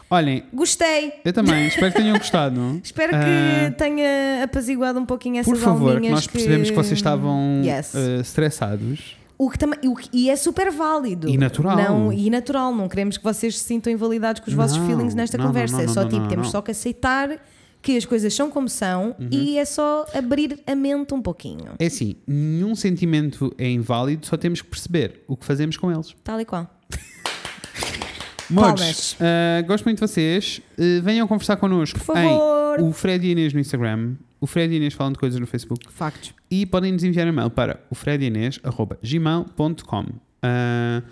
Olhem, 0.08 0.44
Gostei. 0.52 1.12
eu 1.24 1.32
também, 1.32 1.66
espero 1.66 1.92
que 1.92 1.98
tenham 2.00 2.16
gostado. 2.18 2.80
Espero 2.82 3.12
que 3.12 3.74
tenha 3.76 4.44
apaziguado 4.44 4.98
um 5.00 5.06
pouquinho 5.06 5.38
essas 5.40 5.52
Por 5.52 5.58
favor, 5.60 6.00
que 6.00 6.08
nós 6.08 6.26
percebemos 6.26 6.70
que 6.70 6.76
vocês 6.76 6.98
estavam 6.98 7.62
Yes. 7.64 7.94
eh, 7.94 8.20
estressados. 8.20 9.16
O 9.38 9.50
que 9.50 9.58
também, 9.58 9.78
o 9.84 9.94
que- 9.94 10.08
e 10.12 10.30
é 10.30 10.36
super 10.36 10.70
válido. 10.70 11.28
E 11.28 11.36
natural. 11.36 11.76
Não, 11.76 12.12
e 12.12 12.30
natural. 12.30 12.72
Não 12.74 12.88
queremos 12.88 13.18
que 13.18 13.24
vocês 13.24 13.58
se 13.58 13.64
sintam 13.64 13.92
invalidados 13.92 14.40
com 14.40 14.48
os 14.48 14.54
vossos 14.54 14.78
Não, 14.78 14.86
feelings 14.86 15.14
nesta 15.14 15.36
não, 15.36 15.46
conversa. 15.48 15.76
não, 15.76 15.84
é 15.84 15.88
só 15.88 16.04
tipo, 16.06 16.26
temos 16.28 16.48
só 16.50 16.62
que 16.62 16.70
aceitar 16.70 17.38
que 17.82 17.96
as 17.96 18.04
coisas 18.06 18.32
são 18.34 18.50
como 18.50 18.68
são 18.68 19.14
Uhum. 19.20 19.28
e 19.30 19.58
é 19.58 19.64
só 19.64 20.06
abrir 20.14 20.58
a 20.66 20.74
mente 20.74 21.12
um 21.12 21.20
pouquinho. 21.20 21.72
É 21.78 21.86
assim, 21.86 22.16
nenhum 22.26 22.74
sentimento 22.74 23.54
é 23.58 23.68
inválido, 23.68 24.26
só 24.26 24.36
temos 24.36 24.62
que 24.62 24.68
perceber 24.68 25.22
o 25.28 25.36
que 25.36 25.44
fazemos 25.44 25.76
com 25.76 25.92
eles. 25.92 26.14
Tal 26.24 26.40
e 26.40 26.44
qual. 26.44 26.68
Modos, 28.50 28.80
Palmas. 28.80 29.16
ah, 29.20 29.62
gosto 29.66 29.84
muito 29.84 29.98
de 29.98 30.06
vocês. 30.06 30.60
Uh, 30.78 31.02
venham 31.02 31.26
conversar 31.26 31.56
connosco 31.56 31.98
Por 31.98 32.14
favor. 32.14 32.78
em 32.80 32.84
o 32.84 32.92
Fred 32.92 33.26
e 33.26 33.30
Inês 33.32 33.52
no 33.52 33.58
Instagram, 33.60 34.14
o 34.40 34.46
Fred 34.46 34.72
e 34.72 34.76
Inês 34.76 34.94
falam 34.94 35.12
de 35.12 35.18
coisas 35.18 35.40
no 35.40 35.46
Facebook 35.46 35.86
Factos. 35.90 36.32
e 36.50 36.64
podem 36.66 36.92
nos 36.92 37.02
enviar 37.02 37.26
e-mail 37.26 37.50
para 37.50 37.80
o 37.90 37.94
fredinês.gmail.com 37.94 40.04
Ah, 40.42 41.02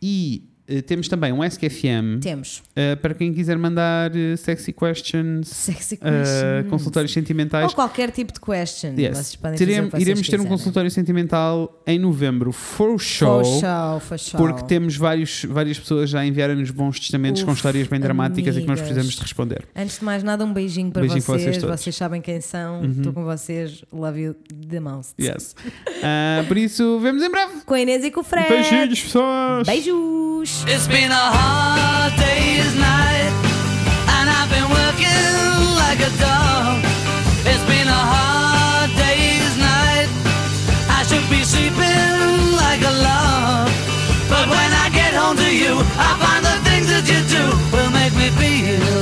e 0.00 0.42
eh, 0.44 0.48
temos 0.80 1.08
também 1.08 1.32
um 1.32 1.42
SQFM 1.44 2.20
Temos. 2.22 2.62
ah, 2.74 2.96
para 2.96 3.12
quem 3.14 3.34
quiser 3.34 3.58
mandar 3.58 4.10
eh, 4.16 4.36
sexy 4.36 4.72
questions, 4.72 5.48
Sexy 5.48 5.96
questions. 5.98 6.68
consultórios 6.70 7.12
sentimentais. 7.12 7.64
Ou 7.66 7.74
qualquer 7.74 8.10
tipo 8.10 8.32
de 8.32 8.40
question. 8.40 8.94
Yes. 8.96 9.18
Vocês 9.18 9.36
podem 9.36 9.58
Terem- 9.58 9.88
vocês 9.90 10.02
iremos 10.02 10.28
ter 10.28 10.40
um 10.40 10.46
consultório 10.46 10.90
sentimental 10.90 11.82
em 11.86 11.98
novembro, 11.98 12.52
for 12.52 12.98
show. 12.98 13.44
For 13.44 13.60
show, 13.60 14.00
for 14.00 14.18
show. 14.18 14.40
Porque 14.40 14.62
temos 14.64 14.96
vários, 14.96 15.44
várias 15.44 15.78
pessoas 15.78 16.08
já 16.08 16.20
a 16.20 16.26
enviarem-nos 16.26 16.70
bons 16.70 16.98
testamentos 17.00 17.42
com 17.42 17.50
Uf, 17.50 17.58
histórias 17.58 17.88
bem 17.88 18.00
dramáticas 18.00 18.56
e 18.56 18.60
que 18.60 18.66
nós 18.66 18.78
amigas. 18.78 18.88
precisamos 18.88 19.14
de 19.14 19.20
responder. 19.22 19.64
Antes 19.74 19.98
de 19.98 20.04
mais 20.04 20.22
nada, 20.22 20.44
um 20.44 20.52
beijinho 20.52 20.90
para 20.92 21.00
Beijinho 21.02 21.22
para 21.22 21.34
vocês. 21.34 21.56
vocês 21.56 21.62
vocês, 21.62 21.84
todos. 21.84 21.96
sabem 21.96 22.20
quem 22.20 22.40
são. 22.40 22.84
Estou 22.84 23.12
com 23.12 23.24
vocês. 23.24 23.84
Love 23.92 24.20
you 24.20 24.36
the 24.70 24.80
most. 24.80 25.12
Yes. 25.20 25.54
Ah, 26.02 26.44
por 26.46 26.56
isso, 26.56 26.98
vemos 27.00 27.22
em 27.22 27.30
breve. 27.30 27.60
Com 27.66 27.74
a 27.74 27.80
Inês 27.80 28.04
e 28.04 28.10
com 28.10 28.20
o 28.20 28.24
Fred. 28.24 28.48
Beijinhos, 28.48 29.00
pessoas! 29.02 29.66
Beijos. 29.66 30.61
It's 30.64 30.86
been 30.86 31.10
a 31.10 31.26
hard 31.36 32.12
day's 32.16 32.74
night, 32.76 33.32
and 34.14 34.26
I've 34.30 34.48
been 34.48 34.70
working 34.70 35.42
like 35.82 36.00
a 36.00 36.12
dog. 36.22 36.78
It's 37.44 37.64
been 37.66 37.88
a 37.88 38.02
hard 38.14 38.90
day's 38.94 39.54
night, 39.58 40.08
I 40.88 41.02
should 41.02 41.28
be 41.28 41.42
sleeping 41.42 42.54
like 42.62 42.80
a 42.80 42.94
log. 43.06 43.70
But 44.30 44.46
when 44.48 44.70
I 44.84 44.88
get 44.94 45.12
home 45.14 45.36
to 45.36 45.50
you, 45.50 45.74
I 45.98 46.10
find 46.22 46.42
the 46.46 46.56
things 46.68 46.86
that 46.94 47.04
you 47.10 47.20
do 47.26 47.44
will 47.74 47.90
make 47.90 48.14
me 48.14 48.30
feel. 48.38 49.01